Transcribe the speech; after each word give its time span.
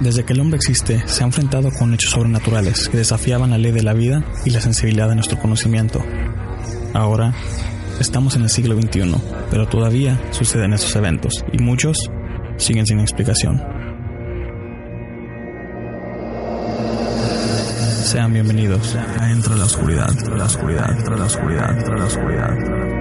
Desde 0.00 0.24
que 0.24 0.32
el 0.32 0.40
hombre 0.40 0.56
existe, 0.56 1.02
se 1.06 1.24
ha 1.24 1.26
enfrentado 1.26 1.72
con 1.72 1.92
hechos 1.92 2.12
sobrenaturales 2.12 2.88
que 2.88 2.98
desafiaban 2.98 3.50
la 3.50 3.58
ley 3.58 3.72
de 3.72 3.82
la 3.82 3.94
vida 3.94 4.24
y 4.44 4.50
la 4.50 4.60
sensibilidad 4.60 5.08
de 5.08 5.16
nuestro 5.16 5.38
conocimiento. 5.40 6.00
Ahora, 6.94 7.34
estamos 7.98 8.36
en 8.36 8.42
el 8.42 8.48
siglo 8.48 8.80
XXI, 8.80 9.14
pero 9.50 9.66
todavía 9.66 10.20
suceden 10.30 10.72
estos 10.72 10.94
eventos 10.94 11.44
y 11.52 11.58
muchos 11.58 12.10
siguen 12.58 12.86
sin 12.86 13.00
explicación. 13.00 13.60
Sean 18.04 18.32
bienvenidos 18.32 18.94
a 18.94 19.32
Entre 19.32 19.56
la 19.56 19.64
Oscuridad, 19.64 20.10
la 20.36 20.44
Oscuridad, 20.44 20.96
la 21.10 21.24
Oscuridad, 21.24 21.98
la 21.98 22.04
Oscuridad. 22.04 22.97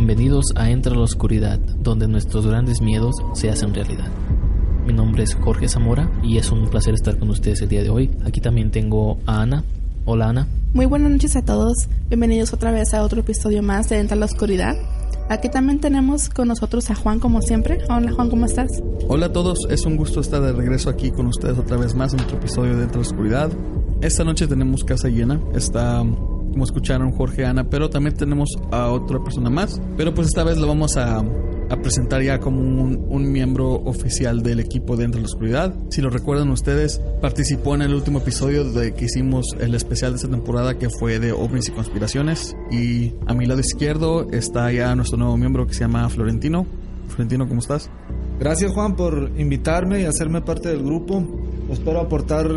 Bienvenidos 0.00 0.46
a 0.56 0.70
Entra 0.70 0.94
la 0.94 1.02
Oscuridad, 1.02 1.58
donde 1.58 2.08
nuestros 2.08 2.46
grandes 2.46 2.80
miedos 2.80 3.14
se 3.34 3.50
hacen 3.50 3.74
realidad. 3.74 4.08
Mi 4.86 4.94
nombre 4.94 5.24
es 5.24 5.34
Jorge 5.34 5.68
Zamora 5.68 6.10
y 6.22 6.38
es 6.38 6.50
un 6.50 6.70
placer 6.70 6.94
estar 6.94 7.18
con 7.18 7.28
ustedes 7.28 7.60
el 7.60 7.68
día 7.68 7.82
de 7.82 7.90
hoy. 7.90 8.10
Aquí 8.24 8.40
también 8.40 8.70
tengo 8.70 9.18
a 9.26 9.42
Ana. 9.42 9.62
Hola 10.06 10.30
Ana. 10.30 10.48
Muy 10.72 10.86
buenas 10.86 11.10
noches 11.10 11.36
a 11.36 11.44
todos. 11.44 11.86
Bienvenidos 12.08 12.54
otra 12.54 12.72
vez 12.72 12.94
a 12.94 13.02
otro 13.02 13.20
episodio 13.20 13.62
más 13.62 13.90
de 13.90 13.98
Entra 13.98 14.16
la 14.16 14.24
Oscuridad. 14.24 14.74
Aquí 15.28 15.50
también 15.50 15.80
tenemos 15.80 16.30
con 16.30 16.48
nosotros 16.48 16.90
a 16.90 16.94
Juan 16.94 17.20
como 17.20 17.42
siempre. 17.42 17.80
Hola 17.90 18.10
Juan, 18.10 18.30
¿cómo 18.30 18.46
estás? 18.46 18.70
Hola 19.06 19.26
a 19.26 19.32
todos, 19.34 19.58
es 19.68 19.84
un 19.84 19.98
gusto 19.98 20.20
estar 20.20 20.40
de 20.40 20.52
regreso 20.52 20.88
aquí 20.88 21.10
con 21.10 21.26
ustedes 21.26 21.58
otra 21.58 21.76
vez 21.76 21.94
más 21.94 22.14
en 22.14 22.20
otro 22.20 22.38
episodio 22.38 22.74
de 22.74 22.84
Entra 22.84 22.96
la 22.96 23.06
Oscuridad. 23.06 23.50
Esta 24.00 24.24
noche 24.24 24.46
tenemos 24.46 24.82
casa 24.82 25.08
llena, 25.08 25.38
está 25.54 26.02
como 26.50 26.64
escucharon 26.64 27.12
Jorge 27.12 27.44
Ana, 27.44 27.64
pero 27.68 27.90
también 27.90 28.16
tenemos 28.16 28.50
a 28.70 28.88
otra 28.88 29.22
persona 29.22 29.50
más. 29.50 29.80
Pero 29.96 30.14
pues 30.14 30.28
esta 30.28 30.44
vez 30.44 30.58
lo 30.58 30.66
vamos 30.66 30.96
a, 30.96 31.22
presentar 31.82 32.20
ya 32.20 32.40
como 32.40 32.60
un, 32.60 33.32
miembro 33.32 33.74
oficial 33.84 34.42
del 34.42 34.58
equipo 34.58 34.96
de 34.96 35.04
Entre 35.04 35.20
la 35.20 35.26
Oscuridad. 35.26 35.74
Si 35.90 36.02
lo 36.02 36.10
recuerdan 36.10 36.50
ustedes, 36.50 37.00
participó 37.20 37.76
en 37.76 37.82
el 37.82 37.94
último 37.94 38.18
episodio 38.18 38.64
de 38.64 38.92
que 38.92 39.04
hicimos 39.04 39.46
el 39.60 39.74
especial 39.74 40.12
de 40.12 40.16
esta 40.16 40.28
temporada 40.28 40.78
que 40.78 40.90
fue 40.90 41.20
de 41.20 41.32
ovnis 41.32 41.68
y 41.68 41.72
conspiraciones. 41.72 42.56
Y 42.72 43.14
a 43.26 43.34
mi 43.34 43.46
lado 43.46 43.60
izquierdo 43.60 44.28
está 44.32 44.72
ya 44.72 44.94
nuestro 44.96 45.16
nuevo 45.16 45.36
miembro 45.36 45.66
que 45.66 45.74
se 45.74 45.80
llama 45.80 46.08
Florentino. 46.08 46.66
Florentino, 47.06 47.46
¿cómo 47.48 47.60
estás? 47.60 47.88
Gracias 48.40 48.72
Juan 48.72 48.96
por 48.96 49.30
invitarme 49.36 50.00
y 50.00 50.04
hacerme 50.04 50.40
parte 50.40 50.70
del 50.70 50.82
grupo. 50.82 51.22
Espero 51.70 52.00
aportar 52.00 52.48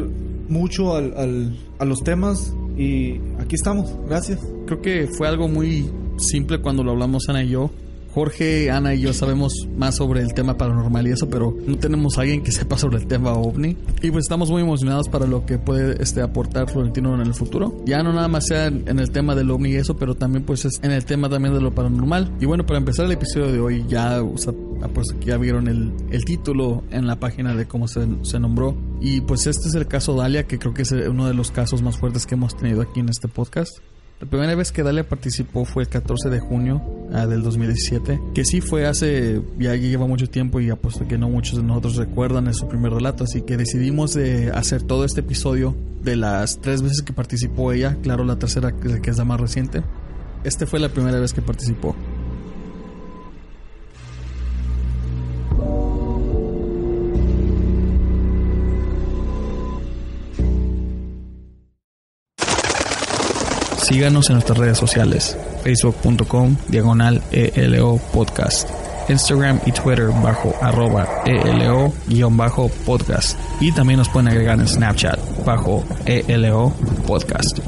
mucho 0.47 0.95
al, 0.95 1.55
a 1.77 1.85
los 1.85 1.99
temas 2.03 2.55
y 2.77 3.19
aquí 3.39 3.55
estamos, 3.55 3.95
gracias. 4.07 4.39
Creo 4.65 4.81
que 4.81 5.07
fue 5.07 5.27
algo 5.27 5.47
muy 5.47 5.89
simple 6.17 6.61
cuando 6.61 6.83
lo 6.83 6.91
hablamos 6.91 7.29
Ana 7.29 7.43
y 7.43 7.49
yo. 7.49 7.71
Jorge, 8.13 8.69
Ana 8.69 8.93
y 8.93 9.01
yo 9.01 9.13
sabemos 9.13 9.67
más 9.75 9.95
sobre 9.95 10.21
el 10.21 10.35
tema 10.35 10.55
paranormal 10.55 11.07
y 11.07 11.11
eso, 11.11 11.29
pero 11.29 11.57
no 11.65 11.77
tenemos 11.77 12.17
a 12.17 12.21
alguien 12.21 12.43
que 12.43 12.51
sepa 12.51 12.77
sobre 12.77 12.97
el 12.97 13.07
tema 13.07 13.33
ovni. 13.33 13.75
Y 14.01 14.11
pues 14.11 14.25
estamos 14.25 14.51
muy 14.51 14.61
emocionados 14.61 15.09
para 15.09 15.25
lo 15.25 15.45
que 15.45 15.57
puede 15.57 16.01
este, 16.01 16.21
aportar 16.21 16.69
Florentino 16.69 17.15
en 17.15 17.21
el 17.21 17.33
futuro. 17.33 17.81
Ya 17.85 18.03
no 18.03 18.13
nada 18.13 18.27
más 18.27 18.45
sea 18.47 18.67
en 18.67 18.99
el 18.99 19.09
tema 19.09 19.33
del 19.33 19.49
ovni 19.49 19.71
y 19.71 19.75
eso, 19.77 19.97
pero 19.97 20.15
también 20.15 20.43
pues 20.45 20.65
es 20.65 20.79
en 20.83 20.91
el 20.91 21.05
tema 21.05 21.27
también 21.27 21.55
de 21.55 21.61
lo 21.61 21.73
paranormal. 21.73 22.31
Y 22.39 22.45
bueno, 22.45 22.65
para 22.65 22.77
empezar 22.77 23.05
el 23.05 23.13
episodio 23.13 23.51
de 23.51 23.59
hoy, 23.59 23.85
ya, 23.87 24.21
o 24.21 24.37
sea, 24.37 24.53
pues 24.93 25.07
ya 25.21 25.37
vieron 25.37 25.67
el, 25.67 25.91
el 26.11 26.23
título 26.23 26.83
en 26.91 27.07
la 27.07 27.19
página 27.19 27.55
de 27.55 27.65
cómo 27.65 27.87
se, 27.87 28.05
se 28.21 28.39
nombró. 28.39 28.75
Y 29.01 29.21
pues 29.21 29.47
este 29.47 29.69
es 29.69 29.75
el 29.75 29.87
caso 29.87 30.15
Dalia, 30.15 30.43
que 30.43 30.59
creo 30.59 30.73
que 30.73 30.83
es 30.83 30.91
uno 30.91 31.27
de 31.27 31.33
los 31.33 31.49
casos 31.49 31.81
más 31.81 31.97
fuertes 31.97 32.27
que 32.27 32.35
hemos 32.35 32.55
tenido 32.55 32.81
aquí 32.81 32.99
en 32.99 33.09
este 33.09 33.27
podcast. 33.27 33.79
La 34.23 34.29
primera 34.29 34.55
vez 34.55 34.71
que 34.71 34.83
Dalia 34.83 35.05
participó 35.05 35.65
fue 35.65 35.83
el 35.83 35.89
14 35.89 36.29
de 36.29 36.39
junio 36.39 36.81
ah, 37.11 37.27
del 37.27 37.43
2017, 37.43 38.21
que 38.33 38.45
sí 38.45 38.61
fue 38.61 38.85
hace, 38.85 39.41
ya 39.59 39.75
lleva 39.75 40.07
mucho 40.07 40.29
tiempo 40.29 40.61
y 40.61 40.69
apuesto 40.69 41.05
que 41.05 41.17
no 41.17 41.27
muchos 41.27 41.57
de 41.57 41.63
nosotros 41.63 41.97
recuerdan 41.97 42.47
en 42.47 42.53
su 42.53 42.69
primer 42.69 42.93
relato, 42.93 43.25
así 43.25 43.41
que 43.41 43.57
decidimos 43.57 44.13
de 44.13 44.49
hacer 44.51 44.81
todo 44.81 45.03
este 45.03 45.19
episodio 45.19 45.75
de 46.03 46.15
las 46.15 46.61
tres 46.61 46.81
veces 46.81 47.01
que 47.01 47.11
participó 47.11 47.73
ella, 47.73 47.97
claro 48.01 48.23
la 48.23 48.39
tercera 48.39 48.71
que 48.71 49.09
es 49.09 49.17
la 49.17 49.25
más 49.25 49.41
reciente. 49.41 49.83
Este 50.45 50.65
fue 50.65 50.79
la 50.79 50.87
primera 50.87 51.19
vez 51.19 51.33
que 51.33 51.41
participó. 51.41 51.93
Síganos 63.93 64.27
en 64.31 64.37
nuestras 64.37 64.57
redes 64.57 64.79
sociales, 64.79 65.37
facebook.com 65.63 66.55
diagonal 66.67 67.21
ELO 67.31 67.99
podcast, 68.11 68.67
Instagram 69.07 69.59
y 69.67 69.71
Twitter 69.71 70.07
bajo 70.07 70.51
arroba 70.61 71.07
ELO 71.27 71.93
guion 72.07 72.35
bajo 72.35 72.69
podcast 72.87 73.37
y 73.61 73.71
también 73.71 73.99
nos 73.99 74.09
pueden 74.09 74.29
agregar 74.29 74.59
en 74.59 74.67
Snapchat 74.67 75.19
bajo 75.45 75.83
ELO 76.07 76.73
podcast. 77.05 77.59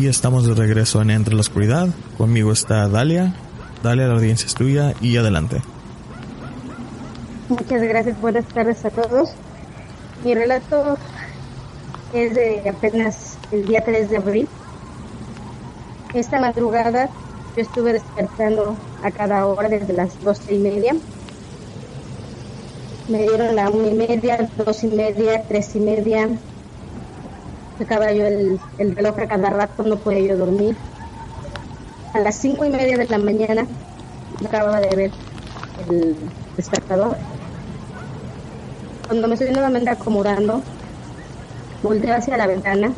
Y 0.00 0.06
estamos 0.06 0.46
de 0.46 0.54
regreso 0.54 1.02
en 1.02 1.10
Entre 1.10 1.34
la 1.34 1.40
Oscuridad. 1.40 1.88
Conmigo 2.16 2.52
está 2.52 2.86
Dalia. 2.86 3.34
Dalia, 3.82 4.06
la 4.06 4.14
audiencia 4.14 4.46
es 4.46 4.54
tuya 4.54 4.94
y 5.00 5.16
adelante. 5.16 5.60
Muchas 7.48 7.82
gracias, 7.82 8.20
buenas 8.20 8.44
tardes 8.46 8.84
a 8.84 8.90
todos. 8.90 9.30
Mi 10.24 10.36
relato 10.36 10.96
es 12.14 12.32
de 12.32 12.70
apenas 12.70 13.38
el 13.50 13.66
día 13.66 13.82
3 13.84 14.08
de 14.10 14.16
abril. 14.18 14.48
Esta 16.14 16.40
madrugada 16.40 17.10
yo 17.56 17.62
estuve 17.62 17.94
despertando 17.94 18.76
a 19.02 19.10
cada 19.10 19.46
hora 19.46 19.68
desde 19.68 19.94
las 19.94 20.22
doce 20.22 20.54
y 20.54 20.58
media. 20.58 20.94
Me 23.08 23.22
dieron 23.22 23.56
la 23.56 23.68
una 23.68 23.88
y 23.88 23.94
media, 23.94 24.48
dos 24.64 24.84
y 24.84 24.88
media, 24.88 25.42
tres 25.48 25.74
y 25.74 25.80
media, 25.80 26.28
sacaba 27.78 28.12
yo 28.12 28.26
el, 28.26 28.60
el 28.78 28.96
reloj 28.96 29.18
a 29.18 29.26
cada 29.26 29.50
rato, 29.50 29.82
no 29.84 29.96
podía 29.96 30.20
yo 30.20 30.36
dormir. 30.36 30.76
A 32.12 32.20
las 32.20 32.36
cinco 32.36 32.64
y 32.64 32.70
media 32.70 32.98
de 32.98 33.06
la 33.06 33.18
mañana 33.18 33.66
acababa 34.44 34.80
de 34.80 34.96
ver 34.96 35.10
el 35.88 36.16
despertador. 36.56 37.16
Cuando 39.06 39.28
me 39.28 39.34
estoy 39.34 39.50
nuevamente 39.52 39.90
acomodando, 39.90 40.62
volteé 41.82 42.12
hacia 42.12 42.36
la 42.36 42.46
ventana 42.46 42.92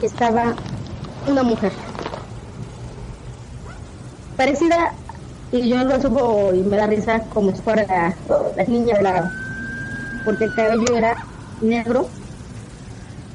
y 0.00 0.06
estaba 0.06 0.54
una 1.26 1.42
mujer. 1.42 1.72
Parecida, 4.36 4.92
y 5.50 5.68
yo 5.68 5.82
lo 5.84 6.00
supo 6.00 6.52
y 6.54 6.60
me 6.60 6.76
da 6.76 6.86
risa 6.86 7.20
como 7.34 7.50
si 7.50 7.60
fuera 7.60 7.84
la, 7.86 8.14
la 8.56 8.64
niña 8.64 8.96
de 8.96 9.02
la... 9.02 9.32
porque 10.24 10.44
el 10.44 10.54
cabello 10.54 10.96
era 10.96 11.16
negro 11.60 12.08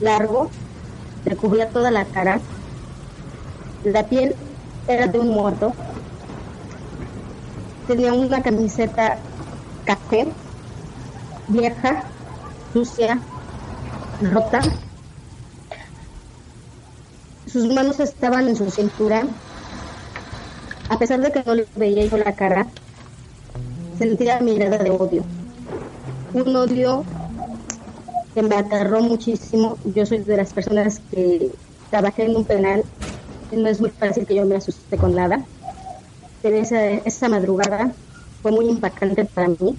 largo, 0.03 0.49
le 1.25 1.35
cubría 1.35 1.69
toda 1.69 1.91
la 1.91 2.05
cara. 2.05 2.39
La 3.83 4.05
piel 4.07 4.35
era 4.87 5.07
de 5.07 5.19
un 5.19 5.29
muerto. 5.29 5.73
Tenía 7.87 8.13
una 8.13 8.41
camiseta 8.41 9.17
café, 9.85 10.27
vieja, 11.47 12.03
sucia, 12.71 13.19
rota. 14.21 14.61
Sus 17.45 17.67
manos 17.73 17.99
estaban 17.99 18.47
en 18.47 18.55
su 18.55 18.69
cintura. 18.69 19.23
A 20.89 20.97
pesar 20.97 21.19
de 21.21 21.31
que 21.31 21.43
no 21.45 21.55
le 21.55 21.67
veía 21.75 22.05
yo 22.05 22.17
la 22.17 22.33
cara, 22.35 22.67
sentía 23.97 24.39
mirada 24.39 24.77
de 24.77 24.91
odio. 24.91 25.23
Un 26.33 26.55
odio 26.55 27.03
que 28.33 28.41
me 28.41 28.55
aterró 28.55 29.01
muchísimo. 29.01 29.77
Yo 29.95 30.05
soy 30.05 30.19
de 30.19 30.37
las 30.37 30.53
personas 30.53 31.01
que 31.11 31.51
trabajé 31.89 32.25
en 32.25 32.35
un 32.35 32.45
penal. 32.45 32.83
No 33.51 33.67
es 33.67 33.79
muy 33.79 33.91
fácil 33.91 34.25
que 34.25 34.35
yo 34.35 34.45
me 34.45 34.55
asuste 34.55 34.97
con 34.97 35.15
nada. 35.15 35.43
Pero 36.41 36.57
esa, 36.57 36.85
esa 36.85 37.29
madrugada 37.29 37.91
fue 38.41 38.51
muy 38.51 38.67
impactante 38.67 39.25
para 39.25 39.47
mí. 39.47 39.77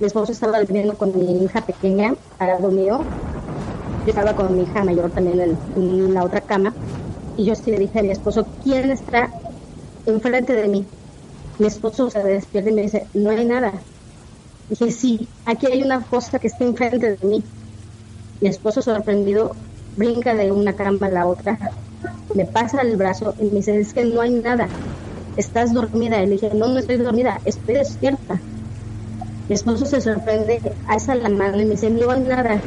Mi 0.00 0.06
esposo 0.06 0.32
estaba 0.32 0.60
viviendo 0.60 0.96
con 0.96 1.16
mi 1.16 1.44
hija 1.44 1.60
pequeña 1.60 2.14
al 2.38 2.48
lado 2.48 2.70
mío. 2.70 3.00
Yo 4.04 4.10
estaba 4.10 4.34
con 4.34 4.56
mi 4.56 4.62
hija 4.62 4.84
mayor 4.84 5.10
también 5.10 5.40
en, 5.40 5.58
en 5.76 6.14
la 6.14 6.24
otra 6.24 6.40
cama. 6.40 6.72
Y 7.36 7.44
yo 7.44 7.54
sí 7.54 7.70
le 7.70 7.78
dije 7.78 7.98
a 7.98 8.02
mi 8.02 8.10
esposo, 8.10 8.46
¿quién 8.62 8.90
está 8.90 9.30
enfrente 10.06 10.54
de 10.54 10.68
mí? 10.68 10.86
Mi 11.58 11.66
esposo 11.66 12.10
se 12.10 12.22
despierta 12.22 12.70
y 12.70 12.72
me 12.72 12.82
dice, 12.82 13.06
no 13.14 13.30
hay 13.30 13.44
nada. 13.44 13.72
Dije, 14.68 14.90
sí, 14.90 15.30
aquí 15.46 15.66
hay 15.72 15.82
una 15.82 16.04
cosa 16.06 16.38
que 16.38 16.48
está 16.48 16.64
enfrente 16.64 17.16
de 17.18 17.26
mí. 17.26 17.50
Mi 18.40 18.48
esposo 18.50 18.82
sorprendido 18.82 19.58
brinca 19.96 20.34
de 20.34 20.52
una 20.52 20.74
cama 20.76 21.08
a 21.08 21.10
la 21.10 21.26
otra, 21.28 21.58
me 22.34 22.46
pasa 22.46 22.82
el 22.82 22.96
brazo 22.96 23.34
y 23.38 23.46
me 23.46 23.56
dice, 23.58 23.78
es 23.80 23.94
que 23.94 24.04
no 24.06 24.20
hay 24.22 24.32
nada, 24.32 24.74
estás 25.36 25.72
dormida. 25.74 26.22
Y 26.22 26.26
le 26.26 26.32
dije, 26.34 26.50
no, 26.54 26.68
no 26.68 26.78
estoy 26.80 26.98
dormida, 26.98 27.40
estoy 27.44 27.76
despierta. 27.76 28.44
Mi 29.48 29.54
esposo 29.54 29.86
se 29.86 30.00
sorprende, 30.02 30.60
alza 30.84 31.14
la 31.14 31.30
mano 31.30 31.56
y 31.60 31.64
me 31.64 31.72
dice, 31.72 31.90
no 31.90 32.10
hay 32.10 32.20
nada, 32.20 32.62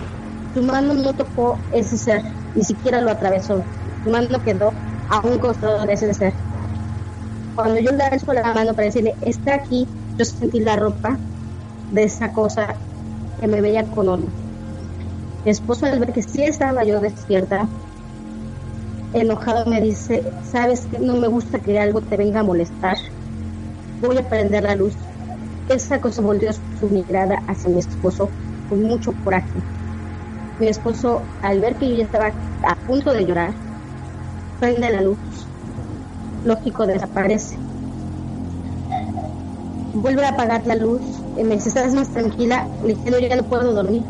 tu 0.54 0.64
mano 0.64 0.94
no 0.96 1.14
tocó 1.16 1.66
ese 1.72 1.98
ser, 1.98 2.22
ni 2.54 2.64
siquiera 2.64 3.02
lo 3.02 3.12
atravesó, 3.12 3.68
tu 4.04 4.10
mano 4.12 4.42
quedó 4.44 4.76
a 5.08 5.22
un 5.28 5.40
costado 5.40 5.86
de 5.86 5.94
ese 5.94 6.14
ser. 6.14 6.34
Cuando 7.54 7.80
yo 7.82 7.92
le 7.92 8.04
alzo 8.06 8.32
la 8.34 8.54
mano 8.54 8.74
para 8.74 8.86
decirle, 8.86 9.18
está 9.20 9.56
aquí, 9.56 9.90
yo 10.18 10.24
sentí 10.26 10.60
la 10.62 10.76
ropa 10.78 11.20
de 11.92 12.04
esa 12.04 12.32
cosa 12.34 12.76
que 13.40 13.48
me 13.48 13.62
veía 13.62 13.86
odio. 13.96 14.26
Mi 15.46 15.52
esposo 15.52 15.86
al 15.86 16.00
ver 16.00 16.14
que 16.14 16.22
sí 16.22 16.44
estaba 16.44 16.84
yo 16.84 17.00
despierta, 17.00 17.68
enojado 19.14 19.66
me 19.70 19.82
dice, 19.82 20.24
sabes 20.52 20.86
que 20.92 21.00
no 21.00 21.16
me 21.16 21.28
gusta 21.28 21.60
que 21.60 21.80
algo 21.80 22.02
te 22.02 22.18
venga 22.18 22.42
a 22.42 22.44
molestar, 22.44 22.98
voy 24.02 24.18
a 24.18 24.28
prender 24.28 24.64
la 24.64 24.76
luz. 24.76 24.94
Esa 25.70 26.00
cosa 26.00 26.22
volvió 26.22 26.52
su 26.54 26.88
mirada 26.90 27.42
hacia 27.48 27.70
mi 27.70 27.80
esposo 27.80 28.30
con 28.70 28.84
mucho 28.84 29.14
coraje. 29.24 29.48
Mi 30.60 30.68
esposo, 30.68 31.22
al 31.42 31.62
ver 31.62 31.76
que 31.76 31.90
yo 31.90 31.96
ya 31.96 32.04
estaba 32.06 32.32
a 32.64 32.76
punto 32.88 33.14
de 33.14 33.26
llorar, 33.26 33.52
prende 34.60 34.92
la 34.92 35.02
luz. 35.02 35.18
Lógico, 36.46 36.88
desaparece. 36.88 37.58
Vuelve 39.94 40.26
a 40.26 40.30
apagar 40.30 40.66
la 40.66 40.76
luz 40.76 41.02
¿estás 41.38 41.94
más 41.94 42.10
tranquila? 42.10 42.68
Le 42.84 42.96
dije, 42.96 43.12
yo 43.12 43.20
ya 43.20 43.36
no 43.36 43.44
puedo 43.44 43.74
dormir. 43.74 44.02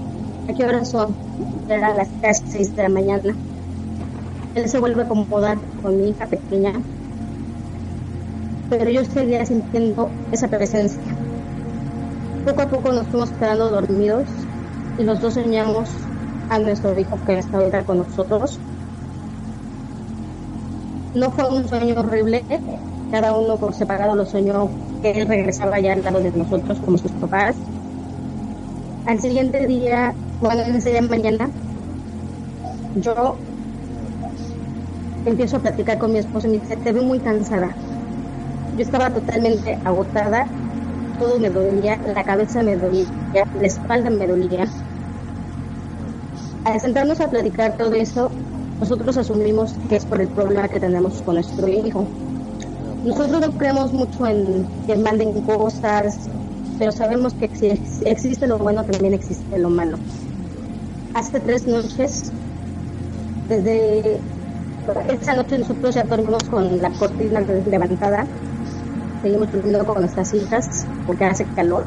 ¿A 0.49 0.53
qué 0.53 0.63
hora 0.63 0.85
son? 0.85 1.15
Eran 1.69 1.97
las 1.97 2.07
casi 2.21 2.43
seis 2.47 2.75
de 2.75 2.83
la 2.83 2.89
mañana. 2.89 3.35
Él 4.55 4.69
se 4.69 4.79
vuelve 4.79 5.01
a 5.01 5.05
acomodar 5.05 5.57
con 5.83 5.97
mi 5.97 6.09
hija 6.09 6.25
pequeña, 6.25 6.73
pero 8.69 8.89
yo 8.89 9.03
seguía 9.05 9.45
sintiendo 9.45 10.09
esa 10.31 10.47
presencia. 10.47 10.99
Poco 12.45 12.61
a 12.61 12.67
poco 12.67 12.91
nos 12.93 13.05
fuimos 13.07 13.29
quedando 13.31 13.69
dormidos 13.69 14.23
y 14.97 15.03
los 15.03 15.21
dos 15.21 15.35
soñamos 15.35 15.89
a 16.49 16.59
nuestro 16.59 16.97
hijo 16.97 17.19
que 17.25 17.37
está 17.37 17.83
con 17.83 17.99
nosotros. 17.99 18.57
No 21.13 21.31
fue 21.31 21.49
un 21.49 21.67
sueño 21.67 21.99
horrible, 21.99 22.43
cada 23.11 23.37
uno 23.37 23.57
por 23.57 23.73
separado 23.73 24.15
lo 24.15 24.25
soñó 24.25 24.69
él 25.03 25.27
regresaba 25.27 25.79
ya 25.79 25.93
al 25.93 26.03
lado 26.03 26.19
de 26.19 26.31
nosotros 26.31 26.77
como 26.79 26.97
sus 26.97 27.11
papás. 27.11 27.55
Al 29.05 29.19
siguiente 29.19 29.65
día, 29.67 30.13
bueno, 30.41 30.61
en 30.61 30.75
ese 30.75 30.91
día 30.91 31.01
mañana, 31.01 31.49
yo 32.95 33.35
empiezo 35.25 35.57
a 35.57 35.59
platicar 35.59 35.97
con 35.97 36.11
mi 36.11 36.19
esposo 36.19 36.47
y 36.47 36.51
me 36.51 36.59
dice, 36.59 36.77
te 36.77 36.91
veo 36.91 37.03
muy 37.03 37.19
cansada. 37.19 37.69
Yo 38.75 38.83
estaba 38.83 39.09
totalmente 39.09 39.77
agotada, 39.83 40.47
todo 41.19 41.39
me 41.39 41.49
dolía, 41.49 41.97
la 42.13 42.23
cabeza 42.23 42.63
me 42.63 42.75
dolía, 42.75 43.05
la 43.33 43.67
espalda 43.67 44.09
me 44.09 44.27
dolía. 44.27 44.67
Al 46.65 46.79
sentarnos 46.79 47.21
a 47.21 47.29
platicar 47.29 47.77
todo 47.77 47.93
eso, 47.93 48.29
nosotros 48.79 49.17
asumimos 49.17 49.73
que 49.89 49.95
es 49.95 50.05
por 50.05 50.21
el 50.21 50.27
problema 50.27 50.67
que 50.67 50.79
tenemos 50.79 51.21
con 51.21 51.35
nuestro 51.35 51.67
hijo. 51.67 52.05
Nosotros 53.07 53.39
no 53.39 53.51
creemos 53.53 53.93
mucho 53.93 54.27
en 54.27 54.67
que 54.85 54.97
manden 54.97 55.31
cosas, 55.43 56.27
pero 56.77 56.91
sabemos 56.91 57.33
que 57.35 57.47
si 57.55 57.67
existe 58.05 58.47
lo 58.47 58.57
bueno, 58.57 58.83
también 58.83 59.13
existe 59.13 59.57
lo 59.57 59.69
malo. 59.69 59.97
Hace 61.13 61.39
tres 61.39 61.65
noches, 61.65 62.33
desde 63.47 64.19
esa 65.07 65.35
noche 65.35 65.57
nosotros 65.57 65.95
ya 65.95 66.03
dormimos 66.03 66.43
con 66.43 66.81
la 66.81 66.89
cortina 66.89 67.39
levantada, 67.39 68.27
seguimos 69.21 69.53
durmiendo 69.53 69.85
con 69.85 70.01
nuestras 70.01 70.33
hijas 70.33 70.85
porque 71.05 71.23
hace 71.23 71.45
calor. 71.55 71.85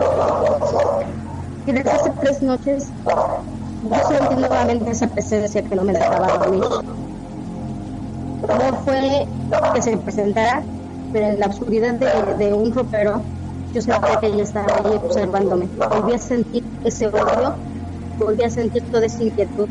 Y 1.67 1.73
desde 1.73 1.91
hace 1.91 2.11
tres 2.19 2.41
noches 2.41 2.87
yo 3.05 4.09
sentí 4.09 4.37
nuevamente 4.37 4.91
esa 4.91 5.07
presencia 5.07 5.61
que 5.61 5.77
no 5.77 5.85
me 5.85 5.93
dejaba 5.93 6.39
dormir. 6.39 6.65
No 8.41 8.75
fue 8.87 9.27
que 9.75 9.83
se 9.83 9.99
presentara, 9.99 10.63
pero 11.13 11.27
en 11.27 11.41
la 11.41 11.47
oscuridad 11.47 11.95
de, 11.95 12.53
un 12.53 12.73
ropero 12.73 13.23
yo 13.73 13.81
sentía 13.81 14.19
que 14.21 14.27
ella 14.27 14.43
estaba 14.43 14.67
ahí 14.67 14.97
observándome. 14.97 15.69
Volví 15.77 16.15
a 16.15 16.19
sentir 16.19 16.65
ese 16.85 17.09
odio, 17.09 17.55
volví 18.19 18.43
a 18.43 18.51
sentir 18.51 18.83
toda 18.91 19.07
esa 19.07 19.23
inquietud. 19.23 19.69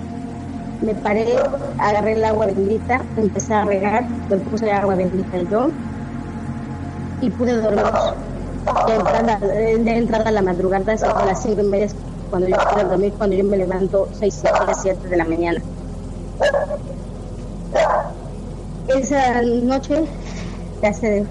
Me 0.81 0.95
paré, 0.95 1.35
agarré 1.77 2.13
el 2.13 2.23
agua 2.23 2.45
bendita, 2.45 3.01
empecé 3.17 3.53
a 3.53 3.65
regar, 3.65 4.07
me 4.29 4.37
puse 4.37 4.71
agua 4.71 4.95
bendita 4.95 5.37
yo 5.49 5.69
y 7.21 7.29
pude 7.29 7.61
dormir. 7.61 7.83
De 8.87 8.93
entrada, 8.95 9.39
de 9.39 10.29
a 10.29 10.31
la 10.31 10.41
madrugada, 10.41 10.93
a 10.93 11.25
las 11.25 11.41
cinco 11.41 11.61
y 11.61 11.65
media 11.65 11.87
cuando 12.29 12.47
yo 12.47 12.55
pude 12.71 12.83
dormir, 12.83 13.13
cuando 13.17 13.35
yo 13.35 13.43
me 13.43 13.57
levanto 13.57 14.07
seis 14.13 14.41
y 14.43 14.73
siete 14.81 15.07
de 15.07 15.17
la 15.17 15.25
mañana. 15.25 15.61
Esa 18.87 19.41
noche, 19.41 20.03
hace, 20.87 21.25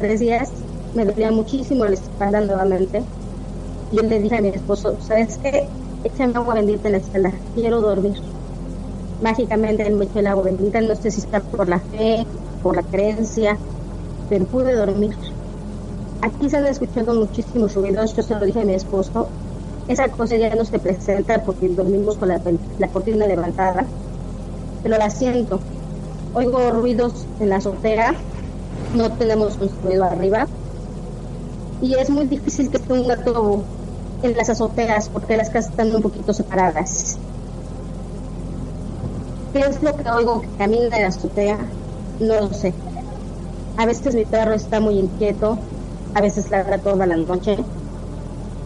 tres 0.00 0.20
días, 0.20 0.50
me 0.94 1.04
dolía 1.04 1.30
muchísimo 1.30 1.84
la 1.84 1.94
espalda 1.94 2.40
nuevamente. 2.40 3.02
Yo 3.92 4.02
le 4.02 4.18
dije 4.20 4.36
a 4.36 4.40
mi 4.40 4.48
esposo, 4.48 4.96
¿sabes 5.00 5.38
qué? 5.38 5.66
Échame 6.04 6.34
agua 6.36 6.54
bendita 6.54 6.88
en 6.88 6.92
la 6.92 6.98
espalda, 6.98 7.32
quiero 7.54 7.80
dormir. 7.80 8.14
Mágicamente 9.22 9.86
él 9.86 9.96
me 9.96 10.04
echó 10.04 10.18
el 10.18 10.26
agua 10.26 10.44
bendita, 10.44 10.80
no 10.80 10.94
sé 10.94 11.10
si 11.10 11.20
está 11.20 11.40
por 11.40 11.68
la 11.68 11.80
fe, 11.80 12.26
por 12.62 12.76
la 12.76 12.82
creencia, 12.82 13.56
pero 14.28 14.44
pude 14.46 14.74
dormir. 14.74 15.16
Aquí 16.22 16.50
se 16.50 16.56
han 16.56 16.66
escuchado 16.66 17.14
muchísimos 17.14 17.74
ruidos, 17.74 18.14
yo 18.16 18.22
se 18.22 18.34
lo 18.34 18.44
dije 18.44 18.60
a 18.60 18.64
mi 18.64 18.74
esposo, 18.74 19.28
esa 19.88 20.08
cosa 20.08 20.36
ya 20.36 20.54
no 20.54 20.64
se 20.64 20.78
presenta 20.78 21.42
porque 21.44 21.68
dormimos 21.68 22.16
con 22.16 22.28
la, 22.28 22.40
la 22.78 22.88
cortina 22.88 23.26
levantada, 23.26 23.86
pero 24.82 24.98
la 24.98 25.10
siento. 25.10 25.60
Oigo 26.34 26.70
ruidos 26.70 27.26
en 27.40 27.50
la 27.50 27.56
azotea, 27.56 28.14
no 28.94 29.12
tenemos 29.12 29.58
un 29.60 29.70
ruido 29.82 30.04
arriba, 30.04 30.46
y 31.80 31.94
es 31.94 32.08
muy 32.10 32.26
difícil 32.26 32.70
que 32.70 32.78
esté 32.78 32.92
un 32.92 33.06
gato 33.06 33.62
en 34.22 34.36
las 34.36 34.48
azoteas 34.48 35.08
porque 35.08 35.36
las 35.36 35.50
casas 35.50 35.70
están 35.70 35.94
un 35.94 36.02
poquito 36.02 36.32
separadas. 36.32 37.18
¿Qué 39.52 39.60
es 39.60 39.82
lo 39.82 39.94
que 39.96 40.10
oigo 40.10 40.40
que 40.40 40.48
camina 40.58 40.96
en 40.96 41.02
la 41.02 41.08
azotea? 41.08 41.58
No 42.20 42.40
lo 42.40 42.52
sé. 42.52 42.72
A 43.76 43.86
veces 43.86 44.14
mi 44.14 44.24
perro 44.24 44.54
está 44.54 44.80
muy 44.80 44.98
inquieto, 44.98 45.58
a 46.14 46.20
veces 46.20 46.50
ladra 46.50 46.78
toda 46.78 47.06
la 47.06 47.16
noche. 47.16 47.58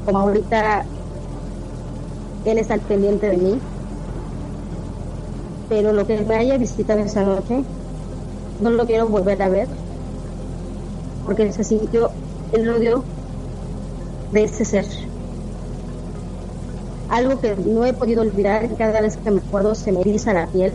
Como 0.04 0.18
ahorita 0.18 0.84
él 2.44 2.58
está 2.58 2.74
al 2.74 2.80
pendiente 2.80 3.28
de 3.28 3.36
mí. 3.36 3.58
Pero 5.68 5.92
lo 5.92 6.06
que 6.06 6.20
me 6.20 6.34
haya 6.36 6.58
visitado 6.58 7.00
esa 7.00 7.22
noche, 7.22 7.64
no 8.60 8.70
lo 8.70 8.86
quiero 8.86 9.08
volver 9.08 9.42
a 9.42 9.48
ver, 9.48 9.68
porque 11.30 11.52
se 11.52 11.62
sintió 11.62 12.10
el 12.52 12.68
odio 12.68 13.04
de 14.32 14.42
ese 14.42 14.64
ser. 14.64 14.84
Algo 17.08 17.40
que 17.40 17.54
no 17.54 17.86
he 17.86 17.92
podido 17.92 18.22
olvidar, 18.22 18.68
cada 18.76 19.00
vez 19.00 19.16
que 19.16 19.30
me 19.30 19.38
acuerdo 19.38 19.76
se 19.76 19.92
me 19.92 20.00
eriza 20.00 20.34
la 20.34 20.48
piel 20.48 20.72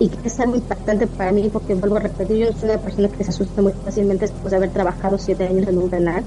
y 0.00 0.08
que 0.08 0.26
es 0.26 0.40
algo 0.40 0.56
impactante 0.56 1.06
para 1.06 1.30
mí 1.30 1.48
porque 1.52 1.76
vuelvo 1.76 1.98
a 1.98 2.00
repetir, 2.00 2.38
yo 2.38 2.52
soy 2.52 2.70
una 2.70 2.78
persona 2.78 3.08
que 3.10 3.22
se 3.22 3.30
asusta 3.30 3.62
muy 3.62 3.72
fácilmente 3.84 4.26
después 4.26 4.50
de 4.50 4.56
haber 4.56 4.70
trabajado 4.70 5.18
siete 5.18 5.46
años 5.46 5.68
en 5.68 5.78
un 5.78 5.88
penal. 5.88 6.24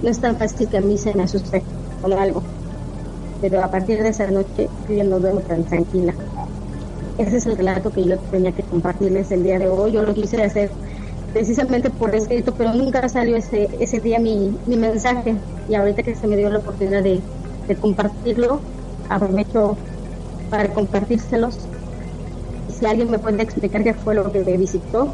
No 0.00 0.08
es 0.08 0.20
tan 0.20 0.36
fácil 0.36 0.68
que 0.68 0.76
a 0.76 0.82
mí 0.82 0.96
se 0.98 1.12
me 1.12 1.24
asuste 1.24 1.60
con 2.00 2.12
algo, 2.12 2.40
pero 3.40 3.64
a 3.64 3.68
partir 3.68 4.00
de 4.00 4.10
esa 4.10 4.30
noche 4.30 4.68
yo 4.88 4.94
ya 4.94 5.02
no 5.02 5.18
duermo 5.18 5.40
tan 5.40 5.64
tranquila. 5.64 6.14
ese 7.18 7.38
es 7.38 7.46
el 7.46 7.56
relato 7.56 7.90
que 7.90 8.04
yo 8.04 8.16
tenía 8.30 8.52
que 8.52 8.62
compartirles 8.62 9.32
el 9.32 9.42
día 9.42 9.58
de 9.58 9.68
hoy. 9.68 9.90
Yo 9.90 10.02
lo 10.04 10.14
quise 10.14 10.40
hacer 10.40 10.70
precisamente 11.36 11.90
por 11.90 12.14
escrito, 12.14 12.54
pero 12.54 12.72
nunca 12.72 13.06
salió 13.10 13.36
ese, 13.36 13.68
ese 13.78 14.00
día 14.00 14.18
mi, 14.18 14.56
mi 14.66 14.78
mensaje. 14.78 15.34
Y 15.68 15.74
ahorita 15.74 16.02
que 16.02 16.14
se 16.14 16.26
me 16.26 16.34
dio 16.34 16.48
la 16.48 16.60
oportunidad 16.60 17.02
de, 17.02 17.20
de 17.68 17.76
compartirlo, 17.76 18.62
aprovecho 19.10 19.76
para 20.48 20.72
compartírselos. 20.72 21.58
Si 22.72 22.86
alguien 22.86 23.10
me 23.10 23.18
puede 23.18 23.42
explicar 23.42 23.84
qué 23.84 23.92
fue 23.92 24.14
lo 24.14 24.32
que 24.32 24.40
me 24.40 24.56
visitó, 24.56 25.12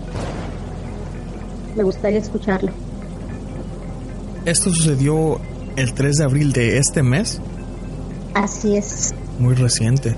me 1.76 1.82
gustaría 1.82 2.20
escucharlo. 2.20 2.70
¿Esto 4.44 4.70
sucedió 4.70 5.40
el 5.74 5.92
3 5.92 6.18
de 6.18 6.24
abril 6.24 6.52
de 6.52 6.78
este 6.78 7.02
mes? 7.02 7.40
Así 8.34 8.76
es. 8.76 9.12
Muy 9.40 9.56
reciente. 9.56 10.14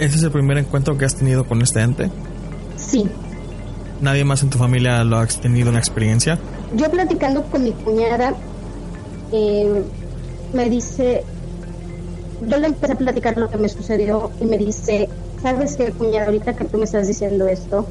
¿Ese 0.00 0.16
es 0.16 0.22
el 0.24 0.32
primer 0.32 0.58
encuentro 0.58 0.98
que 0.98 1.04
has 1.04 1.14
tenido 1.14 1.44
con 1.44 1.62
este 1.62 1.80
ente? 1.80 2.10
Sí. 2.76 3.08
¿Nadie 4.04 4.22
más 4.22 4.42
en 4.42 4.50
tu 4.50 4.58
familia 4.58 5.02
lo 5.02 5.16
ha 5.16 5.26
tenido 5.26 5.70
una 5.70 5.78
experiencia? 5.78 6.38
Yo 6.76 6.90
platicando 6.90 7.42
con 7.44 7.64
mi 7.64 7.72
cuñada, 7.72 8.34
eh, 9.32 9.82
me 10.52 10.68
dice, 10.68 11.24
yo 12.46 12.58
le 12.58 12.66
empecé 12.66 12.92
a 12.92 12.96
platicar 12.96 13.38
lo 13.38 13.48
que 13.48 13.56
me 13.56 13.66
sucedió 13.70 14.30
y 14.42 14.44
me 14.44 14.58
dice, 14.58 15.08
¿sabes 15.40 15.76
qué, 15.76 15.90
cuñada? 15.92 16.26
Ahorita 16.26 16.54
que 16.54 16.66
tú 16.66 16.76
me 16.76 16.84
estás 16.84 17.08
diciendo 17.08 17.48
esto, 17.48 17.86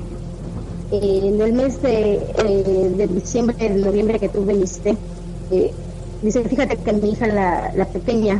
eh, 0.91 1.21
en 1.23 1.41
el 1.41 1.53
mes 1.53 1.81
de, 1.81 2.13
eh, 2.13 2.93
de 2.95 3.07
diciembre, 3.07 3.57
de 3.57 3.69
noviembre 3.69 4.19
que 4.19 4.29
tú 4.29 4.45
viniste, 4.45 4.95
dice, 6.21 6.43
fíjate 6.43 6.77
que 6.77 6.93
mi 6.93 7.09
hija, 7.09 7.25
la, 7.25 7.71
la 7.75 7.85
pequeña, 7.85 8.39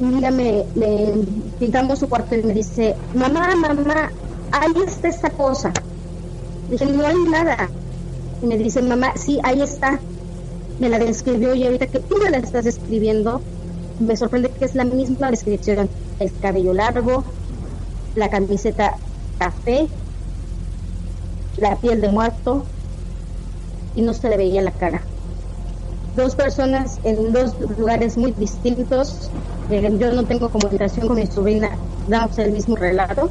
mira, 0.00 0.32
me, 0.32 0.64
me 0.74 1.12
pintamos 1.60 2.00
su 2.00 2.08
cuarto 2.08 2.34
y 2.34 2.42
me 2.42 2.52
dice, 2.52 2.96
mamá, 3.14 3.54
mamá, 3.54 4.10
ahí 4.50 4.72
está 4.84 5.06
esta 5.06 5.30
cosa. 5.30 5.72
Dije, 6.70 6.86
no 6.86 7.06
hay 7.06 7.16
nada. 7.28 7.68
Y 8.42 8.46
me 8.46 8.56
dice, 8.56 8.80
mamá, 8.82 9.12
sí, 9.16 9.38
ahí 9.42 9.60
está. 9.60 10.00
Me 10.78 10.88
la 10.88 10.98
describió 10.98 11.54
y 11.54 11.64
ahorita 11.64 11.88
que 11.88 11.98
tú 11.98 12.16
me 12.22 12.30
la 12.30 12.38
estás 12.38 12.64
describiendo, 12.64 13.42
me 13.98 14.16
sorprende 14.16 14.50
que 14.50 14.64
es 14.64 14.74
la 14.74 14.84
misma 14.84 15.30
descripción. 15.30 15.88
El 16.20 16.32
cabello 16.40 16.72
largo, 16.72 17.24
la 18.14 18.30
camiseta 18.30 18.94
café, 19.38 19.88
la 21.56 21.76
piel 21.76 22.00
de 22.00 22.08
muerto 22.08 22.64
y 23.94 24.02
no 24.02 24.14
se 24.14 24.28
le 24.28 24.36
veía 24.36 24.62
la 24.62 24.70
cara. 24.70 25.02
Dos 26.16 26.34
personas 26.34 26.98
en 27.04 27.32
dos 27.32 27.54
lugares 27.78 28.16
muy 28.16 28.32
distintos. 28.32 29.30
Eh, 29.70 29.96
yo 29.98 30.12
no 30.12 30.24
tengo 30.24 30.50
comunicación 30.50 31.06
con 31.06 31.16
mi 31.16 31.26
sobrina, 31.26 31.70
damos 32.08 32.38
el 32.38 32.52
mismo 32.52 32.76
relato. 32.76 33.30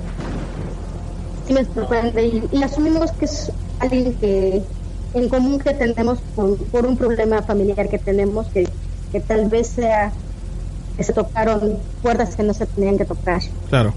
Sí 1.50 1.56
me 1.56 1.65
sorprende 1.65 2.27
y, 2.27 2.48
y 2.51 2.62
asumimos 2.62 3.12
que 3.13 3.25
es 3.25 3.51
alguien 3.79 4.13
que 4.13 4.62
en 5.15 5.29
común 5.29 5.58
que 5.58 5.74
tenemos 5.74 6.20
por, 6.36 6.56
por 6.58 6.86
un 6.86 6.96
problema 6.96 7.41
familiar 7.41 7.89
que 7.89 7.98
tenemos, 7.98 8.46
que, 8.48 8.68
que 9.12 9.20
tal 9.20 9.50
vez 9.50 9.65
sea 9.68 10.12
que 10.96 11.03
se 11.03 11.12
tocaron 11.12 11.79
puertas 12.03 12.36
que 12.36 12.44
no 12.44 12.53
se 12.53 12.68
tenían 12.68 13.00
que 13.00 13.06
tocar. 13.06 13.41
Claro. 13.68 13.96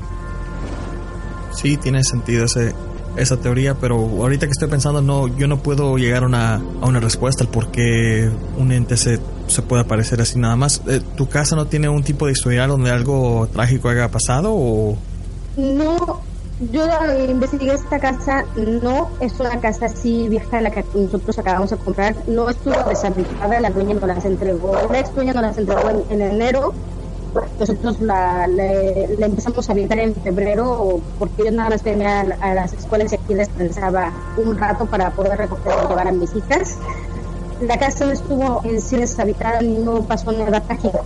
Sí, 1.53 1.77
tiene 1.77 2.03
sentido 2.05 2.47
ese, 2.47 2.73
esa 3.17 3.37
teoría, 3.37 3.75
pero 3.75 3.97
ahorita 3.97 4.47
que 4.47 4.53
estoy 4.53 4.69
pensando, 4.69 5.03
no, 5.03 5.29
yo 5.37 5.47
no 5.47 5.63
puedo 5.63 5.99
llegar 5.99 6.23
a 6.23 6.27
una, 6.27 6.55
a 6.55 6.87
una 6.87 7.01
respuesta 7.01 7.45
al 7.45 7.51
por 7.51 7.71
qué 7.71 8.31
un 8.57 8.73
ente 8.73 8.97
se, 8.97 9.21
se 9.49 9.61
puede 9.61 9.83
aparecer 9.83 10.23
así 10.23 10.39
nada 10.39 10.57
más. 10.57 10.81
Eh, 10.89 11.03
¿Tu 11.17 11.29
casa 11.29 11.55
no 11.55 11.67
tiene 11.67 11.91
un 11.91 12.03
tipo 12.03 12.25
de 12.25 12.33
historial 12.33 12.71
donde 12.71 12.91
algo 12.91 13.47
trágico 13.53 13.91
haya 13.91 14.11
pasado 14.11 14.55
o...? 14.55 14.97
No, 15.59 16.23
yo 16.71 16.87
investigué 17.29 17.75
esta 17.75 17.99
casa, 17.99 18.45
no 18.57 19.09
es 19.21 19.39
una 19.41 19.61
casa 19.61 19.87
así 19.87 20.29
vieja 20.29 20.61
la 20.61 20.71
que 20.71 20.85
nosotros 20.95 21.39
acabamos 21.39 21.71
de 21.71 21.77
comprar, 21.77 22.15
no 22.27 22.49
estuvo 22.49 22.77
deshabitada, 22.89 23.61
la 23.61 23.71
dueña 23.71 23.95
nos 23.95 24.05
las 24.05 24.25
entregó, 24.25 24.73
la 24.91 25.01
ex 25.01 25.15
dueña 25.15 25.33
nos 25.33 25.43
las 25.43 25.59
entregó 25.59 25.91
en, 25.91 26.05
en 26.11 26.23
enero, 26.23 26.73
nosotros 27.59 28.01
la, 28.01 28.47
la 28.47 29.27
empezamos 29.27 29.69
a 29.69 29.73
habitar 29.73 29.99
en 29.99 30.15
febrero 30.15 31.01
porque 31.19 31.45
yo 31.45 31.51
nada 31.51 31.71
más 31.71 31.83
venía 31.83 32.21
a, 32.21 32.55
las 32.55 32.73
escuelas 32.75 33.13
y 33.13 33.15
aquí 33.17 33.35
les 33.35 33.49
pensaba 33.49 34.13
un 34.37 34.57
rato 34.59 34.87
para 34.87 35.11
poder 35.11 35.39
recoger 35.39 35.73
y 35.85 35.89
llevar 35.89 36.09
a 36.09 36.13
mis 36.13 36.35
hijas. 36.37 36.77
La 37.61 37.79
casa 37.79 38.07
no 38.07 38.13
estuvo 38.13 38.61
en 38.65 38.81
sí 38.81 38.97
deshabitada 38.97 39.61
no 39.63 40.03
pasó 40.03 40.33
nada 40.33 40.61
trágico. 40.61 41.05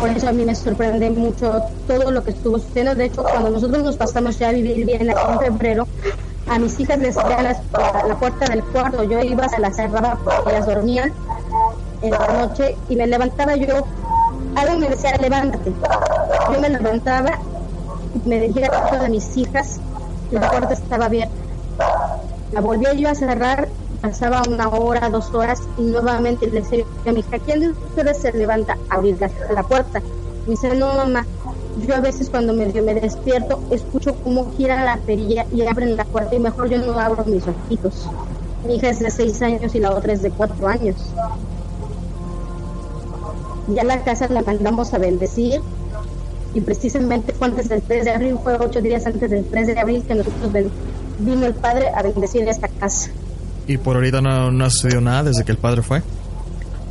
Por 0.00 0.10
eso 0.10 0.28
a 0.28 0.32
mí 0.32 0.44
me 0.44 0.54
sorprende 0.54 1.10
mucho 1.10 1.60
todo 1.86 2.10
lo 2.10 2.24
que 2.24 2.30
estuvo 2.30 2.58
sucediendo. 2.58 2.94
De 2.94 3.04
hecho, 3.06 3.22
cuando 3.22 3.50
nosotros 3.50 3.82
nos 3.82 3.96
pasamos 3.96 4.38
ya 4.38 4.48
a 4.48 4.52
vivir 4.52 4.86
bien 4.86 5.10
aquí 5.10 5.32
en 5.32 5.38
febrero, 5.38 5.88
a 6.46 6.58
mis 6.58 6.78
hijas 6.80 6.98
les 6.98 7.16
abría 7.18 7.42
las- 7.42 7.62
la, 8.08 8.18
puerta 8.18 8.46
del 8.46 8.64
cuarto. 8.64 9.04
Yo 9.04 9.20
iba, 9.20 9.48
se 9.48 9.60
la 9.60 9.70
cerraba 9.72 10.18
porque 10.24 10.50
ellas 10.50 10.66
dormían 10.66 11.12
en 12.02 12.10
la 12.10 12.26
noche 12.46 12.76
y 12.88 12.96
me 12.96 13.06
levantaba 13.06 13.56
yo. 13.56 13.86
Algo 14.56 14.78
me 14.78 14.88
decía, 14.88 15.12
levántate. 15.20 15.72
Yo 16.52 16.60
me 16.60 16.68
levantaba 16.70 17.30
me 18.24 18.40
dirigía 18.40 18.68
a 18.72 18.96
de 18.98 19.08
mis 19.08 19.36
hijas 19.36 19.80
la 20.30 20.48
puerta 20.50 20.74
estaba 20.74 21.06
abierta. 21.06 21.34
La 22.50 22.60
volvía 22.60 22.92
yo 22.94 23.08
a 23.08 23.14
cerrar, 23.14 23.68
pasaba 24.00 24.42
una 24.48 24.68
hora, 24.68 25.10
dos 25.10 25.32
horas 25.34 25.62
y 25.78 25.82
nuevamente 25.82 26.46
le 26.46 26.60
decía 26.60 26.84
a 27.06 27.12
mi 27.12 27.20
hija, 27.20 27.38
¿quién 27.38 27.60
de 27.60 27.70
ustedes 27.70 28.18
se 28.18 28.32
levanta 28.32 28.76
a 28.88 28.94
abrir 28.96 29.18
la, 29.20 29.30
la 29.54 29.62
puerta? 29.62 30.00
Me 30.46 30.52
dice, 30.52 30.74
no 30.74 30.94
mamá, 30.94 31.26
yo 31.86 31.94
a 31.94 32.00
veces 32.00 32.30
cuando 32.30 32.52
me, 32.52 32.72
yo 32.72 32.82
me 32.82 32.94
despierto 32.94 33.60
escucho 33.70 34.14
cómo 34.22 34.52
gira 34.56 34.84
la 34.84 34.96
perilla 34.98 35.46
y 35.52 35.66
abren 35.66 35.96
la 35.96 36.04
puerta 36.04 36.34
y 36.34 36.38
mejor 36.38 36.68
yo 36.68 36.78
no 36.78 36.98
abro 36.98 37.24
mis 37.24 37.44
ojitos. 37.46 38.08
Mi 38.66 38.74
hija 38.74 38.90
es 38.90 39.00
de 39.00 39.10
seis 39.10 39.40
años 39.42 39.74
y 39.74 39.80
la 39.80 39.92
otra 39.92 40.12
es 40.12 40.22
de 40.22 40.30
cuatro 40.30 40.66
años. 40.66 40.96
Ya 43.68 43.84
la 43.84 44.02
casa 44.02 44.26
la 44.28 44.42
mandamos 44.42 44.92
a 44.94 44.98
bendecir 44.98 45.60
y 46.52 46.60
precisamente 46.60 47.32
fue 47.32 47.46
antes 47.48 47.68
del 47.68 47.82
3 47.82 48.04
de 48.04 48.10
abril, 48.10 48.38
fue 48.42 48.56
ocho 48.58 48.80
días 48.80 49.06
antes 49.06 49.30
del 49.30 49.44
3 49.44 49.66
de 49.68 49.78
abril 49.78 50.04
que 50.06 50.16
nosotros 50.16 50.50
vino 51.18 51.46
el 51.46 51.54
padre 51.54 51.88
a 51.94 52.02
bendecir 52.02 52.48
esta 52.48 52.68
casa. 52.68 53.10
¿Y 53.66 53.76
por 53.78 53.96
ahorita 53.96 54.20
no, 54.20 54.50
no 54.50 54.64
ha 54.64 54.70
sucedido 54.70 55.00
nada 55.00 55.24
desde 55.24 55.44
que 55.44 55.52
el 55.52 55.58
padre 55.58 55.82
fue? 55.82 56.02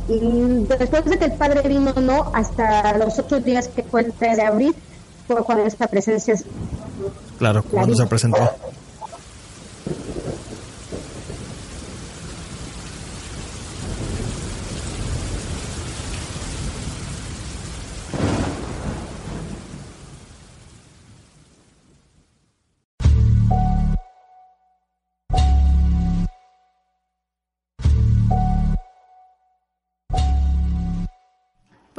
Mm, 0.08 0.64
Después 0.78 1.04
de 1.04 1.18
que 1.18 1.24
el 1.26 1.32
padre 1.32 1.68
vino, 1.68 1.92
no, 2.00 2.30
hasta 2.34 2.96
los 2.98 3.18
ocho 3.18 3.40
días 3.40 3.68
que 3.68 3.82
fue 3.82 4.02
el 4.02 4.12
3 4.12 4.36
de 4.36 4.42
abril, 4.42 4.74
fue 5.26 5.36
cuando 5.44 5.64
esta 5.66 5.86
presencia 5.86 6.34
es- 6.34 6.44
Claro, 7.38 7.62
cuando 7.62 7.94
se 7.94 8.06
presentó. 8.06 8.38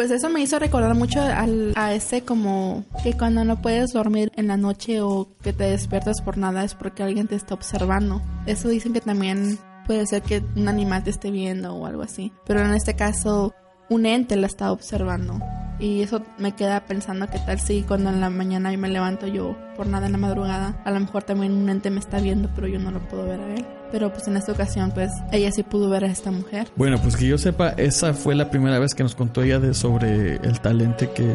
Pues 0.02 0.10
eso 0.10 0.32
me 0.32 0.42
hizo 0.42 0.58
recordar 0.58 0.96
mucho 0.96 1.22
al, 1.22 1.74
a 1.76 1.94
ese 1.94 2.24
como 2.24 2.86
que 3.04 3.14
cuando 3.16 3.46
no 3.46 3.62
puedes 3.62 3.94
dormir 3.94 4.32
en 4.36 4.48
la 4.48 4.58
noche 4.58 5.00
o 5.00 5.30
que 5.44 5.54
te 5.54 5.66
despiertas 5.66 6.24
por 6.24 6.40
nada 6.40 6.64
es 6.64 6.74
porque 6.74 7.04
alguien 7.04 7.28
te 7.28 7.36
está 7.36 7.54
observando. 7.54 8.20
Eso 8.48 8.68
dicen 8.68 8.94
que 8.94 9.02
también 9.02 9.60
puede 9.86 10.08
ser 10.08 10.24
que 10.24 10.44
un 10.56 10.68
animal 10.68 11.04
te 11.04 11.12
esté 11.12 11.30
viendo 11.30 11.76
o 11.76 11.86
algo 11.86 12.02
así. 12.02 12.34
Pero 12.48 12.66
en 12.66 12.74
este 12.74 12.96
caso 12.96 13.54
un 13.92 14.08
ente 14.08 14.36
la 14.38 14.48
está 14.48 14.72
observando. 14.72 15.40
Y 15.82 16.04
eso 16.04 16.22
me 16.38 16.54
queda 16.54 16.82
pensando 16.82 17.28
que 17.28 17.40
tal 17.40 17.60
si 17.60 17.82
cuando 17.82 18.12
en 18.12 18.22
la 18.22 18.30
mañana 18.30 18.72
me 18.78 18.88
levanto 18.88 19.26
yo 19.26 19.58
por 19.76 19.88
nada 19.88 20.06
en 20.06 20.12
la 20.12 20.20
madrugada, 20.20 20.80
a 20.86 20.92
lo 20.92 21.00
mejor 21.00 21.24
también 21.24 21.54
un 21.54 21.68
ente 21.70 21.90
me 21.90 22.00
está 22.00 22.20
viendo 22.20 22.52
pero 22.54 22.68
yo 22.68 22.78
no 22.78 22.92
lo 22.92 23.00
puedo 23.00 23.26
ver 23.26 23.40
a 23.40 23.56
él. 23.56 23.66
Pero 23.92 24.14
pues 24.14 24.28
en 24.28 24.38
esta 24.38 24.52
ocasión 24.52 24.92
pues 24.92 25.12
ella 25.32 25.52
sí 25.52 25.64
pudo 25.64 25.90
ver 25.90 26.06
a 26.06 26.08
esta 26.08 26.30
mujer. 26.30 26.68
Bueno, 26.76 27.00
pues 27.02 27.18
que 27.18 27.26
yo 27.26 27.40
sepa, 27.40 27.70
esa 27.70 28.14
fue 28.14 28.36
la 28.36 28.52
primera 28.52 28.78
vez 28.78 28.94
que 28.94 29.02
nos 29.02 29.16
contó 29.16 29.42
ella 29.42 29.60
de 29.60 29.74
sobre 29.74 30.36
el 30.36 30.62
talente 30.62 31.10
que, 31.10 31.34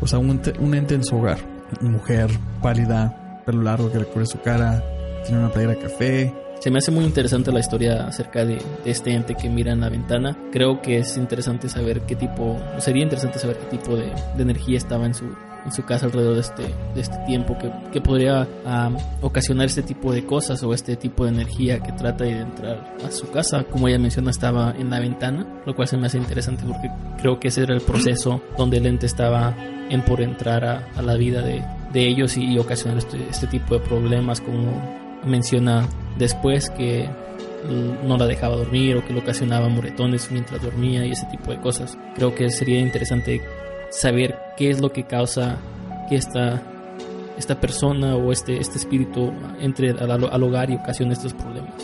o 0.00 0.06
sea, 0.06 0.20
un 0.20 0.30
ente, 0.30 0.52
un 0.60 0.74
ente 0.74 0.94
en 0.94 1.04
su 1.04 1.16
hogar. 1.16 1.38
Mujer, 1.80 2.30
pálida, 2.62 3.42
pelo 3.44 3.62
largo 3.62 3.90
que 3.90 3.98
le 3.98 4.04
cubre 4.04 4.26
su 4.26 4.40
cara, 4.40 4.84
tiene 5.24 5.40
una 5.40 5.50
playera 5.50 5.74
café. 5.74 6.32
Se 6.62 6.70
me 6.70 6.78
hace 6.78 6.92
muy 6.92 7.04
interesante 7.04 7.50
la 7.50 7.58
historia 7.58 8.06
acerca 8.06 8.44
de, 8.44 8.62
de 8.84 8.90
este 8.92 9.12
ente 9.12 9.34
que 9.34 9.48
mira 9.48 9.72
en 9.72 9.80
la 9.80 9.88
ventana. 9.88 10.38
Creo 10.52 10.80
que 10.80 10.98
es 10.98 11.16
interesante 11.16 11.68
saber 11.68 12.02
qué 12.02 12.14
tipo, 12.14 12.56
sería 12.78 13.02
interesante 13.02 13.40
saber 13.40 13.56
qué 13.58 13.78
tipo 13.78 13.96
de, 13.96 14.12
de 14.36 14.42
energía 14.42 14.78
estaba 14.78 15.06
en 15.06 15.12
su, 15.12 15.24
en 15.64 15.72
su 15.72 15.84
casa 15.84 16.06
alrededor 16.06 16.34
de 16.34 16.40
este, 16.42 16.62
de 16.94 17.00
este 17.00 17.16
tiempo, 17.26 17.58
que, 17.58 17.68
que 17.90 18.00
podría 18.00 18.46
ah, 18.64 18.92
ocasionar 19.22 19.66
este 19.66 19.82
tipo 19.82 20.12
de 20.12 20.24
cosas 20.24 20.62
o 20.62 20.72
este 20.72 20.94
tipo 20.94 21.24
de 21.24 21.30
energía 21.30 21.80
que 21.80 21.90
trata 21.90 22.22
de 22.22 22.42
entrar 22.42 22.94
a 23.04 23.10
su 23.10 23.28
casa. 23.32 23.64
Como 23.64 23.88
ella 23.88 23.98
menciona, 23.98 24.30
estaba 24.30 24.72
en 24.78 24.88
la 24.88 25.00
ventana, 25.00 25.44
lo 25.66 25.74
cual 25.74 25.88
se 25.88 25.96
me 25.96 26.06
hace 26.06 26.18
interesante 26.18 26.62
porque 26.64 26.88
creo 27.20 27.40
que 27.40 27.48
ese 27.48 27.64
era 27.64 27.74
el 27.74 27.80
proceso 27.80 28.40
donde 28.56 28.76
el 28.76 28.86
ente 28.86 29.06
estaba 29.06 29.52
en 29.90 30.00
por 30.02 30.20
entrar 30.20 30.64
a, 30.64 30.86
a 30.94 31.02
la 31.02 31.14
vida 31.14 31.42
de, 31.42 31.60
de 31.92 32.06
ellos 32.06 32.36
y, 32.36 32.56
ocasionar 32.56 32.98
este, 32.98 33.18
este, 33.28 33.48
tipo 33.48 33.74
de 33.74 33.80
problemas 33.80 34.40
como 34.40 35.01
menciona 35.24 35.88
después 36.18 36.70
que 36.70 37.08
no 38.04 38.16
la 38.16 38.26
dejaba 38.26 38.56
dormir 38.56 38.96
o 38.96 39.04
que 39.04 39.12
le 39.12 39.20
ocasionaba 39.20 39.68
moretones 39.68 40.30
mientras 40.30 40.60
dormía 40.62 41.06
y 41.06 41.12
ese 41.12 41.26
tipo 41.26 41.50
de 41.50 41.60
cosas. 41.60 41.96
Creo 42.14 42.34
que 42.34 42.50
sería 42.50 42.80
interesante 42.80 43.40
saber 43.90 44.36
qué 44.56 44.70
es 44.70 44.80
lo 44.80 44.92
que 44.92 45.04
causa 45.04 45.58
que 46.08 46.16
esta, 46.16 46.62
esta 47.38 47.60
persona 47.60 48.16
o 48.16 48.32
este, 48.32 48.58
este 48.58 48.78
espíritu 48.78 49.32
entre 49.60 49.90
al, 49.90 50.10
al 50.10 50.42
hogar 50.42 50.70
y 50.70 50.74
ocasione 50.74 51.12
estos 51.12 51.34
problemas. 51.34 51.74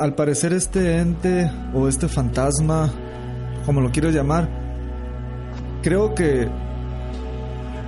Al 0.00 0.14
parecer 0.14 0.52
este 0.52 0.98
ente 0.98 1.50
o 1.74 1.86
este 1.88 2.08
fantasma, 2.08 2.90
como 3.64 3.80
lo 3.80 3.92
quiero 3.92 4.10
llamar, 4.10 4.48
creo 5.82 6.14
que 6.14 6.48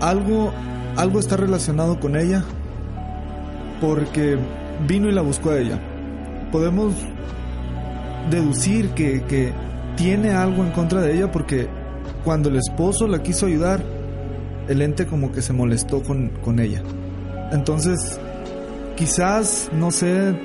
algo, 0.01 0.53
algo 0.97 1.19
está 1.19 1.37
relacionado 1.37 1.99
con 1.99 2.17
ella 2.17 2.45
porque 3.81 4.39
vino 4.87 5.09
y 5.09 5.13
la 5.13 5.23
buscó 5.23 5.51
a 5.51 5.59
ella. 5.59 5.81
Podemos 6.53 6.95
deducir 8.31 8.91
que, 8.91 9.23
que 9.25 9.53
tiene 9.97 10.31
algo 10.31 10.65
en 10.65 10.71
contra 10.71 11.01
de 11.01 11.15
ella 11.15 11.31
porque 11.31 11.69
cuando 12.25 12.49
el 12.49 12.57
esposo 12.57 13.07
la 13.07 13.23
quiso 13.23 13.47
ayudar, 13.47 13.83
el 14.69 14.83
ente 14.83 15.07
como 15.07 15.33
que 15.33 15.43
se 15.43 15.53
molestó 15.53 16.03
con, 16.03 16.29
con 16.45 16.61
ella. 16.61 16.83
Entonces, 17.53 18.21
quizás, 18.97 19.71
no 19.73 19.91
sé, 19.91 20.39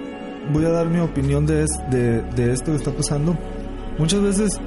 voy 0.52 0.66
a 0.66 0.70
dar 0.70 0.88
mi 0.88 1.00
opinión 1.00 1.46
de, 1.46 1.66
de, 1.90 2.22
de 2.22 2.54
esto 2.54 2.72
que 2.72 2.78
está 2.78 2.92
pasando. 2.92 3.38
Muchas 3.98 4.22
veces, 4.22 4.60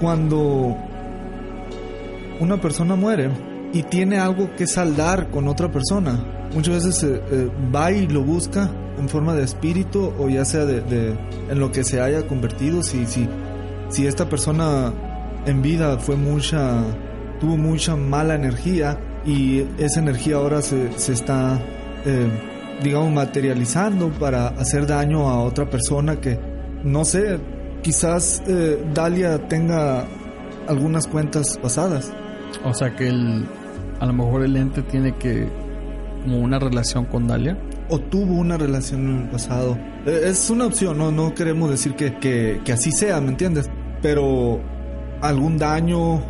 cuando 0.00 0.76
una 2.40 2.60
persona 2.60 2.96
muere 2.96 3.30
y 3.74 3.82
tiene 3.82 4.18
algo 4.18 4.54
que 4.54 4.68
saldar 4.68 5.30
con 5.30 5.48
otra 5.48 5.70
persona, 5.70 6.24
muchas 6.54 6.84
veces 6.84 7.02
eh, 7.02 7.20
eh, 7.32 7.50
va 7.74 7.90
y 7.90 8.06
lo 8.06 8.22
busca 8.22 8.70
en 8.96 9.08
forma 9.08 9.34
de 9.34 9.42
espíritu 9.42 10.12
o 10.16 10.28
ya 10.28 10.44
sea 10.44 10.64
de, 10.64 11.16
en 11.50 11.58
lo 11.58 11.72
que 11.72 11.82
se 11.82 12.00
haya 12.00 12.24
convertido. 12.26 12.84
Si 12.84 13.04
si 13.04 13.28
si 13.88 14.06
esta 14.06 14.28
persona 14.28 14.92
en 15.44 15.60
vida 15.60 15.98
fue 15.98 16.14
mucha 16.14 16.82
tuvo 17.40 17.56
mucha 17.56 17.96
mala 17.96 18.36
energía 18.36 18.96
y 19.26 19.66
esa 19.78 19.98
energía 19.98 20.36
ahora 20.36 20.62
se, 20.62 20.96
se 20.96 21.12
está 21.12 21.60
eh, 22.06 22.28
digamos 22.80 23.10
materializando 23.12 24.08
para 24.10 24.48
hacer 24.48 24.86
daño 24.86 25.28
a 25.28 25.42
otra 25.42 25.68
persona 25.68 26.20
que 26.20 26.38
no 26.84 27.04
sé 27.04 27.40
quizás 27.82 28.40
Dalia 28.94 29.48
tenga 29.48 30.06
algunas 30.68 31.08
cuentas 31.08 31.58
pasadas. 31.58 32.12
O 32.64 32.72
sea 32.72 32.94
que 32.94 33.08
el 33.08 33.46
a 34.00 34.06
lo 34.06 34.12
mejor 34.12 34.42
el 34.44 34.56
ente 34.56 34.82
tiene 34.82 35.16
que 35.16 35.48
como 36.22 36.38
una 36.38 36.58
relación 36.58 37.04
con 37.04 37.28
Dalia? 37.28 37.58
O 37.88 37.98
tuvo 37.98 38.34
una 38.34 38.56
relación 38.56 39.08
en 39.08 39.22
el 39.22 39.28
pasado. 39.28 39.78
Eh, 40.06 40.22
es 40.24 40.48
una 40.50 40.66
opción, 40.66 40.98
no, 40.98 41.12
no 41.12 41.34
queremos 41.34 41.70
decir 41.70 41.94
que, 41.94 42.16
que, 42.18 42.72
así 42.72 42.90
sea, 42.90 43.20
¿me 43.20 43.28
entiendes? 43.28 43.70
Pero 44.02 44.60
algún 45.20 45.58
daño 45.58 46.22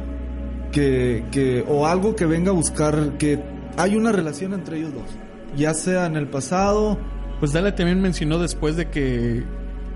que, 0.72 1.24
que, 1.30 1.64
o 1.68 1.86
algo 1.86 2.16
que 2.16 2.26
venga 2.26 2.50
a 2.50 2.54
buscar 2.54 3.16
que 3.18 3.40
hay 3.76 3.96
una 3.96 4.12
relación 4.12 4.52
entre 4.52 4.78
ellos 4.78 4.94
dos. 4.94 5.18
Ya 5.56 5.74
sea 5.74 6.06
en 6.06 6.16
el 6.16 6.28
pasado. 6.28 6.98
Pues 7.38 7.52
Dalia 7.52 7.74
también 7.74 8.00
mencionó 8.00 8.38
después 8.38 8.76
de 8.76 8.90
que 8.90 9.44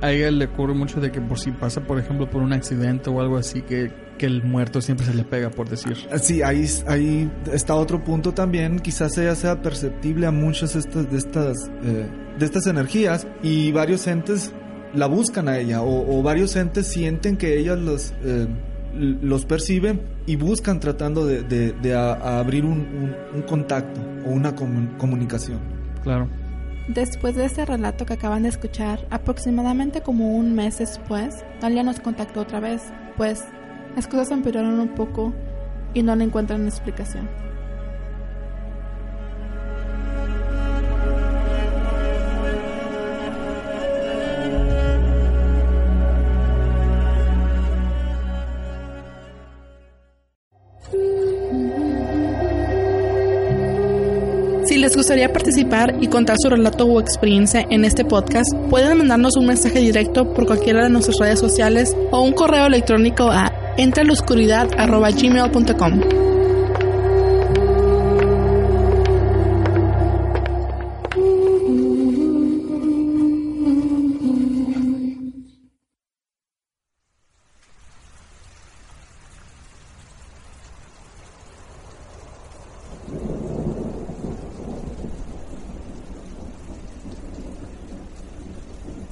a 0.01 0.13
ella 0.13 0.31
le 0.31 0.45
ocurre 0.47 0.75
mucho 0.75 1.01
de 1.01 1.11
que 1.11 1.21
por 1.21 1.39
si 1.39 1.51
pasa, 1.51 1.81
por 1.81 1.99
ejemplo, 1.99 2.29
por 2.31 2.43
un 2.43 2.53
accidente 2.53 3.11
o 3.11 3.21
algo 3.21 3.37
así, 3.37 3.63
que 3.63 3.91
que 4.19 4.27
el 4.27 4.43
muerto 4.43 4.81
siempre 4.81 5.07
se 5.07 5.15
le 5.15 5.25
pega, 5.25 5.51
por 5.51 5.69
decir. 5.69 5.97
Sí, 6.21 6.43
ahí, 6.43 6.67
ahí 6.87 7.31
está 7.53 7.75
otro 7.75 8.05
punto 8.05 8.35
también. 8.35 8.81
Quizás 8.81 9.17
ella 9.17 9.35
sea 9.35 9.63
perceptible 9.63 10.27
a 10.27 10.31
muchas 10.31 10.77
estas, 10.77 11.11
de, 11.11 11.17
estas, 11.17 11.71
eh, 11.83 12.09
de 12.39 12.45
estas 12.45 12.67
energías 12.67 13.27
y 13.43 13.73
varios 13.73 14.07
entes 14.07 14.53
la 14.95 15.07
buscan 15.07 15.49
a 15.49 15.59
ella 15.59 15.83
o, 15.83 16.23
varios 16.23 16.57
entes 16.57 16.89
sienten 16.89 17.37
que 17.37 17.59
ella 17.59 17.77
los, 17.77 18.13
eh, 18.25 18.47
los 18.95 19.45
percibe 19.45 20.01
y 20.27 20.37
buscan 20.37 20.81
tratando 20.81 21.27
de, 21.27 21.95
abrir 21.95 22.65
un, 22.65 23.15
contacto 23.47 24.01
o 24.27 24.31
una 24.31 24.55
comunicación. 24.55 25.61
Claro. 26.03 26.29
Después 26.89 27.37
de 27.37 27.45
este 27.45 27.67
relato 27.67 28.07
que 28.07 28.15
acaban 28.15 28.45
de 28.45 28.49
escuchar, 28.49 29.07
aproximadamente 29.11 30.01
como 30.01 30.35
un 30.35 30.55
mes 30.55 30.79
después, 30.79 31.45
Dalia 31.61 31.83
nos 31.83 32.01
contactó 32.01 32.41
otra 32.41 32.61
vez, 32.61 32.83
pues 33.19 33.45
las 33.99 34.07
cosas 34.07 34.31
empeoraron 34.31 34.79
un 34.79 34.91
poco 34.91 35.33
y 35.93 36.05
no 36.05 36.15
le 36.15 36.23
encuentran 36.23 36.65
explicación. 36.69 37.29
Si 54.65 54.77
les 54.77 54.95
gustaría 54.95 55.33
participar 55.33 55.97
y 56.01 56.07
contar 56.07 56.37
su 56.39 56.49
relato 56.51 56.87
o 56.87 57.01
experiencia 57.01 57.67
en 57.69 57.85
este 57.85 58.05
podcast, 58.05 58.55
pueden 58.71 58.99
mandarnos 58.99 59.37
un 59.37 59.47
mensaje 59.47 59.81
directo 59.81 60.33
por 60.35 60.47
cualquiera 60.47 60.85
de 60.85 60.91
nuestras 60.91 61.19
redes 61.19 61.41
sociales 61.41 61.97
o 62.13 62.21
un 62.21 62.33
correo 62.33 62.67
electrónico 62.67 63.29
a 63.29 63.68
entra 63.79 64.03
a 64.03 64.07
la 64.07 64.13
oscuridad 64.13 64.69
arroba 64.77 65.11
gmail.com. 65.11 66.01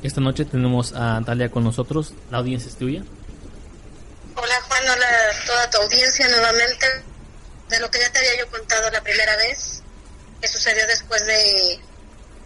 Esta 0.02 0.20
noche 0.20 0.44
tenemos 0.44 0.92
a 0.94 1.20
Dalia 1.20 1.50
con 1.50 1.62
nosotros. 1.62 2.14
La 2.30 2.38
audiencia 2.38 2.68
es 2.68 2.76
tuya 2.76 3.04
toda 5.46 5.70
tu 5.70 5.78
audiencia 5.78 6.28
nuevamente 6.28 6.86
de 7.68 7.80
lo 7.80 7.90
que 7.90 7.98
ya 7.98 8.10
te 8.12 8.18
había 8.18 8.38
yo 8.38 8.50
contado 8.50 8.90
la 8.90 9.02
primera 9.02 9.36
vez, 9.36 9.82
que 10.40 10.48
sucedió 10.48 10.86
después 10.86 11.24
de, 11.26 11.80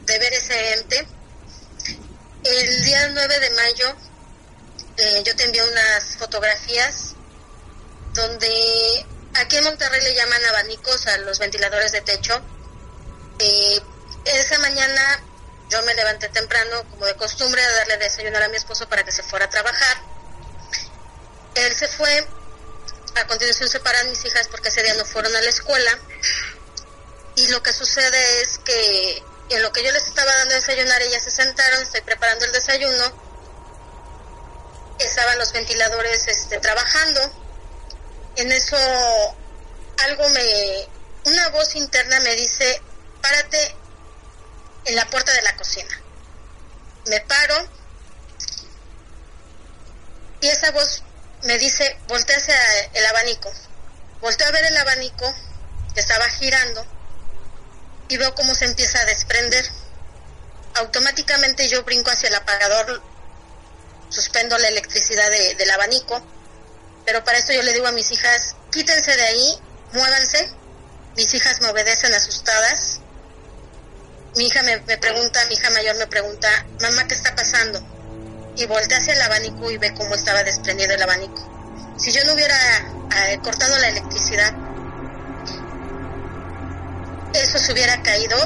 ver 0.07 0.33
ese 0.33 0.75
ente. 0.75 1.07
El 2.43 2.85
día 2.85 3.09
9 3.09 3.39
de 3.39 3.51
mayo 3.51 3.97
eh, 4.97 5.23
yo 5.25 5.37
te 5.37 5.45
envié 5.45 5.63
unas 5.63 6.17
fotografías 6.17 7.15
donde 8.15 9.07
aquí 9.35 9.57
en 9.57 9.65
Monterrey 9.65 10.03
le 10.03 10.15
llaman 10.15 10.45
abanicos 10.47 11.07
a 11.07 11.19
los 11.19 11.39
ventiladores 11.39 11.93
de 11.93 12.01
techo. 12.01 12.43
Eh, 13.39 13.81
esa 14.25 14.59
mañana 14.59 15.23
yo 15.71 15.83
me 15.83 15.95
levanté 15.95 16.29
temprano, 16.31 16.85
como 16.91 17.07
de 17.07 17.15
costumbre, 17.15 17.63
a 17.63 17.71
darle 17.73 17.99
desayunar 17.99 18.43
a 18.43 18.49
mi 18.49 18.57
esposo 18.57 18.89
para 18.89 19.05
que 19.05 19.13
se 19.13 19.23
fuera 19.23 19.45
a 19.45 19.51
trabajar. 19.51 20.10
Él 21.67 21.77
se 21.77 21.89
fue 21.89 22.27
a 23.17 23.27
continuación 23.27 23.69
se 23.69 23.81
paran 23.81 24.09
mis 24.09 24.25
hijas 24.25 24.49
porque 24.49 24.69
ese 24.69 24.83
día 24.83 24.95
no 24.95 25.05
fueron 25.05 25.35
a 25.35 25.41
la 25.41 25.49
escuela. 25.49 25.99
Y 27.37 27.49
lo 27.49 27.63
que 27.63 27.73
sucede 27.73 28.43
es 28.43 28.59
que 28.59 29.23
en 29.51 29.63
lo 29.63 29.73
que 29.73 29.83
yo 29.83 29.91
les 29.91 30.07
estaba 30.07 30.35
dando 30.37 30.55
desayunar, 30.55 31.03
ellas 31.03 31.25
se 31.25 31.31
sentaron, 31.31 31.83
estoy 31.83 32.03
preparando 32.03 32.45
el 32.45 32.53
desayuno. 32.53 33.31
Estaban 34.99 35.39
los 35.39 35.53
ventiladores 35.53 36.29
este, 36.29 36.59
trabajando. 36.61 37.21
En 38.37 38.53
eso 38.53 38.77
algo 39.99 40.29
me... 40.31 40.89
Una 41.25 41.49
voz 41.51 41.75
interna 41.75 42.21
me 42.21 42.35
dice, 42.37 42.81
párate 43.21 43.77
en 44.87 44.97
la 44.97 45.07
puerta 45.11 45.33
de 45.33 45.43
la 45.43 45.57
cocina. 45.57 46.01
Me 47.07 47.21
paro 47.21 47.55
y 50.41 50.49
esa 50.49 50.71
voz 50.71 51.03
me 51.45 51.59
dice, 51.59 51.99
voltea 52.09 52.37
hacia 52.37 52.57
el 52.93 53.07
abanico. 53.07 53.51
Volteo 54.21 54.49
a 54.49 54.51
ver 54.51 54.65
el 54.67 54.77
abanico 54.77 55.35
que 55.95 56.01
estaba 56.01 56.29
girando 56.29 56.87
y 58.09 58.17
veo 58.17 58.35
cómo 58.35 58.55
se 58.55 58.67
empieza 58.67 59.01
a 59.01 59.07
desprender. 59.07 59.65
Automáticamente 60.75 61.69
yo 61.69 61.83
brinco 61.85 62.11
hacia 62.11 62.29
el 62.29 62.35
apagador, 62.35 63.03
suspendo 64.09 64.59
la 64.59 64.69
electricidad 64.69 65.31
del 65.31 65.71
abanico, 65.71 66.23
pero 67.07 67.25
para 67.25 67.39
esto 67.39 67.53
yo 67.53 67.63
le 67.63 67.73
digo 67.73 67.87
a 67.87 67.93
mis 67.93 68.11
hijas, 68.11 68.57
quítense 68.71 69.17
de 69.17 69.23
ahí, 69.23 69.59
muévanse. 69.93 70.51
Mis 71.17 71.33
hijas 71.35 71.61
me 71.61 71.69
obedecen 71.69 72.15
asustadas. 72.15 73.01
Mi 74.37 74.47
hija 74.47 74.63
me, 74.63 74.79
me 74.81 74.97
pregunta, 74.99 75.45
mi 75.47 75.55
hija 75.55 75.71
mayor 75.71 75.97
me 75.97 76.07
pregunta, 76.07 76.49
mamá, 76.81 77.09
¿qué 77.09 77.15
está 77.15 77.35
pasando? 77.35 77.81
Y 78.57 78.67
volteé 78.67 78.97
hacia 78.97 79.15
el 79.15 79.23
abanico 79.23 79.71
y 79.71 79.79
ve 79.79 79.95
cómo 79.95 80.15
estaba 80.15 80.43
desprendido 80.43 80.95
el 80.95 81.03
abanico. 81.03 81.95
Si 81.97 82.13
yo 82.13 82.25
no 82.25 82.35
hubiera 82.35 82.57
eh, 82.57 83.39
cortado 83.43 83.79
la 83.79 83.89
electricidad, 83.89 84.55
eso 87.35 87.59
se 87.59 87.73
hubiera 87.73 88.03
caído 88.03 88.37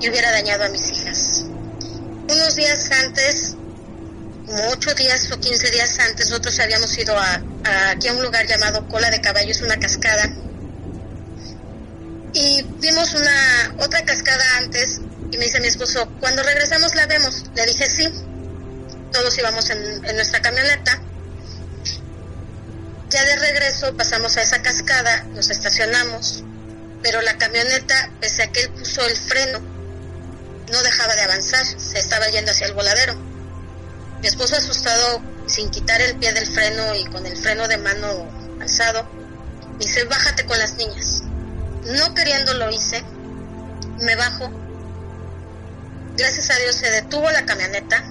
y 0.00 0.08
hubiera 0.08 0.30
dañado 0.30 0.64
a 0.64 0.68
mis 0.68 0.90
hijas. 0.90 1.44
Unos 2.28 2.56
días 2.56 2.90
antes, 3.04 3.54
como 4.46 4.68
ocho 4.68 4.94
días 4.94 5.30
o 5.32 5.40
quince 5.40 5.70
días 5.70 5.98
antes, 6.00 6.28
nosotros 6.28 6.58
habíamos 6.60 6.96
ido 6.98 7.16
a, 7.18 7.42
aquí 7.90 8.08
a 8.08 8.12
un 8.12 8.22
lugar 8.22 8.46
llamado 8.46 8.86
Cola 8.88 9.10
de 9.10 9.20
Caballo, 9.20 9.50
es 9.50 9.62
una 9.62 9.78
cascada. 9.78 10.28
Y 12.32 12.62
vimos 12.80 13.14
una 13.14 13.74
otra 13.78 14.04
cascada 14.04 14.44
antes 14.58 15.00
y 15.30 15.38
me 15.38 15.44
dice 15.44 15.60
mi 15.60 15.68
esposo, 15.68 16.08
cuando 16.20 16.42
regresamos 16.42 16.94
la 16.94 17.06
vemos. 17.06 17.44
Le 17.54 17.66
dije 17.66 17.88
sí. 17.88 18.08
Todos 19.16 19.38
íbamos 19.38 19.70
en, 19.70 20.02
nuestra 20.14 20.42
camioneta. 20.42 21.00
Ya 23.08 23.24
de 23.24 23.36
regreso 23.36 23.96
pasamos 23.96 24.36
a 24.36 24.42
esa 24.42 24.60
cascada, 24.60 25.24
nos 25.32 25.48
estacionamos, 25.48 26.44
pero 27.02 27.22
la 27.22 27.38
camioneta, 27.38 28.10
pese 28.20 28.42
a 28.42 28.52
que 28.52 28.60
él 28.60 28.70
puso 28.72 29.00
el 29.06 29.16
freno, 29.16 29.60
no 30.70 30.82
dejaba 30.82 31.14
de 31.14 31.22
avanzar, 31.22 31.64
se 31.64 31.98
estaba 31.98 32.28
yendo 32.28 32.50
hacia 32.50 32.66
el 32.66 32.74
voladero. 32.74 33.14
Mi 34.20 34.28
esposo 34.28 34.54
asustado, 34.54 35.22
sin 35.46 35.70
quitar 35.70 36.02
el 36.02 36.16
pie 36.16 36.34
del 36.34 36.46
freno 36.46 36.94
y 36.94 37.06
con 37.06 37.24
el 37.24 37.38
freno 37.38 37.68
de 37.68 37.78
mano 37.78 38.28
alzado, 38.60 39.08
me 39.72 39.78
dice, 39.78 40.04
bájate 40.04 40.44
con 40.44 40.58
las 40.58 40.74
niñas. 40.74 41.22
No 41.86 42.14
queriendo 42.14 42.52
lo 42.52 42.70
hice, 42.70 43.02
me 43.98 44.14
bajo. 44.14 44.50
Gracias 46.18 46.50
a 46.50 46.56
Dios 46.58 46.76
se 46.76 46.90
detuvo 46.90 47.30
la 47.30 47.46
camioneta, 47.46 48.04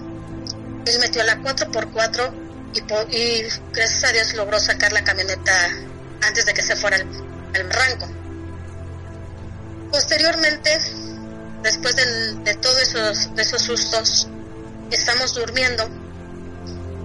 él 0.86 1.00
metió 1.00 1.24
la 1.24 1.38
4x4 1.38 2.34
y, 2.74 3.16
y 3.16 3.48
gracias 3.74 4.04
a 4.04 4.12
Dios 4.12 4.34
logró 4.34 4.60
sacar 4.60 4.92
la 4.94 5.04
camioneta 5.04 5.52
antes 6.22 6.46
de 6.46 6.54
que 6.54 6.62
se 6.62 6.76
fuera 6.76 6.98
al, 6.98 7.70
rango. 7.72 8.08
Posteriormente, 9.92 10.78
después 11.64 11.96
de 11.96 12.56
todos 12.56 12.82
esos, 12.82 13.30
esos 13.38 13.62
sustos, 13.62 14.28
estamos 14.92 15.34
durmiendo, 15.34 15.90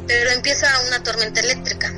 pero 0.06 0.30
empieza 0.30 0.66
una 0.88 1.02
tormenta 1.02 1.40
eléctrica. 1.40 1.92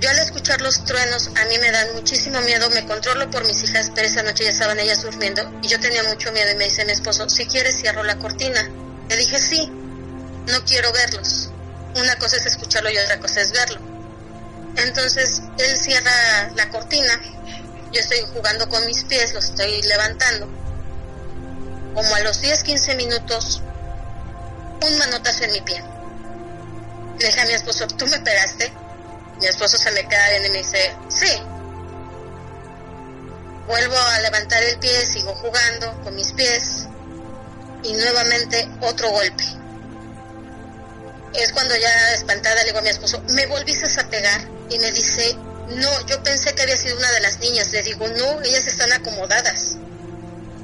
Yo 0.00 0.08
al 0.08 0.18
escuchar 0.18 0.62
los 0.62 0.82
truenos 0.84 1.28
a 1.28 1.44
mí 1.44 1.58
me 1.58 1.70
dan 1.70 1.88
muchísimo 1.94 2.40
miedo, 2.40 2.70
me 2.70 2.86
controlo 2.86 3.30
por 3.30 3.46
mis 3.46 3.62
hijas, 3.64 3.90
pero 3.94 4.06
esa 4.06 4.22
noche 4.22 4.44
ya 4.44 4.50
estaban 4.50 4.80
ellas 4.80 5.02
durmiendo 5.02 5.42
y 5.62 5.68
yo 5.68 5.78
tenía 5.78 6.02
mucho 6.04 6.32
miedo 6.32 6.50
y 6.52 6.54
me 6.54 6.64
dice 6.64 6.86
mi 6.86 6.92
esposo, 6.92 7.28
si 7.28 7.44
quieres 7.44 7.78
cierro 7.78 8.02
la 8.02 8.16
cortina. 8.16 8.66
Le 9.10 9.16
dije 9.16 9.38
sí, 9.38 9.70
no 10.50 10.64
quiero 10.64 10.92
verlos. 10.92 11.50
Una 11.96 12.16
cosa 12.18 12.36
es 12.36 12.46
escucharlo 12.46 12.90
y 12.90 12.98
otra 12.98 13.18
cosa 13.18 13.40
es 13.40 13.52
verlo. 13.52 13.80
Entonces 14.76 15.42
él 15.58 15.76
cierra 15.76 16.50
la 16.54 16.68
cortina, 16.70 17.20
yo 17.92 18.00
estoy 18.00 18.20
jugando 18.32 18.68
con 18.68 18.86
mis 18.86 19.02
pies, 19.04 19.34
los 19.34 19.46
estoy 19.46 19.82
levantando 19.82 20.48
como 21.94 22.14
a 22.14 22.20
los 22.20 22.40
10, 22.40 22.62
15 22.62 22.94
minutos, 22.94 23.62
un 24.86 24.98
manotazo 24.98 25.44
en 25.44 25.52
mi 25.52 25.60
pie. 25.60 25.82
Le 27.18 27.26
dije 27.26 27.40
a 27.40 27.46
mi 27.46 27.52
esposo, 27.52 27.86
¿tú 27.86 28.06
me 28.06 28.18
pegaste? 28.20 28.72
Mi 29.38 29.46
esposo 29.46 29.76
se 29.76 29.90
me 29.92 30.06
queda 30.06 30.30
bien 30.30 30.46
y 30.46 30.48
me 30.50 30.58
dice, 30.58 30.94
sí. 31.08 31.42
Vuelvo 33.66 33.98
a 33.98 34.20
levantar 34.20 34.62
el 34.62 34.78
pie, 34.78 35.04
sigo 35.06 35.34
jugando 35.34 36.00
con 36.02 36.14
mis 36.14 36.32
pies 36.32 36.86
y 37.82 37.92
nuevamente 37.92 38.68
otro 38.80 39.10
golpe. 39.10 39.44
Es 41.34 41.52
cuando 41.52 41.76
ya 41.76 42.12
espantada 42.12 42.56
le 42.56 42.64
digo 42.64 42.78
a 42.78 42.82
mi 42.82 42.88
esposo, 42.88 43.22
¿me 43.30 43.46
volviste 43.46 43.86
a 44.00 44.08
pegar? 44.08 44.40
Y 44.68 44.78
me 44.78 44.90
dice, 44.92 45.36
no, 45.76 46.06
yo 46.06 46.22
pensé 46.22 46.54
que 46.54 46.62
había 46.62 46.76
sido 46.76 46.96
una 46.96 47.10
de 47.12 47.20
las 47.20 47.38
niñas. 47.40 47.72
Le 47.72 47.82
digo, 47.82 48.08
no, 48.08 48.42
ellas 48.42 48.66
están 48.66 48.92
acomodadas. 48.92 49.76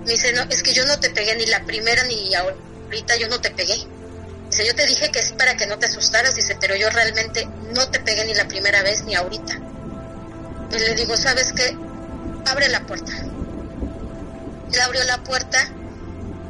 Me 0.05 0.13
dice, 0.13 0.33
no, 0.33 0.43
es 0.51 0.63
que 0.63 0.73
yo 0.73 0.85
no 0.87 0.99
te 0.99 1.11
pegué 1.11 1.37
ni 1.37 1.47
la 1.47 1.65
primera 1.65 2.05
ni 2.05 2.35
ahorita 2.35 3.17
yo 3.17 3.29
no 3.29 3.41
te 3.41 3.51
pegué. 3.51 3.77
Dice, 4.51 4.67
yo 4.67 4.75
te 4.75 4.87
dije 4.87 5.11
que 5.11 5.19
es 5.19 5.33
para 5.33 5.57
que 5.57 5.67
no 5.67 5.79
te 5.79 5.87
asustaras, 5.87 6.35
dice, 6.35 6.57
pero 6.61 6.77
yo 6.77 6.89
realmente 6.91 7.49
no 7.75 7.89
te 7.91 8.01
pegué 8.01 8.25
ni 8.25 8.35
la 8.35 8.47
primera 8.47 8.83
vez 8.83 9.03
ni 9.05 9.15
ahorita. 9.15 9.61
Y 10.73 10.79
le 10.79 10.95
digo, 10.95 11.17
¿sabes 11.17 11.53
qué? 11.53 11.77
Abre 12.47 12.69
la 12.69 12.87
puerta. 12.87 13.13
Él 14.73 14.81
abrió 14.81 15.03
la 15.05 15.23
puerta, 15.23 15.69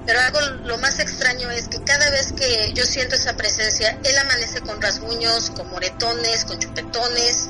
pero 0.06 0.20
algo 0.20 0.40
lo 0.40 0.78
más 0.78 1.00
extraño 1.00 1.50
es 1.50 1.68
que 1.68 1.82
cada 1.82 2.08
vez 2.10 2.32
que 2.32 2.72
yo 2.74 2.84
siento 2.84 3.16
esa 3.16 3.36
presencia, 3.36 3.98
él 4.04 4.18
amanece 4.18 4.60
con 4.60 4.80
rasguños, 4.80 5.50
con 5.50 5.68
moretones, 5.68 6.44
con 6.44 6.58
chupetones. 6.60 7.48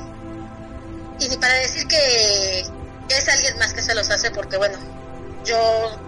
Y 1.21 1.29
ni 1.29 1.37
para 1.37 1.55
decir 1.55 1.87
que 1.87 2.67
es 3.09 3.29
alguien 3.29 3.59
más 3.59 3.75
que 3.75 3.83
se 3.83 3.95
los 3.95 4.11
hace, 4.11 4.31
porque 4.31 4.57
bueno, 4.57 4.79
yo 5.45 5.99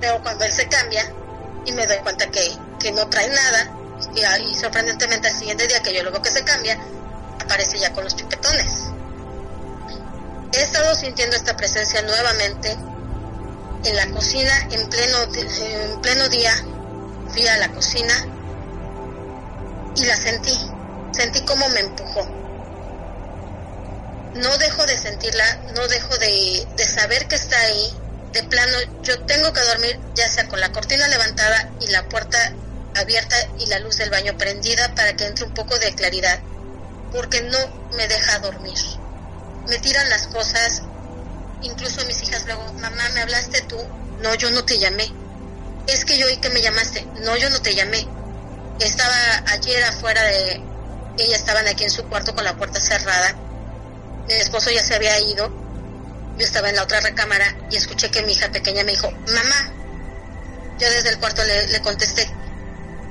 veo 0.00 0.22
cuando 0.22 0.44
él 0.44 0.52
se 0.52 0.68
cambia 0.68 1.04
y 1.66 1.72
me 1.72 1.86
doy 1.86 1.98
cuenta 1.98 2.30
que, 2.30 2.58
no 2.92 3.08
trae 3.08 3.28
nada 3.28 3.70
y, 4.40 4.54
sorprendentemente 4.56 5.28
al 5.28 5.38
siguiente 5.38 5.68
día 5.68 5.80
que 5.80 5.94
yo 5.94 6.02
veo 6.02 6.20
que 6.20 6.30
se 6.30 6.42
cambia 6.42 6.76
aparece 7.40 7.78
ya 7.78 7.92
con 7.92 8.02
los 8.02 8.16
chupetones 8.16 8.88
he 10.52 10.60
estado 10.60 10.92
sintiendo 10.96 11.36
esta 11.36 11.56
presencia 11.56 12.02
nuevamente 12.02 12.76
en 13.84 13.96
la 13.96 14.06
cocina 14.10 14.52
en 14.70 14.88
pleno 14.88 15.18
en 15.34 16.00
pleno 16.00 16.28
día 16.28 16.52
fui 17.28 17.46
a 17.46 17.56
la 17.58 17.68
cocina 17.72 18.14
y 19.96 20.04
la 20.04 20.16
sentí 20.16 20.58
sentí 21.12 21.40
como 21.42 21.68
me 21.70 21.80
empujó 21.80 22.26
no 24.34 24.58
dejo 24.58 24.86
de 24.86 24.98
sentirla 24.98 25.62
no 25.74 25.86
dejo 25.88 26.16
de, 26.18 26.66
de 26.76 26.84
saber 26.84 27.28
que 27.28 27.36
está 27.36 27.58
ahí 27.58 27.92
de 28.32 28.42
plano 28.44 28.78
yo 29.02 29.20
tengo 29.24 29.52
que 29.52 29.60
dormir 29.60 30.00
ya 30.14 30.28
sea 30.28 30.48
con 30.48 30.60
la 30.60 30.72
cortina 30.72 31.06
levantada 31.08 31.70
y 31.80 31.88
la 31.88 32.08
puerta 32.08 32.38
abierta 32.94 33.36
y 33.58 33.66
la 33.66 33.78
luz 33.78 33.96
del 33.96 34.10
baño 34.10 34.36
prendida 34.36 34.94
para 34.94 35.14
que 35.16 35.26
entre 35.26 35.44
un 35.44 35.54
poco 35.54 35.78
de 35.78 35.94
claridad, 35.94 36.40
porque 37.12 37.42
no 37.42 37.58
me 37.96 38.08
deja 38.08 38.38
dormir. 38.40 38.78
Me 39.68 39.78
tiran 39.78 40.08
las 40.10 40.26
cosas, 40.28 40.82
incluso 41.62 42.04
mis 42.06 42.22
hijas 42.22 42.44
luego, 42.46 42.72
mamá, 42.74 43.08
¿me 43.14 43.20
hablaste 43.20 43.62
tú? 43.62 43.78
No, 44.20 44.34
yo 44.34 44.50
no 44.50 44.64
te 44.64 44.78
llamé. 44.78 45.12
Es 45.86 46.04
que 46.04 46.16
yo 46.18 46.26
oí 46.26 46.36
que 46.36 46.50
me 46.50 46.62
llamaste. 46.62 47.06
No, 47.22 47.36
yo 47.36 47.50
no 47.50 47.60
te 47.60 47.74
llamé. 47.74 48.06
Estaba 48.80 49.44
ayer 49.48 49.82
afuera 49.84 50.22
de... 50.22 50.62
Ellas 51.18 51.40
estaban 51.40 51.68
aquí 51.68 51.84
en 51.84 51.90
su 51.90 52.04
cuarto 52.04 52.34
con 52.34 52.44
la 52.44 52.56
puerta 52.56 52.80
cerrada. 52.80 53.34
Mi 54.26 54.34
esposo 54.34 54.70
ya 54.70 54.82
se 54.82 54.94
había 54.94 55.18
ido 55.20 55.62
yo 56.38 56.46
estaba 56.46 56.70
en 56.70 56.76
la 56.76 56.84
otra 56.84 57.00
recámara 57.00 57.56
y 57.70 57.76
escuché 57.76 58.10
que 58.10 58.22
mi 58.22 58.32
hija 58.32 58.50
pequeña 58.50 58.84
me 58.84 58.92
dijo, 58.92 59.10
mamá. 59.10 59.72
Yo 60.78 60.90
desde 60.90 61.10
el 61.10 61.18
cuarto 61.18 61.42
le, 61.44 61.80
contesté, 61.82 62.28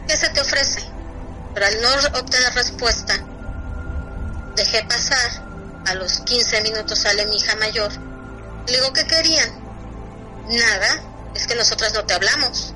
¿qué 0.07 0.17
se 0.17 0.29
te 0.29 0.41
ofrece? 0.41 0.81
Pero 1.53 1.65
al 1.65 1.81
no 1.81 2.19
obtener 2.19 2.53
respuesta, 2.53 3.13
dejé 4.55 4.83
pasar. 4.83 5.51
A 5.87 5.95
los 5.95 6.19
15 6.21 6.61
minutos 6.61 6.99
sale 6.99 7.25
mi 7.27 7.37
hija 7.37 7.55
mayor. 7.55 7.91
Le 8.71 8.77
digo, 8.77 8.93
¿qué 8.93 9.05
querían? 9.05 9.49
Nada, 10.47 11.03
es 11.35 11.45
que 11.45 11.55
nosotras 11.55 11.93
no 11.93 12.05
te 12.05 12.13
hablamos. 12.13 12.73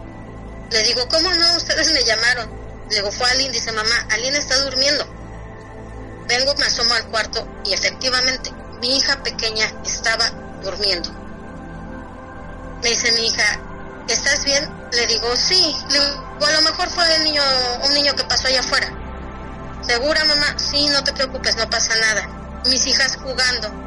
Le 0.69 0.83
digo, 0.83 1.07
¿cómo 1.07 1.33
no? 1.33 1.55
Ustedes 1.55 1.93
me 1.93 2.03
llamaron. 2.03 2.49
Le 2.89 2.95
digo, 2.97 3.13
fue 3.13 3.29
Aline, 3.31 3.51
dice 3.51 3.71
mamá, 3.71 4.05
Aline 4.11 4.37
está 4.37 4.57
durmiendo. 4.63 5.07
Vengo, 6.27 6.53
me 6.55 6.65
asomo 6.65 6.93
al 6.95 7.07
cuarto 7.07 7.47
y 7.63 7.71
efectivamente 7.73 8.51
mi 8.81 8.97
hija 8.97 9.23
pequeña 9.23 9.71
estaba 9.85 10.29
durmiendo. 10.61 11.09
Me 12.83 12.89
dice 12.89 13.13
mi 13.13 13.27
hija, 13.27 13.61
¿estás 14.09 14.43
bien? 14.43 14.69
Le 14.91 15.07
digo, 15.07 15.33
sí. 15.37 15.73
Le 15.91 15.99
digo, 15.99 16.45
a 16.45 16.51
lo 16.51 16.61
mejor 16.63 16.89
fue 16.89 17.15
el 17.15 17.23
niño, 17.23 17.41
un 17.85 17.93
niño 17.93 18.13
que 18.17 18.25
pasó 18.25 18.49
allá 18.49 18.59
afuera. 18.59 18.91
¿Segura, 19.87 20.25
mamá? 20.25 20.59
Sí, 20.59 20.89
no 20.89 21.05
te 21.05 21.13
preocupes, 21.13 21.55
no 21.55 21.69
pasa 21.69 21.95
nada. 21.95 22.27
Mis 22.65 22.85
hijas 22.85 23.15
jugando. 23.15 23.84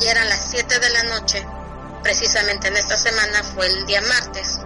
Y 0.00 0.06
eran 0.06 0.28
las 0.28 0.50
7 0.50 0.78
de 0.78 0.90
la 0.90 1.02
noche. 1.04 1.46
Precisamente 2.02 2.68
en 2.68 2.76
esta 2.76 2.96
semana 2.96 3.42
fue 3.42 3.66
el 3.66 3.86
día 3.86 4.00
martes. 4.02 4.60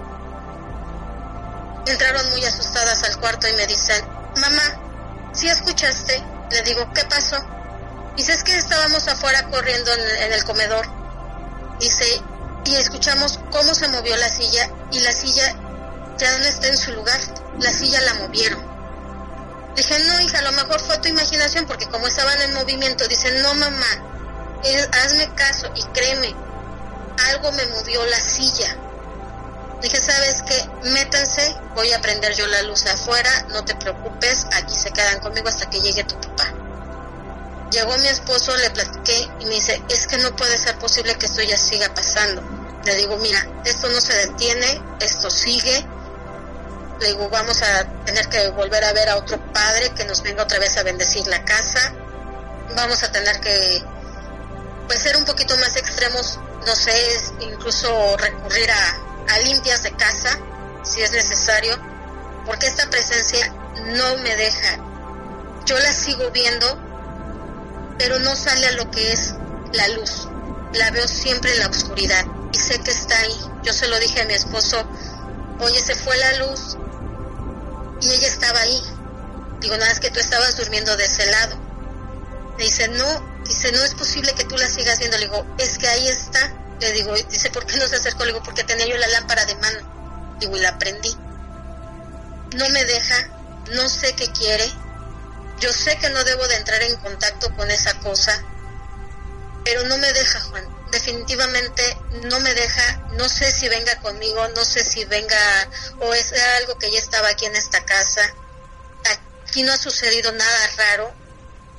Entraron 1.86 2.30
muy 2.30 2.44
asustadas 2.44 3.02
al 3.04 3.18
cuarto 3.18 3.48
y 3.48 3.52
me 3.54 3.66
dicen, 3.66 4.04
mamá, 4.40 5.30
¿sí 5.32 5.48
escuchaste? 5.48 6.22
Le 6.50 6.62
digo, 6.62 6.92
¿qué 6.94 7.04
pasó? 7.04 7.36
Dice, 8.16 8.32
es 8.32 8.44
que 8.44 8.56
estábamos 8.56 9.08
afuera 9.08 9.48
corriendo 9.50 9.90
en, 9.92 10.32
el 10.32 10.44
comedor. 10.44 10.86
Dice, 11.80 12.22
y 12.64 12.74
escuchamos 12.76 13.40
cómo 13.50 13.74
se 13.74 13.88
movió 13.88 14.16
la 14.16 14.28
silla 14.28 14.70
y 14.92 15.00
la 15.00 15.12
silla 15.12 15.56
ya 16.18 16.38
no 16.38 16.44
está 16.44 16.68
en 16.68 16.76
su 16.76 16.92
lugar. 16.92 17.18
La 17.58 17.72
silla 17.72 18.00
la 18.02 18.14
movieron. 18.14 18.72
Dije, 19.74 19.98
no, 20.00 20.20
hija, 20.20 20.38
a 20.38 20.42
lo 20.42 20.52
mejor 20.52 20.80
fue 20.80 20.98
tu 20.98 21.08
imaginación, 21.08 21.66
porque 21.66 21.88
como 21.88 22.06
estaban 22.06 22.40
en 22.42 22.52
movimiento, 22.52 23.08
dice, 23.08 23.40
no, 23.42 23.54
mamá, 23.54 24.11
hazme 24.92 25.34
caso 25.34 25.70
y 25.74 25.82
créeme, 25.94 26.34
algo 27.30 27.52
me 27.52 27.66
movió 27.66 28.04
la 28.06 28.20
silla. 28.20 28.76
Dije, 29.80 29.98
¿sabes 29.98 30.42
qué? 30.46 30.90
Métanse, 30.90 31.56
voy 31.74 31.92
a 31.92 32.00
prender 32.00 32.34
yo 32.34 32.46
la 32.46 32.62
luz 32.62 32.86
afuera, 32.86 33.46
no 33.50 33.64
te 33.64 33.74
preocupes, 33.74 34.46
aquí 34.52 34.74
se 34.74 34.92
quedan 34.92 35.18
conmigo 35.18 35.48
hasta 35.48 35.68
que 35.68 35.80
llegue 35.80 36.04
tu 36.04 36.14
papá. 36.20 36.52
Llegó 37.72 37.96
mi 37.98 38.06
esposo, 38.06 38.54
le 38.56 38.70
platiqué 38.70 39.28
y 39.40 39.44
me 39.46 39.54
dice, 39.54 39.82
es 39.88 40.06
que 40.06 40.18
no 40.18 40.36
puede 40.36 40.56
ser 40.58 40.78
posible 40.78 41.16
que 41.16 41.26
esto 41.26 41.42
ya 41.42 41.56
siga 41.56 41.92
pasando. 41.94 42.42
Le 42.84 42.94
digo, 42.96 43.16
mira, 43.16 43.44
esto 43.64 43.88
no 43.88 44.00
se 44.00 44.14
detiene, 44.14 44.80
esto 45.00 45.30
sigue. 45.30 45.84
Le 47.00 47.08
digo, 47.08 47.28
vamos 47.30 47.62
a 47.62 47.84
tener 48.04 48.28
que 48.28 48.48
volver 48.50 48.84
a 48.84 48.92
ver 48.92 49.08
a 49.08 49.16
otro 49.16 49.40
padre 49.52 49.90
que 49.96 50.04
nos 50.04 50.22
venga 50.22 50.42
otra 50.42 50.58
vez 50.58 50.76
a 50.76 50.82
bendecir 50.82 51.26
la 51.26 51.44
casa. 51.44 51.94
Vamos 52.76 53.02
a 53.02 53.10
tener 53.10 53.40
que, 53.40 53.82
pues, 54.86 55.00
ser 55.00 55.16
un 55.16 55.24
poquito 55.24 55.56
más 55.58 55.76
extremos, 55.76 56.38
no 56.66 56.74
sé, 56.74 56.92
incluso 57.40 58.16
recurrir 58.16 58.70
a, 58.70 59.38
limpias 59.44 59.82
de 59.82 59.92
casa, 59.92 60.38
si 60.82 61.00
es 61.00 61.12
necesario, 61.12 61.78
porque 62.44 62.66
esta 62.66 62.90
presencia 62.90 63.50
no 63.86 64.18
me 64.18 64.36
deja. 64.36 64.78
Yo 65.64 65.78
la 65.78 65.92
sigo 65.92 66.30
viendo, 66.30 66.78
pero 67.98 68.18
no 68.18 68.36
sale 68.36 68.66
a 68.66 68.72
lo 68.72 68.90
que 68.90 69.12
es 69.12 69.34
la 69.72 69.88
luz. 69.88 70.28
La 70.74 70.90
veo 70.90 71.08
siempre 71.08 71.52
en 71.52 71.60
la 71.60 71.68
oscuridad 71.68 72.26
y 72.52 72.58
sé 72.58 72.78
que 72.80 72.90
está 72.90 73.18
ahí. 73.18 73.40
Yo 73.62 73.72
se 73.72 73.88
lo 73.88 73.98
dije 73.98 74.20
a 74.20 74.26
mi 74.26 74.34
esposo, 74.34 74.86
oye, 75.60 75.80
se 75.80 75.94
fue 75.94 76.16
la 76.18 76.32
luz 76.34 76.76
y 78.02 78.12
ella 78.12 78.28
estaba 78.28 78.60
ahí. 78.60 78.82
Digo, 79.60 79.76
nada, 79.78 79.92
es 79.92 80.00
que 80.00 80.10
tú 80.10 80.20
estabas 80.20 80.56
durmiendo 80.58 80.94
de 80.96 81.04
ese 81.04 81.24
lado. 81.30 81.56
Me 82.58 82.64
dice, 82.64 82.88
no, 82.88 83.31
dice, 83.52 83.72
no 83.72 83.84
es 83.84 83.94
posible 83.94 84.34
que 84.34 84.44
tú 84.44 84.56
la 84.56 84.68
sigas 84.68 84.98
viendo. 84.98 85.18
Le 85.18 85.26
digo, 85.26 85.46
es 85.58 85.78
que 85.78 85.88
ahí 85.88 86.08
está. 86.08 86.52
Le 86.80 86.92
digo, 86.92 87.14
dice, 87.14 87.50
¿por 87.50 87.66
qué 87.66 87.76
no 87.76 87.86
se 87.86 87.96
acercó? 87.96 88.24
Le 88.24 88.32
digo, 88.32 88.42
porque 88.42 88.64
tenía 88.64 88.86
yo 88.86 88.96
la 88.96 89.08
lámpara 89.08 89.44
de 89.44 89.54
mano. 89.56 90.36
Digo, 90.40 90.56
y 90.56 90.60
la 90.60 90.78
prendí. 90.78 91.14
No 92.56 92.68
me 92.70 92.84
deja, 92.84 93.28
no 93.72 93.88
sé 93.88 94.14
qué 94.14 94.30
quiere. 94.32 94.70
Yo 95.60 95.72
sé 95.72 95.96
que 95.98 96.10
no 96.10 96.24
debo 96.24 96.46
de 96.48 96.56
entrar 96.56 96.82
en 96.82 96.96
contacto 96.96 97.54
con 97.54 97.70
esa 97.70 97.98
cosa, 98.00 98.42
pero 99.64 99.84
no 99.84 99.96
me 99.98 100.12
deja, 100.12 100.40
Juan. 100.40 100.66
Definitivamente 100.90 101.82
no 102.24 102.40
me 102.40 102.52
deja. 102.52 103.00
No 103.12 103.28
sé 103.28 103.52
si 103.52 103.68
venga 103.68 104.00
conmigo, 104.00 104.48
no 104.56 104.64
sé 104.64 104.82
si 104.82 105.04
venga 105.04 105.68
o 106.00 106.12
es 106.14 106.32
algo 106.58 106.78
que 106.78 106.90
ya 106.90 106.98
estaba 106.98 107.28
aquí 107.28 107.46
en 107.46 107.54
esta 107.54 107.84
casa. 107.84 108.22
Aquí 109.46 109.62
no 109.62 109.72
ha 109.72 109.78
sucedido 109.78 110.32
nada 110.32 110.70
raro, 110.76 111.14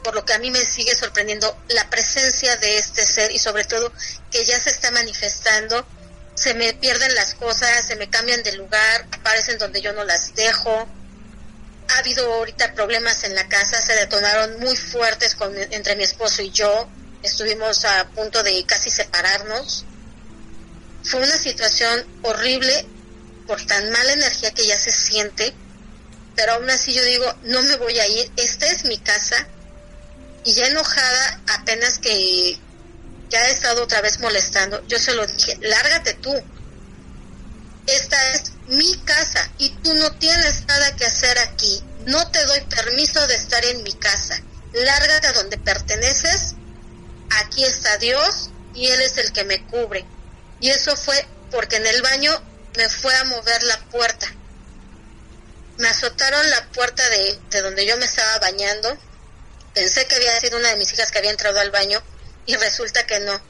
por 0.04 0.16
lo 0.16 0.26
que 0.26 0.34
a 0.34 0.40
mí 0.40 0.52
me 0.52 0.64
sigue 0.66 0.96
sorprendiendo 0.96 1.58
la 1.70 1.90
presencia 1.90 2.58
de 2.58 2.78
este 2.78 3.06
ser 3.06 3.32
y 3.32 3.40
sobre 3.40 3.64
todo 3.64 3.92
que 4.32 4.46
ya 4.46 4.60
se 4.60 4.70
está 4.70 4.92
manifestando. 4.92 5.86
Se 6.36 6.54
me 6.54 6.74
pierden 6.74 7.14
las 7.16 7.36
cosas, 7.36 7.86
se 7.86 7.96
me 7.96 8.10
cambian 8.10 8.44
de 8.44 8.54
lugar, 8.54 9.08
aparecen 9.12 9.58
donde 9.58 9.82
yo 9.82 9.94
no 9.94 10.04
las 10.04 10.36
dejo. 10.36 10.88
Ha 11.90 11.98
habido 12.00 12.34
ahorita 12.34 12.74
problemas 12.74 13.24
en 13.24 13.36
la 13.36 13.48
casa, 13.48 13.82
se 13.82 13.94
detonaron 13.94 14.60
muy 14.60 14.76
fuertes 14.76 15.38
entre 15.72 15.96
mi 15.96 16.04
esposo 16.04 16.42
y 16.42 16.52
yo 16.52 16.90
estuvimos 17.22 17.86
a 17.86 18.08
punto 18.10 18.44
de 18.44 18.64
casi 18.66 18.90
separarnos. 18.90 19.86
Fue 21.04 21.22
una 21.22 21.38
situación 21.38 22.06
horrible 22.24 22.86
por 23.48 23.64
tan 23.66 23.90
mala 23.92 24.14
energía 24.14 24.52
que 24.52 24.66
ya 24.66 24.80
se 24.80 24.92
siente, 24.92 25.54
pero 26.36 26.54
aún 26.54 26.70
así 26.70 26.94
yo 26.94 27.04
digo, 27.04 27.34
no 27.44 27.62
me 27.62 27.76
voy 27.76 28.00
a 28.00 28.08
ir, 28.08 28.32
esta 28.38 28.68
es 28.68 28.86
mi 28.86 28.98
casa. 28.98 29.48
Y 30.46 30.54
ya 30.54 30.68
enojada, 30.68 31.42
apenas 31.48 32.00
que 32.00 32.58
ya 33.30 33.48
he 33.48 33.52
estado 33.52 33.84
otra 33.84 34.02
vez 34.02 34.20
molestando, 34.20 34.86
yo 34.88 35.00
se 35.00 35.14
lo 35.14 35.26
dije, 35.26 35.58
lárgate 35.62 36.14
tú. 36.16 36.34
Esta 37.88 38.32
es 38.32 38.52
mi 38.68 38.98
casa 39.00 39.50
y 39.58 39.70
tú 39.84 39.94
no 39.96 40.12
tienes 40.14 40.66
nada 40.68 40.96
que 40.96 41.06
hacer 41.06 41.38
aquí. 41.40 41.84
No 42.06 42.30
te 42.32 42.44
doy 42.46 42.62
permiso 42.62 43.26
de 43.28 43.36
estar 43.36 43.64
en 43.66 43.84
mi 43.84 43.94
casa. 43.94 44.42
Lárgate 44.74 45.28
a 45.28 45.34
donde 45.34 45.58
perteneces 45.58 46.56
aquí 47.42 47.64
está 47.64 47.98
Dios 47.98 48.50
y 48.74 48.88
Él 48.88 49.02
es 49.02 49.18
el 49.18 49.32
que 49.32 49.44
me 49.44 49.66
cubre. 49.66 50.06
Y 50.60 50.70
eso 50.70 50.96
fue 50.96 51.26
porque 51.52 51.78
en 51.78 51.88
el 51.88 52.02
baño 52.02 52.32
me 52.78 52.90
fue 52.90 53.16
a 53.16 53.26
mover 53.26 53.64
la 53.64 53.80
puerta. 53.90 54.28
Me 55.78 55.88
azotaron 55.88 56.50
la 56.50 56.70
puerta 56.70 57.08
de, 57.10 57.40
de 57.50 57.62
donde 57.62 57.86
yo 57.86 57.98
me 57.98 58.06
estaba 58.06 58.40
bañando. 58.40 58.98
Pensé 59.74 60.06
que 60.06 60.16
había 60.16 60.40
sido 60.40 60.58
una 60.58 60.70
de 60.70 60.76
mis 60.78 60.92
hijas 60.94 61.12
que 61.12 61.18
había 61.18 61.32
entrado 61.32 61.60
al 61.60 61.72
baño 61.72 62.02
y 62.46 62.56
resulta 62.56 63.06
que 63.08 63.20
no. 63.20 63.42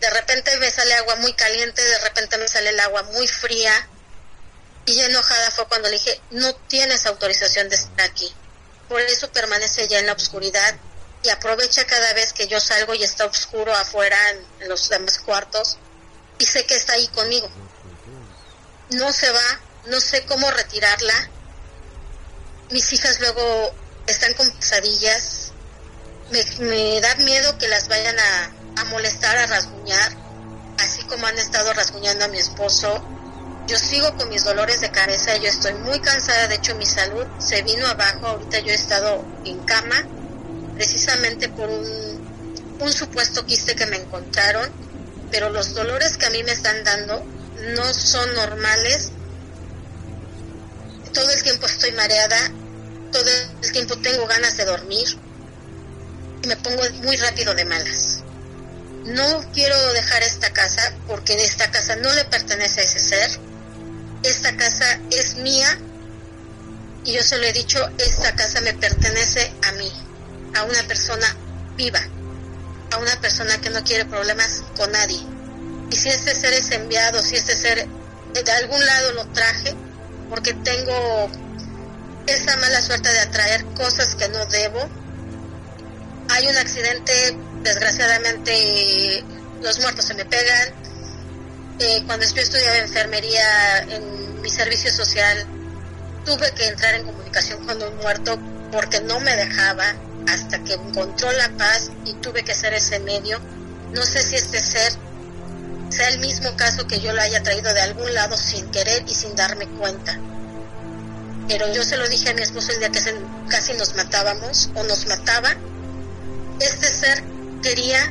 De 0.00 0.10
repente 0.10 0.56
me 0.58 0.70
sale 0.70 0.94
agua 0.94 1.16
muy 1.16 1.32
caliente, 1.32 1.82
de 1.82 1.98
repente 2.00 2.38
me 2.38 2.48
sale 2.48 2.70
el 2.70 2.80
agua 2.80 3.02
muy 3.04 3.26
fría. 3.26 3.88
Y 4.86 5.00
enojada 5.00 5.50
fue 5.50 5.66
cuando 5.66 5.88
le 5.88 5.94
dije, 5.94 6.20
no 6.30 6.54
tienes 6.54 7.06
autorización 7.06 7.68
de 7.68 7.76
estar 7.76 8.00
aquí. 8.02 8.32
Por 8.88 9.00
eso 9.00 9.30
permanece 9.32 9.86
ya 9.88 9.98
en 9.98 10.06
la 10.06 10.12
oscuridad 10.12 10.74
y 11.22 11.30
aprovecha 11.30 11.84
cada 11.86 12.12
vez 12.14 12.32
que 12.32 12.46
yo 12.46 12.60
salgo 12.60 12.94
y 12.94 13.02
está 13.02 13.26
oscuro 13.26 13.74
afuera 13.74 14.16
en, 14.60 14.68
los 14.68 14.88
demás 14.88 15.18
cuartos 15.18 15.78
y 16.38 16.46
sé 16.46 16.64
que 16.64 16.76
está 16.76 16.94
ahí 16.94 17.08
conmigo. 17.08 17.50
No 18.90 19.12
se 19.12 19.30
va, 19.30 19.60
no 19.86 20.00
sé 20.00 20.24
cómo 20.24 20.50
retirarla. 20.50 21.30
Mis 22.70 22.92
hijas 22.92 23.20
luego 23.20 23.74
están 24.10 24.34
con 24.34 24.50
pesadillas. 24.50 25.52
Me, 26.60 27.00
da 27.00 27.14
miedo 27.16 27.56
que 27.58 27.68
las 27.68 27.88
vayan 27.88 28.16
a, 28.18 28.80
a 28.80 28.84
molestar, 28.84 29.36
a 29.36 29.46
rasguñar, 29.46 30.12
así 30.78 31.02
como 31.04 31.26
han 31.26 31.38
estado 31.38 31.72
rasguñando 31.72 32.24
a 32.24 32.28
mi 32.28 32.38
esposo. 32.38 33.02
Yo 33.66 33.78
sigo 33.78 34.14
con 34.16 34.28
mis 34.28 34.44
dolores 34.44 34.80
de 34.80 34.90
cabeza, 34.90 35.36
yo 35.36 35.48
estoy 35.48 35.74
muy 35.74 36.00
cansada, 36.00 36.48
de 36.48 36.54
hecho 36.56 36.74
mi 36.74 36.86
salud 36.86 37.26
se 37.38 37.62
vino 37.62 37.86
abajo, 37.86 38.26
ahorita 38.26 38.60
yo 38.60 38.72
he 38.72 38.74
estado 38.74 39.24
en 39.44 39.58
cama 39.64 40.06
precisamente 40.74 41.48
por 41.48 41.68
un, 41.68 42.78
un 42.80 42.92
supuesto 42.92 43.44
quiste 43.44 43.74
que 43.74 43.86
me 43.86 43.96
encontraron, 43.96 44.70
pero 45.30 45.50
los 45.50 45.74
dolores 45.74 46.16
que 46.16 46.26
a 46.26 46.30
mí 46.30 46.42
me 46.44 46.52
están 46.52 46.84
dando 46.84 47.24
no 47.74 47.92
son 47.92 48.34
normales. 48.34 49.10
Todo 51.12 51.30
el 51.30 51.42
tiempo 51.42 51.66
estoy 51.66 51.92
mareada, 51.92 52.38
todo 53.10 53.30
el 53.62 53.72
tiempo 53.72 53.96
tengo 53.98 54.26
ganas 54.26 54.56
de 54.56 54.64
dormir 54.64 55.06
y 56.42 56.48
me 56.48 56.56
pongo 56.56 56.82
muy 57.02 57.16
rápido 57.16 57.54
de 57.54 57.64
malas. 57.64 58.22
No 59.04 59.44
quiero 59.52 59.76
dejar 59.92 60.22
esta 60.22 60.52
casa 60.52 60.94
porque 61.06 61.34
esta 61.34 61.70
casa 61.70 61.96
no 61.96 62.12
le 62.12 62.24
pertenece 62.26 62.80
a 62.80 62.84
ese 62.84 62.98
ser. 62.98 63.30
Esta 64.22 64.56
casa 64.56 65.00
es 65.10 65.36
mía 65.36 65.78
y 67.04 67.12
yo 67.12 67.22
se 67.22 67.38
lo 67.38 67.44
he 67.44 67.52
dicho, 67.52 67.78
esta 67.98 68.34
casa 68.34 68.60
me 68.60 68.74
pertenece 68.74 69.52
a 69.66 69.72
mí 69.72 69.90
a 70.54 70.64
una 70.64 70.82
persona 70.82 71.26
viva, 71.76 72.00
a 72.90 72.98
una 72.98 73.20
persona 73.20 73.60
que 73.60 73.70
no 73.70 73.82
quiere 73.84 74.04
problemas 74.04 74.62
con 74.76 74.90
nadie. 74.92 75.20
Y 75.90 75.96
si 75.96 76.08
este 76.08 76.34
ser 76.34 76.52
es 76.52 76.70
enviado, 76.70 77.22
si 77.22 77.36
este 77.36 77.56
ser 77.56 77.86
de 78.34 78.52
algún 78.52 78.84
lado 78.84 79.12
lo 79.12 79.26
traje, 79.28 79.74
porque 80.28 80.52
tengo 80.52 81.30
esa 82.30 82.56
mala 82.56 82.80
suerte 82.82 83.10
de 83.10 83.20
atraer 83.20 83.64
cosas 83.66 84.14
que 84.14 84.28
no 84.28 84.44
debo. 84.46 84.88
Hay 86.30 86.46
un 86.46 86.56
accidente, 86.56 87.36
desgraciadamente 87.62 89.24
los 89.62 89.78
muertos 89.80 90.04
se 90.04 90.14
me 90.14 90.24
pegan. 90.24 90.68
Eh, 91.80 92.02
cuando 92.06 92.26
yo 92.26 92.42
estudiaba 92.42 92.78
enfermería 92.78 93.78
en 93.88 94.42
mi 94.42 94.50
servicio 94.50 94.92
social, 94.92 95.46
tuve 96.24 96.52
que 96.52 96.66
entrar 96.66 96.94
en 96.94 97.04
comunicación 97.04 97.64
con 97.66 97.80
un 97.82 97.96
muerto 97.96 98.38
porque 98.72 99.00
no 99.00 99.20
me 99.20 99.34
dejaba 99.36 99.94
hasta 100.28 100.62
que 100.64 100.74
encontró 100.74 101.32
la 101.32 101.48
paz 101.50 101.90
y 102.04 102.14
tuve 102.14 102.42
que 102.42 102.54
ser 102.54 102.74
ese 102.74 103.00
medio. 103.00 103.40
No 103.92 104.04
sé 104.04 104.22
si 104.22 104.36
este 104.36 104.60
ser 104.60 104.92
sea 105.88 106.08
el 106.08 106.18
mismo 106.18 106.54
caso 106.56 106.86
que 106.86 107.00
yo 107.00 107.12
lo 107.12 107.22
haya 107.22 107.42
traído 107.42 107.72
de 107.72 107.80
algún 107.80 108.12
lado 108.12 108.36
sin 108.36 108.70
querer 108.70 109.04
y 109.08 109.14
sin 109.14 109.34
darme 109.34 109.66
cuenta. 109.66 110.18
Pero 111.48 111.72
yo 111.72 111.82
se 111.82 111.96
lo 111.96 112.06
dije 112.08 112.28
a 112.28 112.34
mi 112.34 112.42
esposo 112.42 112.72
el 112.72 112.78
día 112.78 112.90
que 112.90 113.00
casi 113.48 113.72
nos 113.74 113.94
matábamos 113.94 114.68
o 114.74 114.82
nos 114.84 115.06
mataba. 115.06 115.56
Este 116.60 116.92
ser 116.92 117.24
quería 117.62 118.02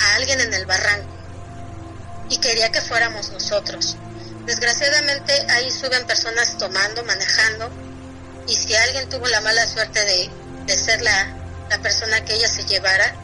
a 0.00 0.14
alguien 0.16 0.40
en 0.40 0.52
el 0.52 0.66
barranco 0.66 1.08
y 2.28 2.38
quería 2.38 2.72
que 2.72 2.80
fuéramos 2.80 3.30
nosotros. 3.30 3.96
Desgraciadamente 4.46 5.32
ahí 5.50 5.70
suben 5.70 6.06
personas 6.06 6.58
tomando, 6.58 7.04
manejando 7.04 7.70
y 8.48 8.56
si 8.56 8.74
alguien 8.74 9.08
tuvo 9.08 9.28
la 9.28 9.40
mala 9.40 9.66
suerte 9.66 10.04
de, 10.04 10.30
de 10.66 10.76
ser 10.76 11.02
la, 11.02 11.36
la 11.68 11.78
persona 11.80 12.24
que 12.24 12.34
ella 12.34 12.48
se 12.48 12.64
llevara, 12.64 13.14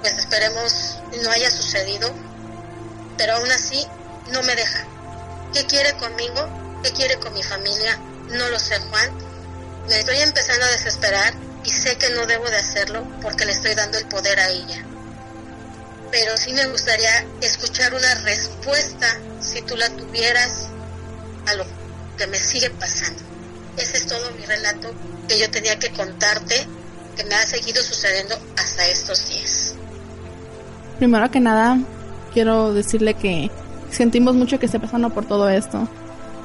pues 0.00 0.16
esperemos 0.16 0.98
no 1.22 1.30
haya 1.30 1.50
sucedido, 1.50 2.10
pero 3.18 3.34
aún 3.34 3.50
así 3.52 3.86
no 4.32 4.42
me 4.42 4.54
deja. 4.54 4.86
¿Qué 5.52 5.66
quiere 5.66 5.92
conmigo? 5.98 6.80
¿Qué 6.82 6.92
quiere 6.92 7.18
con 7.18 7.34
mi 7.34 7.42
familia? 7.42 7.98
No 8.32 8.48
lo 8.48 8.58
sé, 8.58 8.78
Juan. 8.78 9.10
Me 9.88 9.98
estoy 9.98 10.18
empezando 10.18 10.64
a 10.64 10.70
desesperar 10.70 11.34
y 11.64 11.70
sé 11.70 11.96
que 11.96 12.10
no 12.10 12.26
debo 12.26 12.44
de 12.48 12.56
hacerlo 12.56 13.04
porque 13.22 13.44
le 13.44 13.52
estoy 13.52 13.74
dando 13.74 13.98
el 13.98 14.06
poder 14.06 14.38
a 14.38 14.48
ella. 14.48 14.84
Pero 16.10 16.36
sí 16.36 16.52
me 16.52 16.66
gustaría 16.66 17.24
escuchar 17.40 17.94
una 17.94 18.14
respuesta, 18.16 19.06
si 19.40 19.62
tú 19.62 19.76
la 19.76 19.88
tuvieras, 19.90 20.68
a 21.46 21.54
lo 21.54 21.64
que 22.16 22.26
me 22.26 22.38
sigue 22.38 22.70
pasando. 22.70 23.22
Ese 23.76 23.98
es 23.98 24.06
todo 24.06 24.30
mi 24.32 24.44
relato 24.44 24.92
que 25.28 25.38
yo 25.38 25.50
tenía 25.50 25.78
que 25.78 25.90
contarte 25.92 26.66
que 27.16 27.24
me 27.24 27.34
ha 27.34 27.46
seguido 27.46 27.82
sucediendo 27.82 28.36
hasta 28.56 28.86
estos 28.88 29.28
días. 29.28 29.74
Primero 30.98 31.30
que 31.30 31.40
nada, 31.40 31.78
quiero 32.32 32.74
decirle 32.74 33.14
que 33.14 33.50
sentimos 33.90 34.34
mucho 34.34 34.58
que 34.58 34.66
esté 34.66 34.78
pasando 34.78 35.10
por 35.10 35.26
todo 35.26 35.48
esto. 35.48 35.88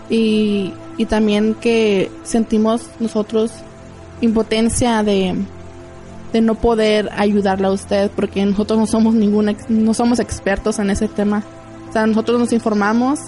Y, 0.09 0.73
y 0.97 1.05
también 1.05 1.55
que 1.55 2.11
sentimos 2.23 2.89
nosotros 2.99 3.51
impotencia 4.21 5.03
de, 5.03 5.35
de 6.31 6.41
no 6.41 6.55
poder 6.55 7.09
ayudarle 7.15 7.67
a 7.67 7.71
usted 7.71 8.11
porque 8.15 8.45
nosotros 8.45 8.79
no 8.79 8.87
somos 8.87 9.13
ninguna 9.13 9.55
no 9.67 9.93
somos 9.93 10.19
expertos 10.19 10.79
en 10.79 10.89
ese 10.89 11.07
tema. 11.07 11.43
O 11.89 11.93
sea, 11.93 12.05
nosotros 12.05 12.39
nos 12.39 12.53
informamos 12.53 13.19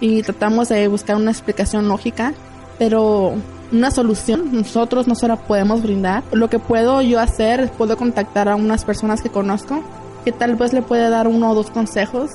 y 0.00 0.22
tratamos 0.22 0.68
de 0.68 0.88
buscar 0.88 1.16
una 1.16 1.30
explicación 1.30 1.88
lógica, 1.88 2.34
pero 2.78 3.34
una 3.72 3.90
solución 3.90 4.50
nosotros 4.52 5.06
no 5.08 5.14
se 5.14 5.28
la 5.28 5.36
podemos 5.36 5.82
brindar. 5.82 6.22
Lo 6.32 6.48
que 6.48 6.58
puedo 6.58 7.02
yo 7.02 7.20
hacer 7.20 7.60
es 7.60 7.70
puedo 7.70 7.96
contactar 7.96 8.48
a 8.48 8.56
unas 8.56 8.84
personas 8.84 9.22
que 9.22 9.30
conozco 9.30 9.82
que 10.24 10.32
tal 10.32 10.56
vez 10.56 10.72
le 10.72 10.82
puede 10.82 11.08
dar 11.08 11.28
uno 11.28 11.52
o 11.52 11.54
dos 11.54 11.70
consejos, 11.70 12.32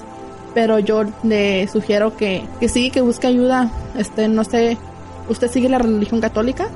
pero 0.53 0.79
yo 0.79 1.03
le 1.23 1.67
sugiero 1.67 2.15
que, 2.15 2.43
que 2.59 2.69
sí, 2.69 2.89
que 2.89 3.01
busque 3.01 3.27
ayuda. 3.27 3.71
Este, 3.97 4.27
no 4.27 4.43
sé, 4.43 4.77
¿usted 5.29 5.49
sigue 5.49 5.69
la 5.69 5.77
religión 5.79 6.21
católica? 6.21 6.67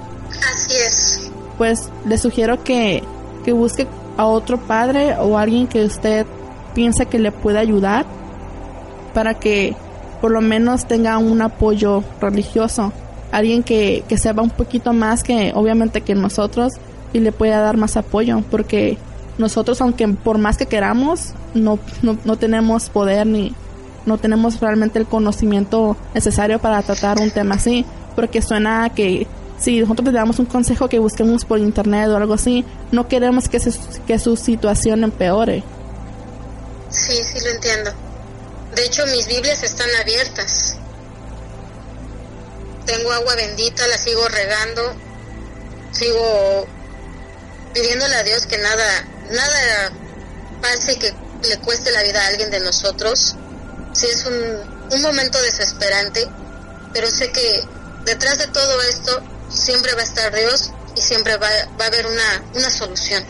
Así 0.54 0.74
es. 0.76 1.32
Pues 1.58 1.90
le 2.06 2.18
sugiero 2.18 2.64
que, 2.64 3.04
que 3.44 3.54
busque 3.54 3.88
a 4.18 4.26
otro 4.26 4.60
padre 4.60 5.16
o 5.20 5.38
alguien 5.38 5.68
que 5.68 5.84
usted 5.84 6.26
piense 6.74 7.06
que 7.06 7.20
le 7.20 7.32
pueda 7.32 7.60
ayudar 7.60 8.06
para 9.14 9.34
que 9.34 9.76
por 10.22 10.32
lo 10.32 10.42
menos 10.42 10.86
tenga 10.86 11.18
un 11.18 11.42
apoyo 11.42 12.04
religioso. 12.20 12.92
Alguien 13.32 13.64
que, 13.64 14.04
que 14.08 14.18
sepa 14.18 14.42
un 14.42 14.50
poquito 14.50 14.94
más 14.94 15.24
que 15.24 15.52
obviamente 15.56 16.02
que 16.02 16.16
nosotros 16.16 16.74
y 17.14 17.20
le 17.20 17.32
pueda 17.32 17.60
dar 17.60 17.78
más 17.78 17.98
apoyo 17.98 18.42
porque 18.50 18.98
nosotros, 19.38 19.82
aunque 19.82 20.08
por 20.08 20.38
más 20.38 20.58
que 20.58 20.66
queramos, 20.66 21.34
no, 21.54 21.80
no, 22.02 22.18
no 22.24 22.38
tenemos 22.38 22.90
poder 22.90 23.28
ni 23.28 23.54
no 24.06 24.18
tenemos 24.18 24.60
realmente 24.60 25.00
el 25.00 25.06
conocimiento 25.06 25.98
necesario 26.14 26.60
para 26.60 26.82
tratar 26.82 27.20
un 27.20 27.32
tema 27.32 27.56
así, 27.56 27.86
porque 28.16 28.42
suena 28.42 28.90
que 28.94 29.28
si 29.60 29.80
nosotros 29.80 30.06
le 30.06 30.14
damos 30.14 30.40
un 30.40 30.46
consejo 30.46 30.90
que 30.90 31.00
busquemos 31.00 31.46
por 31.46 31.60
internet 31.60 32.10
o 32.10 32.18
algo 32.18 32.34
así, 32.34 32.66
no 32.92 33.08
queremos 33.08 33.50
que, 33.50 33.60
que 34.06 34.20
su 34.20 34.36
situación 34.36 35.04
empeore. 35.04 35.64
Sí, 36.90 37.22
sí 37.24 37.44
lo 37.44 37.52
entiendo. 37.52 37.92
De 38.76 38.86
hecho, 38.86 39.06
mis 39.08 39.28
Biblias 39.28 39.64
están 39.64 39.90
abiertas. 40.02 40.76
Tengo 42.86 43.12
agua 43.12 43.36
bendita, 43.36 43.88
la 43.88 43.98
sigo 43.98 44.28
regando, 44.28 44.82
sigo 45.92 46.68
pidiéndole 47.74 48.16
a 48.16 48.24
Dios 48.24 48.46
que 48.46 48.58
nada 48.58 49.06
nada 49.32 49.92
pase 50.62 50.98
que 51.00 51.14
le 51.48 51.58
cueste 51.60 51.92
la 51.92 52.04
vida 52.04 52.22
a 52.24 52.28
alguien 52.28 52.52
de 52.52 52.60
nosotros. 52.60 53.36
Sí 53.96 54.08
es 54.08 54.26
un, 54.26 54.96
un 54.96 55.02
momento 55.02 55.42
desesperante, 55.42 56.28
pero 56.92 57.08
sé 57.08 57.32
que 57.32 57.64
detrás 58.06 58.38
de 58.40 58.48
todo 58.48 58.82
esto 58.90 59.22
siempre 59.48 59.94
va 59.94 60.02
a 60.02 60.04
estar 60.04 60.36
Dios 60.36 60.74
y 60.98 61.02
siempre 61.02 61.38
va, 61.38 61.48
va 61.80 61.86
a 61.86 61.88
haber 61.88 62.06
una, 62.06 62.44
una 62.56 62.70
solución. 62.70 63.24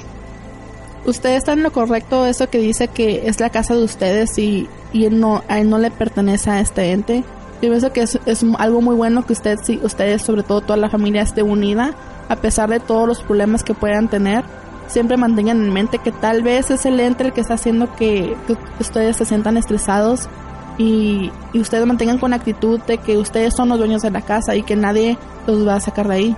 Usted 1.06 1.36
está 1.36 1.54
en 1.54 1.62
lo 1.62 1.72
correcto 1.72 2.26
eso 2.26 2.50
que 2.50 2.58
dice 2.58 2.88
que 2.88 3.28
es 3.28 3.40
la 3.40 3.52
casa 3.52 3.76
de 3.76 3.84
ustedes 3.84 4.40
y, 4.40 4.68
y 4.92 5.08
no, 5.10 5.44
a 5.48 5.60
él 5.60 5.70
no 5.70 5.78
le 5.78 5.92
pertenece 5.92 6.50
a 6.50 6.60
este 6.60 6.92
ente. 6.92 7.24
Yo 7.62 7.70
pienso 7.70 7.94
que 7.94 8.02
es, 8.02 8.18
es 8.26 8.44
algo 8.58 8.82
muy 8.82 8.96
bueno 8.96 9.24
que 9.26 9.34
usted, 9.34 9.60
sí, 9.64 9.80
ustedes, 9.84 10.24
sobre 10.24 10.42
todo 10.42 10.62
toda 10.62 10.78
la 10.78 10.90
familia, 10.90 11.22
esté 11.22 11.44
unida, 11.44 11.96
a 12.28 12.36
pesar 12.38 12.70
de 12.70 12.80
todos 12.80 13.08
los 13.08 13.22
problemas 13.22 13.64
que 13.64 13.76
puedan 13.76 14.10
tener 14.10 14.44
siempre 14.88 15.18
mantengan 15.18 15.64
en 15.64 15.74
mente 15.74 16.00
que 16.00 16.12
tal 16.12 16.44
vez 16.44 16.70
es 16.72 16.86
el 16.86 17.00
ente 17.00 17.24
el 17.24 17.34
que 17.34 17.42
está 17.42 17.56
haciendo 17.56 17.96
que, 17.96 18.36
ustedes 18.80 19.18
se 19.18 19.26
sientan 19.26 19.58
estresados 19.58 20.28
y, 20.78 21.32
y, 21.54 21.60
ustedes 21.60 21.86
mantengan 21.86 22.18
con 22.18 22.34
actitud 22.34 22.80
de 22.82 22.98
que 22.98 23.18
ustedes 23.18 23.54
son 23.54 23.70
los 23.70 23.78
dueños 23.78 24.02
de 24.02 24.12
la 24.12 24.22
casa 24.22 24.56
y 24.56 24.64
que 24.64 24.76
nadie 24.76 25.18
los 25.48 25.68
va 25.68 25.76
a 25.76 25.80
sacar 25.80 26.08
de 26.08 26.14
ahí. 26.16 26.36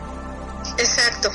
Exacto. 0.77 1.29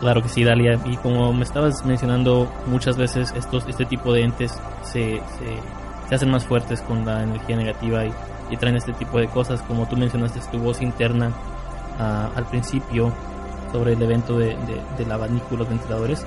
Claro 0.00 0.22
que 0.22 0.28
sí, 0.28 0.44
Dalia. 0.44 0.78
Y 0.86 0.96
como 0.96 1.32
me 1.32 1.44
estabas 1.44 1.84
mencionando, 1.84 2.50
muchas 2.66 2.96
veces 2.96 3.32
estos, 3.36 3.66
este 3.68 3.84
tipo 3.84 4.12
de 4.12 4.22
entes 4.22 4.52
se, 4.82 5.20
se, 5.38 6.08
se 6.08 6.14
hacen 6.14 6.30
más 6.30 6.44
fuertes 6.44 6.80
con 6.82 7.04
la 7.04 7.22
energía 7.22 7.56
negativa 7.56 8.04
y, 8.04 8.12
y, 8.50 8.56
traen 8.56 8.76
este 8.76 8.92
tipo 8.94 9.18
de 9.18 9.28
cosas. 9.28 9.62
Como 9.62 9.86
tú 9.86 9.96
mencionaste, 9.96 10.40
tu 10.50 10.58
voz 10.58 10.80
interna 10.80 11.28
uh, 11.98 12.38
al 12.38 12.46
principio 12.46 13.12
sobre 13.72 13.92
el 13.92 14.02
evento 14.02 14.38
de, 14.38 14.56
de, 14.56 14.80
del 14.98 15.12
abanico 15.12 15.56
los 15.56 15.68
ventiladores, 15.68 16.24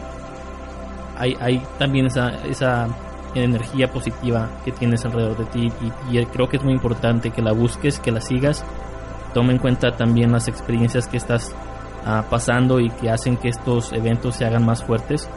hay, 1.18 1.36
hay 1.40 1.62
también 1.78 2.06
esa, 2.08 2.30
esa 2.46 2.88
energía 3.36 3.92
positiva 3.92 4.50
que 4.64 4.72
tienes 4.72 5.06
alrededor 5.06 5.38
de 5.38 5.46
ti 5.46 5.72
y, 6.10 6.18
y, 6.18 6.26
creo 6.28 6.48
que 6.50 6.58
es 6.58 6.64
muy 6.64 6.74
importante 6.74 7.32
que 7.32 7.42
la 7.42 7.52
busques, 7.52 8.00
que 8.00 8.12
la 8.12 8.22
sigas. 8.22 8.64
Toma 9.34 9.52
en 9.52 9.58
cuenta 9.58 9.96
también 9.96 10.32
las 10.32 10.48
experiencias 10.48 11.08
que 11.08 11.18
estás 11.18 11.52
uh, 12.06 12.24
pasando 12.30 12.80
y 12.80 12.90
que 12.90 13.10
hacen 13.10 13.38
que 13.38 13.50
estos 13.50 13.92
eventos 13.94 14.36
se 14.36 14.46
hagan 14.46 14.66
más 14.66 14.84
fuertes. 14.84 15.28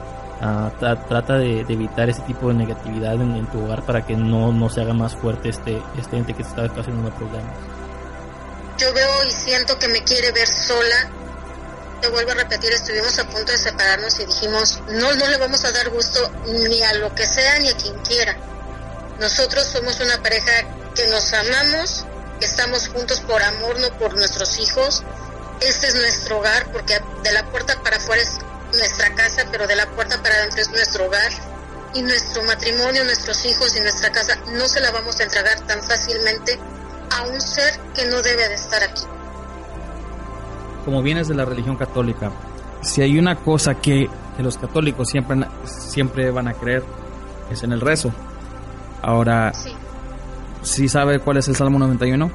Uh, 0.41 0.69
tra 0.79 0.97
trata 1.07 1.39
de, 1.39 1.65
de, 1.65 1.73
evitar 1.73 2.11
ese 2.11 2.21
tipo 2.23 2.49
de 2.49 2.55
negatividad 2.55 3.15
en, 3.15 3.37
en, 3.37 3.47
tu 3.47 3.65
hogar 3.65 3.83
para 3.87 4.05
que 4.05 4.17
no, 4.17 4.53
no 4.53 4.69
se 4.69 4.83
haga 4.83 4.93
más 4.93 5.17
fuerte 5.17 5.49
este, 5.49 5.81
este 5.99 6.19
ente 6.19 6.35
que 6.35 6.43
te 6.43 6.49
está 6.51 6.69
causando 6.69 7.09
problemas. 7.11 7.57
Yo 8.77 8.93
veo 8.93 9.25
y 9.27 9.31
siento 9.31 9.79
que 9.79 9.89
me 9.89 10.05
quiere 10.05 10.33
ver 10.33 10.47
sola 10.47 11.11
te 12.01 12.09
vuelvo 12.09 12.33
a 12.33 12.35
repetir, 12.35 12.73
estuvimos 12.73 13.19
a 13.19 13.25
punto 13.29 13.53
de 13.53 13.59
separarnos 13.59 14.19
y 14.21 14.27
dijimos, 14.27 14.81
no, 14.89 15.15
no 15.15 15.27
le 15.29 15.37
vamos 15.39 15.65
a 15.65 15.73
dar 15.73 15.89
gusto 15.91 16.31
ni 16.47 16.83
a 16.83 16.95
lo 16.95 17.15
que 17.15 17.27
sea 17.27 17.59
ni 17.59 17.69
a 17.69 17.77
quien 17.77 17.99
quiera. 18.01 18.37
Nosotros 19.19 19.65
somos 19.67 19.99
una 20.01 20.23
pareja 20.23 20.53
que 20.95 21.07
nos 21.09 21.33
amamos, 21.33 22.05
estamos 22.41 22.89
juntos 22.89 23.21
por 23.21 23.43
amor, 23.43 23.79
no 23.81 23.97
por 23.99 24.15
nuestros 24.15 24.59
hijos. 24.59 25.03
Este 25.61 25.89
es 25.89 25.95
nuestro 25.95 26.39
hogar, 26.39 26.71
porque 26.71 27.01
de 27.23 27.33
la 27.33 27.51
puerta 27.51 27.83
para 27.83 27.97
afuera 27.97 28.23
es 28.23 28.39
nuestra 28.77 29.15
casa, 29.15 29.47
pero 29.51 29.67
de 29.67 29.77
la 29.77 29.87
puerta 29.87 30.23
para 30.23 30.35
adentro 30.35 30.61
es 30.61 30.71
nuestro 30.71 31.07
hogar. 31.07 31.33
Y 31.95 32.03
nuestro 32.03 32.43
matrimonio, 32.43 33.05
nuestros 33.05 33.43
hijos 33.47 33.75
y 33.75 33.81
nuestra 33.81 34.13
casa 34.13 34.37
no 34.49 34.69
se 34.69 34.81
la 34.81 34.91
vamos 34.91 35.19
a 35.19 35.23
entregar 35.23 35.67
tan 35.67 35.83
fácilmente 35.83 36.59
a 37.11 37.23
un 37.23 37.41
ser 37.41 37.79
que 37.95 38.05
no 38.05 38.21
debe 38.21 38.49
de 38.49 38.55
estar 38.55 38.83
aquí 38.83 39.03
como 40.87 41.03
vienes 41.03 41.29
de 41.29 41.35
la 41.35 41.45
religión 41.45 41.77
católica, 41.77 42.31
si 42.81 43.03
hay 43.03 43.19
una 43.19 43.37
cosa 43.37 43.75
que, 43.75 44.09
que, 44.37 44.43
los 44.43 44.57
católicos 44.57 45.11
siempre, 45.11 45.37
siempre 45.65 46.31
van 46.31 46.49
a 46.49 46.55
creer, 46.55 46.85
es 47.51 47.63
en 47.65 47.73
el 47.73 47.81
rezo. 47.81 48.13
Ahora, 49.03 49.53
sí. 49.53 49.75
¿sí 50.63 50.89
sabe 50.89 51.19
cuál 51.19 51.39
es 51.39 51.49
el 51.49 51.57
Salmo 51.57 51.79
91? 51.81 52.31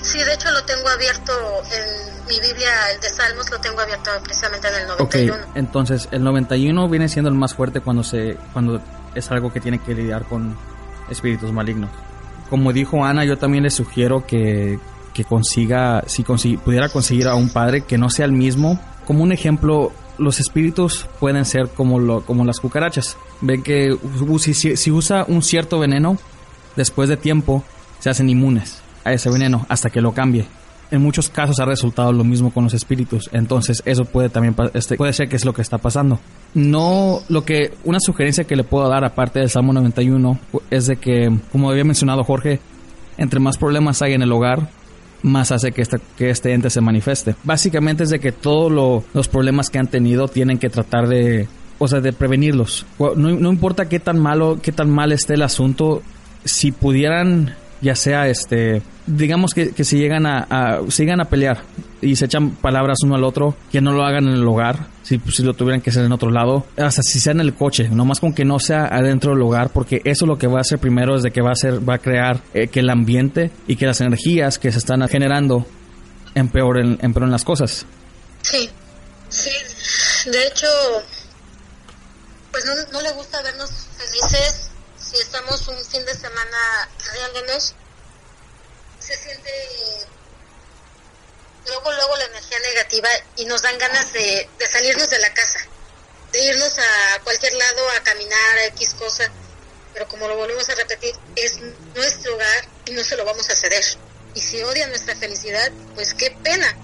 Sí, 0.00 0.18
de 0.18 0.34
hecho 0.34 0.50
lo 0.50 0.64
tengo 0.64 0.88
abierto 0.88 1.32
en 1.70 2.26
mi 2.28 2.40
Biblia, 2.40 2.70
el 2.94 3.00
de 3.00 3.08
Salmos 3.10 3.50
lo 3.50 3.58
tengo 3.60 3.80
abierto 3.80 4.10
precisamente 4.22 4.68
en 4.68 4.74
el 4.74 4.88
91. 4.88 5.34
Ok, 5.34 5.48
entonces 5.54 6.08
el 6.12 6.24
91 6.24 6.88
viene 6.88 7.08
siendo 7.08 7.28
el 7.28 7.36
más 7.36 7.54
fuerte 7.54 7.80
cuando, 7.80 8.02
se, 8.02 8.38
cuando 8.54 8.80
es 9.14 9.30
algo 9.30 9.52
que 9.52 9.60
tiene 9.60 9.78
que 9.78 9.94
lidiar 9.94 10.24
con 10.24 10.56
espíritus 11.10 11.52
malignos. 11.52 11.90
Como 12.48 12.72
dijo 12.72 13.04
Ana, 13.04 13.24
yo 13.26 13.36
también 13.36 13.64
le 13.64 13.70
sugiero 13.70 14.26
que, 14.26 14.78
que 15.14 15.24
consiga, 15.24 16.04
si 16.06 16.24
consigue, 16.24 16.58
pudiera 16.58 16.90
conseguir 16.90 17.28
a 17.28 17.36
un 17.36 17.48
padre 17.48 17.82
que 17.82 17.96
no 17.96 18.10
sea 18.10 18.26
el 18.26 18.32
mismo. 18.32 18.78
Como 19.06 19.22
un 19.22 19.32
ejemplo, 19.32 19.92
los 20.18 20.40
espíritus 20.40 21.06
pueden 21.20 21.44
ser 21.44 21.68
como, 21.68 21.98
lo, 21.98 22.22
como 22.26 22.44
las 22.44 22.60
cucarachas. 22.60 23.16
Ven 23.40 23.62
que 23.62 23.96
si, 24.38 24.76
si 24.76 24.90
usa 24.90 25.24
un 25.26 25.42
cierto 25.42 25.78
veneno, 25.78 26.18
después 26.76 27.08
de 27.08 27.16
tiempo 27.16 27.64
se 28.00 28.10
hacen 28.10 28.28
inmunes 28.28 28.82
a 29.04 29.12
ese 29.12 29.30
veneno 29.30 29.64
hasta 29.68 29.90
que 29.90 30.00
lo 30.00 30.12
cambie. 30.12 30.46
En 30.90 31.02
muchos 31.02 31.28
casos 31.28 31.58
ha 31.60 31.64
resultado 31.64 32.12
lo 32.12 32.24
mismo 32.24 32.52
con 32.52 32.64
los 32.64 32.74
espíritus, 32.74 33.28
entonces 33.32 33.82
eso 33.84 34.04
puede 34.04 34.28
también 34.28 34.54
este, 34.74 34.96
puede 34.96 35.12
ser 35.12 35.28
que 35.28 35.36
es 35.36 35.44
lo 35.44 35.52
que 35.52 35.62
está 35.62 35.78
pasando. 35.78 36.20
No, 36.52 37.20
lo 37.28 37.44
que 37.44 37.72
una 37.84 37.98
sugerencia 37.98 38.44
que 38.44 38.54
le 38.54 38.64
puedo 38.64 38.88
dar 38.88 39.04
aparte 39.04 39.40
del 39.40 39.50
Salmo 39.50 39.72
91 39.72 40.38
es 40.70 40.86
de 40.86 40.96
que, 40.96 41.36
como 41.50 41.70
había 41.70 41.84
mencionado 41.84 42.22
Jorge, 42.22 42.60
entre 43.16 43.40
más 43.40 43.58
problemas 43.58 44.02
hay 44.02 44.12
en 44.12 44.22
el 44.22 44.30
hogar, 44.30 44.68
más 45.24 45.50
hace 45.50 45.72
que 45.72 45.82
este, 45.82 45.98
que 46.16 46.30
este 46.30 46.52
ente 46.52 46.70
se 46.70 46.80
manifieste. 46.80 47.34
Básicamente 47.42 48.04
es 48.04 48.10
de 48.10 48.20
que 48.20 48.30
todos 48.30 48.70
lo, 48.70 49.04
los 49.14 49.26
problemas 49.26 49.70
que 49.70 49.78
han 49.78 49.88
tenido 49.88 50.28
tienen 50.28 50.58
que 50.58 50.68
tratar 50.68 51.08
de, 51.08 51.48
o 51.78 51.88
sea, 51.88 52.00
de 52.00 52.12
prevenirlos. 52.12 52.86
No, 52.98 53.14
no 53.14 53.50
importa 53.50 53.88
qué 53.88 53.98
tan 53.98 54.20
malo, 54.20 54.58
qué 54.62 54.70
tan 54.70 54.90
mal 54.90 55.12
esté 55.12 55.34
el 55.34 55.42
asunto, 55.42 56.02
si 56.44 56.72
pudieran 56.72 57.54
ya 57.84 57.94
sea 57.94 58.26
este 58.28 58.82
digamos 59.06 59.52
que, 59.52 59.72
que 59.72 59.84
si 59.84 59.98
llegan 59.98 60.24
a, 60.24 60.46
a 60.50 60.78
a 60.80 61.24
pelear 61.26 61.62
y 62.00 62.16
se 62.16 62.24
echan 62.24 62.52
palabras 62.52 62.98
uno 63.04 63.14
al 63.14 63.24
otro 63.24 63.54
que 63.70 63.82
no 63.82 63.92
lo 63.92 64.04
hagan 64.04 64.26
en 64.26 64.34
el 64.34 64.48
hogar 64.48 64.88
si, 65.02 65.20
si 65.30 65.42
lo 65.42 65.52
tuvieran 65.52 65.82
que 65.82 65.90
hacer 65.90 66.04
en 66.04 66.12
otro 66.12 66.30
lado 66.30 66.66
hasta 66.78 67.02
si 67.02 67.20
sea 67.20 67.32
en 67.32 67.40
el 67.40 67.54
coche 67.54 67.90
nomás 67.90 68.20
con 68.20 68.32
que 68.32 68.46
no 68.46 68.58
sea 68.58 68.86
adentro 68.86 69.32
del 69.32 69.42
hogar 69.42 69.70
porque 69.70 70.00
eso 70.04 70.24
lo 70.24 70.38
que 70.38 70.46
va 70.46 70.58
a 70.58 70.60
hacer 70.62 70.78
primero 70.78 71.14
es 71.14 71.22
de 71.22 71.30
que 71.30 71.42
va 71.42 71.50
a 71.50 71.52
hacer 71.52 71.86
va 71.86 71.96
a 71.96 71.98
crear 71.98 72.40
eh, 72.54 72.68
que 72.68 72.80
el 72.80 72.88
ambiente 72.88 73.50
y 73.68 73.76
que 73.76 73.86
las 73.86 74.00
energías 74.00 74.58
que 74.58 74.72
se 74.72 74.78
están 74.78 75.06
generando 75.06 75.66
empeoren, 76.34 76.98
empeoren 77.02 77.30
las 77.30 77.44
cosas. 77.44 77.86
Sí. 78.42 78.70
Sí. 79.28 79.50
De 80.30 80.46
hecho 80.46 80.66
pues 82.50 82.64
no, 82.64 82.72
no 82.92 83.02
le 83.02 83.12
gusta 83.12 83.42
vernos 83.42 83.70
felices 83.98 84.70
si 85.14 85.20
estamos 85.20 85.68
un 85.68 85.84
fin 85.84 86.04
de 86.04 86.14
semana 86.14 86.88
riéndonos, 87.12 87.74
se 88.98 89.16
siente 89.16 89.50
luego, 91.66 91.92
luego 91.92 92.16
la 92.16 92.24
energía 92.24 92.58
negativa 92.58 93.08
y 93.36 93.44
nos 93.44 93.62
dan 93.62 93.78
ganas 93.78 94.12
de, 94.12 94.48
de 94.58 94.66
salirnos 94.66 95.08
de 95.08 95.18
la 95.20 95.32
casa, 95.32 95.60
de 96.32 96.44
irnos 96.44 96.76
a 96.78 97.20
cualquier 97.22 97.52
lado 97.54 97.90
a 97.90 98.02
caminar, 98.02 98.58
a 98.58 98.64
X 98.66 98.94
cosa. 98.94 99.30
Pero 99.92 100.08
como 100.08 100.26
lo 100.26 100.36
volvemos 100.36 100.68
a 100.68 100.74
repetir, 100.74 101.14
es 101.36 101.60
nuestro 101.94 102.34
hogar 102.34 102.68
y 102.86 102.90
no 102.90 103.04
se 103.04 103.16
lo 103.16 103.24
vamos 103.24 103.48
a 103.50 103.54
ceder. 103.54 103.84
Y 104.34 104.40
si 104.40 104.60
odia 104.64 104.88
nuestra 104.88 105.14
felicidad, 105.14 105.70
pues 105.94 106.12
qué 106.14 106.32
pena. 106.42 106.76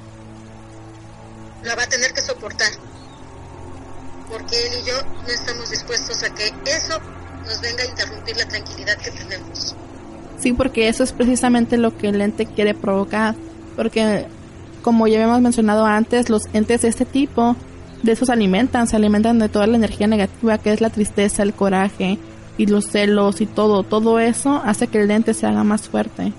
La 1.64 1.74
va 1.74 1.82
a 1.82 1.88
tener 1.88 2.14
que 2.14 2.22
soportar. 2.22 2.70
Porque 4.30 4.66
él 4.68 4.78
y 4.78 4.84
yo 4.84 5.02
no 5.02 5.28
estamos 5.28 5.70
dispuestos 5.70 6.22
a 6.22 6.32
que 6.32 6.54
eso 6.66 7.00
nos 7.46 7.60
venga 7.60 7.82
a 7.82 7.86
interrumpir 7.86 8.36
la 8.36 8.48
tranquilidad 8.48 8.96
que 8.96 9.10
tenemos. 9.10 9.76
Sí, 10.38 10.52
porque 10.52 10.88
eso 10.88 11.04
es 11.04 11.12
precisamente 11.12 11.76
lo 11.76 11.96
que 11.96 12.08
el 12.08 12.20
ente 12.20 12.46
quiere 12.46 12.74
provocar. 12.74 13.34
Porque, 13.76 14.26
como 14.82 15.06
ya 15.06 15.16
habíamos 15.16 15.40
mencionado 15.42 15.84
antes, 15.84 16.30
los 16.30 16.42
entes 16.52 16.82
de 16.82 16.88
este 16.88 17.04
tipo, 17.04 17.56
de 18.02 18.12
esos 18.12 18.30
alimentan, 18.30 18.86
se 18.86 18.96
alimentan 18.96 19.38
de 19.38 19.48
toda 19.48 19.66
la 19.66 19.76
energía 19.76 20.06
negativa, 20.06 20.58
que 20.58 20.72
es 20.72 20.80
la 20.80 20.90
tristeza, 20.90 21.42
el 21.42 21.52
coraje 21.52 22.18
y 22.56 22.66
los 22.66 22.86
celos 22.86 23.40
y 23.40 23.46
todo. 23.46 23.82
Todo 23.82 24.18
eso 24.18 24.62
hace 24.64 24.86
que 24.86 25.02
el 25.02 25.10
ente 25.10 25.34
se 25.34 25.46
haga 25.46 25.64
más 25.64 25.88
fuerte. 25.88 26.32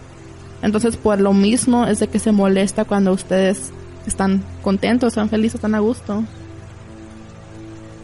Entonces, 0.61 0.97
por 0.97 1.19
lo 1.19 1.33
mismo 1.33 1.85
es 1.85 1.99
de 1.99 2.07
que 2.07 2.19
se 2.19 2.31
molesta 2.31 2.85
cuando 2.85 3.11
ustedes 3.11 3.71
están 4.05 4.43
contentos, 4.61 5.13
están 5.13 5.29
felices, 5.29 5.55
están 5.55 5.75
a 5.75 5.79
gusto. 5.79 6.23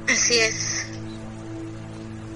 Así 0.07 0.35
es. 0.35 0.76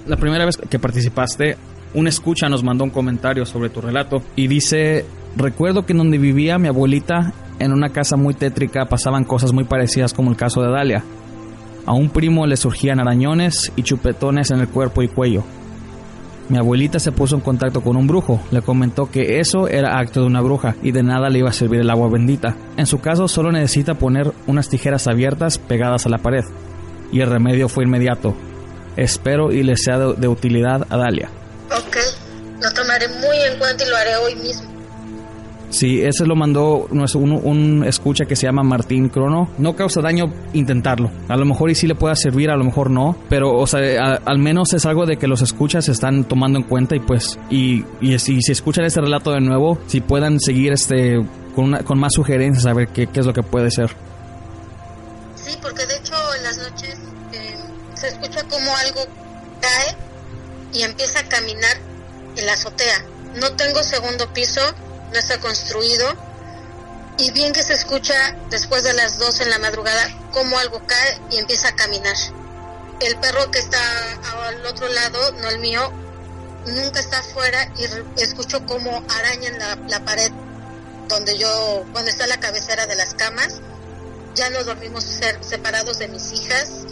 La 0.06 0.16
primera 0.16 0.44
vez 0.44 0.56
que 0.56 0.78
participaste, 0.78 1.56
un 1.94 2.08
escucha 2.08 2.48
nos 2.48 2.64
mandó 2.64 2.84
un 2.84 2.90
comentario 2.90 3.46
sobre 3.46 3.70
tu 3.70 3.80
relato 3.80 4.22
y 4.34 4.48
dice, 4.48 5.04
recuerdo 5.36 5.86
que 5.86 5.92
en 5.92 5.98
donde 5.98 6.18
vivía 6.18 6.58
mi 6.58 6.68
abuelita, 6.68 7.32
en 7.58 7.72
una 7.72 7.90
casa 7.90 8.16
muy 8.16 8.34
tétrica, 8.34 8.86
pasaban 8.86 9.24
cosas 9.24 9.52
muy 9.52 9.64
parecidas 9.64 10.12
como 10.12 10.30
el 10.30 10.36
caso 10.36 10.60
de 10.62 10.72
Dalia. 10.72 11.04
A 11.86 11.92
un 11.92 12.10
primo 12.10 12.46
le 12.46 12.56
surgían 12.56 12.98
arañones 12.98 13.72
y 13.76 13.82
chupetones 13.82 14.50
en 14.50 14.60
el 14.60 14.68
cuerpo 14.68 15.02
y 15.02 15.08
cuello. 15.08 15.44
Mi 16.48 16.58
abuelita 16.58 16.98
se 16.98 17.12
puso 17.12 17.36
en 17.36 17.40
contacto 17.40 17.82
con 17.82 17.96
un 17.96 18.08
brujo, 18.08 18.40
le 18.50 18.62
comentó 18.62 19.10
que 19.10 19.38
eso 19.38 19.68
era 19.68 19.98
acto 19.98 20.20
de 20.20 20.26
una 20.26 20.40
bruja 20.40 20.74
y 20.82 20.90
de 20.90 21.04
nada 21.04 21.30
le 21.30 21.38
iba 21.38 21.48
a 21.48 21.52
servir 21.52 21.80
el 21.80 21.90
agua 21.90 22.08
bendita. 22.10 22.56
En 22.76 22.86
su 22.86 23.00
caso 23.00 23.28
solo 23.28 23.52
necesita 23.52 23.94
poner 23.94 24.32
unas 24.48 24.68
tijeras 24.68 25.06
abiertas 25.06 25.58
pegadas 25.58 26.06
a 26.06 26.08
la 26.08 26.18
pared. 26.18 26.44
Y 27.12 27.20
el 27.20 27.30
remedio 27.30 27.68
fue 27.68 27.84
inmediato. 27.84 28.34
Espero 28.96 29.52
y 29.52 29.62
le 29.62 29.76
sea 29.76 29.98
de, 29.98 30.14
de 30.14 30.28
utilidad 30.28 30.86
a 30.90 30.96
Dalia. 30.96 31.28
Ok, 31.70 31.96
lo 32.62 32.70
tomaré 32.72 33.08
muy 33.08 33.36
en 33.50 33.58
cuenta 33.58 33.84
y 33.84 33.88
lo 33.88 33.96
haré 33.96 34.16
hoy 34.16 34.34
mismo. 34.36 34.70
Sí, 35.70 36.02
ese 36.02 36.26
lo 36.26 36.36
mandó 36.36 36.86
un, 36.90 37.40
un 37.42 37.84
escucha 37.86 38.26
que 38.26 38.36
se 38.36 38.46
llama 38.46 38.62
Martín 38.62 39.08
Crono. 39.08 39.48
No 39.56 39.74
causa 39.74 40.02
daño 40.02 40.26
intentarlo. 40.52 41.10
A 41.28 41.36
lo 41.38 41.46
mejor 41.46 41.70
y 41.70 41.74
sí 41.74 41.86
le 41.86 41.94
pueda 41.94 42.14
servir, 42.14 42.50
a 42.50 42.56
lo 42.58 42.64
mejor 42.64 42.90
no. 42.90 43.16
Pero, 43.30 43.52
o 43.54 43.66
sea, 43.66 43.80
a- 44.02 44.20
al 44.26 44.38
menos 44.38 44.74
es 44.74 44.84
algo 44.84 45.06
de 45.06 45.16
que 45.16 45.26
los 45.26 45.40
escuchas 45.40 45.88
están 45.88 46.24
tomando 46.24 46.58
en 46.58 46.66
cuenta 46.66 46.94
y 46.94 47.00
pues, 47.00 47.38
y, 47.48 47.86
y 48.02 48.18
si, 48.18 48.42
si 48.42 48.52
escuchan 48.52 48.84
este 48.84 49.00
relato 49.00 49.30
de 49.32 49.40
nuevo, 49.40 49.78
si 49.86 50.02
puedan 50.02 50.38
seguir 50.40 50.72
este 50.74 51.16
con, 51.54 51.64
una- 51.64 51.82
con 51.82 51.98
más 51.98 52.12
sugerencias 52.12 52.66
a 52.66 52.74
ver 52.74 52.88
qué, 52.88 53.06
qué 53.06 53.20
es 53.20 53.24
lo 53.26 53.32
que 53.32 53.42
puede 53.42 53.70
ser. 53.70 53.96
Sí, 55.36 55.56
porque 55.62 55.86
de 55.86 56.01
como 58.62 58.76
algo 58.76 59.06
cae 59.60 59.96
y 60.72 60.82
empieza 60.82 61.18
a 61.18 61.28
caminar 61.28 61.76
en 62.36 62.46
la 62.46 62.52
azotea. 62.52 63.04
No 63.34 63.56
tengo 63.56 63.82
segundo 63.82 64.32
piso, 64.32 64.60
no 65.12 65.18
está 65.18 65.40
construido. 65.40 66.06
Y 67.18 67.32
bien 67.32 67.52
que 67.52 67.62
se 67.62 67.74
escucha 67.74 68.36
después 68.50 68.84
de 68.84 68.92
las 68.94 69.18
12 69.18 69.42
en 69.42 69.50
la 69.50 69.58
madrugada 69.58 70.08
como 70.32 70.58
algo 70.58 70.80
cae 70.86 71.20
y 71.30 71.38
empieza 71.38 71.68
a 71.68 71.76
caminar. 71.76 72.16
El 73.00 73.16
perro 73.16 73.50
que 73.50 73.58
está 73.58 73.80
al 74.46 74.64
otro 74.64 74.88
lado, 74.88 75.32
no 75.32 75.48
el 75.48 75.58
mío, 75.58 75.92
nunca 76.66 77.00
está 77.00 77.18
afuera 77.18 77.68
y 77.76 78.20
escucho 78.20 78.64
como 78.64 79.04
arañan 79.08 79.58
la, 79.58 79.76
la 79.88 80.04
pared 80.04 80.30
donde 81.08 81.36
yo, 81.36 81.84
donde 81.92 82.12
está 82.12 82.28
la 82.28 82.38
cabecera 82.38 82.86
de 82.86 82.94
las 82.94 83.14
camas 83.14 83.60
ya 84.34 84.48
no 84.50 84.64
dormimos 84.64 85.04
separados 85.40 85.98
de 85.98 86.08
mis 86.08 86.32
hijas. 86.32 86.86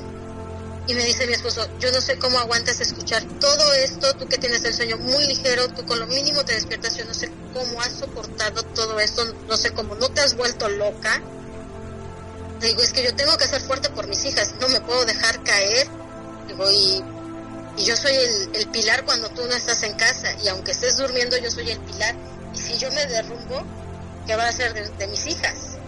Y 0.91 0.95
me 0.95 1.05
dice 1.05 1.25
mi 1.25 1.35
esposo, 1.35 1.65
yo 1.79 1.93
no 1.93 2.01
sé 2.01 2.19
cómo 2.19 2.37
aguantas 2.41 2.81
escuchar 2.81 3.23
todo 3.39 3.75
esto, 3.75 4.13
tú 4.17 4.27
que 4.27 4.39
tienes 4.39 4.65
el 4.65 4.75
sueño 4.75 4.97
muy 4.97 5.25
ligero, 5.25 5.69
tú 5.69 5.87
con 5.87 6.01
lo 6.01 6.07
mínimo 6.09 6.45
te 6.45 6.55
despiertas, 6.55 6.97
yo 6.97 7.05
no 7.05 7.15
sé 7.15 7.31
cómo 7.55 7.81
has 7.81 7.93
soportado 7.93 8.65
todo 8.75 8.99
esto, 8.99 9.23
no 9.47 9.57
sé 9.57 9.71
cómo 9.71 9.95
no 9.95 10.09
te 10.09 10.21
has 10.21 10.37
vuelto 10.37 10.69
loca. 10.69 11.23
Digo, 12.61 12.83
es 12.83 12.93
que 12.93 13.05
yo 13.05 13.15
tengo 13.15 13.39
que 13.39 13.47
ser 13.47 13.61
fuerte 13.61 13.89
por 13.91 14.09
mis 14.09 14.25
hijas, 14.25 14.57
no 14.61 14.69
me 14.69 14.81
puedo 14.81 15.05
dejar 15.05 15.41
caer. 15.45 15.87
Digo, 16.49 16.69
y, 16.69 17.05
yo 17.85 17.97
soy 17.97 18.17
el, 18.53 18.67
pilar 18.73 19.05
cuando 19.05 19.29
tú 19.29 19.47
no 19.47 19.55
estás 19.55 19.85
en 19.85 19.95
casa, 19.95 20.35
y 20.43 20.49
aunque 20.49 20.73
estés 20.73 20.97
durmiendo, 20.97 21.39
yo 21.39 21.53
soy 21.53 21.71
el 21.71 21.79
pilar. 21.79 22.17
Y 22.53 22.59
si 22.59 22.79
yo 22.79 22.91
me 22.91 23.07
derrumbo, 23.07 23.63
¿qué 24.27 24.35
va 24.35 24.49
a 24.49 24.53
ser 24.53 24.75
de, 24.75 24.89
de 24.89 25.07
mis 25.07 25.25
hijas? 25.29 25.79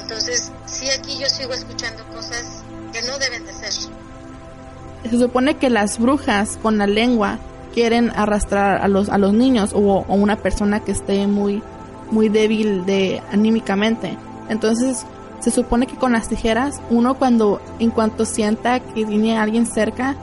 Entonces, 0.00 0.52
sí, 0.66 0.88
aquí 0.88 1.18
yo 1.18 1.28
sigo 1.28 1.52
escuchando 1.52 2.06
cosas 2.14 2.62
que 2.92 3.02
no 3.02 3.18
deben 3.18 3.44
de 3.46 3.52
ser. 3.52 3.72
Se 5.10 5.18
supone 5.18 5.56
que 5.56 5.70
las 5.70 5.98
brujas 5.98 6.58
con 6.62 6.78
la 6.78 6.86
lengua 6.86 7.38
quieren 7.74 8.12
arrastrar 8.14 8.82
a 8.82 8.88
los, 8.88 9.08
a 9.08 9.18
los 9.18 9.32
niños 9.32 9.72
o, 9.74 9.78
o 9.78 10.14
una 10.14 10.36
persona 10.36 10.80
que 10.80 10.92
esté 10.92 11.26
muy, 11.26 11.62
muy 12.10 12.28
débil 12.28 12.84
de 12.86 13.22
anímicamente. 13.32 14.16
Entonces, 14.48 15.06
se 15.40 15.50
supone 15.50 15.86
que 15.86 15.96
con 15.96 16.12
las 16.12 16.28
tijeras, 16.28 16.80
uno 16.90 17.14
cuando, 17.14 17.60
en 17.80 17.90
cuanto 17.90 18.24
sienta 18.24 18.78
que 18.78 19.04
tiene 19.04 19.38
alguien 19.38 19.66
cerca, 19.66 20.14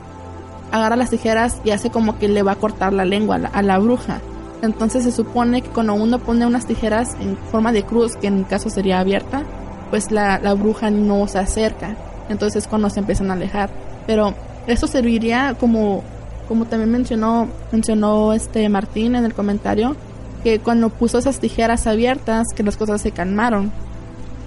agarra 0.72 0.96
las 0.96 1.10
tijeras 1.10 1.60
y 1.64 1.72
hace 1.72 1.90
como 1.90 2.18
que 2.18 2.28
le 2.30 2.44
va 2.44 2.54
a 2.54 2.56
cortar 2.56 2.94
la 2.94 3.04
lengua 3.04 3.36
a 3.36 3.40
la, 3.40 3.48
a 3.50 3.62
la 3.62 3.80
bruja. 3.80 4.22
Entonces 4.62 5.04
se 5.04 5.12
supone 5.12 5.62
que 5.62 5.70
cuando 5.70 5.94
uno 5.94 6.20
pone 6.20 6.46
unas 6.46 6.66
tijeras 6.66 7.16
en 7.20 7.38
forma 7.52 7.72
de 7.72 7.84
cruz, 7.84 8.16
que 8.16 8.28
en 8.28 8.40
mi 8.40 8.44
caso 8.44 8.70
sería 8.70 9.00
abierta, 9.00 9.44
pues 9.90 10.12
la, 10.12 10.40
la 10.40 10.54
bruja 10.54 10.92
no 10.92 11.28
se 11.28 11.40
acerca. 11.40 11.96
Entonces 12.30 12.64
es 12.64 12.68
cuando 12.68 12.90
se 12.90 13.00
empiezan 13.00 13.32
a 13.32 13.34
alejar. 13.34 13.70
Pero 14.08 14.34
eso 14.68 14.88
serviría 14.88 15.56
como, 15.60 16.04
como 16.48 16.66
también 16.66 16.92
mencionó, 16.92 17.48
mencionó 17.72 18.34
este 18.34 18.68
Martín 18.70 19.16
en 19.16 19.26
el 19.26 19.34
comentario, 19.34 19.96
que 20.44 20.60
cuando 20.60 20.90
puso 20.90 21.18
esas 21.18 21.40
tijeras 21.40 21.88
abiertas, 21.88 22.48
que 22.56 22.64
las 22.64 22.78
cosas 22.78 23.02
se 23.02 23.12
calmaron. 23.12 23.72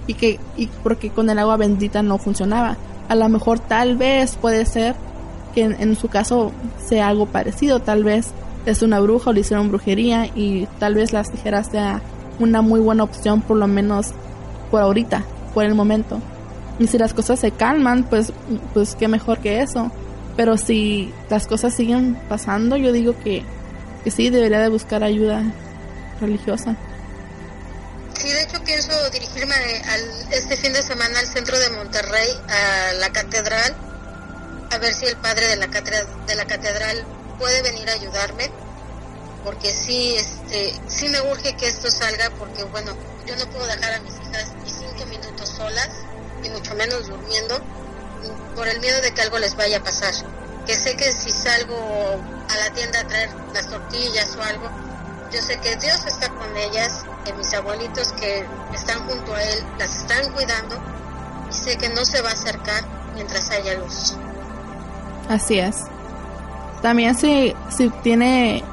Y 0.07 0.15
que, 0.15 0.39
y 0.57 0.67
porque 0.67 1.09
con 1.09 1.29
el 1.29 1.39
agua 1.39 1.57
bendita 1.57 2.01
no 2.01 2.17
funcionaba. 2.17 2.77
A 3.07 3.15
lo 3.15 3.29
mejor 3.29 3.59
tal 3.59 3.95
vez 3.95 4.35
puede 4.35 4.65
ser 4.65 4.95
que 5.53 5.63
en, 5.63 5.75
en 5.79 5.95
su 5.95 6.07
caso 6.09 6.51
sea 6.85 7.07
algo 7.07 7.25
parecido, 7.27 7.79
tal 7.79 8.03
vez 8.03 8.33
es 8.65 8.81
una 8.81 8.99
bruja 8.99 9.29
o 9.29 9.33
le 9.33 9.41
hicieron 9.41 9.69
brujería 9.69 10.27
y 10.35 10.67
tal 10.79 10.95
vez 10.95 11.13
las 11.13 11.31
tijeras 11.31 11.67
sea 11.67 12.01
una 12.39 12.61
muy 12.61 12.79
buena 12.79 13.03
opción 13.03 13.41
por 13.41 13.57
lo 13.57 13.67
menos 13.67 14.13
por 14.71 14.81
ahorita, 14.81 15.23
por 15.53 15.65
el 15.65 15.75
momento. 15.75 16.19
Y 16.79 16.87
si 16.87 16.97
las 16.97 17.13
cosas 17.13 17.39
se 17.39 17.51
calman, 17.51 18.03
pues, 18.03 18.33
pues 18.73 18.95
qué 18.95 19.07
mejor 19.07 19.39
que 19.39 19.61
eso. 19.61 19.91
Pero 20.35 20.57
si 20.57 21.13
las 21.29 21.45
cosas 21.45 21.75
siguen 21.75 22.15
pasando, 22.27 22.75
yo 22.77 22.91
digo 22.91 23.15
que, 23.23 23.43
que 24.03 24.11
sí, 24.11 24.29
debería 24.29 24.59
de 24.59 24.69
buscar 24.69 25.03
ayuda 25.03 25.43
religiosa. 26.19 26.75
Sí, 28.17 28.29
de 28.29 28.43
hecho 28.43 28.63
pienso 28.63 29.09
dirigirme 29.09 29.53
al, 29.53 30.01
este 30.31 30.55
fin 30.57 30.73
de 30.73 30.81
semana 30.81 31.19
al 31.19 31.27
centro 31.27 31.59
de 31.59 31.69
Monterrey, 31.71 32.29
a 32.47 32.93
la 32.93 33.11
catedral, 33.11 33.75
a 34.71 34.77
ver 34.77 34.93
si 34.93 35.05
el 35.05 35.17
padre 35.17 35.47
de 35.47 35.55
la, 35.57 35.67
catedral, 35.67 36.07
de 36.25 36.35
la 36.35 36.45
catedral 36.45 37.05
puede 37.37 37.61
venir 37.63 37.89
a 37.89 37.93
ayudarme, 37.93 38.49
porque 39.43 39.71
sí, 39.71 40.15
este, 40.15 40.73
sí 40.87 41.09
me 41.09 41.21
urge 41.21 41.55
que 41.57 41.67
esto 41.67 41.91
salga, 41.91 42.29
porque 42.39 42.63
bueno, 42.63 42.95
yo 43.27 43.35
no 43.35 43.45
puedo 43.51 43.67
dejar 43.67 43.93
a 43.93 43.99
mis 43.99 44.13
hijas 44.13 44.53
ni 44.63 44.69
cinco 44.69 45.05
minutos 45.07 45.49
solas, 45.49 45.89
ni 46.43 46.49
mucho 46.49 46.75
menos 46.75 47.07
durmiendo, 47.07 47.59
por 48.55 48.67
el 48.67 48.79
miedo 48.79 49.01
de 49.01 49.13
que 49.13 49.21
algo 49.21 49.39
les 49.39 49.55
vaya 49.55 49.77
a 49.77 49.83
pasar. 49.83 50.13
Que 50.67 50.75
sé 50.75 50.95
que 50.95 51.11
si 51.11 51.31
salgo 51.31 51.75
a 52.49 52.57
la 52.57 52.73
tienda 52.73 52.99
a 52.99 53.07
traer 53.07 53.29
las 53.53 53.67
tortillas 53.69 54.35
o 54.37 54.43
algo, 54.43 54.69
yo 55.33 55.41
sé 55.41 55.57
que 55.59 55.75
Dios 55.77 56.05
está 56.05 56.29
con 56.29 56.55
ellas, 56.55 57.03
que 57.25 57.33
mis 57.33 57.51
abuelitos 57.53 58.13
que 58.13 58.45
están 58.73 58.99
junto 59.07 59.33
a 59.33 59.41
Él 59.41 59.63
las 59.79 59.95
están 59.95 60.31
cuidando 60.31 60.75
y 61.49 61.53
sé 61.53 61.77
que 61.77 61.89
no 61.89 62.05
se 62.05 62.21
va 62.21 62.29
a 62.29 62.33
acercar 62.33 62.83
mientras 63.15 63.49
haya 63.49 63.79
luz. 63.79 64.15
Así 65.29 65.57
es. 65.57 65.85
También 66.81 67.17
si, 67.17 67.55
si 67.75 67.89
tiene, 67.89 68.63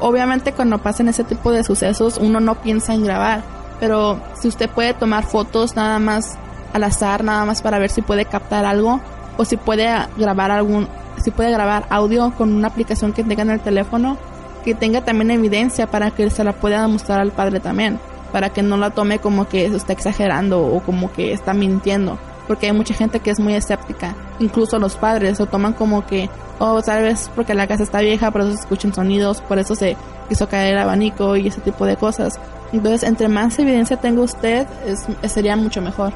obviamente 0.00 0.52
cuando 0.52 0.78
pasen 0.78 1.08
ese 1.08 1.24
tipo 1.24 1.52
de 1.52 1.64
sucesos 1.64 2.18
uno 2.18 2.40
no 2.40 2.60
piensa 2.60 2.92
en 2.92 3.04
grabar, 3.04 3.42
pero 3.78 4.20
si 4.38 4.48
usted 4.48 4.68
puede 4.68 4.92
tomar 4.92 5.24
fotos 5.24 5.74
nada 5.74 5.98
más 5.98 6.36
al 6.72 6.84
azar, 6.84 7.24
nada 7.24 7.44
más 7.44 7.62
para 7.62 7.78
ver 7.78 7.90
si 7.90 8.02
puede 8.02 8.24
captar 8.24 8.64
algo 8.64 9.00
o 9.36 9.44
si 9.44 9.56
puede 9.56 9.88
grabar 10.16 10.50
algún 10.50 10.88
si 11.22 11.30
puede 11.30 11.50
grabar 11.50 11.86
audio 11.90 12.32
con 12.36 12.54
una 12.54 12.68
aplicación 12.68 13.12
que 13.12 13.22
tenga 13.24 13.42
en 13.42 13.50
el 13.50 13.60
teléfono, 13.60 14.16
que 14.64 14.74
tenga 14.74 15.04
también 15.04 15.30
evidencia 15.30 15.86
para 15.86 16.10
que 16.10 16.30
se 16.30 16.44
la 16.44 16.52
pueda 16.52 16.86
mostrar 16.88 17.20
al 17.20 17.30
padre 17.30 17.60
también, 17.60 17.98
para 18.32 18.50
que 18.50 18.62
no 18.62 18.76
la 18.76 18.90
tome 18.90 19.18
como 19.18 19.46
que 19.46 19.66
está 19.66 19.92
exagerando 19.92 20.64
o 20.64 20.80
como 20.80 21.12
que 21.12 21.32
está 21.32 21.52
mintiendo, 21.52 22.18
porque 22.48 22.66
hay 22.66 22.72
mucha 22.72 22.94
gente 22.94 23.20
que 23.20 23.30
es 23.30 23.38
muy 23.38 23.54
escéptica, 23.54 24.14
incluso 24.38 24.78
los 24.78 24.96
padres 24.96 25.38
lo 25.38 25.46
toman 25.46 25.74
como 25.74 26.06
que, 26.06 26.30
oh, 26.58 26.80
tal 26.80 27.02
vez 27.02 27.30
porque 27.34 27.54
la 27.54 27.66
casa 27.66 27.82
está 27.82 28.00
vieja, 28.00 28.30
por 28.30 28.42
eso 28.42 28.52
se 28.52 28.60
escuchan 28.60 28.94
sonidos, 28.94 29.42
por 29.42 29.58
eso 29.58 29.74
se 29.74 29.96
quiso 30.28 30.48
caer 30.48 30.74
el 30.74 30.78
abanico 30.78 31.36
y 31.36 31.48
ese 31.48 31.60
tipo 31.60 31.84
de 31.84 31.96
cosas. 31.96 32.38
Entonces, 32.72 33.02
entre 33.02 33.28
más 33.28 33.58
evidencia 33.58 33.96
tenga 33.96 34.22
usted, 34.22 34.66
es, 34.86 35.06
sería 35.32 35.56
mucho 35.56 35.82
mejor. 35.82 36.12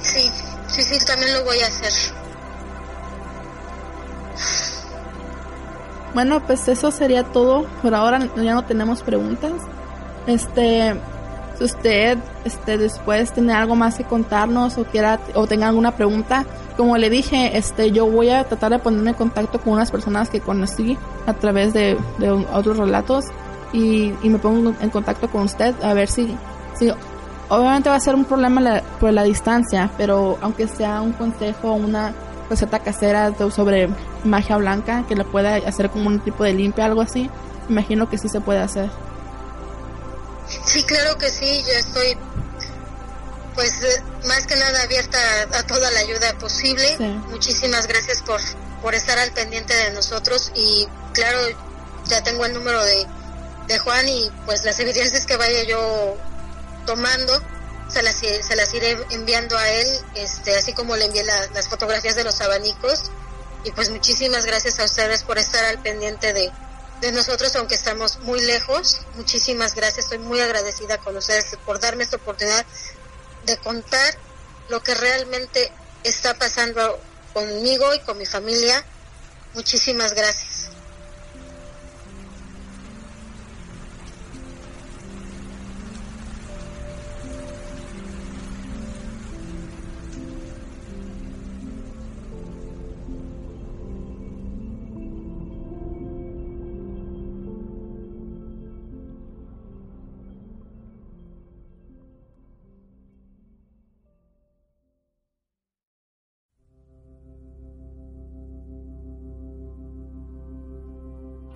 Sí, 0.00 0.30
sí, 0.68 0.82
sí, 0.82 1.04
también 1.06 1.34
lo 1.34 1.44
voy 1.44 1.60
a 1.60 1.66
hacer. 1.66 1.92
Bueno, 6.14 6.40
pues 6.46 6.66
eso 6.68 6.90
sería 6.90 7.24
todo. 7.24 7.64
Por 7.82 7.94
ahora 7.94 8.18
ya 8.36 8.54
no 8.54 8.64
tenemos 8.64 9.02
preguntas. 9.02 9.52
Este, 10.26 10.94
si 11.58 11.64
usted 11.64 12.18
este, 12.44 12.78
después 12.78 13.32
tiene 13.32 13.52
algo 13.52 13.74
más 13.74 13.96
que 13.96 14.04
contarnos 14.04 14.78
o 14.78 14.84
quiera 14.84 15.20
o 15.34 15.46
tenga 15.46 15.68
alguna 15.68 15.92
pregunta, 15.92 16.44
como 16.76 16.96
le 16.96 17.10
dije, 17.10 17.56
este, 17.58 17.90
yo 17.90 18.06
voy 18.06 18.30
a 18.30 18.44
tratar 18.44 18.70
de 18.70 18.78
ponerme 18.78 19.10
en 19.10 19.16
contacto 19.16 19.60
con 19.60 19.72
unas 19.72 19.90
personas 19.90 20.30
que 20.30 20.40
conocí 20.40 20.96
a 21.26 21.34
través 21.34 21.72
de, 21.72 21.96
otros 22.52 22.78
relatos 22.78 23.24
y, 23.72 24.12
y, 24.22 24.28
me 24.28 24.38
pongo 24.38 24.74
en 24.80 24.90
contacto 24.90 25.28
con 25.28 25.42
usted 25.42 25.74
a 25.82 25.92
ver 25.92 26.08
si, 26.08 26.34
si 26.78 26.90
obviamente 27.48 27.88
va 27.88 27.96
a 27.96 28.00
ser 28.00 28.14
un 28.14 28.24
problema 28.24 28.82
por 29.00 29.12
la 29.12 29.22
distancia, 29.22 29.90
pero 29.96 30.38
aunque 30.40 30.68
sea 30.68 31.00
un 31.00 31.12
consejo 31.12 31.72
o 31.72 31.74
una 31.74 32.14
receta 32.48 32.78
casera 32.78 33.32
sobre 33.50 33.88
magia 34.24 34.56
blanca 34.56 35.04
que 35.06 35.14
le 35.14 35.24
pueda 35.24 35.56
hacer 35.56 35.90
como 35.90 36.08
un 36.08 36.20
tipo 36.20 36.44
de 36.44 36.54
limpia, 36.54 36.84
algo 36.86 37.02
así, 37.02 37.30
imagino 37.68 38.08
que 38.08 38.18
sí 38.18 38.28
se 38.28 38.40
puede 38.40 38.60
hacer. 38.60 38.90
Sí, 40.64 40.82
claro 40.84 41.18
que 41.18 41.30
sí, 41.30 41.62
yo 41.66 41.74
estoy 41.78 42.16
pues 43.54 43.72
eh, 43.82 44.02
más 44.28 44.46
que 44.46 44.54
nada 44.54 44.82
abierta 44.82 45.18
a, 45.52 45.62
toda 45.64 45.90
la 45.90 46.00
ayuda 46.00 46.32
posible. 46.38 46.96
Muchísimas 47.30 47.86
gracias 47.88 48.22
por, 48.22 48.40
por 48.82 48.94
estar 48.94 49.18
al 49.18 49.32
pendiente 49.32 49.74
de 49.74 49.90
nosotros 49.90 50.52
y 50.54 50.86
claro, 51.12 51.38
ya 52.06 52.22
tengo 52.22 52.46
el 52.46 52.54
número 52.54 52.82
de, 52.84 53.06
de 53.66 53.78
Juan 53.78 54.08
y 54.08 54.30
pues 54.46 54.64
las 54.64 54.78
evidencias 54.78 55.26
que 55.26 55.36
vaya 55.36 55.64
yo 55.64 56.16
tomando 56.88 57.42
se 57.92 58.02
las, 58.02 58.16
se 58.16 58.56
las 58.56 58.72
iré 58.72 58.96
enviando 59.10 59.58
a 59.58 59.68
él, 59.68 59.86
este, 60.14 60.56
así 60.56 60.72
como 60.72 60.96
le 60.96 61.04
envié 61.04 61.22
las 61.22 61.68
fotografías 61.68 62.16
de 62.16 62.24
los 62.24 62.40
abanicos. 62.40 63.10
Y 63.64 63.72
pues 63.72 63.90
muchísimas 63.90 64.46
gracias 64.46 64.78
a 64.78 64.84
ustedes 64.84 65.22
por 65.22 65.36
estar 65.36 65.62
al 65.66 65.82
pendiente 65.82 66.32
de, 66.32 66.50
de 67.02 67.12
nosotros, 67.12 67.54
aunque 67.56 67.74
estamos 67.74 68.20
muy 68.20 68.40
lejos. 68.40 69.02
Muchísimas 69.16 69.74
gracias, 69.74 70.06
estoy 70.06 70.18
muy 70.18 70.40
agradecida 70.40 70.96
con 70.96 71.14
ustedes 71.16 71.58
por 71.66 71.78
darme 71.78 72.04
esta 72.04 72.16
oportunidad 72.16 72.64
de 73.44 73.58
contar 73.58 74.14
lo 74.70 74.82
que 74.82 74.94
realmente 74.94 75.70
está 76.04 76.38
pasando 76.38 76.98
conmigo 77.34 77.94
y 77.94 78.00
con 78.00 78.16
mi 78.16 78.24
familia. 78.24 78.82
Muchísimas 79.52 80.14
gracias. 80.14 80.70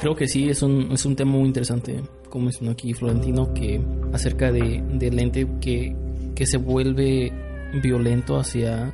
Creo 0.03 0.16
que 0.16 0.26
sí, 0.26 0.48
es 0.48 0.62
un, 0.62 0.90
es 0.90 1.07
un 1.07 1.14
tema 1.14 1.30
muy 1.30 1.46
interesante, 1.46 2.03
como 2.28 2.46
mencionó 2.46 2.72
aquí 2.72 2.92
Florentino, 2.92 3.55
que 3.55 3.80
acerca 4.12 4.50
de, 4.50 4.82
del 4.94 5.16
ente 5.16 5.46
que, 5.61 5.94
que 6.34 6.44
se 6.44 6.57
vuelve 6.57 7.32
violento 7.80 8.36
hacia, 8.36 8.92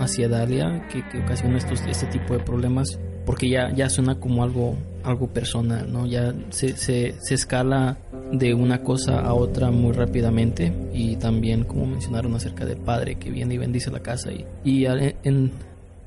hacia 0.00 0.28
Dalia, 0.28 0.88
que, 0.88 1.04
ocasiona 1.20 1.58
estos, 1.58 1.82
este 1.82 2.06
tipo 2.06 2.34
de 2.34 2.40
problemas, 2.40 2.98
porque 3.24 3.48
ya, 3.48 3.72
ya 3.72 3.88
suena 3.88 4.18
como 4.18 4.42
algo, 4.42 4.76
algo 5.04 5.28
personal, 5.28 5.92
¿no? 5.92 6.04
Ya 6.04 6.34
se, 6.48 6.76
se, 6.76 7.14
se 7.20 7.34
escala 7.34 7.98
de 8.32 8.54
una 8.54 8.82
cosa 8.82 9.20
a 9.20 9.34
otra 9.34 9.70
muy 9.70 9.92
rápidamente 9.92 10.72
y 10.92 11.14
también 11.14 11.62
como 11.62 11.86
mencionaron 11.86 12.34
acerca 12.34 12.66
del 12.66 12.78
padre 12.78 13.20
que 13.20 13.30
viene 13.30 13.54
y 13.54 13.58
bendice 13.58 13.92
la 13.92 14.00
casa 14.00 14.32
y, 14.32 14.44
y 14.64 14.84
en, 14.86 15.52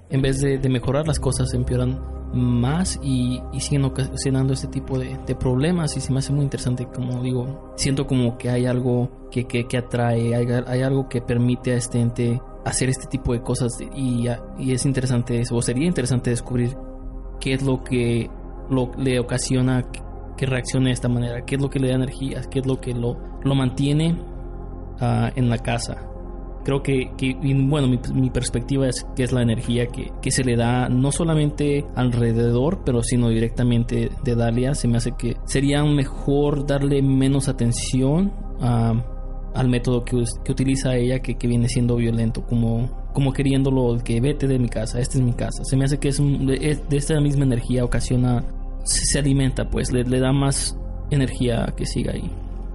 en 0.10 0.22
vez 0.22 0.42
de, 0.42 0.58
de 0.58 0.68
mejorar 0.68 1.08
las 1.08 1.18
cosas 1.18 1.54
empeoran 1.54 2.20
más 2.34 3.00
y, 3.04 3.42
y 3.52 3.60
siguen 3.60 3.86
ocasionando 3.86 4.54
este 4.54 4.68
tipo 4.68 4.98
de, 4.98 5.18
problemas. 5.40 5.98
Y 5.98 6.02
se 6.02 6.12
me 6.12 6.20
hace 6.20 6.34
muy 6.34 6.44
interesante 6.44 6.86
como 6.86 7.22
digo 7.22 7.74
siento 7.76 8.06
como 8.08 8.38
que 8.38 8.50
hay 8.50 8.66
algo 8.66 9.10
que, 9.32 9.46
que, 9.46 9.78
atrae 9.78 10.36
hay, 10.36 10.82
algo 10.82 11.08
que 11.08 11.22
permite 11.22 11.72
a 11.72 11.76
este 11.76 12.00
ente 12.00 12.42
hacer 12.66 12.90
este 12.90 13.08
tipo 13.08 13.34
de 13.34 13.42
cosas. 13.42 13.80
Y, 13.96 14.28
y 14.60 14.72
es 14.72 14.86
interesante 14.86 15.40
eso 15.40 15.62
sería 15.62 15.88
interesante 15.88 16.30
descubrir 16.30 16.76
qué 17.40 17.54
es 17.54 17.64
lo 17.64 17.84
que 17.84 18.30
lo, 18.70 18.92
le 18.98 19.20
ocasiona 19.20 19.84
que, 19.92 20.02
reaccione 20.44 20.88
de 20.88 20.94
esta 20.94 21.08
manera 21.08 21.46
qué 21.46 21.54
es 21.54 21.62
lo 21.62 21.70
que 21.70 21.78
le 21.78 21.90
da 21.90 21.94
energía 21.94 22.42
qué 22.50 22.62
es 22.62 22.66
lo 22.66 22.82
que 22.82 22.96
lo, 22.96 23.16
lo 23.44 23.54
mantiene 23.54 24.18
ah, 25.00 25.32
en 25.36 25.50
la 25.50 25.60
casa 25.60 26.11
creo 26.64 26.82
que, 26.84 27.12
que 27.18 27.36
bueno, 27.68 27.88
mi, 28.14 28.30
perspectiva 28.30 28.88
es 28.88 29.06
que 29.16 29.24
es 29.24 29.32
la 29.32 29.42
energía 29.42 29.88
que, 29.88 30.12
que, 30.22 30.32
se 30.32 30.44
le 30.44 30.56
da 30.56 30.90
no 30.90 31.12
solamente 31.12 31.86
alrededor, 31.96 32.84
pero 32.86 33.04
sino 33.04 33.30
directamente 33.30 34.10
de 34.24 34.36
Dalia. 34.36 34.74
Se 34.76 34.88
me 34.88 34.98
hace 34.98 35.12
que 35.18 35.36
sería 35.46 35.84
mejor 35.84 36.66
darle 36.66 37.02
menos 37.02 37.48
atención 37.48 38.32
al 38.60 39.70
método 39.70 40.04
que, 40.06 40.24
que, 40.44 40.52
utiliza 40.52 40.96
ella, 40.96 41.20
que, 41.20 41.36
que 41.36 41.48
viene 41.48 41.68
siendo 41.68 41.96
violento, 41.96 42.46
como, 42.46 43.10
como 43.14 43.34
queriéndolo, 43.34 43.98
que 44.04 44.22
vete 44.22 44.48
de 44.48 44.60
mi 44.60 44.70
casa, 44.70 45.00
esta 45.00 45.18
es 45.18 45.24
mi 45.24 45.34
casa. 45.34 45.64
Se 45.64 45.76
me 45.76 45.86
hace 45.86 45.98
que 46.00 46.10
es, 46.10 46.18
de, 46.20 46.78
esta 46.92 47.20
misma 47.20 47.44
energía 47.44 47.84
ocasiona, 47.84 48.44
se, 48.84 49.20
alimenta, 49.20 49.70
pues 49.70 49.92
le, 49.92 50.04
le 50.04 50.20
da 50.20 50.32
más 50.32 50.78
energía 51.10 51.74
que 51.76 51.86
siga 51.86 52.14
ahí. 52.14 52.30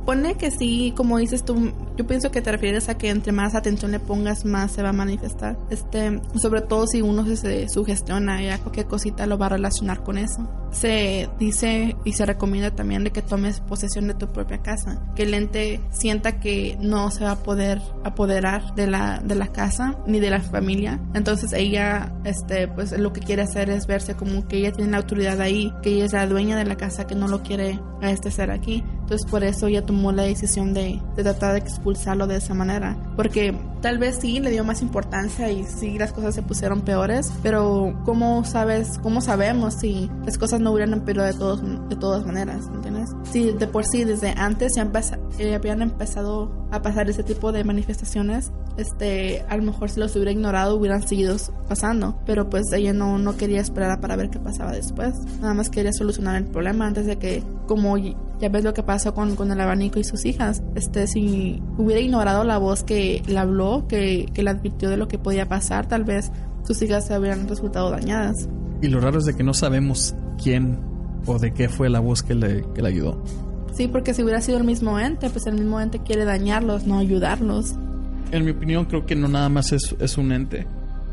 Pone 0.06 0.36
que 0.36 0.52
sí, 0.52 0.94
como 0.96 1.18
dices 1.18 1.44
tú, 1.44 1.72
yo 1.96 2.06
pienso 2.06 2.30
que 2.30 2.40
te 2.40 2.52
refieres 2.52 2.88
a 2.88 2.96
que 2.96 3.10
entre 3.10 3.32
más 3.32 3.56
atención 3.56 3.90
le 3.90 3.98
pongas, 3.98 4.44
más 4.44 4.70
se 4.70 4.80
va 4.80 4.90
a 4.90 4.92
manifestar. 4.92 5.58
Este, 5.68 6.20
sobre 6.36 6.60
todo 6.60 6.86
si 6.86 7.02
uno 7.02 7.26
se 7.26 7.68
sugestiona 7.68 8.40
ya 8.40 8.58
cualquier 8.58 8.86
cosita 8.86 9.26
lo 9.26 9.36
va 9.36 9.46
a 9.46 9.50
relacionar 9.50 10.04
con 10.04 10.16
eso. 10.16 10.48
Se 10.70 11.28
dice 11.40 11.96
y 12.04 12.12
se 12.12 12.24
recomienda 12.24 12.70
también 12.70 13.02
de 13.02 13.10
que 13.10 13.20
tomes 13.20 13.58
posesión 13.58 14.06
de 14.06 14.14
tu 14.14 14.28
propia 14.28 14.62
casa, 14.62 15.02
que 15.16 15.24
el 15.24 15.34
ente 15.34 15.80
sienta 15.90 16.38
que 16.38 16.78
no 16.80 17.10
se 17.10 17.24
va 17.24 17.32
a 17.32 17.42
poder 17.42 17.82
apoderar 18.04 18.76
de 18.76 18.86
la, 18.86 19.20
de 19.24 19.34
la 19.34 19.48
casa 19.48 19.98
ni 20.06 20.20
de 20.20 20.30
la 20.30 20.40
familia. 20.40 21.00
Entonces 21.14 21.52
ella, 21.52 22.14
este, 22.22 22.68
pues 22.68 22.96
lo 22.96 23.12
que 23.12 23.22
quiere 23.22 23.42
hacer 23.42 23.70
es 23.70 23.88
verse 23.88 24.14
como 24.14 24.46
que 24.46 24.58
ella 24.58 24.70
tiene 24.70 24.92
la 24.92 24.98
autoridad 24.98 25.40
ahí, 25.40 25.72
que 25.82 25.90
ella 25.90 26.04
es 26.04 26.12
la 26.12 26.28
dueña 26.28 26.56
de 26.56 26.64
la 26.64 26.76
casa, 26.76 27.08
que 27.08 27.16
no 27.16 27.26
lo 27.26 27.42
quiere 27.42 27.80
a 28.02 28.12
este 28.12 28.30
ser 28.30 28.52
aquí. 28.52 28.84
Entonces 29.06 29.30
por 29.30 29.44
eso 29.44 29.68
ella 29.68 29.86
tomó 29.86 30.10
la 30.10 30.24
decisión 30.24 30.74
de, 30.74 31.00
de, 31.14 31.22
tratar 31.22 31.52
de 31.52 31.60
expulsarlo 31.60 32.26
de 32.26 32.38
esa 32.38 32.54
manera. 32.54 32.96
Porque 33.14 33.54
tal 33.80 33.98
vez 33.98 34.18
sí 34.20 34.40
le 34.40 34.50
dio 34.50 34.64
más 34.64 34.82
importancia 34.82 35.48
y 35.52 35.62
sí 35.62 35.96
las 35.96 36.12
cosas 36.12 36.34
se 36.34 36.42
pusieron 36.42 36.80
peores, 36.80 37.32
pero 37.40 37.96
¿cómo 38.04 38.44
sabes, 38.44 38.98
cómo 39.04 39.20
sabemos 39.20 39.74
si 39.74 40.10
las 40.24 40.38
cosas 40.38 40.58
no 40.58 40.72
hubieran 40.72 40.92
empeorado 40.92 41.32
de, 41.32 41.38
todos, 41.38 41.88
de 41.88 41.94
todas 41.94 42.26
maneras? 42.26 42.68
¿Entiendes? 42.74 43.10
Si 43.30 43.52
de 43.52 43.68
por 43.68 43.84
sí 43.84 44.02
desde 44.02 44.30
antes 44.30 44.72
ya 44.74 44.90
eh, 45.38 45.54
habían 45.54 45.82
empezado 45.82 46.66
a 46.72 46.82
pasar 46.82 47.08
ese 47.08 47.22
tipo 47.22 47.52
de 47.52 47.62
manifestaciones, 47.62 48.50
este, 48.76 49.44
a 49.48 49.56
lo 49.56 49.62
mejor 49.62 49.88
si 49.88 50.00
los 50.00 50.16
hubiera 50.16 50.32
ignorado 50.32 50.74
hubieran 50.74 51.06
seguido 51.06 51.36
pasando, 51.68 52.18
pero 52.26 52.50
pues 52.50 52.64
ella 52.72 52.92
no, 52.92 53.18
no 53.18 53.36
quería 53.36 53.60
esperar 53.60 54.00
para 54.00 54.16
ver 54.16 54.30
qué 54.30 54.40
pasaba 54.40 54.72
después, 54.72 55.14
nada 55.40 55.54
más 55.54 55.70
quería 55.70 55.92
solucionar 55.92 56.36
el 56.36 56.46
problema 56.46 56.88
antes 56.88 57.06
de 57.06 57.18
que, 57.18 57.44
como 57.68 57.96
ya 58.40 58.48
ves 58.48 58.64
lo 58.64 58.74
que 58.74 58.82
pasó 58.82 59.14
con, 59.14 59.36
con 59.36 59.50
el 59.50 59.60
abanico 59.60 59.98
y 59.98 60.04
sus 60.04 60.24
hijas, 60.24 60.62
este, 60.74 61.06
si 61.06 61.62
hubiera 61.78 62.00
ignorado 62.00 62.44
la 62.44 62.58
voz 62.58 62.82
que 62.82 63.22
le 63.26 63.38
habló, 63.38 63.86
que, 63.88 64.28
que 64.32 64.42
le 64.42 64.50
advirtió 64.50 64.90
de 64.90 64.96
lo 64.96 65.08
que 65.08 65.18
podía 65.18 65.48
pasar, 65.48 65.86
tal 65.86 66.04
vez 66.04 66.30
sus 66.64 66.80
hijas 66.82 67.06
se 67.06 67.18
hubieran 67.18 67.48
resultado 67.48 67.90
dañadas. 67.90 68.48
Y 68.82 68.88
lo 68.88 69.00
raro 69.00 69.18
es 69.18 69.24
de 69.24 69.34
que 69.34 69.42
no 69.42 69.54
sabemos 69.54 70.14
quién 70.42 70.78
o 71.26 71.38
de 71.38 71.52
qué 71.52 71.68
fue 71.68 71.88
la 71.88 72.00
voz 72.00 72.22
que 72.22 72.34
le, 72.34 72.64
que 72.74 72.82
le 72.82 72.88
ayudó. 72.88 73.22
Sí, 73.72 73.88
porque 73.88 74.14
si 74.14 74.22
hubiera 74.22 74.40
sido 74.40 74.58
el 74.58 74.64
mismo 74.64 74.98
ente, 74.98 75.28
pues 75.30 75.46
el 75.46 75.54
mismo 75.54 75.80
ente 75.80 75.98
quiere 75.98 76.24
dañarlos, 76.24 76.86
no 76.86 76.98
ayudarlos. 76.98 77.74
En 78.32 78.44
mi 78.44 78.50
opinión, 78.50 78.86
creo 78.86 79.06
que 79.06 79.14
no 79.14 79.28
nada 79.28 79.48
más 79.48 79.72
es, 79.72 79.94
es 79.98 80.18
un 80.18 80.32
ente. 80.32 80.66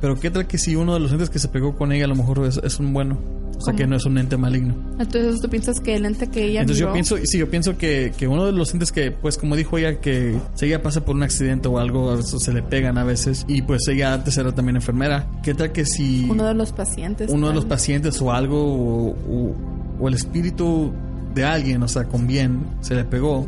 Pero 0.03 0.19
qué 0.19 0.29
tal 0.29 0.45
que 0.47 0.57
si 0.57 0.75
uno 0.75 0.93
de 0.95 0.99
los 0.99 1.13
entes 1.13 1.29
que 1.29 1.39
se 1.39 1.47
pegó 1.47 1.77
con 1.77 1.93
ella 1.93 2.03
a 2.03 2.07
lo 2.09 2.15
mejor 2.15 2.45
es, 2.45 2.57
es 2.61 2.77
un 2.77 2.91
bueno. 2.91 3.17
O 3.57 3.61
sea, 3.65 3.73
que 3.73 3.87
no 3.87 3.95
es 3.95 4.03
un 4.05 4.17
ente 4.17 4.35
maligno. 4.35 4.75
Entonces 4.99 5.39
tú 5.39 5.47
piensas 5.47 5.79
que 5.79 5.95
el 5.95 6.05
ente 6.05 6.27
que 6.27 6.43
ella 6.43 6.61
Entonces 6.61 6.79
yo 6.81 6.87
miró- 6.87 6.93
pienso, 6.95 7.15
sí, 7.23 7.37
yo 7.37 7.49
pienso 7.49 7.77
que, 7.77 8.11
que 8.17 8.27
uno 8.27 8.45
de 8.45 8.51
los 8.51 8.73
entes 8.73 8.91
que, 8.91 9.11
pues 9.11 9.37
como 9.37 9.55
dijo 9.55 9.77
ella, 9.77 10.01
que 10.01 10.37
si 10.55 10.65
ella 10.65 10.83
pasa 10.83 11.05
por 11.05 11.15
un 11.15 11.23
accidente 11.23 11.69
o 11.69 11.79
algo, 11.79 12.21
se 12.21 12.51
le 12.51 12.61
pegan 12.61 12.97
a 12.97 13.05
veces, 13.05 13.45
y 13.47 13.61
pues 13.61 13.87
ella 13.87 14.13
antes 14.13 14.37
era 14.37 14.51
también 14.53 14.75
enfermera, 14.75 15.25
¿qué 15.43 15.53
tal 15.53 15.71
que 15.71 15.85
si 15.85 16.27
uno 16.29 16.43
de 16.43 16.53
los 16.55 16.73
pacientes. 16.73 17.29
uno 17.31 17.47
de 17.47 17.53
los 17.53 17.63
tal. 17.63 17.69
pacientes 17.69 18.21
o 18.21 18.33
algo, 18.33 18.57
o, 18.61 19.09
o- 19.11 19.55
o 20.01 20.07
el 20.09 20.15
espíritu 20.15 20.91
de 21.33 21.45
alguien, 21.45 21.81
o 21.83 21.87
sea, 21.87 22.03
con 22.03 22.27
bien, 22.27 22.65
se 22.81 22.95
le 22.95 23.05
pegó, 23.05 23.47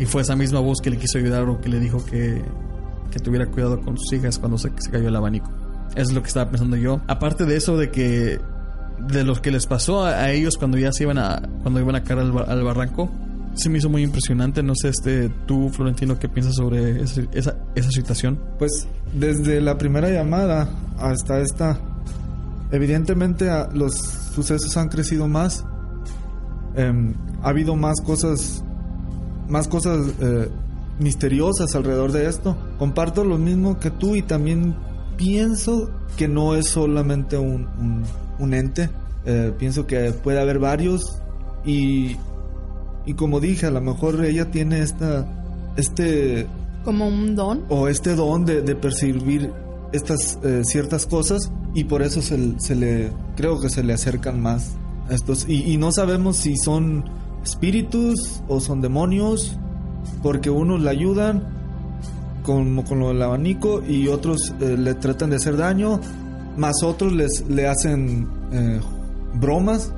y 0.00 0.06
fue 0.06 0.22
esa 0.22 0.34
misma 0.34 0.58
voz 0.58 0.80
que 0.80 0.90
le 0.90 0.96
quiso 0.96 1.18
ayudar 1.18 1.44
o 1.48 1.60
que 1.60 1.68
le 1.68 1.78
dijo 1.78 2.04
que, 2.04 2.42
que 3.12 3.20
tuviera 3.20 3.46
cuidado 3.46 3.80
con 3.82 3.96
sus 3.98 4.12
hijas 4.14 4.40
cuando 4.40 4.58
se, 4.58 4.72
se 4.80 4.90
cayó 4.90 5.06
el 5.06 5.14
abanico? 5.14 5.48
Es 5.94 6.12
lo 6.12 6.22
que 6.22 6.28
estaba 6.28 6.50
pensando 6.50 6.76
yo. 6.76 7.00
Aparte 7.06 7.44
de 7.44 7.56
eso, 7.56 7.76
de 7.76 7.90
que 7.90 8.40
de 8.98 9.24
los 9.24 9.40
que 9.40 9.50
les 9.50 9.66
pasó 9.66 10.04
a, 10.04 10.30
ellos 10.30 10.56
cuando 10.56 10.78
ya 10.78 10.92
se 10.92 11.02
iban 11.02 11.18
a 11.18 11.42
cuando 11.62 11.80
iban 11.80 11.96
a 11.96 12.04
caer 12.04 12.20
al, 12.20 12.44
al 12.48 12.62
barranco 12.62 13.10
se 13.54 13.68
me 13.68 13.78
hizo 13.78 13.90
muy 13.90 14.02
impresionante 14.02 14.62
no 14.62 14.72
sé 14.76 14.88
este 14.88 15.28
tú 15.46 15.68
Florentino 15.68 16.16
qué 16.16 16.28
piensas 16.28 16.54
sobre 16.54 17.02
esa, 17.02 17.56
esa 17.74 17.90
situación 17.90 18.38
Pues 18.56 18.86
desde 19.12 19.60
la 19.60 19.78
primera 19.78 20.10
llamada 20.10 20.68
hasta 20.98 21.40
esta, 21.40 21.78
evidentemente 22.70 23.48
los 23.72 23.94
sucesos 23.94 24.76
han 24.76 24.88
crecido 24.88 25.28
más. 25.28 25.64
Em, 26.76 27.14
ha 27.42 27.50
habido 27.50 27.76
más 27.76 28.00
cosas, 28.00 28.64
más 29.48 29.68
cosas 29.68 30.06
eh, 30.20 30.48
misteriosas 30.98 31.74
alrededor 31.74 32.12
de 32.12 32.26
esto. 32.28 32.56
Comparto 32.78 33.24
lo 33.24 33.38
mismo 33.38 33.78
que 33.78 33.90
tú 33.90 34.16
y 34.16 34.22
también 34.22 34.74
pienso 35.16 35.90
que 36.16 36.28
no 36.28 36.54
es 36.54 36.68
solamente 36.68 37.36
un, 37.36 37.66
un- 37.78 38.04
un 38.38 38.54
ente. 38.54 38.90
Eh, 39.26 39.52
pienso 39.58 39.86
que 39.86 40.12
puede 40.12 40.40
haber 40.40 40.58
varios 40.58 41.18
y, 41.64 42.16
y 43.06 43.14
como 43.14 43.40
dije, 43.40 43.66
a 43.66 43.70
lo 43.70 43.80
mejor 43.80 44.22
ella 44.24 44.50
tiene 44.50 44.80
esta, 44.80 45.26
este 45.76 46.46
Como 46.84 47.08
un 47.08 47.34
don. 47.34 47.64
o 47.70 47.88
este 47.88 48.14
don 48.16 48.44
de, 48.44 48.60
de 48.62 48.76
percibir 48.76 49.50
estas 49.92 50.38
eh, 50.42 50.62
ciertas 50.64 51.06
cosas 51.06 51.50
y 51.74 51.84
por 51.84 52.02
eso 52.02 52.20
se, 52.20 52.58
se 52.60 52.74
le 52.74 53.12
creo 53.36 53.60
que 53.60 53.70
se 53.70 53.82
le 53.82 53.92
acercan 53.94 54.42
más 54.42 54.72
a 55.08 55.14
estos 55.14 55.48
y, 55.48 55.72
y 55.72 55.76
no 55.78 55.90
sabemos 55.92 56.36
si 56.36 56.56
son 56.56 57.04
espíritus 57.44 58.42
o 58.48 58.60
son 58.60 58.80
demonios 58.80 59.56
porque 60.22 60.50
unos 60.50 60.80
le 60.82 60.90
ayudan 60.90 61.46
como 62.44 62.84
con 62.84 63.00
lo 63.00 63.08
del 63.08 63.20
abanico 63.22 63.82
y 63.82 64.06
otros 64.06 64.54
eh, 64.60 64.76
le 64.78 64.94
tratan 64.94 65.30
de 65.30 65.36
hacer 65.36 65.56
daño 65.56 66.00
más 66.56 66.84
otros 66.84 67.12
les 67.12 67.44
le 67.48 67.66
hacen 67.66 68.28
eh, 68.52 68.80
bromas 69.34 69.92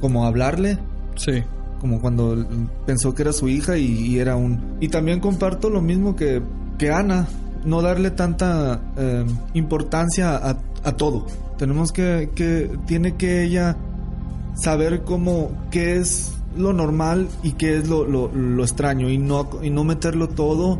como 0.00 0.26
hablarle 0.26 0.78
sí 1.16 1.44
como 1.80 2.00
cuando 2.00 2.46
pensó 2.86 3.14
que 3.14 3.22
era 3.22 3.32
su 3.32 3.48
hija 3.48 3.78
y, 3.78 3.86
y 3.86 4.18
era 4.18 4.36
un... 4.36 4.76
Y 4.80 4.88
también 4.88 5.20
comparto 5.20 5.70
lo 5.70 5.80
mismo 5.80 6.16
que, 6.16 6.42
que 6.78 6.90
Ana, 6.90 7.28
no 7.64 7.82
darle 7.82 8.10
tanta 8.10 8.80
eh, 8.96 9.24
importancia 9.54 10.36
a, 10.36 10.58
a 10.84 10.92
todo. 10.96 11.26
Tenemos 11.56 11.92
que, 11.92 12.30
que, 12.34 12.70
tiene 12.86 13.16
que 13.16 13.44
ella 13.44 13.76
saber 14.54 15.02
cómo, 15.02 15.50
qué 15.70 15.96
es 15.96 16.34
lo 16.56 16.72
normal 16.72 17.28
y 17.42 17.52
qué 17.52 17.76
es 17.76 17.88
lo, 17.88 18.04
lo, 18.04 18.28
lo 18.32 18.62
extraño 18.62 19.10
y 19.10 19.18
no, 19.18 19.48
y 19.62 19.70
no 19.70 19.84
meterlo 19.84 20.28
todo 20.28 20.78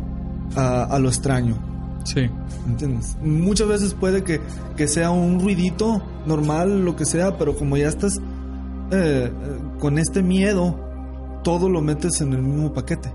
a, 0.55 0.83
a 0.83 0.99
lo 0.99 1.09
extraño. 1.09 1.55
sí 2.03 2.29
¿Entiendes? 2.67 3.17
Muchas 3.23 3.67
veces 3.67 3.93
puede 3.93 4.23
que, 4.23 4.39
que 4.75 4.87
sea 4.87 5.09
un 5.11 5.39
ruidito 5.39 6.01
normal, 6.27 6.83
lo 6.85 6.95
que 6.95 7.05
sea, 7.05 7.37
pero 7.37 7.55
como 7.55 7.77
ya 7.77 7.87
estás 7.87 8.17
eh, 8.17 8.21
eh, 8.91 9.31
con 9.79 9.97
este 9.97 10.21
miedo, 10.21 10.79
todo 11.43 11.69
lo 11.69 11.81
metes 11.81 12.21
en 12.21 12.33
el 12.33 12.41
mismo 12.41 12.73
paquete. 12.73 13.11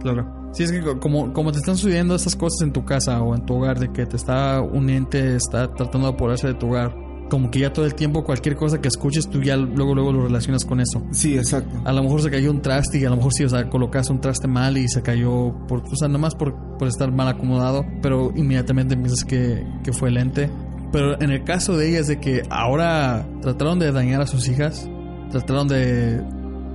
claro 0.00 0.26
sí 0.52 0.62
es 0.62 0.70
que 0.70 0.82
co- 0.82 1.00
como 1.00 1.32
como 1.32 1.50
te 1.50 1.58
están 1.58 1.76
sucediendo 1.76 2.14
estas 2.14 2.36
cosas 2.36 2.60
en 2.62 2.72
tu 2.72 2.84
casa 2.84 3.20
o 3.22 3.34
en 3.34 3.44
tu 3.44 3.54
hogar 3.54 3.78
de 3.80 3.90
que 3.92 4.06
te 4.06 4.16
está 4.16 4.60
un 4.60 4.88
ente 4.90 5.34
está 5.34 5.72
tratando 5.74 6.06
de 6.08 6.14
apoderarse 6.14 6.46
de 6.48 6.54
tu 6.54 6.68
hogar 6.68 6.94
como 7.30 7.50
que 7.50 7.60
ya 7.60 7.72
todo 7.72 7.86
el 7.86 7.94
tiempo 7.94 8.22
cualquier 8.24 8.54
cosa 8.56 8.80
que 8.80 8.88
escuches 8.88 9.28
tú 9.28 9.42
ya 9.42 9.56
luego 9.56 9.94
luego 9.94 10.12
lo 10.12 10.22
relacionas 10.24 10.64
con 10.64 10.80
eso 10.80 11.02
Sí, 11.10 11.36
exacto. 11.36 11.70
A 11.84 11.92
lo 11.92 12.02
mejor 12.02 12.22
se 12.22 12.30
cayó 12.30 12.50
un 12.50 12.60
traste 12.60 12.98
y 12.98 13.04
a 13.04 13.10
lo 13.10 13.16
mejor 13.16 13.32
sí, 13.32 13.44
o 13.44 13.48
sea, 13.48 13.68
colocaste 13.68 14.12
un 14.12 14.20
traste 14.20 14.48
mal 14.48 14.76
y 14.76 14.88
se 14.88 15.02
cayó 15.02 15.54
por, 15.66 15.80
o 15.80 15.96
sea, 15.96 16.08
nomás 16.08 16.34
por, 16.34 16.54
por 16.78 16.88
estar 16.88 17.10
mal 17.12 17.28
acomodado, 17.28 17.84
pero 18.02 18.32
inmediatamente 18.34 18.96
piensas 18.96 19.24
que, 19.24 19.66
que 19.82 19.92
fue 19.92 20.08
el 20.08 20.16
ente. 20.16 20.50
Pero 20.92 21.20
en 21.20 21.30
el 21.30 21.44
caso 21.44 21.76
de 21.76 21.88
ella 21.88 22.00
es 22.00 22.08
de 22.08 22.20
que 22.20 22.42
ahora 22.50 23.26
trataron 23.40 23.78
de 23.78 23.90
dañar 23.90 24.20
a 24.20 24.26
sus 24.26 24.48
hijas, 24.48 24.88
trataron 25.30 25.68
de, 25.68 26.20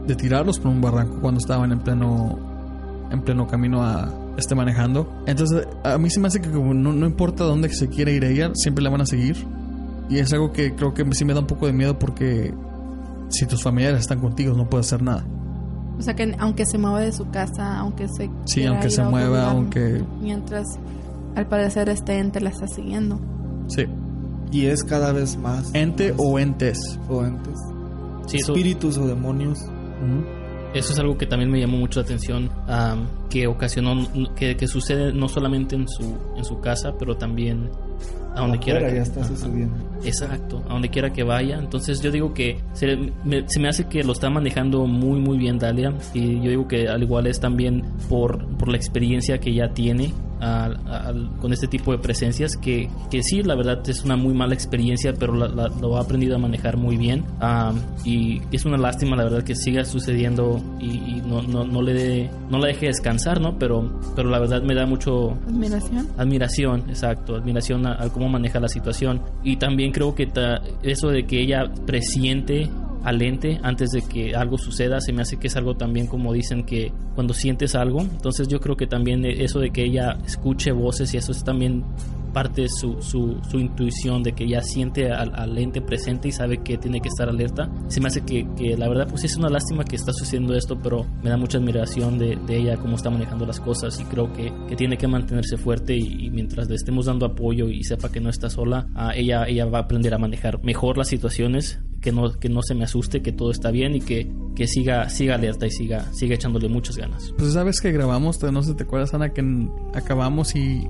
de 0.08 0.16
tirarlos 0.16 0.60
por 0.60 0.72
un 0.72 0.82
barranco 0.82 1.20
cuando 1.22 1.40
estaban 1.40 1.72
en 1.72 1.80
pleno, 1.80 2.38
en 3.12 3.22
pleno 3.22 3.48
camino 3.48 3.84
a 3.84 4.12
este 4.38 4.56
manejando. 4.56 5.24
Entonces, 5.26 5.68
a 5.84 5.98
mí 5.98 6.10
se 6.10 6.20
me 6.20 6.28
hace 6.28 6.42
que 6.42 6.50
como 6.50 6.74
no, 6.74 6.94
no 6.94 7.06
importa 7.06 7.44
dónde 7.44 7.70
se 7.70 7.88
quiera 7.88 8.12
ir 8.12 8.24
ella, 8.24 8.52
siempre 8.56 8.84
la 8.84 8.90
van 8.90 9.02
a 9.02 9.06
seguir. 9.06 9.38
Y 10.10 10.18
es 10.18 10.34
algo 10.34 10.52
que 10.52 10.76
creo 10.76 10.94
que 10.94 11.06
sí 11.14 11.24
me 11.24 11.34
da 11.34 11.40
un 11.40 11.48
poco 11.48 11.68
de 11.68 11.74
miedo 11.74 11.98
porque 11.98 12.54
si 13.30 13.46
tus 13.46 13.62
familiares 13.62 14.00
están 14.02 14.20
contigo 14.20 14.56
no 14.56 14.68
puedes 14.70 14.88
hacer 14.88 15.04
nada. 15.04 15.24
O 15.98 16.02
sea 16.02 16.16
que 16.16 16.36
aunque 16.40 16.66
se 16.66 16.78
mueva 16.78 17.02
de 17.02 17.12
su 17.12 17.30
casa, 17.30 17.78
aunque 17.78 18.08
se. 18.08 18.30
Sí, 18.46 18.66
aunque 18.66 18.90
se 18.90 19.04
mueva, 19.04 19.28
lugar, 19.28 19.46
aunque... 19.50 20.02
Mientras 20.22 20.66
al 21.36 21.46
parecer 21.48 21.90
este 21.90 22.18
ente 22.18 22.40
la 22.42 22.50
está 22.50 22.68
siguiendo. 22.68 23.20
Sí. 23.68 23.86
Y 24.52 24.66
es 24.66 24.84
cada 24.84 25.12
vez 25.12 25.38
más. 25.38 25.70
Ente 25.74 26.12
más- 26.12 26.22
o 26.22 26.40
entes. 26.40 27.00
o 27.10 27.24
entes. 27.24 27.54
Sí, 28.28 28.38
eso, 28.38 28.54
Espíritus 28.54 28.98
o 28.98 29.08
demonios. 29.08 29.60
eso 30.74 30.94
es 30.94 31.00
algo 31.00 31.18
que 31.18 31.26
también 31.26 31.52
me 31.52 31.60
llamó 31.60 31.78
mucho 31.78 32.00
la 32.00 32.06
atención, 32.06 32.50
que 33.30 33.48
ocasionó, 33.48 34.08
que, 34.36 34.56
que 34.56 34.68
sucede 34.68 35.14
no 35.14 35.28
solamente 35.28 35.76
en 35.76 35.88
su, 35.88 36.16
en 36.38 36.46
su 36.46 36.60
casa, 36.62 36.94
pero 36.98 37.18
también 37.18 37.70
a 38.36 38.42
donde 38.42 38.60
quiera. 38.60 38.80
Afuera 38.80 38.90
que- 38.94 38.96
ya 38.98 39.04
está 39.04 39.20
Ajá. 39.22 39.30
sucediendo. 39.30 39.76
Exacto, 40.04 40.64
a 40.70 40.74
donde 40.74 40.90
quiera 40.90 41.12
que 41.12 41.24
vaya. 41.24 41.58
Entonces 41.58 42.02
yo 42.02 42.12
digo 42.12 42.34
que 42.34 42.58
se 42.74 42.98
me, 43.26 43.48
se 43.50 43.60
me 43.60 43.68
hace 43.68 43.86
que 43.86 44.04
lo 44.04 44.14
está 44.14 44.30
manejando 44.30 44.86
muy 44.86 45.20
muy 45.20 45.38
bien 45.38 45.60
Dalia 45.60 45.94
y 46.14 46.36
yo 46.42 46.50
digo 46.50 46.68
que 46.68 46.88
al 46.88 47.04
igual 47.04 47.28
es 47.28 47.40
también 47.40 47.84
por, 48.08 48.46
por 48.58 48.70
la 48.70 48.78
experiencia 48.78 49.40
que 49.40 49.54
ya 49.54 49.70
tiene 49.74 50.14
al- 50.40 50.80
al- 50.88 51.30
con 51.40 51.54
este 51.54 51.68
tipo 51.68 51.92
de 51.92 51.98
presencias 52.00 52.56
que, 52.58 52.90
que 53.12 53.24
sí, 53.24 53.44
la 53.44 53.56
verdad 53.56 53.82
es 53.90 54.04
una 54.04 54.16
muy 54.16 54.34
mala 54.34 54.54
experiencia, 54.54 55.14
pero 55.18 55.34
la- 55.36 55.48
la- 55.48 55.70
lo 55.82 55.98
ha 55.98 56.02
aprendido 56.02 56.36
a 56.36 56.40
manejar 56.40 56.78
muy 56.78 56.98
bien 56.98 57.24
Am, 57.40 57.80
y 58.06 58.42
es 58.52 58.66
una 58.66 58.78
lástima 58.78 59.16
la 59.16 59.24
verdad 59.24 59.44
que 59.44 59.56
siga 59.56 59.84
sucediendo 59.86 60.62
y, 60.80 60.86
y 60.88 61.24
no, 61.26 61.42
no, 61.42 61.64
no 61.66 61.82
le 61.82 61.94
dé- 61.94 62.30
no 62.50 62.58
la 62.60 62.68
deje 62.68 62.88
descansar, 62.88 63.40
¿no? 63.42 63.58
Pero, 63.60 64.00
pero 64.16 64.30
la 64.30 64.40
verdad 64.40 64.62
me 64.64 64.76
da 64.76 64.86
mucho, 64.86 65.32
Admiración. 65.48 66.08
Admiración, 66.18 66.84
exacto, 66.90 67.36
admiración 67.36 67.86
a, 67.86 68.02
a 68.04 68.10
cómo 68.10 68.30
maneja 68.30 68.60
la 68.60 68.68
situación. 68.68 69.22
Y 69.44 69.58
también 69.58 69.92
creo 69.92 70.16
que 70.16 70.26
ta- 70.28 70.62
eso 70.84 71.10
de 71.10 71.26
que 71.26 71.42
ella 71.42 71.70
presiente 71.86 72.70
al 73.04 73.22
ente 73.22 73.60
antes 73.64 73.92
de 73.92 74.02
que 74.02 74.36
algo 74.36 74.58
suceda, 74.58 75.02
se 75.02 75.14
me 75.14 75.22
hace 75.22 75.38
que 75.38 75.48
es 75.48 75.56
algo 75.56 75.76
también 75.76 76.08
como 76.08 76.34
dicen 76.34 76.64
que 76.64 76.92
cuando 77.16 77.34
sientes 77.34 77.76
algo, 77.76 78.02
entonces 78.02 78.48
yo 78.48 78.60
creo 78.60 78.76
que 78.76 78.88
también 78.88 79.26
eso 79.26 79.60
de 79.60 79.72
que 79.72 79.84
ella 79.84 80.18
escuche 80.26 80.72
voces 80.72 81.14
y 81.14 81.18
eso 81.18 81.32
es 81.32 81.44
también 81.44 81.84
parte 82.30 82.64
de 82.64 82.70
su, 82.70 83.02
su, 83.02 83.60
intuición 83.60 84.24
de 84.24 84.34
que 84.34 84.48
ya 84.48 84.62
siente 84.62 85.12
al, 85.12 85.34
al 85.36 85.58
ente 85.58 85.82
presente 85.82 86.28
y 86.28 86.32
sabe 86.32 86.60
que 86.60 86.78
tiene 86.78 87.02
que 87.02 87.10
estar 87.10 87.28
alerta. 87.28 87.70
Se 87.88 88.00
me 88.00 88.08
hace 88.08 88.22
que, 88.22 88.48
que 88.56 88.78
la 88.78 88.88
verdad 88.88 89.08
pues 89.10 89.24
es 89.24 89.36
una 89.36 89.50
lástima 89.50 89.84
que 89.84 89.96
está 89.96 90.14
sucediendo 90.14 90.56
esto, 90.56 90.80
pero 90.82 91.06
me 91.24 91.30
da 91.30 91.38
mucha 91.38 91.58
admiración 91.58 92.18
de, 92.18 92.36
de 92.36 92.58
ella, 92.58 92.78
cómo 92.78 92.96
está 92.96 93.10
manejando 93.10 93.46
las 93.46 93.60
cosas 93.60 94.00
y 94.00 94.04
creo 94.06 94.32
que, 94.32 94.54
que 94.68 94.76
tiene 94.76 94.98
que 94.98 95.08
mantenerse 95.08 95.58
fuerte 95.58 95.96
y, 95.96 96.26
y 96.26 96.30
mientras 96.30 96.70
le 96.70 96.76
estemos 96.76 97.08
dando 97.08 97.26
apoyo 97.26 97.68
y 97.70 97.84
sepa 97.84 98.12
que 98.12 98.20
no 98.20 98.30
está 98.30 98.50
sola, 98.50 98.88
ah, 98.96 99.14
ella, 99.16 99.46
ella 99.48 99.66
va 99.66 99.80
a 99.80 99.82
aprender 99.82 100.14
a 100.14 100.18
manejar 100.18 100.64
mejor 100.64 100.98
las 100.98 101.08
situaciones, 101.08 101.80
que 102.00 102.12
no, 102.12 102.32
que 102.40 102.50
no 102.50 102.62
se 102.62 102.76
me 102.76 102.84
asuste, 102.84 103.22
que 103.22 103.32
todo 103.32 103.52
está 103.52 103.72
bien 103.72 103.96
y 103.96 104.02
que, 104.02 104.32
que 104.56 104.68
siga, 104.68 105.10
siga 105.10 105.36
alerta 105.36 105.68
y 105.68 105.72
siga, 105.72 106.12
siga 106.14 106.36
echándole 106.36 106.70
muchas 106.70 106.98
ganas. 106.98 107.34
Pues 107.38 107.54
sabes 107.54 107.82
que 107.82 107.92
grabamos, 107.92 108.42
no 108.42 108.64
sé, 108.64 108.74
¿te 108.74 108.84
acuerdas, 108.84 109.14
Ana? 109.14 109.30
Que 109.30 109.44
acabamos 109.94 110.56
y, 110.56 110.88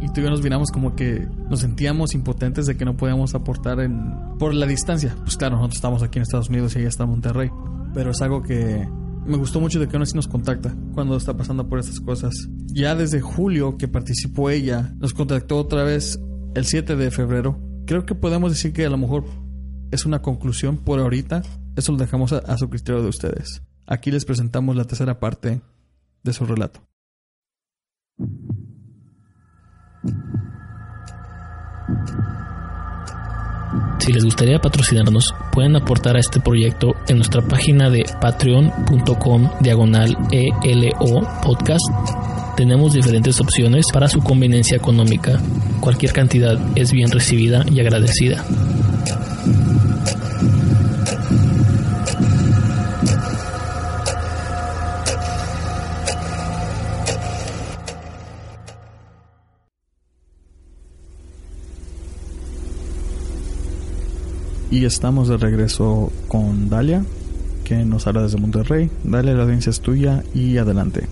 y 0.00 0.08
tú 0.12 0.20
y 0.20 0.24
yo 0.24 0.30
nos 0.30 0.42
miramos 0.42 0.70
como 0.70 0.94
que 0.96 1.28
nos 1.48 1.60
sentíamos 1.60 2.14
impotentes 2.14 2.66
de 2.66 2.76
que 2.76 2.84
no 2.84 2.96
podíamos 2.96 3.34
aportar 3.34 3.80
en 3.80 4.12
por 4.38 4.54
la 4.54 4.66
distancia. 4.66 5.14
Pues 5.22 5.36
claro, 5.36 5.56
nosotros 5.56 5.76
estamos 5.76 6.02
aquí 6.02 6.18
en 6.18 6.22
Estados 6.22 6.48
Unidos 6.48 6.74
y 6.74 6.80
ella 6.80 6.88
está 6.88 7.04
en 7.04 7.10
Monterrey. 7.10 7.50
Pero 7.94 8.10
es 8.10 8.20
algo 8.22 8.42
que 8.42 8.88
me 9.24 9.36
gustó 9.36 9.60
mucho 9.60 9.78
de 9.78 9.86
que 9.86 9.96
aún 9.96 10.02
así 10.02 10.14
nos 10.14 10.26
contacta 10.26 10.74
cuando 10.94 11.16
está 11.16 11.36
pasando 11.36 11.68
por 11.68 11.78
estas 11.78 12.00
cosas. 12.00 12.34
Ya 12.66 12.94
desde 12.94 13.20
julio 13.20 13.76
que 13.76 13.86
participó 13.86 14.50
ella, 14.50 14.92
nos 14.98 15.14
contactó 15.14 15.58
otra 15.58 15.84
vez 15.84 16.18
el 16.54 16.64
7 16.64 16.96
de 16.96 17.10
febrero. 17.10 17.60
Creo 17.86 18.04
que 18.04 18.14
podemos 18.14 18.50
decir 18.50 18.72
que 18.72 18.86
a 18.86 18.90
lo 18.90 18.98
mejor 18.98 19.24
es 19.92 20.06
una 20.06 20.22
conclusión 20.22 20.78
por 20.78 20.98
ahorita. 20.98 21.42
Eso 21.76 21.92
lo 21.92 21.98
dejamos 21.98 22.32
a, 22.32 22.58
su 22.58 22.68
criterio 22.68 23.02
de 23.02 23.08
ustedes. 23.08 23.62
Aquí 23.86 24.10
les 24.10 24.24
presentamos 24.24 24.74
la 24.74 24.84
tercera 24.84 25.20
parte 25.20 25.60
de 26.24 26.32
su 26.32 26.44
relato. 26.46 26.80
Si 33.98 34.12
les 34.12 34.24
gustaría 34.24 34.58
patrocinarnos, 34.58 35.32
pueden 35.52 35.76
aportar 35.76 36.16
a 36.16 36.20
este 36.20 36.40
proyecto 36.40 36.94
en 37.06 37.16
nuestra 37.16 37.40
página 37.42 37.88
de 37.88 38.04
patreon.com 38.20 39.48
diagonal 39.60 40.16
ELO 40.32 41.20
podcast. 41.42 41.84
Tenemos 42.56 42.94
diferentes 42.94 43.40
opciones 43.40 43.86
para 43.92 44.08
su 44.08 44.20
conveniencia 44.20 44.76
económica. 44.76 45.40
Cualquier 45.80 46.12
cantidad 46.12 46.58
es 46.76 46.92
bien 46.92 47.10
recibida 47.10 47.64
y 47.70 47.80
agradecida. 47.80 48.44
Y 64.72 64.86
estamos 64.86 65.28
de 65.28 65.36
regreso 65.36 66.10
con 66.28 66.70
Dalia, 66.70 67.04
que 67.62 67.84
nos 67.84 68.06
habla 68.06 68.22
desde 68.22 68.38
Monterrey. 68.38 68.90
Dalia, 69.04 69.34
la 69.34 69.42
audiencia 69.42 69.68
es 69.68 69.82
tuya 69.82 70.24
y 70.32 70.56
adelante. 70.56 71.06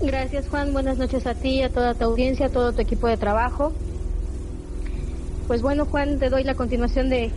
Gracias 0.00 0.48
Juan, 0.48 0.72
buenas 0.72 0.98
noches 0.98 1.28
a 1.28 1.34
ti, 1.36 1.62
a 1.62 1.68
toda 1.68 1.94
tu 1.94 2.02
audiencia, 2.06 2.46
a 2.46 2.48
todo 2.48 2.72
tu 2.72 2.80
equipo 2.80 3.06
de 3.06 3.16
trabajo. 3.16 3.72
Pues 5.46 5.62
bueno 5.62 5.86
Juan, 5.86 6.18
te 6.18 6.28
doy 6.28 6.42
la 6.42 6.56
continuación 6.56 7.08
de, 7.08 7.30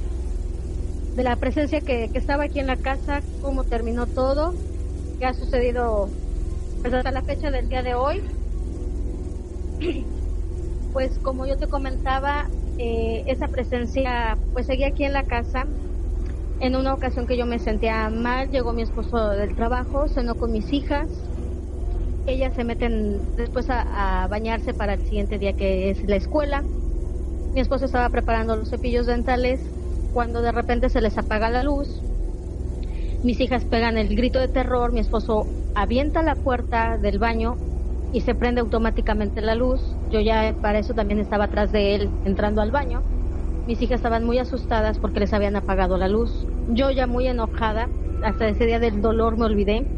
de 1.15 1.23
la 1.23 1.35
presencia 1.35 1.81
que, 1.81 2.09
que 2.11 2.17
estaba 2.17 2.45
aquí 2.45 2.59
en 2.59 2.65
la 2.65 2.77
casa, 2.77 3.21
cómo 3.43 3.65
terminó 3.65 4.07
todo, 4.07 4.55
qué 5.19 5.27
ha 5.27 5.35
sucedido 5.35 6.09
pues, 6.81 6.91
hasta 6.91 7.11
la 7.11 7.21
fecha 7.21 7.51
del 7.51 7.69
día 7.69 7.83
de 7.83 7.93
hoy. 7.93 8.23
Pues 10.91 11.19
como 11.21 11.45
yo 11.45 11.57
te 11.57 11.67
comentaba, 11.67 12.47
eh, 12.77 13.23
esa 13.27 13.49
presencia 13.49 14.39
pues 14.53 14.67
seguía 14.67 14.87
aquí 14.89 15.03
en 15.05 15.13
la 15.13 15.23
casa. 15.25 15.65
En 16.59 16.75
una 16.75 16.93
ocasión 16.93 17.27
que 17.27 17.37
yo 17.37 17.45
me 17.45 17.59
sentía 17.59 18.09
mal, 18.09 18.49
llegó 18.49 18.73
mi 18.73 18.81
esposo 18.83 19.29
del 19.31 19.55
trabajo, 19.55 20.07
cenó 20.09 20.37
con 20.37 20.51
mis 20.51 20.73
hijas. 20.73 21.31
Ellas 22.25 22.55
se 22.55 22.63
meten 22.63 23.29
después 23.35 23.69
a, 23.69 24.23
a 24.23 24.27
bañarse 24.27 24.73
para 24.73 24.93
el 24.95 25.01
siguiente 25.01 25.37
día 25.39 25.53
que 25.53 25.89
es 25.91 26.03
la 26.03 26.15
escuela. 26.17 26.67
Mi 27.53 27.61
esposo 27.61 27.85
estaba 27.85 28.09
preparando 28.11 28.55
los 28.57 28.69
cepillos 28.69 29.07
dentales 29.07 29.73
cuando 30.11 30.41
de 30.43 30.51
repente 30.53 30.89
se 30.89 31.01
les 31.01 31.17
apaga 31.17 31.49
la 31.49 31.63
luz. 31.63 32.05
Mis 33.21 33.39
hijas 33.41 33.65
pegan 33.65 33.97
el 33.97 34.15
grito 34.15 34.39
de 34.39 34.47
terror, 34.49 34.91
mi 34.93 34.99
esposo 35.01 35.51
avienta 35.73 36.21
la 36.23 36.35
puerta 36.37 36.97
del 36.97 37.19
baño 37.19 37.59
y 38.15 38.21
se 38.21 38.35
prende 38.35 38.61
automáticamente 38.61 39.41
la 39.41 39.55
luz. 39.55 39.99
Yo 40.09 40.21
ya 40.21 40.55
para 40.61 40.79
eso 40.79 40.93
también 40.93 41.19
estaba 41.19 41.45
atrás 41.45 41.71
de 41.71 41.95
él 41.95 42.15
entrando 42.23 42.61
al 42.61 42.71
baño. 42.71 43.05
Mis 43.65 43.81
hijas 43.81 43.97
estaban 43.97 44.25
muy 44.25 44.39
asustadas 44.39 44.99
porque 44.99 45.19
les 45.21 45.33
habían 45.33 45.55
apagado 45.57 45.97
la 45.97 46.07
luz. 46.09 46.49
Yo 46.67 46.91
ya 46.91 47.07
muy 47.07 47.27
enojada, 47.27 47.93
hasta 48.21 48.47
ese 48.49 48.65
día 48.67 48.79
del 48.79 49.01
dolor 49.01 49.37
me 49.37 49.45
olvidé. 49.45 49.89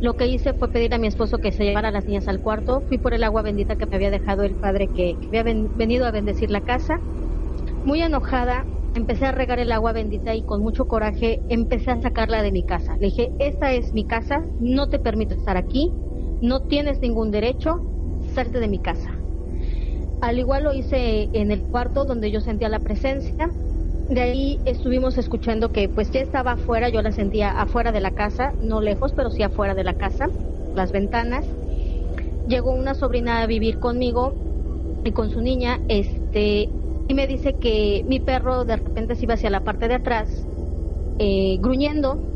Lo 0.00 0.16
que 0.16 0.26
hice 0.28 0.54
fue 0.54 0.70
pedir 0.72 0.94
a 0.94 0.98
mi 0.98 1.08
esposo 1.08 1.40
que 1.40 1.52
se 1.52 1.64
llevara 1.64 1.88
a 1.88 1.92
las 1.92 2.06
niñas 2.06 2.28
al 2.28 2.40
cuarto. 2.40 2.84
Fui 2.88 2.98
por 2.98 3.14
el 3.14 3.24
agua 3.24 3.42
bendita 3.42 3.76
que 3.76 3.86
me 3.90 3.96
había 3.96 4.10
dejado 4.12 4.44
el 4.44 4.56
padre 4.56 4.90
que, 4.94 5.18
había 5.30 5.44
ven- 5.44 5.70
venido 5.74 6.06
a 6.06 6.12
bendecir 6.12 6.50
la 6.50 6.62
casa. 6.62 7.00
Muy 7.84 8.02
enojada, 8.02 8.68
empecé 8.94 9.26
a 9.26 9.32
regar 9.32 9.58
el 9.58 9.72
agua 9.72 9.92
bendita 9.92 10.34
y 10.34 10.44
con 10.44 10.60
mucho 10.62 10.86
coraje 10.86 11.42
empecé 11.48 11.90
a 11.92 12.00
sacarla 12.00 12.42
de 12.42 12.52
mi 12.52 12.64
casa. 12.64 12.96
Le 13.00 13.06
dije, 13.08 13.34
esta 13.38 13.72
es 13.72 13.94
mi 13.94 14.06
casa, 14.06 14.40
no 14.58 14.88
te 14.88 14.98
permito 14.98 15.34
estar 15.34 15.56
aquí, 15.56 15.96
no 16.42 16.60
tienes 16.60 17.00
ningún 17.00 17.30
derecho, 17.30 17.86
salte 18.34 18.60
de 18.60 18.68
mi 18.68 18.80
casa. 18.80 19.10
Al 20.20 20.38
igual 20.38 20.64
lo 20.64 20.74
hice 20.74 21.30
en 21.32 21.50
el 21.52 21.62
cuarto 21.62 22.04
donde 22.04 22.30
yo 22.30 22.40
sentía 22.40 22.68
la 22.68 22.80
presencia. 22.80 23.48
De 24.08 24.20
ahí 24.20 24.60
estuvimos 24.64 25.16
escuchando 25.18 25.70
que 25.70 25.88
pues 25.88 26.10
ya 26.10 26.20
estaba 26.20 26.52
afuera, 26.52 26.88
yo 26.88 27.00
la 27.00 27.12
sentía 27.12 27.50
afuera 27.50 27.92
de 27.92 28.00
la 28.00 28.10
casa, 28.10 28.54
no 28.60 28.80
lejos, 28.80 29.12
pero 29.14 29.30
sí 29.30 29.42
afuera 29.44 29.74
de 29.74 29.84
la 29.84 29.94
casa, 29.94 30.28
las 30.74 30.92
ventanas. 30.92 31.46
Llegó 32.46 32.72
una 32.72 32.94
sobrina 32.94 33.42
a 33.42 33.46
vivir 33.46 33.78
conmigo 33.78 34.34
y 35.04 35.12
con 35.12 35.30
su 35.30 35.40
niña, 35.40 35.78
este, 35.88 36.68
y 37.08 37.14
me 37.14 37.26
dice 37.28 37.54
que 37.58 38.02
mi 38.06 38.18
perro 38.20 38.64
de 38.64 38.76
repente 38.76 39.14
se 39.14 39.26
iba 39.26 39.34
hacia 39.34 39.50
la 39.50 39.60
parte 39.64 39.86
de 39.88 39.94
atrás, 39.94 40.48
eh, 41.18 41.58
gruñendo 41.60 42.31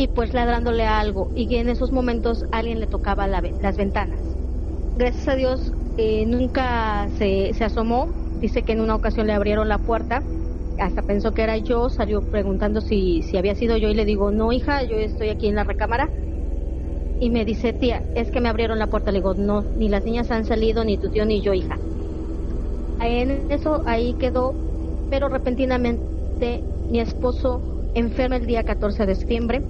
y 0.00 0.08
pues 0.08 0.32
ladrándole 0.32 0.86
a 0.86 0.98
algo 1.00 1.30
y 1.34 1.54
en 1.56 1.68
esos 1.68 1.92
momentos 1.92 2.44
alguien 2.50 2.80
le 2.80 2.86
tocaba 2.86 3.26
la 3.28 3.42
las 3.58 3.76
ventanas. 3.76 4.38
Gracias 4.94 5.28
a 5.28 5.36
Dios 5.36 5.72
eh, 5.96 6.26
nunca 6.26 7.08
se, 7.10 7.52
se 7.54 7.64
asomó, 7.64 8.14
dice 8.34 8.64
que 8.64 8.72
en 8.72 8.80
una 8.80 8.96
ocasión 8.96 9.26
le 9.26 9.34
abrieron 9.34 9.68
la 9.68 9.78
puerta, 9.80 10.26
hasta 10.78 11.02
pensó 11.02 11.32
que 11.34 11.42
era 11.42 11.58
yo, 11.58 11.90
salió 11.90 12.22
preguntando 12.24 12.80
si, 12.82 13.22
si 13.22 13.36
había 13.38 13.54
sido 13.56 13.76
yo 13.78 13.88
y 13.90 13.94
le 13.94 14.06
digo, 14.06 14.32
no 14.32 14.52
hija, 14.52 14.84
yo 14.84 14.96
estoy 14.98 15.30
aquí 15.30 15.48
en 15.48 15.56
la 15.56 15.64
recámara. 15.64 16.12
Y 17.20 17.30
me 17.30 17.44
dice, 17.44 17.72
tía, 17.72 18.04
es 18.14 18.32
que 18.32 18.40
me 18.40 18.48
abrieron 18.48 18.80
la 18.80 18.88
puerta. 18.88 19.12
Le 19.12 19.18
digo, 19.18 19.34
no, 19.36 19.68
ni 19.74 19.88
las 19.88 20.04
niñas 20.04 20.32
han 20.32 20.44
salido, 20.44 20.84
ni 20.84 20.98
tu 20.98 21.08
tío, 21.08 21.24
ni 21.24 21.40
yo, 21.40 21.54
hija. 21.54 21.82
En 22.98 23.50
eso 23.50 23.82
ahí 23.86 24.14
quedó, 24.14 24.58
pero 25.08 25.28
repentinamente 25.28 26.66
mi 26.88 27.00
esposo 27.00 27.66
enferma 27.94 28.36
el 28.36 28.46
día 28.46 28.64
14 28.64 29.06
de 29.06 29.14
septiembre. 29.16 29.64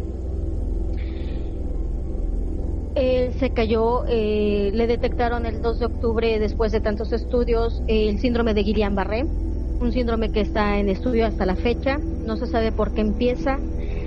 Él 2.94 3.34
se 3.34 3.52
cayó, 3.52 4.04
eh, 4.08 4.70
le 4.74 4.86
detectaron 4.86 5.46
el 5.46 5.60
2 5.60 5.78
de 5.78 5.86
octubre 5.86 6.38
después 6.38 6.72
de 6.72 6.80
tantos 6.80 7.12
estudios 7.12 7.82
el 7.86 8.18
síndrome 8.18 8.52
de 8.54 8.62
Guillain-Barré, 8.64 9.30
un 9.78 9.92
síndrome 9.92 10.30
que 10.30 10.40
está 10.40 10.78
en 10.78 10.88
estudio 10.88 11.26
hasta 11.26 11.46
la 11.46 11.56
fecha, 11.56 12.00
no 12.24 12.36
se 12.36 12.46
sabe 12.48 12.72
por 12.72 12.92
qué 12.92 13.00
empieza, 13.02 13.62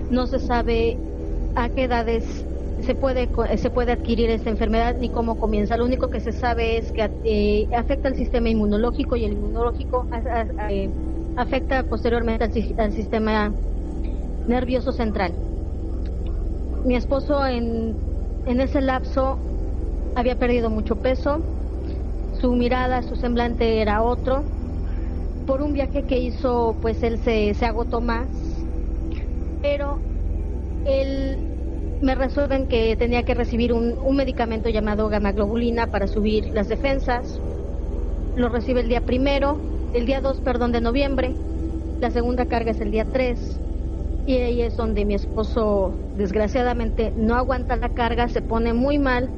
no 0.09 0.27
se 0.27 0.39
sabe 0.39 1.01
a 1.55 1.69
qué 1.69 1.85
edades 1.85 2.47
se 2.79 2.95
puede 2.95 3.29
se 3.57 3.69
puede 3.71 3.91
adquirir 3.93 4.29
esta 4.31 4.49
enfermedad 4.49 4.95
ni 4.99 5.09
cómo 5.11 5.37
comienza. 5.37 5.77
Lo 5.77 5.85
único 5.85 6.09
que 6.09 6.19
se 6.21 6.33
sabe 6.33 6.77
es 6.77 6.91
que 6.91 7.11
eh, 7.23 7.67
afecta 7.73 8.09
al 8.09 8.15
sistema 8.15 8.49
inmunológico 8.49 9.15
y 9.15 9.23
el 9.25 9.33
inmunológico 9.33 10.07
a- 10.11 10.47
eh, 10.69 10.93
afecta 11.35 11.83
posteriormente 11.83 12.43
al, 12.45 12.51
al 12.77 12.91
sistema 12.93 13.55
nervioso 14.45 14.91
central. 14.93 15.39
Mi 16.83 16.95
esposo 16.95 17.45
en, 17.47 17.99
en 18.45 18.61
ese 18.61 18.81
lapso 18.81 19.37
había 20.15 20.37
perdido 20.37 20.69
mucho 20.69 20.95
peso, 20.97 21.41
su 22.39 22.53
mirada, 22.53 23.01
su 23.03 23.15
semblante 23.15 23.81
era 23.81 24.01
otro. 24.03 24.43
Por 25.47 25.61
un 25.61 25.73
viaje 25.73 26.03
que 26.03 26.17
hizo, 26.19 26.75
pues 26.81 27.03
él 27.03 27.19
se, 27.19 27.53
se 27.53 27.65
agotó 27.65 28.01
más, 28.01 28.27
pero 29.61 29.99
él 30.85 31.37
me 32.01 32.15
resuelven 32.15 32.67
que 32.67 32.95
tenía 32.97 33.23
que 33.23 33.33
recibir 33.33 33.73
un, 33.73 33.97
un 33.97 34.15
medicamento 34.15 34.69
llamado 34.69 35.09
gamaglobulina 35.09 35.87
para 35.87 36.07
subir 36.07 36.47
las 36.53 36.67
defensas. 36.67 37.39
Lo 38.35 38.49
recibe 38.49 38.81
el 38.81 38.87
día 38.89 39.01
primero, 39.01 39.57
el 39.93 40.05
día 40.05 40.21
2, 40.21 40.41
perdón, 40.41 40.71
de 40.71 40.81
noviembre. 40.81 41.33
La 41.99 42.09
segunda 42.11 42.45
carga 42.45 42.71
es 42.71 42.81
el 42.81 42.91
día 42.91 43.05
3. 43.05 43.62
Y 44.25 44.37
ahí 44.37 44.61
es 44.61 44.75
donde 44.77 45.05
mi 45.05 45.15
esposo, 45.15 45.97
desgraciadamente, 46.13 47.11
no 47.15 47.35
aguanta 47.35 47.75
la 47.75 47.89
carga, 47.89 48.29
se 48.29 48.41
pone 48.41 48.73
muy 48.73 48.97
mal, 48.99 49.31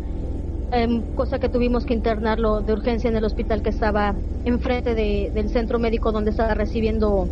em, 0.71 1.05
cosa 1.15 1.39
que 1.39 1.49
tuvimos 1.49 1.86
que 1.86 1.93
internarlo 1.95 2.61
de 2.63 2.73
urgencia 2.73 3.09
en 3.09 3.17
el 3.17 3.25
hospital 3.25 3.61
que 3.63 3.71
estaba 3.71 4.21
enfrente 4.43 4.95
de- 4.95 5.31
del 5.33 5.49
centro 5.49 5.79
médico 5.79 6.11
donde 6.11 6.31
estaba 6.31 6.55
recibiendo 6.55 7.31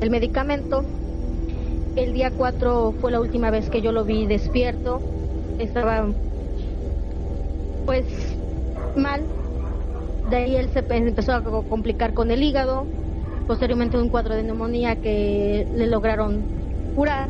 el 0.00 0.10
medicamento. 0.10 0.90
El 1.94 2.12
día 2.12 2.30
4 2.30 2.92
fue 2.92 3.10
la 3.10 3.20
última 3.20 3.50
vez 3.50 3.70
que 3.70 3.80
yo 3.80 3.90
lo 3.90 4.04
vi 4.04 4.26
despierto. 4.26 5.06
Estaba 5.56 6.12
pues 7.84 8.06
mal. 8.94 9.28
De 10.24 10.36
ahí 10.36 10.56
él 10.56 10.70
se 10.70 10.82
pe- 10.82 10.96
empezó 10.98 11.32
a 11.34 11.44
co- 11.44 11.64
complicar 11.66 12.14
con 12.14 12.30
el 12.30 12.42
hígado. 12.42 12.90
Posteriormente 13.46 13.98
un 13.98 14.10
cuadro 14.10 14.34
de 14.36 14.44
neumonía 14.44 14.96
que 14.96 15.66
le 15.70 15.86
lograron 15.86 16.48
curar. 16.94 17.28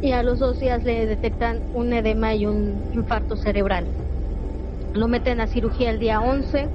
Y 0.00 0.12
a 0.12 0.22
los 0.22 0.38
dos 0.38 0.60
días 0.60 0.84
le 0.84 1.06
detectan 1.06 1.60
un 1.72 1.92
edema 1.92 2.34
y 2.34 2.46
un 2.46 2.82
infarto 2.92 3.36
cerebral. 3.36 3.86
Lo 4.92 5.08
meten 5.08 5.40
a 5.40 5.46
cirugía 5.46 5.90
el 5.90 5.98
día 5.98 6.20
11. 6.20 6.68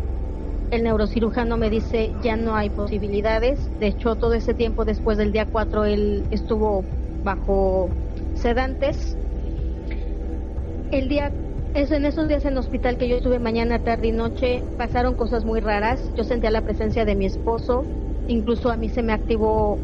El 0.71 0.83
neurocirujano 0.83 1.57
me 1.57 1.69
dice 1.69 2.11
ya 2.23 2.35
no 2.35 2.55
hay 2.55 2.69
posibilidades. 2.69 3.69
De 3.79 3.87
hecho, 3.87 4.15
todo 4.15 4.33
ese 4.33 4.53
tiempo 4.53 4.85
después 4.85 5.17
del 5.17 5.31
día 5.31 5.45
4 5.45 5.85
él 5.85 6.25
estuvo 6.31 6.83
bajo 7.23 7.89
sedantes. 8.33 9.15
El 10.91 11.07
día, 11.07 11.31
es 11.75 11.91
en 11.91 12.05
esos 12.05 12.27
días 12.27 12.45
en 12.45 12.53
el 12.53 12.57
hospital 12.57 12.97
que 12.97 13.07
yo 13.07 13.17
estuve 13.17 13.39
mañana, 13.39 13.79
tarde 13.79 14.07
y 14.07 14.11
noche, 14.11 14.63
pasaron 14.77 15.15
cosas 15.15 15.45
muy 15.45 15.59
raras. 15.59 16.11
Yo 16.15 16.23
sentía 16.23 16.51
la 16.51 16.61
presencia 16.61 17.05
de 17.05 17.15
mi 17.15 17.25
esposo. 17.25 17.83
Incluso 18.27 18.69
a 18.71 18.77
mí 18.77 18.89
se 18.89 19.03
me 19.03 19.13
activó 19.13 19.75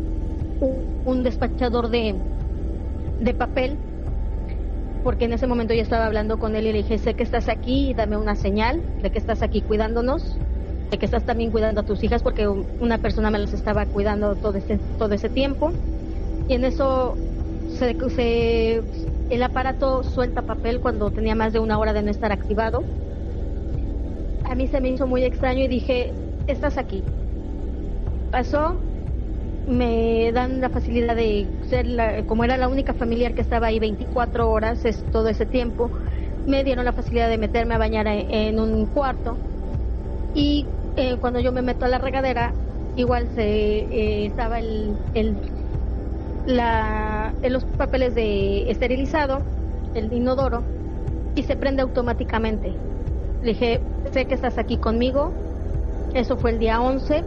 un, 0.60 0.95
un 1.06 1.24
despachador 1.24 1.90
de, 1.90 2.24
de 3.20 3.34
papel 3.36 3.84
porque 5.02 5.26
en 5.26 5.34
ese 5.34 5.48
momento 5.48 5.74
yo 5.74 5.82
estaba 5.82 6.06
hablando 6.06 6.40
con 6.40 6.56
él 6.56 6.66
y 6.68 6.72
le 6.72 6.80
dije, 6.80 6.98
sé 7.00 7.16
que 7.16 7.24
estás 7.24 7.48
aquí, 7.50 7.94
dame 7.96 8.18
una 8.18 8.36
señal 8.36 8.86
de 9.00 9.12
que 9.12 9.20
estás 9.20 9.42
aquí 9.44 9.62
cuidándonos. 9.64 10.42
de 10.92 10.98
que 11.00 11.06
estás 11.06 11.26
también 11.26 11.52
cuidando 11.52 11.82
a 11.82 11.84
tus 11.86 12.04
hijas 12.04 12.24
porque 12.24 12.48
una 12.80 13.00
persona 13.00 13.32
me 13.32 13.40
las 13.40 13.54
estaba 13.54 13.86
cuidando 13.88 14.38
todo 14.38 14.58
ese, 14.58 14.82
todo 14.98 15.14
ese 15.14 15.30
tiempo. 15.30 15.78
Y 16.48 16.56
en 16.56 16.66
eso 16.66 17.22
se, 17.68 17.98
se, 18.10 18.84
el 19.30 19.44
aparato 19.44 20.04
suelta 20.04 20.44
papel 20.44 20.82
cuando 20.82 21.12
tenía 21.12 21.36
más 21.36 21.54
de 21.54 21.60
una 21.62 21.80
hora 21.80 21.94
de 21.94 22.04
no 22.04 22.12
estar 22.12 22.32
activado. 22.34 22.90
A 24.44 24.56
mí 24.56 24.68
se 24.70 24.80
me 24.82 24.90
hizo 24.90 25.08
muy 25.08 25.24
extraño 25.26 25.64
y 25.64 25.68
dije, 25.68 26.18
estás 26.46 26.78
aquí. 26.78 27.10
Pasó, 28.30 28.86
me 29.66 30.32
dan 30.32 30.62
la 30.62 30.70
facilidad 30.70 31.16
de 31.16 31.48
ser, 31.70 31.88
la, 31.88 32.24
como 32.26 32.44
era 32.44 32.58
la 32.58 32.68
única 32.68 32.94
familiar 32.94 33.34
que 33.34 33.42
estaba 33.42 33.68
ahí 33.68 33.80
24 33.80 34.50
horas 34.50 34.86
es, 34.86 35.04
todo 35.12 35.28
ese 35.30 35.46
tiempo, 35.46 35.92
me 36.46 36.64
dieron 36.64 36.86
la 36.86 36.94
facilidad 36.94 37.30
de 37.30 37.38
meterme 37.38 37.76
a 37.76 37.80
bañar 37.80 38.08
en, 38.08 38.60
un 38.60 38.86
cuarto 38.88 39.38
y 40.34 40.66
eh, 40.96 41.18
cuando 41.20 41.40
yo 41.40 41.52
me 41.52 41.62
meto 41.62 41.86
a 41.86 41.90
la 41.90 41.98
regadera, 41.98 42.54
igual 42.96 43.28
se 43.34 43.44
eh, 43.44 44.26
estaba 44.28 44.60
el, 44.60 44.96
el 45.14 45.36
la, 46.46 47.34
en 47.42 47.54
los 47.54 47.66
papeles 47.66 48.14
de 48.16 48.70
esterilizado, 48.70 49.40
el 49.94 50.14
inodoro, 50.14 50.64
y 51.36 51.44
se 51.44 51.56
prende 51.56 51.82
automáticamente. 51.82 52.72
Le 53.42 53.50
dije, 53.50 53.82
sé 54.12 54.26
que 54.26 54.36
estás 54.36 54.58
aquí 54.58 54.78
conmigo. 54.78 55.32
Eso 56.14 56.38
fue 56.38 56.52
el 56.52 56.60
día 56.60 56.80
11. 56.82 57.24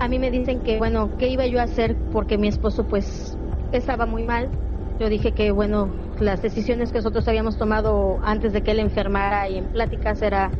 A 0.00 0.08
mí 0.08 0.18
me 0.18 0.30
dicen 0.30 0.60
que, 0.60 0.78
bueno, 0.78 1.10
¿qué 1.18 1.28
iba 1.28 1.46
yo 1.46 1.60
a 1.60 1.64
hacer? 1.64 1.96
Porque 2.12 2.36
mi 2.36 2.48
esposo, 2.48 2.84
pues, 2.84 3.36
estaba 3.72 4.06
muy 4.06 4.24
mal. 4.24 4.50
Yo 4.98 5.08
dije 5.08 5.32
que, 5.32 5.50
bueno, 5.50 5.88
las 6.20 6.42
decisiones 6.42 6.92
que 6.92 6.98
nosotros 6.98 7.26
habíamos 7.26 7.56
tomado 7.56 8.18
antes 8.22 8.52
de 8.52 8.62
que 8.62 8.72
él 8.72 8.80
enfermara 8.80 9.48
y 9.48 9.58
en 9.58 9.66
pláticas 9.66 10.22
era 10.22 10.50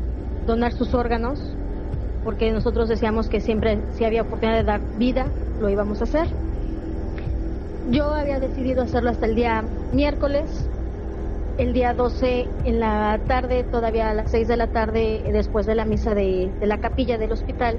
donar 0.47 0.73
sus 0.73 0.95
órganos, 0.95 1.41
porque 2.25 2.51
nosotros 2.51 2.89
decíamos 2.89 3.29
que 3.29 3.41
siempre, 3.41 3.79
si 3.93 4.05
había 4.05 4.23
oportunidad 4.23 4.59
de 4.59 4.65
dar 4.65 4.81
vida, 4.99 5.27
lo 5.61 5.69
íbamos 5.69 6.01
a 6.01 6.05
hacer. 6.05 6.27
Yo 7.91 8.15
había 8.15 8.41
decidido 8.41 8.83
hacerlo 8.83 9.11
hasta 9.11 9.27
el 9.27 9.35
día 9.35 9.63
miércoles. 9.93 10.71
El 11.59 11.73
día 11.73 11.95
12 11.95 12.49
en 12.65 12.81
la 12.81 13.21
tarde, 13.29 13.63
todavía 13.65 14.11
a 14.11 14.15
las 14.15 14.31
6 14.31 14.49
de 14.49 14.57
la 14.57 14.67
tarde, 14.67 15.23
después 15.33 15.67
de 15.67 15.77
la 15.77 15.85
misa 15.85 16.15
de, 16.15 16.51
la 16.63 16.79
capilla 16.79 17.17
del 17.17 17.31
hospital, 17.31 17.77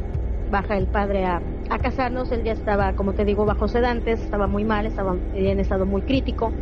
baja 0.48 0.78
el 0.78 0.90
padre 0.90 1.26
a, 1.26 1.44
a 1.70 1.80
casarnos. 1.80 2.32
Él 2.32 2.44
ya 2.44 2.54
estaba, 2.54 2.96
como 2.96 3.14
te 3.16 3.26
digo, 3.26 3.46
bajo 3.46 3.68
sedantes, 3.68 4.22
estaba 4.22 4.48
muy 4.48 4.66
mal, 4.66 4.86
estaba 4.86 5.20
en 5.32 5.60
estado 5.60 5.86
muy 5.86 6.04
crítico. 6.06 6.58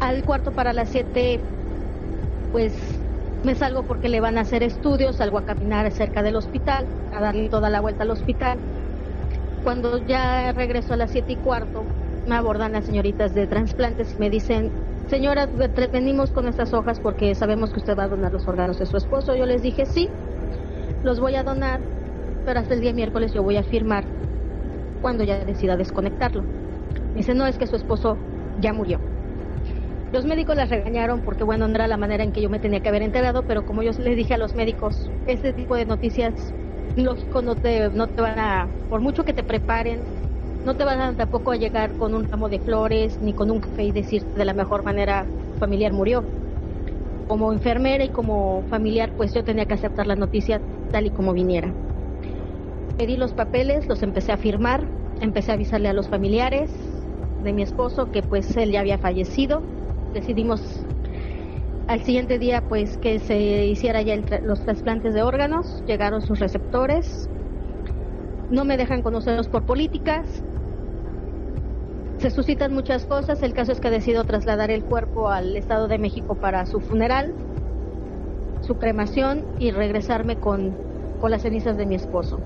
Al 0.00 0.24
cuarto 0.24 0.54
para 0.54 0.72
las 0.72 0.90
7, 0.90 1.48
pues 2.50 3.04
me 3.42 3.54
salgo 3.54 3.86
porque 3.86 4.08
le 4.08 4.20
van 4.20 4.38
a 4.38 4.42
hacer 4.42 4.62
estudios, 4.62 5.16
salgo 5.16 5.38
a 5.38 5.44
caminar 5.44 5.90
cerca 5.92 6.22
del 6.22 6.36
hospital, 6.36 6.88
a 7.10 7.20
darle 7.20 7.48
toda 7.48 7.70
la 7.70 7.80
vuelta 7.80 8.04
al 8.04 8.10
hospital 8.10 8.64
cuando 9.62 9.98
ya 9.98 10.52
regreso 10.52 10.94
a 10.94 10.96
las 10.96 11.10
siete 11.12 11.32
y 11.34 11.40
cuarto, 11.40 11.92
me 12.24 12.36
abordan 12.36 12.72
las 12.72 12.84
señoritas 12.86 13.34
de 13.34 13.46
trasplantes 13.48 14.14
y 14.14 14.18
me 14.18 14.30
dicen, 14.30 14.74
señora, 15.06 15.46
venimos 15.90 16.32
con 16.32 16.48
estas 16.48 16.72
hojas 16.72 17.00
porque 17.00 17.34
sabemos 17.34 17.72
que 17.72 17.80
usted 17.80 17.96
va 17.98 18.04
a 18.04 18.08
donar 18.08 18.32
los 18.32 18.46
órganos 18.48 18.78
de 18.78 18.86
su 18.86 18.96
esposo. 18.96 19.34
Yo 19.34 19.46
les 19.46 19.62
dije, 19.62 19.86
sí, 19.86 20.14
los 21.02 21.20
voy 21.20 21.36
a 21.36 21.44
donar, 21.44 21.84
pero 22.44 22.60
hasta 22.60 22.74
el 22.74 22.80
día 22.80 22.92
miércoles 22.94 23.32
yo 23.32 23.42
voy 23.42 23.56
a 23.56 23.64
firmar 23.64 24.10
cuando 25.00 25.24
ya 25.24 25.44
decida 25.44 25.76
desconectarlo. 25.76 26.48
Dice, 27.14 27.34
no, 27.34 27.46
es 27.46 27.58
que 27.58 27.66
su 27.68 27.76
esposo 27.76 28.24
ya 28.56 28.72
murió. 28.74 29.04
Los 30.10 30.24
médicos 30.24 30.56
las 30.56 30.70
regañaron 30.70 31.22
porque, 31.22 31.44
bueno, 31.44 31.68
no 31.68 31.74
era 31.74 31.86
la 31.86 31.96
manera 31.98 32.24
en 32.24 32.32
que 32.32 32.40
yo 32.40 32.48
me 32.50 32.60
tenía 32.60 32.80
que 32.80 32.88
haber 32.88 33.02
enterado, 33.02 33.44
pero 33.44 33.64
como 33.64 33.82
yo 33.82 33.90
les 33.98 34.16
dije 34.16 34.34
a 34.34 34.38
los 34.38 34.54
médicos, 34.54 35.12
este 35.26 35.52
tipo 35.52 35.74
de 35.76 35.84
noticias 35.86 36.54
lógico 36.94 37.42
no 37.42 37.56
te, 37.56 37.90
no 37.90 38.08
te 38.08 38.22
van 38.22 38.38
a, 38.38 38.72
por 38.88 39.00
mucho 39.02 39.24
que 39.24 39.34
te 39.34 39.44
preparen, 39.44 40.08
no 40.64 40.76
te 40.76 40.84
van 40.84 41.00
a 41.00 41.16
tampoco 41.16 41.52
a 41.52 41.56
llegar 41.56 41.96
con 41.96 42.14
un 42.14 42.26
ramo 42.30 42.48
de 42.48 42.60
flores 42.60 43.20
ni 43.20 43.34
con 43.34 43.50
un 43.50 43.60
café 43.60 43.84
y 43.84 43.92
decir 43.92 44.24
de 44.34 44.44
la 44.46 44.54
mejor 44.54 44.84
manera 44.84 45.30
familiar 45.58 45.92
murió. 45.92 46.30
Como 47.26 47.52
enfermera 47.52 48.04
y 48.04 48.10
como 48.10 48.64
familiar, 48.64 49.12
pues 49.16 49.32
yo 49.34 49.44
tenía 49.44 49.66
que 49.66 49.74
aceptar 49.74 50.06
la 50.06 50.16
noticia 50.16 50.62
tal 50.88 51.06
y 51.06 51.10
como 51.10 51.32
viniera. 51.32 51.72
Pedí 52.96 53.16
los 53.16 53.32
papeles, 53.32 53.86
los 53.86 54.02
empecé 54.02 54.32
a 54.32 54.36
firmar, 54.36 54.84
empecé 55.20 55.52
a 55.52 55.54
avisarle 55.54 55.88
a 55.88 55.92
los 55.92 56.08
familiares 56.08 56.70
de 57.42 57.52
mi 57.52 57.62
esposo 57.62 58.10
que 58.10 58.22
pues 58.22 58.56
él 58.56 58.72
ya 58.72 58.80
había 58.80 58.98
fallecido. 58.98 59.62
Decidimos 60.12 60.84
al 61.88 62.02
siguiente 62.02 62.38
día, 62.38 62.62
pues 62.68 62.98
que 62.98 63.18
se 63.18 63.66
hiciera 63.66 64.02
ya 64.02 64.16
los 64.42 64.62
trasplantes 64.62 65.14
de 65.14 65.22
órganos, 65.22 65.82
llegaron 65.86 66.20
sus 66.20 66.38
receptores. 66.38 67.30
No 68.50 68.64
me 68.64 68.76
dejan 68.76 69.02
conocerlos 69.02 69.48
por 69.48 69.64
políticas. 69.64 70.42
Se 72.18 72.30
suscitan 72.30 72.74
muchas 72.74 73.06
cosas. 73.06 73.42
El 73.42 73.54
caso 73.54 73.72
es 73.72 73.80
que 73.80 73.90
decido 73.90 74.24
trasladar 74.24 74.70
el 74.70 74.84
cuerpo 74.84 75.28
al 75.30 75.56
Estado 75.56 75.88
de 75.88 75.98
México 75.98 76.34
para 76.34 76.66
su 76.66 76.80
funeral, 76.80 77.32
su 78.68 78.76
cremación 78.76 79.42
y 79.58 79.72
regresarme 79.72 80.36
con, 80.36 80.76
con 81.18 81.30
las 81.32 81.42
cenizas 81.42 81.76
de 81.76 81.86
mi 81.86 81.96
esposo. 81.96 82.38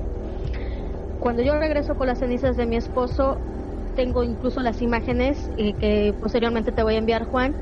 Cuando 1.21 1.43
yo 1.43 1.59
regreso 1.59 1.97
con 1.97 2.07
las 2.07 2.21
cenizas 2.21 2.57
de 2.57 2.67
mi 2.67 2.77
esposo, 2.77 3.37
tengo 3.97 4.23
incluso 4.23 4.61
las 4.61 4.81
imágenes 4.81 5.51
eh, 5.59 5.75
que 5.75 6.15
posteriormente 6.21 6.73
te 6.73 6.83
voy 6.83 6.95
a 6.95 6.99
enviar, 6.99 7.25
Juan 7.25 7.55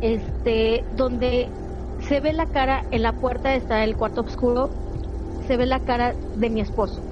este, 0.00 0.84
donde 0.92 1.48
se 2.00 2.20
ve 2.20 2.32
la 2.32 2.46
cara, 2.46 2.84
en 2.90 3.02
la 3.02 3.12
puerta 3.12 3.54
está 3.54 3.82
el 3.84 3.96
cuarto 3.96 4.20
oscuro, 4.22 4.70
se 5.46 5.56
ve 5.56 5.66
la 5.66 5.80
cara 5.80 6.14
de 6.34 6.50
mi 6.50 6.60
esposo. 6.60 7.02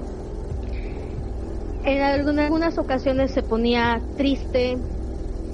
En 1.83 2.01
algunas 2.01 2.77
ocasiones 2.77 3.31
se 3.31 3.43
ponía 3.43 4.01
triste, 4.15 4.77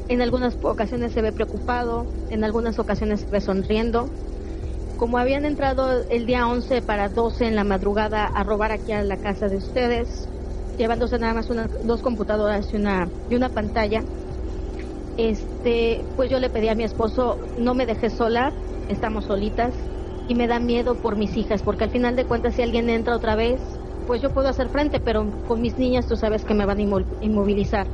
en 0.07 0.21
algunas 0.21 0.57
ocasiones 0.61 1.13
se 1.13 1.21
ve 1.21 1.31
preocupado, 1.31 2.05
en 2.29 2.43
algunas 2.43 2.79
ocasiones 2.79 3.21
se 3.21 3.27
ve 3.29 3.41
sonriendo. 3.41 4.07
Como 5.01 5.17
habían 5.17 5.45
entrado 5.45 6.03
el 6.11 6.27
día 6.27 6.45
11 6.45 6.83
para 6.83 7.09
12 7.09 7.47
en 7.47 7.55
la 7.55 7.63
madrugada 7.63 8.27
a 8.27 8.43
robar 8.43 8.71
aquí 8.71 8.91
a 8.91 9.01
la 9.01 9.17
casa 9.17 9.47
de 9.47 9.57
ustedes, 9.57 10.29
llevándose 10.77 11.17
nada 11.17 11.33
más 11.33 11.49
dos 11.83 12.03
computadoras 12.03 12.71
y 12.71 12.75
una, 12.75 13.09
y 13.27 13.35
una 13.35 13.49
pantalla, 13.49 14.03
este, 15.17 16.05
pues 16.15 16.29
yo 16.29 16.39
le 16.39 16.51
pedí 16.51 16.67
a 16.67 16.75
mi 16.75 16.83
esposo, 16.83 17.39
no 17.57 17.73
me 17.73 17.87
dejes 17.87 18.13
sola, 18.13 18.53
estamos 18.89 19.25
solitas 19.25 19.73
y 20.27 20.35
me 20.35 20.45
da 20.45 20.59
miedo 20.59 20.93
por 20.93 21.15
mis 21.15 21.35
hijas, 21.35 21.63
porque 21.63 21.85
al 21.85 21.89
final 21.89 22.15
de 22.15 22.25
cuentas 22.25 22.53
si 22.53 22.61
alguien 22.61 22.87
entra 22.87 23.15
otra 23.15 23.35
vez, 23.35 23.59
pues 24.05 24.21
yo 24.21 24.29
puedo 24.29 24.49
hacer 24.49 24.69
frente, 24.69 24.99
pero 24.99 25.25
con 25.47 25.61
mis 25.61 25.79
niñas 25.79 26.05
tú 26.07 26.15
sabes 26.15 26.45
que 26.45 26.53
me 26.53 26.67
van 26.67 26.77
a 26.77 26.81
inmovilizar. 27.21 27.87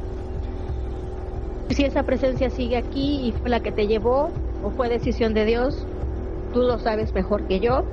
Si 1.69 1.85
esa 1.85 2.03
presencia 2.03 2.49
sigue 2.49 2.75
aquí 2.75 3.29
y 3.29 3.31
fue 3.31 3.49
la 3.49 3.61
que 3.61 3.71
te 3.71 3.87
llevó 3.87 4.29
o 4.61 4.71
fue 4.71 4.89
decisión 4.89 5.33
de 5.33 5.45
Dios, 5.45 5.87
tú 6.57 6.63
lo 6.63 6.79
sabes 6.79 7.13
mejor 7.13 7.45
que 7.47 7.59
yo. 7.59 7.83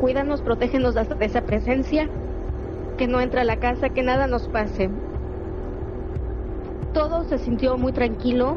Cuídanos, 0.00 0.42
protégenos 0.42 0.96
de 0.96 1.06
esa 1.20 1.42
presencia, 1.42 2.08
que 2.98 3.06
no 3.06 3.20
entre 3.20 3.42
a 3.42 3.44
la 3.44 3.56
casa, 3.56 3.90
que 3.90 4.02
nada 4.02 4.26
nos 4.26 4.48
pase 4.48 4.90
todo 6.92 7.24
se 7.24 7.38
sintió 7.38 7.76
muy 7.78 7.92
tranquilo. 7.92 8.56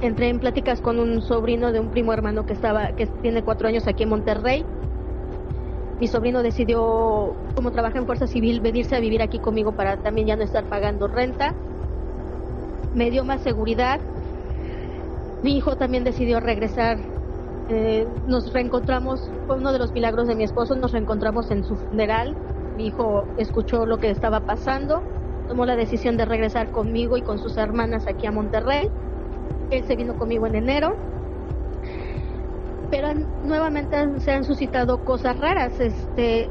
Entré 0.00 0.28
en 0.28 0.38
pláticas 0.38 0.80
con 0.80 0.98
un 1.00 1.20
sobrino 1.22 1.72
de 1.72 1.80
un 1.80 1.90
primo 1.90 2.12
hermano 2.12 2.46
que 2.46 2.52
estaba, 2.52 2.92
que 2.92 3.06
tiene 3.20 3.42
cuatro 3.42 3.68
años 3.68 3.86
aquí 3.88 4.04
en 4.04 4.10
Monterrey. 4.10 4.64
Mi 6.00 6.06
sobrino 6.06 6.42
decidió, 6.42 7.34
como 7.56 7.72
trabaja 7.72 7.98
en 7.98 8.06
Fuerza 8.06 8.28
Civil, 8.28 8.60
venirse 8.60 8.94
a 8.94 9.00
vivir 9.00 9.22
aquí 9.22 9.40
conmigo 9.40 9.72
para 9.72 9.96
también 9.96 10.28
ya 10.28 10.36
no 10.36 10.44
estar 10.44 10.64
pagando 10.64 11.08
renta. 11.08 11.52
Me 12.94 13.10
dio 13.10 13.24
más 13.24 13.40
seguridad. 13.42 13.98
Mi 15.42 15.56
hijo 15.56 15.76
también 15.76 16.04
decidió 16.04 16.38
regresar. 16.38 17.17
Eh, 17.68 18.06
nos 18.26 18.52
reencontramos, 18.52 19.30
fue 19.46 19.56
uno 19.56 19.72
de 19.72 19.78
los 19.78 19.92
milagros 19.92 20.26
de 20.26 20.34
mi 20.34 20.44
esposo, 20.44 20.74
nos 20.74 20.92
reencontramos 20.92 21.50
en 21.50 21.64
su 21.64 21.76
funeral. 21.76 22.34
Mi 22.76 22.86
hijo 22.86 23.24
escuchó 23.36 23.86
lo 23.86 23.98
que 23.98 24.10
estaba 24.10 24.40
pasando 24.40 25.02
tomó 25.48 25.64
la 25.64 25.76
decisión 25.76 26.16
de 26.16 26.26
regresar 26.26 26.70
conmigo 26.70 27.16
y 27.16 27.22
con 27.22 27.38
sus 27.38 27.56
hermanas 27.56 28.06
aquí 28.06 28.26
a 28.26 28.32
Monterrey. 28.32 28.88
Él 29.70 29.84
se 29.84 29.96
vino 29.96 30.16
conmigo 30.16 30.46
en 30.46 30.54
enero. 30.54 30.94
Pero 32.90 33.08
nuevamente 33.44 33.96
se 34.20 34.32
han 34.32 34.44
suscitado 34.44 35.02
cosas 35.04 35.38
raras. 35.40 35.80
Este, 35.80 36.48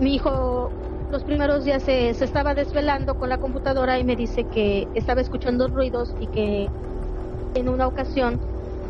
mi 0.00 0.14
hijo 0.14 0.72
los 1.10 1.24
primeros 1.24 1.64
días 1.64 1.82
se, 1.82 2.08
estaba 2.08 2.54
desvelando 2.54 3.14
con 3.18 3.28
la 3.28 3.36
computadora 3.36 3.98
y 3.98 4.04
me 4.04 4.16
dice 4.16 4.44
que 4.44 4.88
estaba 4.94 5.20
escuchando 5.20 5.68
ruidos 5.68 6.14
y 6.18 6.26
que 6.28 6.68
en 7.54 7.68
una 7.68 7.86
ocasión 7.86 8.40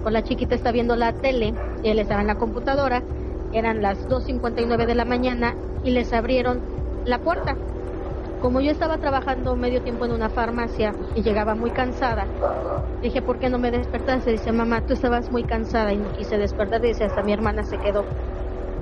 con 0.02 0.12
la 0.12 0.22
chiquita 0.22 0.54
está 0.54 0.72
viendo 0.72 0.96
la 0.96 1.12
tele 1.12 1.54
y 1.82 1.88
él 1.88 1.98
estaba 1.98 2.20
en 2.20 2.26
la 2.26 2.36
computadora, 2.36 3.02
eran 3.52 3.82
las 3.82 4.08
2.59 4.08 4.86
de 4.86 4.94
la 4.94 5.04
mañana 5.04 5.54
y 5.84 5.90
les 5.90 6.12
abrieron 6.12 6.60
la 7.04 7.18
puerta 7.18 7.56
como 8.42 8.60
yo 8.60 8.72
estaba 8.72 8.98
trabajando 8.98 9.54
medio 9.54 9.80
tiempo 9.82 10.04
en 10.04 10.10
una 10.10 10.28
farmacia 10.28 10.92
y 11.14 11.22
llegaba 11.22 11.54
muy 11.54 11.70
cansada, 11.70 12.26
dije, 13.00 13.22
¿por 13.22 13.38
qué 13.38 13.48
no 13.48 13.58
me 13.58 13.70
despertaste? 13.70 14.32
Dice, 14.32 14.50
mamá, 14.50 14.80
tú 14.84 14.94
estabas 14.94 15.30
muy 15.30 15.44
cansada 15.44 15.92
y 15.92 15.96
no 15.96 16.12
quise 16.12 16.36
despertar. 16.38 16.80
Dice, 16.80 17.04
hasta 17.04 17.22
mi 17.22 17.32
hermana 17.32 17.62
se 17.62 17.78
quedó 17.78 18.04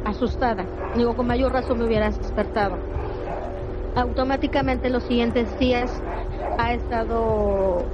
asustada. 0.06 0.64
Digo, 0.96 1.14
con 1.14 1.26
mayor 1.26 1.52
razón 1.52 1.78
me 1.78 1.84
hubieras 1.84 2.18
despertado. 2.18 2.76
Automáticamente 3.94 4.88
los 4.88 5.02
siguientes 5.02 5.58
días 5.58 6.02
ha 6.58 6.72
estado 6.72 7.84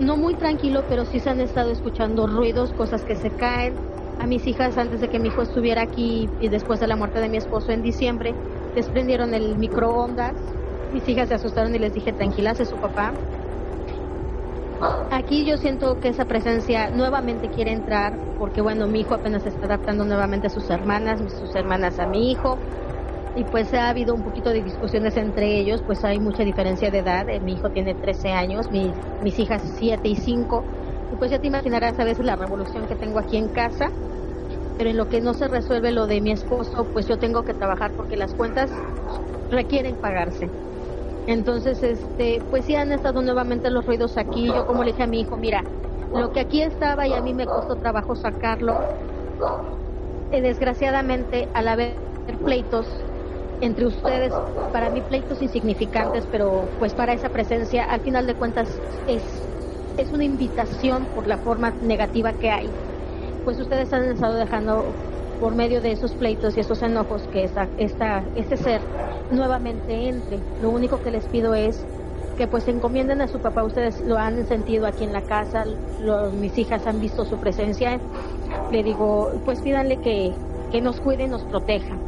no 0.00 0.16
muy 0.16 0.36
tranquilo, 0.36 0.84
pero 0.88 1.04
sí 1.04 1.20
se 1.20 1.30
han 1.30 1.40
estado 1.40 1.70
escuchando 1.70 2.26
ruidos, 2.26 2.72
cosas 2.72 3.04
que 3.04 3.16
se 3.16 3.32
caen. 3.32 3.80
A 4.18 4.26
mis 4.26 4.46
hijas, 4.46 4.76
antes 4.78 5.00
de 5.00 5.08
que 5.08 5.20
mi 5.20 5.28
hijo 5.28 5.42
estuviera 5.42 5.82
aquí 5.82 6.30
y 6.38 6.48
después 6.50 6.80
de 6.80 6.86
la 6.88 6.96
muerte 6.96 7.20
de 7.20 7.28
mi 7.30 7.38
esposo 7.38 7.72
en 7.72 7.82
diciembre, 7.82 8.36
desprendieron 8.74 9.34
el 9.34 9.56
microondas. 9.56 10.58
Mis 10.90 11.08
hijas 11.08 11.28
se 11.28 11.34
asustaron 11.34 11.74
y 11.74 11.78
les 11.78 11.92
dije, 11.94 12.12
tranquilas, 12.12 12.58
su 12.68 12.78
papá. 12.78 13.14
Aquí 15.10 15.46
yo 15.46 15.58
siento 15.58 15.98
que 15.98 16.08
esa 16.08 16.24
presencia 16.26 16.90
nuevamente 16.90 17.50
quiere 17.50 17.72
entrar 17.72 18.20
porque 18.36 18.62
bueno, 18.62 18.88
mi 18.88 19.00
hijo 19.00 19.14
apenas 19.14 19.42
se 19.42 19.50
está 19.50 19.66
adaptando 19.66 20.04
nuevamente 20.06 20.46
a 20.46 20.50
sus 20.50 20.70
hermanas, 20.70 21.20
sus 21.38 21.54
hermanas 21.54 21.98
a 22.00 22.06
mi 22.06 22.30
hijo 22.32 22.62
y 23.40 23.46
pues 23.46 23.72
ha 23.72 23.88
habido 23.88 24.14
un 24.14 24.22
poquito 24.22 24.50
de 24.50 24.62
discusiones 24.62 25.16
entre 25.16 25.58
ellos, 25.58 25.82
pues 25.86 26.04
hay 26.04 26.20
mucha 26.20 26.44
diferencia 26.44 26.90
de 26.90 26.98
edad, 26.98 27.26
eh, 27.30 27.40
mi 27.40 27.54
hijo 27.54 27.70
tiene 27.70 27.94
13 27.94 28.28
años, 28.32 28.66
mis 28.70 29.38
hijas 29.38 29.62
7 29.78 30.10
y 30.10 30.16
5 30.16 30.66
y 31.10 31.16
pues 31.16 31.30
ya 31.30 31.38
te 31.38 31.46
imaginarás 31.46 31.98
a 31.98 32.04
veces 32.04 32.26
la 32.26 32.36
revolución 32.36 32.86
que 32.86 32.96
tengo 32.96 33.18
aquí 33.18 33.38
en 33.38 33.48
casa, 33.48 33.92
pero 34.76 34.90
en 34.90 34.98
lo 34.98 35.06
que 35.08 35.22
no 35.22 35.34
se 35.34 35.48
resuelve 35.48 35.90
lo 35.92 36.06
de 36.06 36.20
mi 36.20 36.32
esposo, 36.32 36.90
pues 36.92 37.06
yo 37.06 37.18
tengo 37.18 37.44
que 37.44 37.54
trabajar 37.54 37.92
porque 37.96 38.16
las 38.18 38.34
cuentas 38.34 38.70
requieren 39.50 39.96
pagarse. 39.96 40.52
Entonces, 41.26 41.82
este, 41.82 42.42
pues 42.50 42.66
sí 42.66 42.74
han 42.76 42.92
estado 42.92 43.22
nuevamente 43.22 43.70
los 43.70 43.86
ruidos 43.86 44.18
aquí. 44.18 44.52
Yo 44.54 44.66
como 44.66 44.84
le 44.84 44.90
dije 44.92 45.04
a 45.04 45.06
mi 45.08 45.20
hijo, 45.20 45.38
mira, 45.38 45.64
lo 46.12 46.30
que 46.30 46.40
aquí 46.40 46.62
estaba 46.62 47.08
y 47.08 47.14
a 47.14 47.22
mí 47.22 47.34
me 47.34 47.48
costó 47.48 47.76
trabajo 47.76 48.16
sacarlo, 48.16 48.80
eh, 50.30 50.40
desgraciadamente 50.42 51.50
al 51.52 51.68
haber 51.68 52.02
pleitos 52.44 53.09
entre 53.60 53.86
ustedes, 53.86 54.32
para 54.72 54.90
mí 54.90 55.00
pleitos 55.02 55.40
insignificantes, 55.42 56.26
pero 56.30 56.64
pues 56.78 56.94
para 56.94 57.12
esa 57.12 57.28
presencia, 57.28 57.84
al 57.84 58.00
final 58.00 58.26
de 58.26 58.34
cuentas 58.34 58.68
es, 59.06 59.22
es 59.98 60.10
una 60.12 60.24
invitación 60.24 61.06
por 61.14 61.26
la 61.26 61.38
forma 61.38 61.70
negativa 61.82 62.32
que 62.32 62.50
hay. 62.50 62.70
Pues 63.44 63.58
ustedes 63.60 63.92
han 63.92 64.04
estado 64.04 64.34
dejando 64.34 64.84
por 65.40 65.54
medio 65.54 65.80
de 65.80 65.92
esos 65.92 66.12
pleitos 66.12 66.56
y 66.56 66.60
esos 66.60 66.82
enojos 66.82 67.22
que 67.32 67.44
esta, 67.44 67.68
esta, 67.78 68.22
este 68.36 68.56
ser 68.56 68.80
nuevamente 69.30 70.08
entre. 70.08 70.38
Lo 70.62 70.70
único 70.70 71.02
que 71.02 71.10
les 71.10 71.26
pido 71.26 71.54
es 71.54 71.86
que 72.36 72.46
pues 72.46 72.68
encomienden 72.68 73.20
a 73.20 73.28
su 73.28 73.38
papá, 73.40 73.64
ustedes 73.64 74.00
lo 74.00 74.16
han 74.16 74.46
sentido 74.46 74.86
aquí 74.86 75.04
en 75.04 75.12
la 75.12 75.22
casa, 75.22 75.64
mis 76.32 76.56
hijas 76.56 76.86
han 76.86 77.00
visto 77.00 77.24
su 77.24 77.38
presencia, 77.38 78.00
le 78.70 78.82
digo, 78.82 79.30
pues 79.44 79.60
pídanle 79.60 79.98
que, 79.98 80.32
que 80.70 80.80
nos 80.80 81.00
cuide 81.00 81.24
y 81.24 81.28
nos 81.28 81.44
proteja. 81.44 81.98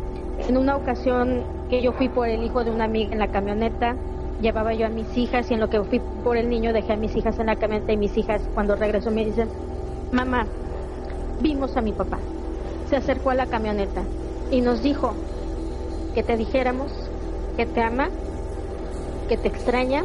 En 0.48 0.56
una 0.56 0.76
ocasión 0.76 1.44
que 1.70 1.82
yo 1.82 1.92
fui 1.92 2.08
por 2.08 2.28
el 2.28 2.42
hijo 2.42 2.64
de 2.64 2.70
una 2.70 2.84
amiga 2.84 3.12
en 3.12 3.18
la 3.18 3.28
camioneta, 3.28 3.96
llevaba 4.40 4.74
yo 4.74 4.86
a 4.86 4.88
mis 4.88 5.16
hijas 5.16 5.50
y 5.50 5.54
en 5.54 5.60
lo 5.60 5.70
que 5.70 5.80
fui 5.82 6.00
por 6.24 6.36
el 6.36 6.48
niño 6.48 6.72
dejé 6.72 6.94
a 6.94 6.96
mis 6.96 7.14
hijas 7.14 7.38
en 7.38 7.46
la 7.46 7.56
camioneta 7.56 7.92
y 7.92 7.96
mis 7.96 8.16
hijas 8.16 8.42
cuando 8.54 8.74
regresó 8.74 9.10
me 9.10 9.24
dicen, 9.24 9.48
mamá, 10.10 10.46
vimos 11.40 11.76
a 11.76 11.80
mi 11.80 11.92
papá. 11.92 12.18
Se 12.90 12.96
acercó 12.96 13.30
a 13.30 13.34
la 13.34 13.46
camioneta 13.46 14.02
y 14.50 14.60
nos 14.60 14.82
dijo 14.82 15.14
que 16.14 16.22
te 16.22 16.36
dijéramos 16.36 16.92
que 17.56 17.66
te 17.66 17.82
ama, 17.82 18.08
que 19.28 19.36
te 19.36 19.48
extraña, 19.48 20.02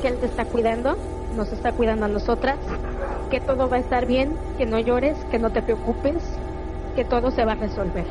que 0.00 0.08
Él 0.08 0.18
te 0.18 0.26
está 0.26 0.44
cuidando, 0.44 0.96
nos 1.36 1.52
está 1.52 1.72
cuidando 1.72 2.06
a 2.06 2.08
nosotras, 2.08 2.58
que 3.30 3.40
todo 3.40 3.68
va 3.68 3.76
a 3.76 3.80
estar 3.80 4.06
bien, 4.06 4.36
que 4.58 4.66
no 4.66 4.78
llores, 4.78 5.16
que 5.30 5.38
no 5.38 5.50
te 5.50 5.62
preocupes, 5.62 6.22
que 6.94 7.04
todo 7.04 7.30
se 7.30 7.44
va 7.44 7.52
a 7.52 7.56
resolver. 7.56 8.04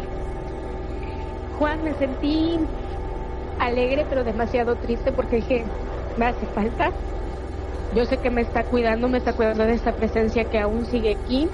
Juan, 1.62 1.84
me 1.84 1.94
sentí 1.94 2.58
alegre 3.58 4.06
pero 4.06 4.24
demasiado 4.24 4.78
triste 4.78 5.14
porque 5.14 5.38
dije, 5.38 5.66
me 6.16 6.26
hace 6.28 6.48
falta. 6.48 6.92
Yo 7.90 8.06
sé 8.06 8.20
que 8.20 8.32
me 8.32 8.42
está 8.42 8.66
cuidando, 8.66 9.10
me 9.10 9.18
está 9.20 9.34
cuidando 9.34 9.66
de 9.66 9.74
esta 9.74 9.94
presencia 9.94 10.46
que 10.46 10.60
aún 10.60 10.86
sigue 10.86 11.12
aquí, 11.12 11.52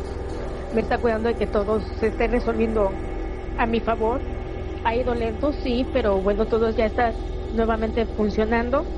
me 0.72 0.82
está 0.82 1.00
cuidando 1.00 1.30
de 1.30 1.36
que 1.38 1.48
todo 1.48 1.82
se 1.82 2.08
esté 2.08 2.28
resolviendo 2.28 3.00
a 3.58 3.68
mi 3.68 3.82
favor 3.82 4.26
ha 4.84 4.96
ido 4.96 5.16
lento, 5.16 5.54
sí, 5.54 5.90
pero 5.92 6.22
bueno, 6.22 6.48
todo 6.48 6.72
ya 6.72 6.86
está 6.86 7.18
nuevamente 7.52 8.08
funcionando. 8.08 8.90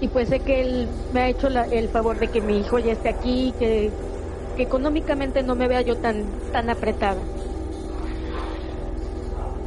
Y 0.00 0.08
pues 0.08 0.28
sé 0.30 0.42
que 0.42 0.60
él 0.62 1.04
me 1.10 1.22
ha 1.22 1.28
hecho 1.30 1.48
el 1.48 1.90
favor 1.90 2.18
de 2.18 2.28
que 2.30 2.42
mi 2.42 2.60
hijo 2.60 2.78
ya 2.78 2.92
esté 2.92 3.08
aquí, 3.10 3.54
que, 3.58 3.94
que 4.56 4.62
económicamente 4.64 5.42
no 5.44 5.56
me 5.56 5.68
vea 5.68 5.82
yo 5.82 5.96
tan, 5.98 6.42
tan 6.52 6.70
apretada. 6.70 7.30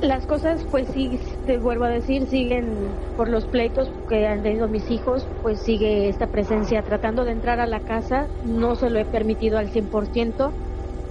Las 0.04 0.26
cosas, 0.28 0.66
pues 0.70 0.90
sí, 0.90 1.18
te 1.46 1.60
vuelvo 1.60 1.86
a 1.86 1.90
decir, 1.90 2.28
siguen 2.28 3.00
por 3.16 3.30
los 3.30 3.48
pleitos 3.48 3.90
que 4.08 4.28
han 4.28 4.42
tenido 4.44 4.68
mis 4.68 4.92
hijos, 4.92 5.30
pues 5.42 5.62
sigue 5.62 6.10
esta 6.10 6.28
presencia 6.28 6.84
tratando 6.84 7.24
de 7.24 7.32
entrar 7.32 7.62
a 7.62 7.68
la 7.68 7.80
casa, 7.80 8.28
no 8.42 8.76
se 8.76 8.90
lo 8.90 9.00
he 9.00 9.06
permitido 9.06 9.58
al 9.58 9.70
100%. 9.70 10.56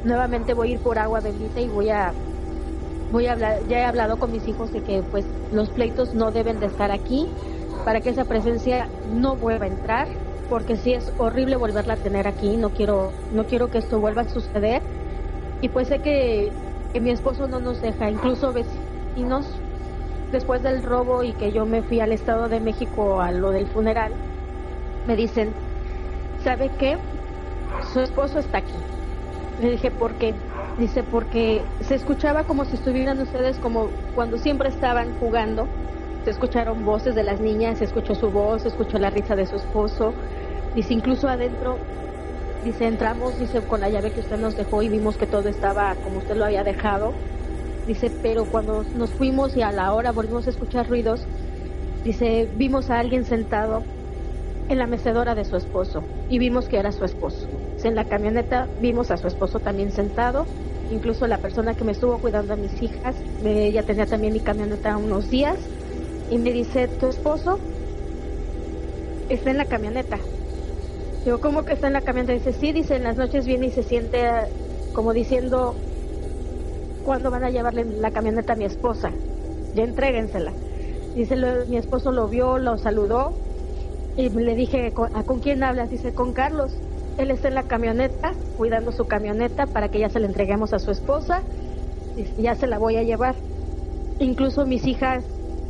Nuevamente 0.03 0.53
voy 0.55 0.71
a 0.71 0.75
ir 0.75 0.81
por 0.83 0.99
agua 0.99 1.23
bendita 1.23 1.61
y 1.63 1.69
voy 1.69 1.89
a 1.91 2.15
voy 3.09 3.27
a 3.27 3.33
hablar, 3.33 3.67
ya 3.67 3.81
he 3.81 3.85
hablado 3.85 4.19
con 4.19 4.31
mis 4.31 4.49
hijos 4.49 4.73
de 4.73 4.83
que 4.83 5.05
pues 5.05 5.27
los 5.51 5.73
pleitos 5.73 6.15
no 6.15 6.33
deben 6.33 6.59
de 6.61 6.67
estar 6.67 6.91
aquí 6.93 7.35
para 7.85 8.01
que 8.03 8.11
esa 8.11 8.27
presencia 8.27 8.91
no 9.03 9.39
vuelva 9.39 9.67
a 9.67 9.69
entrar, 9.69 10.09
porque 10.49 10.77
si 10.77 10.95
es 10.95 11.13
horrible 11.17 11.57
volverla 11.57 11.95
a 11.95 11.99
tener 11.99 12.27
aquí, 12.29 12.57
no 12.59 12.73
quiero, 12.73 13.17
no 13.31 13.47
quiero 13.47 13.71
que 13.71 13.79
esto 13.79 14.01
vuelva 14.01 14.23
a 14.23 14.29
suceder. 14.29 14.83
Y 15.61 15.69
pues 15.71 15.89
sé 15.89 16.01
que, 16.01 16.53
que 16.93 17.01
mi 17.01 17.11
esposo 17.11 17.47
no 17.49 17.61
nos 17.61 17.81
deja, 17.81 18.11
incluso 18.11 18.53
vecinos, 18.53 18.82
después 20.31 20.63
del 20.63 20.83
robo 20.83 21.23
y 21.23 21.33
que 21.35 21.53
yo 21.53 21.67
me 21.67 21.83
fui 21.83 22.01
al 22.01 22.13
Estado 22.13 22.49
de 22.49 22.61
México 22.61 23.21
a 23.21 23.31
lo 23.33 23.51
del 23.51 23.67
funeral, 23.69 24.13
me 25.07 25.17
dicen, 25.17 25.55
¿sabe 26.43 26.71
qué? 26.79 26.99
Su 27.93 28.01
esposo 28.01 28.39
está 28.39 28.59
aquí. 28.59 28.79
Le 29.59 29.71
dije, 29.71 29.91
¿por 29.91 30.17
qué? 30.17 30.35
Dice, 30.79 31.05
porque 31.05 31.63
se 31.81 31.95
escuchaba 31.95 32.45
como 32.45 32.65
si 32.65 32.77
estuvieran 32.77 33.21
ustedes 33.21 33.59
como 33.59 33.91
cuando 34.15 34.39
siempre 34.39 34.69
estaban 34.69 35.13
jugando. 35.19 35.69
Se 36.25 36.31
escucharon 36.31 36.85
voces 36.85 37.15
de 37.15 37.25
las 37.25 37.41
niñas, 37.41 37.79
se 37.79 37.85
escuchó 37.85 38.15
su 38.15 38.31
voz, 38.31 38.63
se 38.63 38.69
escuchó 38.69 38.99
la 38.99 39.11
risa 39.11 39.35
de 39.37 39.47
su 39.47 39.57
esposo. 39.57 40.15
Dice, 40.73 40.95
incluso 40.95 41.29
adentro, 41.29 41.81
dice, 42.61 42.87
entramos, 42.87 43.39
dice, 43.39 43.67
con 43.67 43.81
la 43.81 43.91
llave 43.91 44.13
que 44.13 44.21
usted 44.21 44.39
nos 44.39 44.55
dejó 44.57 44.83
y 44.83 44.89
vimos 44.89 45.19
que 45.19 45.27
todo 45.27 45.49
estaba 45.49 45.97
como 45.97 46.19
usted 46.19 46.37
lo 46.37 46.45
había 46.45 46.65
dejado. 46.65 47.19
Dice, 47.85 48.11
pero 48.11 48.47
cuando 48.47 48.85
nos 48.93 49.15
fuimos 49.15 49.57
y 49.57 49.63
a 49.63 49.73
la 49.73 49.93
hora 49.93 50.13
volvimos 50.13 50.47
a 50.47 50.51
escuchar 50.51 50.89
ruidos, 50.89 51.29
dice, 52.05 52.49
vimos 52.53 52.91
a 52.91 52.99
alguien 53.01 53.25
sentado 53.25 53.89
en 54.69 54.79
la 54.79 54.87
mecedora 54.87 55.35
de 55.35 55.45
su 55.45 55.57
esposo 55.57 56.11
y 56.27 56.39
vimos 56.39 56.69
que 56.69 56.79
era 56.79 56.93
su 56.93 57.05
esposo. 57.05 57.49
En 57.83 57.95
la 57.97 58.07
camioneta 58.07 58.71
vimos 58.77 59.11
a 59.11 59.17
su 59.19 59.27
esposo 59.29 59.61
también 59.61 59.91
sentado, 59.93 60.51
incluso 60.89 61.27
la 61.27 61.41
persona 61.41 61.75
que 61.75 61.85
me 61.85 61.93
estuvo 61.93 62.21
cuidando 62.21 62.55
a 62.55 62.57
mis 62.57 62.81
hijas, 62.83 63.27
ella 63.41 63.85
tenía 63.85 64.07
también 64.07 64.33
mi 64.33 64.43
camioneta 64.43 64.97
unos 64.99 65.29
días 65.29 65.73
y 66.29 66.39
me 66.39 66.53
dice, 66.53 66.89
¿tu 66.89 67.09
esposo 67.09 67.65
está 69.29 69.51
en 69.51 69.59
la 69.59 69.67
camioneta? 69.67 70.29
Digo, 71.25 71.41
¿cómo 71.41 71.65
que 71.65 71.73
está 71.75 71.87
en 71.89 71.93
la 71.95 72.03
camioneta? 72.03 72.33
Dice, 72.35 72.53
sí, 72.53 72.73
dice, 72.73 72.97
en 72.97 73.05
las 73.05 73.17
noches 73.17 73.47
viene 73.47 73.67
y 73.67 73.71
se 73.71 73.83
siente 73.85 74.31
como 74.93 75.13
diciendo, 75.13 75.81
¿cuándo 77.03 77.31
van 77.31 77.45
a 77.45 77.51
llevarle 77.51 77.85
la 77.85 78.11
camioneta 78.11 78.55
a 78.55 78.57
mi 78.57 78.65
esposa? 78.65 79.11
Ya 79.75 79.85
entréguensela. 79.85 80.53
Dice, 81.15 81.37
mi 81.69 81.77
esposo 81.77 82.13
lo 82.13 82.29
vio, 82.29 82.59
lo 82.59 82.79
saludó 82.79 83.33
y 84.17 84.29
le 84.29 84.55
dije, 84.55 84.93
¿a 85.15 85.23
con 85.25 85.41
quién 85.41 85.63
hablas? 85.63 85.91
Dice, 85.91 86.15
con 86.15 86.33
Carlos. 86.33 86.73
Él 87.19 87.31
está 87.31 87.49
en 87.49 87.55
la 87.55 87.65
camioneta, 87.65 88.33
cuidando 88.57 88.93
su 88.93 89.07
camioneta 89.07 89.67
para 89.67 89.89
que 89.89 89.99
ya 90.01 90.09
se 90.09 90.21
la 90.21 90.27
entreguemos 90.27 90.73
a 90.73 90.79
su 90.79 90.91
esposa. 90.91 91.43
Y 92.17 92.43
ya 92.43 92.55
se 92.55 92.67
la 92.67 92.79
voy 92.79 92.97
a 92.97 93.03
llevar. 93.03 93.35
Incluso 94.19 94.67
mis 94.67 94.87
hijas 94.87 95.25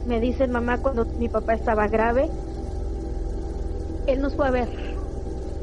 me 0.07 0.21
dicen, 0.21 0.51
mamá, 0.51 0.79
cuando 0.79 1.07
mi 1.19 1.29
papá 1.29 1.55
estaba 1.55 1.89
grave, 1.89 2.31
él 4.07 4.21
nos 4.21 4.35
fue 4.35 4.49
a 4.49 4.51
ver. 4.51 4.69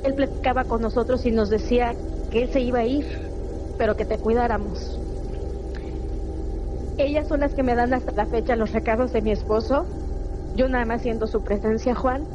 Él 0.03 0.13
platicaba 0.15 0.65
con 0.65 0.81
nosotros 0.81 1.25
y 1.25 1.31
nos 1.31 1.49
decía 1.49 1.95
que 2.31 2.43
él 2.43 2.49
se 2.51 2.61
iba 2.61 2.79
a 2.79 2.85
ir, 2.85 3.05
pero 3.77 3.95
que 3.95 4.05
te 4.05 4.17
cuidáramos. 4.17 4.98
Ellas 6.99 7.27
son 7.29 7.39
las 7.39 7.55
que 7.55 7.63
me 7.63 7.75
dan 7.75 7.93
hasta 7.93 8.11
la 8.13 8.27
fecha 8.27 8.55
los 8.57 8.73
recados 8.73 9.11
de 9.13 9.21
mi 9.21 9.31
esposo. 9.31 9.89
Yo 10.53 10.67
nada 10.67 10.85
más 10.85 11.01
siendo 11.01 11.27
su 11.27 11.43
presencia, 11.43 11.95
Juan. 11.95 12.29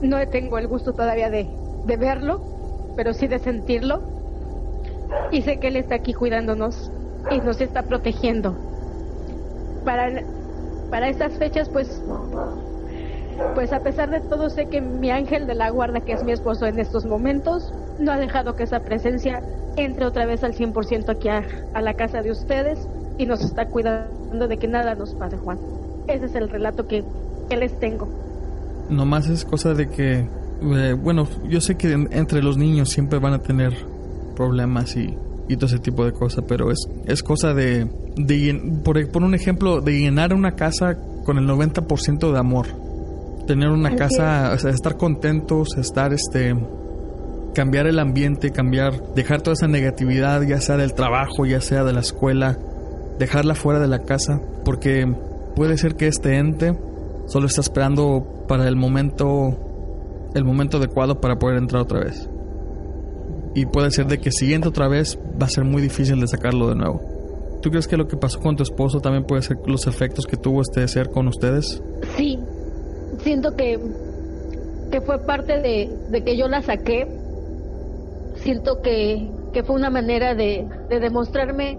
No 0.00 0.18
tengo 0.28 0.58
el 0.58 0.68
gusto 0.68 0.94
todavía 0.94 1.30
de, 1.30 1.58
de 1.82 1.96
verlo, 1.96 2.46
pero 2.94 3.14
sí 3.14 3.26
de 3.26 3.38
sentirlo. 3.38 4.04
Y 5.30 5.42
sé 5.42 5.58
que 5.58 5.68
Él 5.68 5.76
está 5.76 5.96
aquí 5.96 6.14
cuidándonos 6.14 6.92
y 7.30 7.40
nos 7.40 7.60
está 7.60 7.84
protegiendo. 7.84 8.60
Para, 9.84 10.08
para 10.90 11.08
estas 11.08 11.38
fechas, 11.38 11.70
pues, 11.70 12.04
pues 13.54 13.72
a 13.72 13.82
pesar 13.82 14.10
de 14.10 14.20
todo, 14.22 14.50
sé 14.50 14.68
que 14.68 14.80
mi 14.80 15.10
ángel 15.10 15.46
de 15.46 15.54
la 15.54 15.70
guarda, 15.70 16.00
que 16.02 16.12
es 16.12 16.24
mi 16.24 16.32
esposo 16.32 16.66
en 16.66 16.78
estos 16.78 17.06
momentos, 17.06 17.74
no 17.96 18.12
ha 18.12 18.18
dejado 18.18 18.54
que 18.56 18.64
esa 18.64 18.80
presencia 18.84 19.44
entre 19.76 20.06
otra 20.06 20.26
vez 20.26 20.42
al 20.44 20.54
100% 20.54 21.12
aquí 21.12 21.28
a, 21.28 21.46
a 21.72 21.82
la 21.82 21.94
casa 21.94 22.22
de 22.22 22.30
ustedes. 22.32 22.88
Y 23.18 23.26
nos 23.26 23.42
está 23.42 23.66
cuidando 23.66 24.48
de 24.48 24.56
que 24.58 24.68
nada 24.68 24.94
nos 24.94 25.14
pase, 25.14 25.36
Juan. 25.36 25.58
Ese 26.06 26.26
es 26.26 26.34
el 26.34 26.48
relato 26.48 26.86
que, 26.86 27.04
que 27.50 27.56
les 27.56 27.78
tengo. 27.78 28.08
Nomás 28.88 29.28
es 29.28 29.44
cosa 29.44 29.74
de 29.74 29.88
que, 29.90 30.26
eh, 30.62 30.92
bueno, 30.98 31.28
yo 31.48 31.60
sé 31.60 31.76
que 31.76 31.92
en- 31.92 32.08
entre 32.12 32.42
los 32.42 32.56
niños 32.56 32.88
siempre 32.88 33.18
van 33.18 33.34
a 33.34 33.38
tener 33.42 33.72
problemas 34.34 34.96
y, 34.96 35.14
y 35.48 35.56
todo 35.56 35.66
ese 35.66 35.78
tipo 35.80 36.04
de 36.04 36.12
cosas, 36.12 36.44
pero 36.48 36.70
es, 36.70 36.78
es 37.06 37.22
cosa 37.22 37.52
de, 37.54 37.86
de 38.16 38.80
por, 38.84 39.10
por 39.10 39.22
un 39.22 39.34
ejemplo, 39.34 39.80
de 39.80 39.98
llenar 39.98 40.32
una 40.32 40.52
casa 40.52 40.96
con 41.24 41.36
el 41.38 41.46
90% 41.46 42.32
de 42.32 42.38
amor. 42.38 42.66
Tener 43.46 43.68
una 43.70 43.96
casa, 43.96 44.52
o 44.54 44.58
sea, 44.58 44.70
estar 44.70 44.96
contentos, 44.96 45.76
estar 45.78 46.12
este 46.12 46.54
cambiar 47.54 47.86
el 47.86 47.98
ambiente, 47.98 48.50
cambiar, 48.50 49.14
dejar 49.14 49.40
toda 49.40 49.54
esa 49.54 49.66
negatividad, 49.66 50.42
ya 50.42 50.60
sea 50.60 50.76
del 50.76 50.92
trabajo, 50.94 51.44
ya 51.46 51.60
sea 51.60 51.82
de 51.82 51.92
la 51.92 52.00
escuela, 52.00 52.56
dejarla 53.18 53.54
fuera 53.54 53.80
de 53.80 53.88
la 53.88 54.00
casa, 54.00 54.40
porque 54.64 55.06
puede 55.54 55.76
ser 55.76 55.96
que 55.96 56.06
este 56.06 56.36
ente 56.36 56.78
solo 57.26 57.46
está 57.46 57.60
esperando 57.60 58.44
para 58.46 58.68
el 58.68 58.76
momento 58.76 59.56
el 60.34 60.44
momento 60.44 60.76
adecuado 60.76 61.20
para 61.20 61.38
poder 61.38 61.58
entrar 61.58 61.82
otra 61.82 62.00
vez. 62.00 62.28
Y 63.54 63.66
puede 63.66 63.90
ser 63.90 64.06
de 64.06 64.18
que 64.18 64.30
si 64.30 64.52
entra 64.52 64.70
otra 64.70 64.88
vez 64.88 65.18
va 65.40 65.46
a 65.46 65.50
ser 65.50 65.64
muy 65.64 65.82
difícil 65.82 66.20
de 66.20 66.28
sacarlo 66.28 66.68
de 66.68 66.74
nuevo. 66.74 67.00
¿Tú 67.62 67.70
crees 67.70 67.88
que 67.88 67.96
lo 67.96 68.06
que 68.06 68.16
pasó 68.16 68.38
con 68.40 68.56
tu 68.56 68.62
esposo 68.62 69.00
también 69.00 69.24
puede 69.24 69.42
ser 69.42 69.58
los 69.66 69.86
efectos 69.86 70.26
que 70.26 70.36
tuvo 70.36 70.60
este 70.62 70.86
ser 70.86 71.10
con 71.10 71.26
ustedes? 71.26 71.82
Sí, 72.16 72.38
siento 73.18 73.56
que, 73.56 73.80
que 74.92 75.00
fue 75.00 75.18
parte 75.18 75.60
de, 75.60 75.90
de 76.10 76.22
que 76.22 76.36
yo 76.36 76.46
la 76.46 76.62
saqué. 76.62 77.08
Siento 78.36 78.80
que, 78.80 79.28
que 79.52 79.64
fue 79.64 79.74
una 79.74 79.90
manera 79.90 80.34
de, 80.34 80.68
de 80.88 81.00
demostrarme 81.00 81.78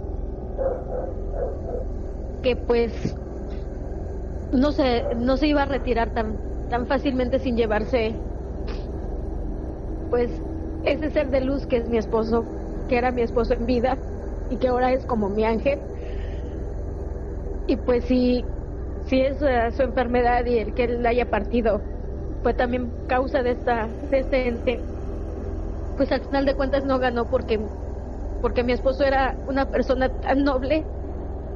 que 2.41 2.55
pues 2.55 2.93
no 4.51 4.71
se, 4.71 5.05
no 5.15 5.37
se 5.37 5.47
iba 5.47 5.63
a 5.63 5.65
retirar 5.65 6.13
tan, 6.13 6.43
tan 6.67 6.85
fácilmente 6.87 7.39
sin 7.39 7.55
llevarse 7.57 8.25
pues 10.09 10.43
ese 10.83 11.09
ser 11.11 11.29
de 11.29 11.41
luz 11.41 11.67
que 11.67 11.77
es 11.77 11.89
mi 11.89 11.97
esposo, 11.97 12.53
que 12.87 12.97
era 12.97 13.11
mi 13.11 13.21
esposo 13.21 13.53
en 13.53 13.65
vida 13.65 14.05
y 14.47 14.57
que 14.59 14.67
ahora 14.67 14.93
es 14.93 15.05
como 15.05 15.29
mi 15.29 15.43
ángel. 15.45 15.85
Y 17.65 17.77
pues 17.77 18.05
sí, 18.05 18.51
si 19.01 19.21
es 19.21 19.41
eh, 19.41 19.71
su 19.71 19.83
enfermedad 19.83 20.45
y 20.45 20.57
el 20.59 20.73
que 20.73 20.85
él 20.85 21.05
haya 21.05 21.29
partido 21.29 21.89
fue 22.41 22.53
también 22.53 22.97
causa 23.07 23.43
de 23.43 23.51
esta 23.51 23.97
de 24.01 24.19
este 24.19 24.47
ente 24.47 24.89
pues 25.95 26.11
al 26.11 26.21
final 26.21 26.45
de 26.45 26.55
cuentas 26.55 26.83
no 26.85 26.99
ganó 26.99 27.29
porque 27.29 27.69
porque 28.41 28.63
mi 28.63 28.73
esposo 28.73 29.03
era 29.05 29.41
una 29.47 29.71
persona 29.71 30.09
tan 30.19 30.43
noble 30.43 30.91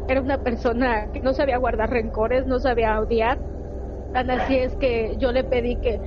era 0.07 0.21
una 0.21 0.39
persona 0.39 1.09
que 1.11 1.21
no 1.21 1.33
sabía 1.33 1.57
guardar 1.57 1.89
rencores 1.91 2.45
no 2.47 2.59
sabía 2.59 2.99
odiar. 2.99 3.41
Tan 4.11 4.31
así 4.31 4.57
es 4.57 4.75
que 4.77 5.17
yo 5.17 5.31
le 5.33 5.43
pedí 5.45 5.79
que 5.79 6.01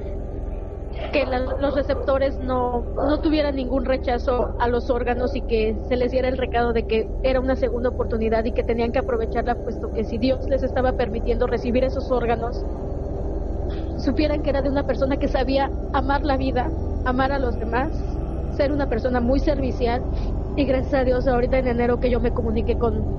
que 1.13 1.27
la- 1.27 1.41
los 1.59 1.75
receptores 1.75 2.39
no, 2.41 2.89
no 2.97 3.21
tuvieran 3.21 3.57
ningún 3.57 3.85
rechazo 3.85 4.55
a 4.59 4.69
los 4.69 4.89
órganos 4.91 5.35
y 5.37 5.43
que 5.43 5.81
se 5.87 5.97
les 5.97 6.11
diera 6.13 6.29
el 6.29 6.37
recado 6.39 6.73
de 6.73 6.87
que 6.87 7.13
era 7.23 7.41
una 7.41 7.57
segunda 7.57 7.91
oportunidad 7.91 8.45
y 8.45 8.53
que 8.53 8.65
tenían 8.65 8.93
que 8.93 8.99
aprovecharla, 9.01 9.57
puesto 9.57 9.91
que 9.91 10.05
si 10.05 10.19
Dios 10.19 10.49
les 10.49 10.63
estaba 10.63 10.93
permitiendo 10.95 11.47
recibir 11.47 11.85
esos 11.85 12.11
órganos, 12.11 12.67
supieran 13.97 14.43
que 14.43 14.51
era 14.51 14.63
de 14.63 14.69
una 14.71 14.85
persona 14.85 15.17
que 15.17 15.29
sabía 15.29 15.73
amar 15.93 16.25
la 16.25 16.37
vida, 16.37 16.75
amar 17.05 17.33
a 17.33 17.39
los 17.39 17.59
demás, 17.59 18.21
ser 18.49 18.73
una 18.73 18.89
persona 18.89 19.21
muy 19.21 19.41
servicial. 19.41 20.07
Y 20.55 20.65
gracias 20.65 20.95
a 20.95 21.05
Dios 21.05 21.27
ahorita 21.27 21.59
en 21.59 21.69
enero 21.69 21.99
que 22.01 22.11
yo 22.11 22.21
me 22.21 22.33
comuniqué 22.33 22.77
con 22.79 23.11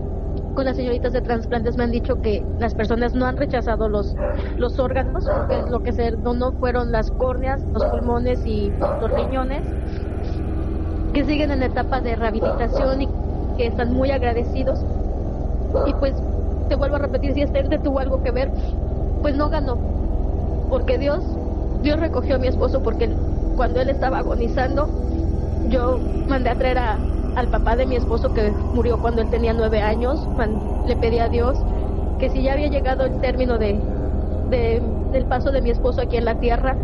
con 0.57 0.65
las 0.65 0.75
señoritas 0.75 1.13
de 1.13 1.21
trasplantes 1.21 1.77
me 1.77 1.83
han 1.83 1.91
dicho 1.91 2.19
que 2.19 2.43
las 2.57 2.73
personas 2.73 3.13
no 3.13 3.27
han 3.27 3.37
rechazado 3.37 3.89
los, 3.89 4.15
los 4.57 4.79
órganos, 4.79 5.23
porque 5.23 5.69
lo 5.69 5.83
que 5.83 5.91
se 5.91 6.09
donó 6.09 6.51
fueron 6.53 6.91
las 6.91 7.11
córneas, 7.11 7.61
los 7.73 7.85
pulmones 7.85 8.43
y 8.43 8.71
los 8.99 9.11
riñones, 9.11 9.61
que 11.13 11.23
siguen 11.25 11.51
en 11.51 11.61
etapa 11.61 12.01
de 12.01 12.15
rehabilitación 12.15 13.03
y 13.03 13.09
que 13.55 13.67
están 13.67 13.93
muy 13.93 14.09
agradecidos. 14.09 14.83
Y 15.85 15.93
pues 15.93 16.15
te 16.69 16.75
vuelvo 16.75 16.95
a 16.95 16.99
repetir, 16.99 17.35
si 17.35 17.43
este 17.43 17.77
tuvo 17.77 17.99
algo 17.99 18.23
que 18.23 18.31
ver, 18.31 18.49
pues 19.21 19.35
no 19.35 19.51
ganó, 19.51 19.77
porque 20.71 20.97
Dios, 20.97 21.23
Dios 21.83 21.99
recogió 21.99 22.37
a 22.37 22.39
mi 22.39 22.47
esposo 22.47 22.81
porque 22.81 23.11
cuando 23.55 23.79
él 23.79 23.91
estaba 23.91 24.17
agonizando, 24.17 24.89
yo 25.69 25.99
mandé 26.27 26.49
a 26.49 26.55
traer 26.55 26.79
a, 26.79 26.97
al 27.37 27.49
papá 27.49 27.75
de 27.77 27.85
mi 27.87 27.95
esposo 27.95 28.31
que 28.33 28.55
murió 28.71 28.99
cuando 28.99 29.21
él 29.21 29.29
tenía 29.29 29.53
nueve 29.53 29.81
años, 29.81 30.29
le 30.83 30.97
pedí 30.97 31.19
a 31.19 31.29
Dios 31.29 31.65
que 32.17 32.29
si 32.29 32.43
ya 32.43 32.53
había 32.53 32.67
llegado 32.69 33.05
el 33.05 33.19
término 33.19 33.57
de, 33.59 33.85
de- 34.45 34.81
del 35.11 35.27
paso 35.27 35.51
de 35.51 35.61
mi 35.61 35.69
esposo 35.71 36.01
aquí 36.01 36.17
en 36.17 36.25
la 36.25 36.35
tierra, 36.35 36.77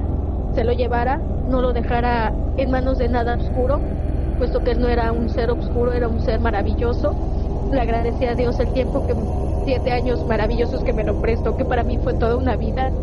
se 0.52 0.64
lo 0.64 0.74
llevara, 0.74 1.24
no 1.46 1.62
lo 1.62 1.74
dejara 1.74 2.38
en 2.56 2.72
manos 2.72 2.98
de 3.00 3.10
nada 3.10 3.36
oscuro, 3.36 3.86
puesto 4.38 4.62
que 4.64 4.72
él 4.72 4.80
no 4.82 4.90
era 4.90 5.12
un 5.14 5.30
ser 5.30 5.52
oscuro, 5.52 5.94
era 5.94 6.10
un 6.10 6.20
ser 6.22 6.40
maravilloso. 6.42 7.20
Le 7.70 7.82
agradecí 7.82 8.26
a 8.26 8.36
Dios 8.36 8.60
el 8.60 8.72
tiempo 8.72 9.04
que 9.06 9.16
siete 9.64 9.92
años 9.92 10.26
maravillosos 10.28 10.84
que 10.84 10.94
me 10.94 11.04
lo 11.06 11.18
prestó, 11.20 11.56
que 11.56 11.66
para 11.66 11.84
mí 11.84 11.98
fue 12.00 12.16
toda 12.16 12.38
una 12.38 12.58
vida. 12.58 12.94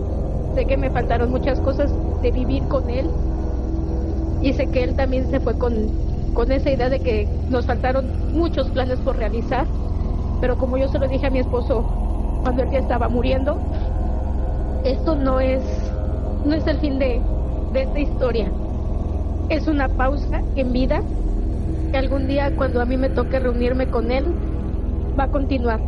Sé 0.55 0.67
que 0.67 0.77
me 0.79 0.91
faltaron 0.93 1.31
muchas 1.31 1.61
cosas 1.61 1.99
de 2.21 2.33
vivir 2.33 2.67
con 2.69 2.91
él, 2.91 3.15
y 4.39 4.55
sé 4.55 4.69
que 4.71 4.83
él 4.83 4.95
también 4.97 5.27
se 5.29 5.41
fue 5.41 5.57
con, 5.57 5.95
con 6.35 6.53
esa 6.53 6.71
idea 6.71 6.89
de 6.89 7.01
que 7.01 7.29
nos 7.51 7.67
faltaron 7.67 8.07
muchos 8.33 8.69
planes 8.71 8.99
por 9.01 9.17
realizar, 9.17 9.67
pero 10.41 10.57
como 10.57 10.77
yo 10.77 10.89
se 10.89 10.99
lo 10.99 11.09
dije 11.09 11.27
a 11.27 11.31
mi 11.31 11.41
esposo 11.41 11.83
cuando 12.43 12.63
él 12.63 12.71
ya 12.71 12.79
estaba 12.79 13.09
muriendo, 13.09 13.59
esto 14.85 15.15
no 15.15 15.41
es, 15.41 15.63
no 16.45 16.55
es 16.55 16.67
el 16.67 16.79
fin 16.79 16.99
de, 16.99 17.21
de 17.73 17.83
esta 17.83 18.01
historia, 18.01 18.51
es 19.51 19.67
una 19.67 19.89
pausa 19.89 20.43
en 20.55 20.73
vida 20.73 21.03
que 21.93 21.99
algún 21.99 22.27
día 22.29 22.55
cuando 22.57 22.81
a 22.81 22.87
mí 22.87 22.97
me 22.97 23.11
toque 23.11 23.39
reunirme 23.41 23.87
con 23.87 24.11
él 24.11 24.25
va 25.19 25.25
a 25.25 25.29
continuar, 25.31 25.81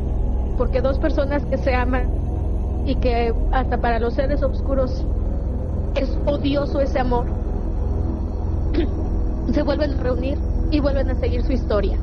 porque 0.59 0.81
dos 0.81 0.99
personas 0.99 1.45
que 1.47 1.57
se 1.59 1.75
aman 1.75 2.11
y 2.85 2.97
que 2.97 3.33
hasta 3.53 3.79
para 3.79 3.99
los 4.01 4.15
seres 4.15 4.43
oscuros 4.43 5.07
es 5.95 6.19
odioso 6.27 6.81
ese 6.81 6.99
amor, 6.99 7.27
se 9.51 9.63
vuelven 9.63 9.93
a 9.93 10.03
reunir 10.03 10.39
y 10.71 10.81
vuelven 10.81 11.11
a 11.11 11.15
seguir 11.17 11.43
su 11.43 11.53
historia. 11.53 11.99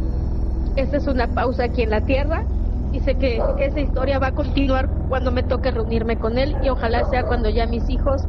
Esta 0.75 0.97
es 0.97 1.07
una 1.07 1.27
pausa 1.27 1.65
aquí 1.65 1.81
en 1.83 1.89
la 1.89 2.01
tierra 2.01 2.43
y 2.91 2.99
sé 2.99 3.15
que 3.15 3.41
esa 3.59 3.79
historia 3.79 4.19
va 4.19 4.27
a 4.27 4.31
continuar 4.31 4.89
cuando 5.09 5.31
me 5.31 5.43
toque 5.43 5.71
reunirme 5.71 6.17
con 6.17 6.37
él 6.37 6.55
y 6.63 6.69
ojalá 6.69 7.05
sea 7.05 7.23
cuando 7.23 7.49
ya 7.49 7.65
mis 7.67 7.89
hijos 7.89 8.23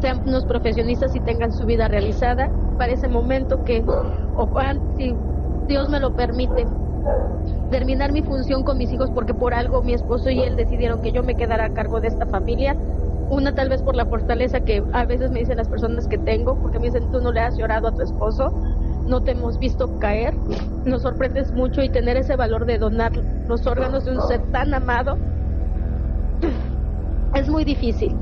sean 0.00 0.22
unos 0.26 0.44
profesionistas 0.44 1.14
y 1.14 1.20
tengan 1.20 1.52
su 1.52 1.66
vida 1.66 1.88
realizada 1.88 2.50
para 2.78 2.92
ese 2.92 3.08
momento 3.08 3.64
que, 3.64 3.82
o 4.36 4.48
si 4.96 5.14
Dios 5.66 5.88
me 5.88 6.00
lo 6.00 6.14
permite, 6.14 6.66
terminar 7.70 8.12
mi 8.12 8.22
función 8.22 8.62
con 8.62 8.78
mis 8.78 8.92
hijos 8.92 9.10
porque 9.14 9.34
por 9.34 9.54
algo 9.54 9.82
mi 9.82 9.94
esposo 9.94 10.30
y 10.30 10.40
él 10.40 10.56
decidieron 10.56 11.00
que 11.02 11.12
yo 11.12 11.22
me 11.22 11.34
quedara 11.34 11.66
a 11.66 11.70
cargo 11.70 12.00
de 12.00 12.08
esta 12.08 12.26
familia. 12.26 12.76
Una 13.30 13.54
tal 13.54 13.68
vez 13.68 13.82
por 13.82 13.94
la 13.94 14.06
fortaleza 14.06 14.60
que 14.60 14.82
a 14.92 15.04
veces 15.04 15.30
me 15.30 15.40
dicen 15.40 15.58
las 15.58 15.68
personas 15.68 16.08
que 16.08 16.18
tengo, 16.18 16.58
porque 16.60 16.78
me 16.78 16.86
dicen 16.86 17.10
tú 17.10 17.20
no 17.20 17.32
le 17.32 17.40
has 17.40 17.56
llorado 17.56 17.88
a 17.88 17.92
tu 17.92 18.02
esposo, 18.02 18.52
no 19.06 19.22
te 19.22 19.32
hemos 19.32 19.58
visto 19.58 19.98
caer, 19.98 20.34
nos 20.84 21.02
sorprendes 21.02 21.52
mucho 21.52 21.82
y 21.82 21.90
tener 21.90 22.16
ese 22.16 22.36
valor 22.36 22.66
de 22.66 22.78
donar 22.78 23.12
los 23.48 23.66
órganos 23.66 24.04
de 24.04 24.12
un 24.12 24.22
ser 24.22 24.42
tan 24.50 24.72
amado 24.74 25.18
es 27.34 27.48
muy 27.48 27.64
difícil. 27.64 28.14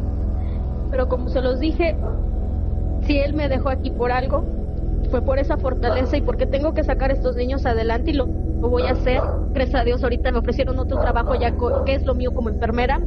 Pero 0.91 1.09
como 1.09 1.29
se 1.29 1.41
los 1.41 1.61
dije, 1.61 1.97
si 3.03 3.19
él 3.19 3.35
me 3.35 3.49
dejó 3.49 3.69
aquí 3.69 3.91
por 3.91 4.13
algo, 4.13 4.45
fue 5.11 5.23
por 5.23 5.39
esa 5.39 5.57
fortaleza 5.57 6.17
y 6.17 6.21
porque 6.21 6.47
tengo 6.47 6.75
que 6.75 6.83
sacar 6.85 7.11
a 7.11 7.15
estos 7.15 7.37
niños 7.37 7.67
adelante 7.67 8.11
y 8.11 8.15
lo, 8.15 8.27
lo 8.27 8.69
voy 8.69 8.85
a 8.85 8.93
hacer. 8.93 9.21
Gracias 9.53 9.81
a 9.81 9.85
Dios 9.85 10.03
ahorita 10.03 10.33
me 10.33 10.39
ofrecieron 10.39 10.79
otro 10.79 10.99
trabajo 11.01 11.35
ya 11.35 11.55
que 11.85 11.95
es 11.95 12.05
lo 12.05 12.15
mío 12.15 12.33
como 12.33 12.49
enfermera, 12.49 13.01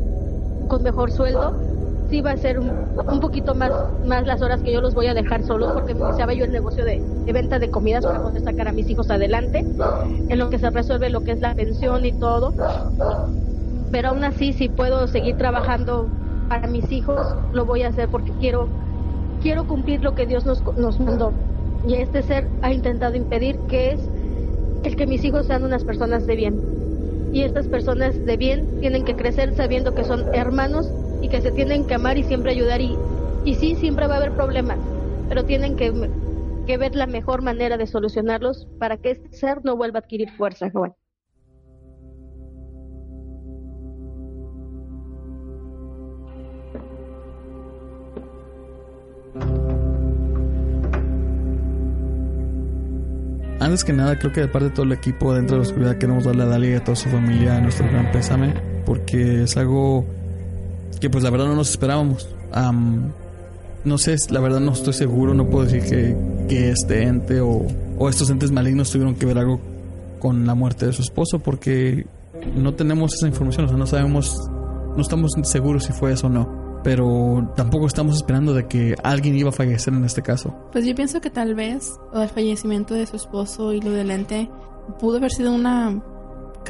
con 0.68 0.84
mejor 0.84 1.12
sueldo. 1.12 1.69
Sí 2.10 2.22
va 2.22 2.32
a 2.32 2.38
ser 2.38 2.60
un, 2.60 2.76
un 3.08 3.20
poquito 3.20 3.56
más, 3.56 3.76
más 4.02 4.26
las 4.26 4.42
horas 4.42 4.64
que 4.64 4.72
yo 4.74 4.82
los 4.82 4.96
voy 4.96 5.08
a 5.08 5.14
dejar 5.14 5.44
solos 5.44 5.72
porque 5.74 5.94
me 5.94 6.02
iniciaba 6.02 6.34
yo 6.34 6.46
el 6.46 6.52
negocio 6.52 6.84
de, 6.86 7.06
de 7.26 7.34
venta 7.34 7.60
de 7.60 7.70
comidas 7.70 8.06
para 8.06 8.20
poder 8.22 8.42
sacar 8.42 8.68
a 8.68 8.74
mis 8.74 8.90
hijos 8.90 9.10
adelante, 9.12 9.70
en 10.28 10.40
lo 10.40 10.50
que 10.50 10.60
se 10.60 10.70
resuelve 10.72 11.10
lo 11.12 11.24
que 11.24 11.34
es 11.34 11.42
la 11.42 11.56
pensión 11.56 12.06
y 12.06 12.14
todo. 12.14 12.56
Pero 13.92 14.10
aún 14.10 14.24
así, 14.24 14.54
si 14.54 14.70
puedo 14.70 15.08
seguir 15.08 15.38
trabajando 15.38 16.16
para 16.48 16.68
mis 16.68 16.92
hijos, 16.92 17.36
lo 17.52 17.66
voy 17.66 17.84
a 17.84 17.90
hacer 17.90 18.10
porque 18.10 18.36
quiero, 18.38 18.76
quiero 19.40 19.68
cumplir 19.68 20.02
lo 20.04 20.16
que 20.16 20.28
Dios 20.28 20.46
nos, 20.46 20.64
nos 20.76 21.00
mandó. 21.00 21.40
Y 21.82 21.96
este 21.96 22.24
ser 22.24 22.54
ha 22.62 22.74
intentado 22.74 23.16
impedir 23.16 23.66
que 23.68 23.94
es 23.94 24.12
el 24.84 24.96
que 24.98 25.08
mis 25.08 25.24
hijos 25.26 25.48
sean 25.48 25.64
unas 25.66 25.86
personas 25.86 26.26
de 26.26 26.36
bien. 26.36 26.66
Y 27.32 27.44
estas 27.44 27.68
personas 27.70 28.24
de 28.26 28.38
bien 28.38 28.78
tienen 28.80 29.06
que 29.06 29.16
crecer 29.16 29.54
sabiendo 29.56 29.94
que 29.94 30.06
son 30.06 30.28
hermanos 30.34 30.94
y 31.22 31.30
que 31.30 31.42
se 31.42 31.52
tienen 31.52 31.86
que 31.86 31.96
amar 31.96 32.18
y 32.18 32.24
siempre 32.24 32.52
ayudar 32.52 32.82
y, 32.82 32.98
y 33.46 33.56
sí, 33.56 33.76
siempre 33.76 34.08
va 34.08 34.16
a 34.16 34.18
haber 34.18 34.34
problemas, 34.34 34.80
pero 35.28 35.46
tienen 35.46 35.76
que, 35.76 35.92
que 36.66 36.78
ver 36.78 36.96
la 36.96 37.08
mejor 37.08 37.42
manera 37.42 37.78
de 37.78 37.88
solucionarlos 37.88 38.68
para 38.80 38.98
que 38.98 39.12
este 39.12 39.32
ser 39.36 39.64
no 39.64 39.76
vuelva 39.76 40.00
a 40.00 40.02
adquirir 40.02 40.30
fuerza, 40.32 40.70
joven. 40.72 40.94
Antes 53.60 53.84
que 53.84 53.92
nada, 53.92 54.18
creo 54.18 54.32
que 54.32 54.42
de 54.42 54.48
parte 54.48 54.70
de 54.70 54.74
todo 54.74 54.86
el 54.86 54.94
equipo 54.94 55.34
dentro 55.34 55.58
de 55.58 55.64
la 55.64 55.70
oscuridad 55.70 55.98
queremos 55.98 56.24
darle 56.24 56.44
a 56.44 56.46
Dalia 56.46 56.72
y 56.72 56.74
a 56.76 56.84
toda 56.84 56.96
su 56.96 57.10
familia 57.10 57.60
nuestro 57.60 57.86
gran 57.88 58.10
pésame, 58.12 58.54
porque 58.86 59.44
es 59.44 59.58
algo 59.58 60.06
que 61.00 61.10
pues 61.10 61.24
la 61.24 61.30
verdad 61.30 61.48
no 61.48 61.56
nos 61.56 61.70
esperábamos. 61.70 62.28
Am, 62.52 63.12
no 63.84 63.98
sé, 63.98 64.16
la 64.30 64.40
verdad 64.40 64.60
no 64.60 64.74
estoy 64.74 64.94
seguro, 64.94 65.34
no 65.34 65.50
puedo 65.50 65.66
decir 65.66 65.84
que, 65.84 66.16
que 66.48 66.72
este 66.72 67.04
ente 67.04 67.42
o, 67.42 67.66
o 67.98 68.10
estos 68.10 68.30
entes 68.30 68.52
malignos 68.52 68.92
tuvieron 68.92 69.16
que 69.16 69.26
ver 69.26 69.38
algo 69.38 69.60
con 70.20 70.46
la 70.46 70.54
muerte 70.54 70.86
de 70.86 70.94
su 70.94 71.02
esposo, 71.02 71.40
porque 71.40 72.06
no 72.56 72.74
tenemos 72.74 73.14
esa 73.14 73.28
información, 73.28 73.66
o 73.66 73.70
sea, 73.70 73.78
no 73.78 73.88
sabemos, 73.88 74.50
no 74.96 75.02
estamos 75.02 75.32
seguros 75.44 75.86
si 75.86 75.94
fue 75.94 76.14
eso 76.14 76.28
o 76.28 76.30
no. 76.30 76.60
Pero 76.84 77.52
tampoco 77.58 77.88
estamos 77.88 78.16
esperando 78.16 78.54
de 78.54 78.68
que 78.68 78.96
alguien 79.04 79.36
iba 79.36 79.50
a 79.50 79.52
fallecer 79.52 79.94
en 79.94 80.06
este 80.06 80.22
caso. 80.22 80.56
Pues 80.72 80.86
yo 80.86 80.96
pienso 80.96 81.20
que 81.20 81.30
tal 81.30 81.54
vez 81.54 81.92
del 82.14 82.30
fallecimiento 82.30 82.94
de 82.94 83.06
su 83.06 83.18
esposo 83.18 83.74
y 83.74 83.82
lo 83.82 83.92
del 83.92 84.12
ente 84.12 84.50
pudo 84.98 85.18
haber 85.18 85.32
sido 85.32 85.54
una 85.54 86.02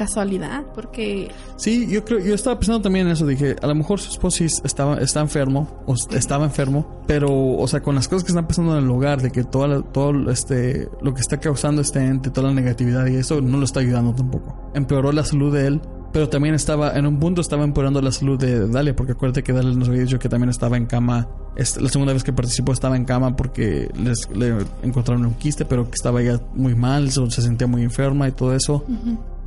casualidad, 0.04 0.62
porque 0.74 1.30
Sí, 1.56 1.86
yo 1.90 2.04
creo, 2.04 2.18
yo 2.20 2.34
estaba 2.34 2.58
pensando 2.58 2.80
también 2.80 3.06
en 3.06 3.12
eso, 3.12 3.26
dije, 3.26 3.54
a 3.60 3.66
lo 3.66 3.74
mejor 3.74 4.00
su 4.00 4.10
esposo 4.10 4.38
sí 4.38 4.46
estaba, 4.64 4.96
está 4.98 5.20
enfermo, 5.20 5.68
o 5.86 5.94
estaba 6.14 6.44
enfermo, 6.46 7.02
pero, 7.06 7.28
o 7.32 7.68
sea, 7.68 7.82
con 7.82 7.94
las 7.94 8.08
cosas 8.08 8.24
que 8.24 8.30
están 8.32 8.46
pasando 8.46 8.76
en 8.78 8.84
el 8.84 8.90
hogar, 8.90 9.20
de 9.20 9.30
que 9.30 9.44
toda 9.44 9.68
la- 9.68 9.82
todo 9.82 10.30
este, 10.30 10.88
lo 11.02 11.12
que 11.12 11.20
está 11.20 11.38
causando 11.38 11.82
este 11.82 11.98
ente, 12.04 12.30
toda 12.30 12.48
la 12.48 12.54
negatividad 12.54 13.06
y 13.06 13.16
eso 13.16 13.40
no 13.42 13.58
lo 13.58 13.64
está 13.64 13.80
ayudando 13.80 14.14
tampoco. 14.14 14.70
Empeoró 14.74 15.12
la 15.12 15.22
salud 15.24 15.52
de 15.52 15.66
él, 15.66 15.80
pero 16.12 16.28
también 16.28 16.54
estaba, 16.54 16.96
en 16.96 17.06
un 17.06 17.20
punto 17.20 17.40
estaba 17.40 17.62
empeorando 17.62 18.00
la 18.00 18.10
salud 18.10 18.38
de 18.38 18.66
Dalia, 18.68 18.96
porque 18.96 19.12
acuérdate 19.12 19.42
que 19.42 19.52
Dalia 19.52 19.74
nos 19.76 19.88
había 19.88 20.00
dicho 20.02 20.18
que 20.18 20.28
también 20.28 20.48
estaba 20.50 20.76
en 20.76 20.86
cama, 20.86 21.28
la 21.56 21.88
segunda 21.88 22.12
vez 22.14 22.24
que 22.24 22.32
participó 22.32 22.72
estaba 22.72 22.96
en 22.96 23.04
cama 23.04 23.36
porque 23.36 23.90
les, 24.02 24.28
le 24.34 24.54
encontraron 24.82 25.26
un 25.26 25.34
quiste, 25.34 25.64
pero 25.66 25.84
que 25.84 25.94
estaba 25.94 26.22
ya 26.22 26.40
muy 26.54 26.74
mal, 26.74 27.10
se 27.12 27.30
se 27.30 27.42
sentía 27.42 27.66
muy 27.66 27.82
enferma 27.82 28.26
y 28.28 28.32
todo 28.32 28.54
eso. 28.54 28.82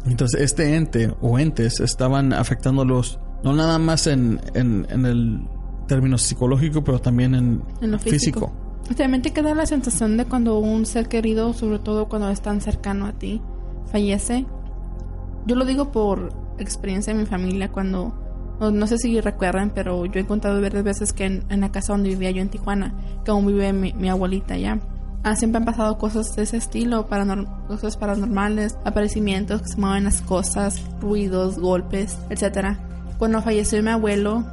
Entonces, 0.06 0.42
este 0.42 0.76
ente 0.76 1.14
o 1.22 1.40
entes 1.40 1.80
estaban 1.80 2.34
afectándolos 2.34 3.20
no 3.44 3.54
nada 3.54 3.78
más 3.80 4.08
en, 4.08 4.40
en, 4.54 4.88
en 4.90 5.06
el 5.06 5.42
término 5.88 6.18
psicológico, 6.18 6.84
pero 6.84 7.00
también 7.00 7.36
en, 7.36 7.62
En 7.82 7.92
lo 7.92 8.00
físico. 8.00 8.52
también 8.96 9.22
te 9.22 9.32
queda 9.32 9.54
la 9.54 9.66
sensación 9.66 10.18
de 10.18 10.26
cuando 10.26 10.60
un 10.60 10.86
ser 10.86 11.08
querido, 11.08 11.54
sobre 11.54 11.80
todo 11.80 12.08
cuando 12.08 12.30
es 12.30 12.42
tan 12.42 12.62
cercano 12.62 13.06
a 13.06 13.14
ti, 13.14 13.42
fallece. 13.92 14.46
Yo 15.46 15.56
lo 15.56 15.66
digo 15.66 15.92
por 15.92 16.34
experiencia 16.58 17.14
de 17.14 17.20
mi 17.20 17.26
familia 17.26 17.70
cuando 17.70 18.14
no, 18.62 18.72
no 18.72 18.88
sé 18.88 18.98
si 18.98 19.20
recuerdan, 19.20 19.72
pero 19.74 20.06
yo 20.06 20.20
he 20.22 20.26
contado 20.26 20.62
varias 20.62 20.84
veces 20.84 21.12
que 21.12 21.26
en, 21.26 21.44
en 21.50 21.62
la 21.62 21.72
casa 21.72 21.94
donde 21.94 22.10
vivía 22.10 22.32
yo 22.32 22.42
en 22.42 22.50
Tijuana, 22.50 22.94
que 23.26 23.32
aún 23.32 23.46
vive 23.46 23.74
mi, 23.74 23.92
mi 23.94 24.10
abuelita 24.10 24.54
allá, 24.54 24.80
ah, 25.24 25.36
siempre 25.36 25.58
han 25.60 25.66
pasado 25.66 25.98
cosas 25.98 26.36
de 26.36 26.44
ese 26.44 26.58
estilo, 26.58 27.08
paranor- 27.10 27.48
cosas 27.68 27.98
paranormales, 27.98 28.78
aparecimientos 28.86 29.62
que 29.62 29.68
se 29.70 29.78
mueven 29.80 30.04
las 30.06 30.22
cosas, 30.22 30.82
ruidos, 31.02 31.58
golpes, 31.60 32.18
etcétera. 32.30 32.80
Cuando 33.18 33.42
falleció 33.42 33.82
mi 33.84 33.90
abuelo, 33.90 34.44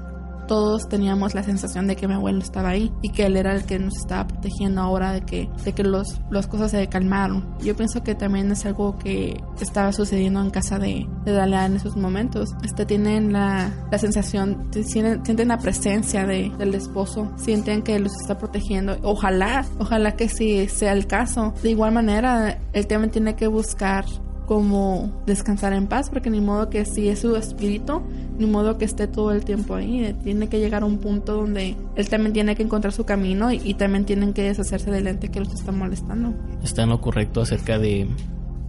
todos 0.51 0.89
teníamos 0.89 1.33
la 1.37 1.45
sensación 1.45 1.87
de 1.87 1.95
que 1.95 2.09
mi 2.09 2.15
abuelo 2.15 2.41
estaba 2.41 2.71
ahí 2.71 2.91
y 3.03 3.11
que 3.11 3.27
él 3.27 3.37
era 3.37 3.55
el 3.55 3.63
que 3.67 3.79
nos 3.79 3.97
estaba 3.97 4.27
protegiendo 4.27 4.81
ahora 4.81 5.13
de 5.13 5.21
que, 5.21 5.49
de 5.65 5.73
que 5.73 5.85
los, 5.85 6.21
las 6.29 6.49
cosas 6.49 6.73
se 6.73 6.89
calmaron. 6.89 7.57
Yo 7.61 7.77
pienso 7.77 8.03
que 8.03 8.17
también 8.17 8.51
es 8.51 8.67
algo 8.67 8.99
que 8.99 9.41
estaba 9.61 9.93
sucediendo 9.93 10.41
en 10.41 10.51
casa 10.51 10.81
de, 10.81 11.07
de 11.25 11.33
Dalia 11.33 11.67
en 11.67 11.77
esos 11.77 11.97
momentos. 11.97 12.51
Este, 12.65 12.85
tienen 12.85 13.33
la, 13.33 13.73
la 13.93 13.99
sensación, 13.99 14.69
sienten, 14.73 15.25
sienten 15.25 15.47
la 15.47 15.59
presencia 15.59 16.27
de, 16.27 16.51
del 16.59 16.75
esposo, 16.75 17.31
sienten 17.37 17.83
que 17.83 18.01
los 18.01 18.11
está 18.21 18.37
protegiendo. 18.37 18.97
Ojalá, 19.05 19.65
ojalá 19.79 20.17
que 20.17 20.29
sí 20.29 20.67
sea 20.67 20.95
el 20.95 21.07
caso. 21.07 21.55
De 21.63 21.71
igual 21.71 21.93
manera, 21.95 22.59
él 22.73 22.89
también 22.89 23.13
tiene 23.13 23.37
que 23.37 23.47
buscar 23.47 24.05
como 24.51 25.13
descansar 25.27 25.73
en 25.75 25.87
paz, 25.87 26.11
porque 26.11 26.29
ni 26.29 26.41
modo 26.41 26.71
que 26.71 26.85
si 26.85 27.07
es 27.07 27.21
su 27.21 27.37
espíritu, 27.37 28.03
ni 28.37 28.47
modo 28.47 28.79
que 28.79 28.85
esté 28.85 29.07
todo 29.07 29.31
el 29.31 29.45
tiempo 29.45 29.77
ahí. 29.77 30.03
Eh, 30.03 30.17
Tiene 30.25 30.49
que 30.49 30.59
llegar 30.59 30.83
a 30.83 30.87
un 30.87 30.99
punto 30.99 31.37
donde 31.37 31.77
él 31.95 32.09
también 32.09 32.33
tiene 32.33 32.57
que 32.57 32.65
encontrar 32.65 32.93
su 32.93 33.05
camino 33.05 33.53
y, 33.53 33.75
también 33.75 34.05
tienen 34.07 34.33
que 34.33 34.43
deshacerse 34.43 34.91
del 34.91 35.07
ente 35.07 35.29
que 35.29 35.39
los 35.39 35.55
está 35.55 35.71
molestando. 35.71 36.35
está 36.65 36.83
en 36.83 36.89
lo 36.89 37.01
correcto 37.01 37.43
acerca 37.43 37.79
de, 37.79 38.09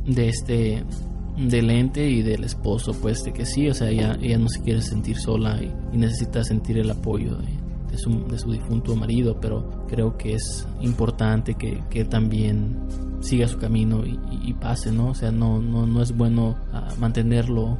de 0.06 0.30
este 0.30 0.84
del 1.36 1.72
ente 1.72 2.08
y 2.08 2.22
del 2.22 2.44
esposo 2.44 2.94
pues 2.94 3.24
de 3.24 3.34
que 3.34 3.48
sí 3.48 3.68
o 3.68 3.74
sea 3.74 3.90
ella, 3.90 4.16
ella 4.22 4.38
no 4.38 4.49
se 4.49 4.62
quiere 4.62 4.84
sentir 4.84 5.18
sola 5.18 5.60
y, 5.64 5.72
y 5.95 5.98
necesita 5.98 6.44
sentir 6.44 6.78
el 6.78 6.91
apoyo 6.91 7.38
de, 7.38 7.48
de 7.91 7.97
su, 7.97 8.26
de 8.27 8.38
su 8.39 8.51
difunto 8.51 8.95
marido 8.95 9.38
pero 9.41 9.69
creo 9.88 10.18
que 10.18 10.34
es 10.35 10.68
importante 10.81 11.55
que, 11.55 11.84
que 11.89 12.05
también 12.05 12.80
siga 13.19 13.47
su 13.47 13.57
camino 13.57 14.03
y, 14.05 14.19
y- 14.31 14.53
pase 14.53 14.91
no 14.91 15.09
o 15.09 15.13
sea 15.13 15.31
no 15.31 15.59
no, 15.59 15.85
no 15.85 16.01
es 16.01 16.15
bueno 16.15 16.55
ah, 16.73 16.88
mantenerlo 16.99 17.77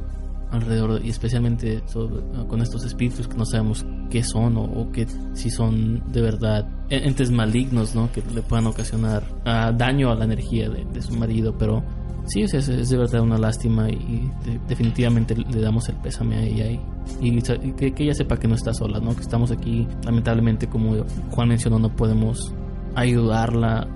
alrededor 0.50 1.00
y 1.04 1.08
especialmente 1.08 1.82
sobre- 1.86 2.20
con 2.46 2.60
estos 2.60 2.84
espíritus 2.84 3.26
que 3.26 3.36
no 3.38 3.46
sabemos 3.46 3.86
qué 4.10 4.22
son 4.22 4.56
o, 4.58 4.64
o 4.64 4.92
que 4.92 5.06
si 5.32 5.50
son 5.50 6.02
de 6.12 6.20
verdad 6.20 6.68
entes 6.90 7.30
malignos 7.30 7.94
no 7.94 8.12
que 8.12 8.22
le 8.34 8.42
puedan 8.42 8.66
ocasionar 8.66 9.24
ah, 9.46 9.72
daño 9.76 10.10
a 10.10 10.14
la 10.14 10.24
energía 10.24 10.68
de, 10.68 10.84
de 10.84 11.00
su 11.02 11.14
marido 11.16 11.56
pero 11.58 11.82
sí 12.26 12.42
es, 12.42 12.52
es 12.54 12.88
de 12.90 12.96
verdad 12.98 13.22
una 13.22 13.38
lástima 13.38 13.88
y 13.90 14.30
de- 14.44 14.60
definitivamente 14.68 15.34
le 15.34 15.60
damos 15.60 15.88
el 15.88 15.96
pésame 15.96 16.36
a 16.36 16.42
ella 16.42 16.70
y, 16.70 16.80
y 17.20 17.40
que, 17.40 17.94
ella 17.98 18.14
sepa 18.14 18.36
que 18.36 18.48
no 18.48 18.54
está 18.54 18.72
sola 18.74 19.00
no 19.00 19.14
que 19.14 19.22
estamos 19.22 19.50
aquí 19.50 19.86
lamentablemente 20.04 20.68
como 20.68 21.04
Juan 21.30 21.48
mencionó 21.48 21.78
no 21.78 21.94
podemos 21.94 22.52
ayudarla 22.94 23.88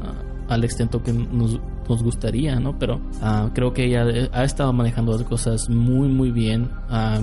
al 0.49 0.65
extento 0.65 1.03
que 1.03 1.13
nos, 1.13 1.59
gustaría, 2.03 2.59
¿no? 2.59 2.79
Pero 2.79 3.01
ah, 3.23 3.51
creo 3.55 3.73
que 3.73 3.85
ella 3.85 4.29
ha 4.33 4.45
estado 4.45 4.73
manejando 4.73 5.13
las 5.13 5.23
cosas 5.23 5.69
muy, 5.69 6.09
muy 6.09 6.31
bien. 6.31 6.69
Ah, 6.89 7.21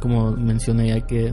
como 0.00 0.32
mencioné, 0.32 0.92
hay 0.92 1.02
que 1.02 1.32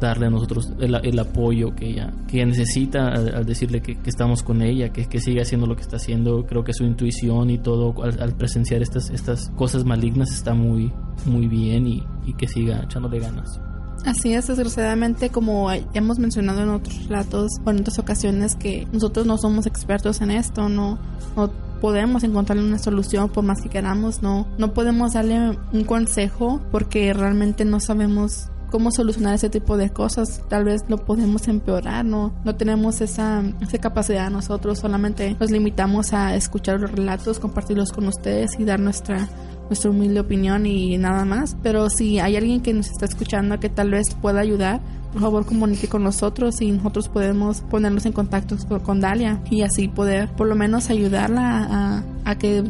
darle 0.00 0.26
a 0.26 0.30
nosotros 0.30 0.72
el, 0.80 0.94
el 0.94 1.18
apoyo 1.18 1.74
que 1.74 1.90
ella, 1.90 2.12
que 2.26 2.38
ella 2.38 2.46
necesita 2.46 3.08
al, 3.08 3.44
decirle 3.44 3.82
que, 3.82 3.96
que 3.96 4.08
estamos 4.08 4.42
con 4.42 4.62
ella, 4.62 4.90
que, 4.90 5.06
que 5.06 5.20
siga 5.20 5.42
haciendo 5.42 5.66
lo 5.66 5.74
que 5.74 5.82
está 5.82 5.96
haciendo. 5.96 6.46
Creo 6.46 6.64
que 6.64 6.72
su 6.72 6.84
intuición 6.84 7.50
y 7.50 7.58
todo 7.58 7.94
al, 8.02 8.20
al 8.22 8.34
presenciar 8.34 8.82
estas, 8.82 9.10
estas 9.10 9.50
cosas 9.56 9.84
malignas 9.84 10.32
está 10.32 10.54
muy, 10.54 10.92
muy 11.26 11.48
bien 11.48 11.86
y, 11.86 12.02
y 12.24 12.34
que 12.34 12.48
siga 12.48 12.82
echándole 12.82 13.20
ganas. 13.20 13.60
Así 14.04 14.32
es, 14.32 14.46
desgraciadamente, 14.46 15.28
como 15.28 15.70
hemos 15.70 16.18
mencionado 16.18 16.62
en 16.62 16.70
otros 16.70 17.06
relatos 17.06 17.52
o 17.64 17.70
en 17.70 17.80
otras 17.80 17.98
ocasiones, 17.98 18.54
que 18.56 18.88
nosotros 18.92 19.26
no 19.26 19.36
somos 19.36 19.66
expertos 19.66 20.22
en 20.22 20.30
esto, 20.30 20.70
no, 20.70 20.98
no 21.36 21.50
podemos 21.80 22.24
encontrarle 22.24 22.64
una 22.64 22.78
solución 22.78 23.28
por 23.28 23.44
más 23.44 23.60
que 23.60 23.68
queramos, 23.68 24.22
no, 24.22 24.46
no 24.58 24.72
podemos 24.72 25.12
darle 25.12 25.58
un 25.72 25.84
consejo 25.84 26.60
porque 26.70 27.12
realmente 27.12 27.64
no 27.64 27.78
sabemos 27.78 28.48
cómo 28.70 28.90
solucionar 28.90 29.34
ese 29.34 29.50
tipo 29.50 29.76
de 29.76 29.90
cosas. 29.90 30.42
Tal 30.48 30.64
vez 30.64 30.82
lo 30.88 30.98
podemos 30.98 31.48
empeorar, 31.48 32.04
no, 32.04 32.32
no 32.44 32.54
tenemos 32.54 33.00
esa, 33.00 33.42
esa 33.60 33.78
capacidad 33.78 34.30
nosotros, 34.30 34.78
solamente 34.78 35.36
nos 35.38 35.50
limitamos 35.50 36.14
a 36.14 36.34
escuchar 36.36 36.80
los 36.80 36.90
relatos, 36.90 37.38
compartirlos 37.38 37.92
con 37.92 38.06
ustedes 38.06 38.58
y 38.58 38.64
dar 38.64 38.80
nuestra 38.80 39.28
nuestra 39.70 39.90
humilde 39.90 40.20
opinión 40.20 40.66
y 40.66 40.98
nada 40.98 41.24
más. 41.24 41.56
Pero 41.62 41.88
si 41.88 42.18
hay 42.18 42.36
alguien 42.36 42.60
que 42.60 42.74
nos 42.74 42.90
está 42.90 43.06
escuchando 43.06 43.58
que 43.58 43.70
tal 43.70 43.90
vez 43.90 44.14
pueda 44.14 44.40
ayudar, 44.40 44.80
por 45.12 45.22
favor 45.22 45.46
comunique 45.46 45.88
con 45.88 46.02
nosotros 46.02 46.60
y 46.60 46.70
nosotros 46.72 47.08
podemos 47.08 47.62
ponernos 47.62 48.04
en 48.04 48.12
contacto 48.12 48.56
con, 48.84 49.00
Dalia 49.00 49.40
y 49.50 49.62
así 49.62 49.88
poder 49.88 50.28
por 50.30 50.46
lo 50.46 50.54
menos 50.54 50.90
ayudarla 50.90 52.02
a, 52.24 52.30
a 52.30 52.38
que 52.38 52.64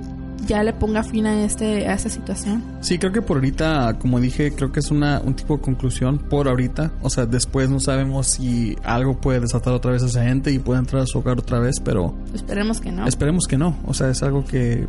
ya 0.46 0.62
le 0.62 0.72
ponga 0.72 1.02
fin 1.02 1.26
a, 1.26 1.44
este, 1.44 1.86
a 1.86 1.94
esta 1.94 2.08
situación. 2.08 2.62
Sí, 2.80 2.98
creo 2.98 3.12
que 3.12 3.22
por 3.22 3.38
ahorita, 3.38 3.98
como 3.98 4.20
dije, 4.20 4.52
creo 4.52 4.72
que 4.72 4.80
es 4.80 4.90
una, 4.90 5.20
un 5.20 5.34
tipo 5.34 5.56
de 5.56 5.62
conclusión 5.62 6.18
por 6.18 6.48
ahorita. 6.48 6.92
O 7.02 7.10
sea, 7.10 7.26
después 7.26 7.70
no 7.70 7.80
sabemos 7.80 8.26
si 8.26 8.76
algo 8.82 9.20
puede 9.20 9.40
desatar 9.40 9.72
otra 9.72 9.92
vez 9.92 10.02
a 10.02 10.06
esa 10.06 10.24
gente 10.24 10.50
y 10.50 10.58
puede 10.58 10.80
entrar 10.80 11.02
a 11.02 11.06
su 11.06 11.18
hogar 11.18 11.38
otra 11.38 11.58
vez, 11.58 11.76
pero 11.84 12.14
Esperemos 12.34 12.80
que 12.80 12.92
no. 12.92 13.06
esperemos 13.06 13.46
que 13.46 13.58
no. 13.58 13.76
O 13.86 13.94
sea, 13.94 14.10
es 14.10 14.22
algo 14.22 14.44
que 14.44 14.86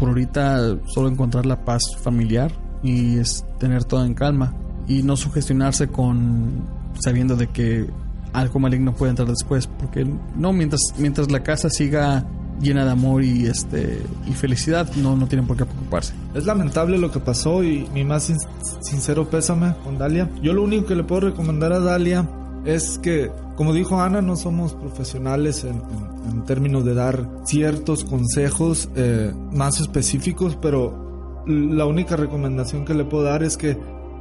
por 0.00 0.08
ahorita 0.08 0.76
solo 0.86 1.08
encontrar 1.08 1.46
la 1.46 1.64
paz 1.64 1.82
familiar 2.02 2.50
y 2.82 3.18
es 3.18 3.44
tener 3.58 3.84
todo 3.84 4.04
en 4.04 4.14
calma 4.14 4.52
y 4.88 5.02
no 5.04 5.16
sugestionarse 5.16 5.86
con 5.88 6.64
sabiendo 6.98 7.36
de 7.36 7.46
que 7.48 7.86
algo 8.32 8.58
maligno 8.58 8.94
puede 8.94 9.10
entrar 9.10 9.28
después, 9.28 9.66
porque 9.66 10.06
no 10.36 10.52
mientras 10.52 10.80
mientras 10.98 11.30
la 11.30 11.42
casa 11.42 11.68
siga 11.70 12.24
llena 12.60 12.84
de 12.84 12.90
amor 12.90 13.22
y 13.24 13.46
este 13.46 14.02
y 14.26 14.32
felicidad, 14.32 14.90
no 14.96 15.16
no 15.16 15.26
tienen 15.28 15.46
por 15.46 15.56
qué 15.56 15.64
preocuparse. 15.64 16.14
Es 16.34 16.44
lamentable 16.46 16.98
lo 16.98 17.10
que 17.10 17.20
pasó 17.20 17.62
y 17.64 17.88
mi 17.94 18.04
más 18.04 18.24
sin- 18.24 18.36
sincero 18.82 19.28
pésame 19.30 19.74
con 19.84 19.98
Dalia. 19.98 20.28
Yo 20.42 20.52
lo 20.52 20.62
único 20.62 20.86
que 20.86 20.94
le 20.94 21.04
puedo 21.04 21.22
recomendar 21.28 21.72
a 21.72 21.80
Dalia 21.80 22.28
es 22.64 22.98
que, 22.98 23.30
como 23.56 23.72
dijo 23.72 24.00
Ana, 24.00 24.20
no 24.22 24.36
somos 24.36 24.74
profesionales 24.74 25.64
en- 25.64 25.80
en 26.30 26.44
términos 26.44 26.84
de 26.84 26.94
dar 26.94 27.28
ciertos 27.44 28.04
consejos 28.04 28.88
eh, 28.96 29.32
más 29.52 29.80
específicos, 29.80 30.56
pero 30.60 31.44
la 31.46 31.86
única 31.86 32.16
recomendación 32.16 32.84
que 32.84 32.94
le 32.94 33.04
puedo 33.04 33.24
dar 33.24 33.42
es 33.42 33.56
que 33.56 33.76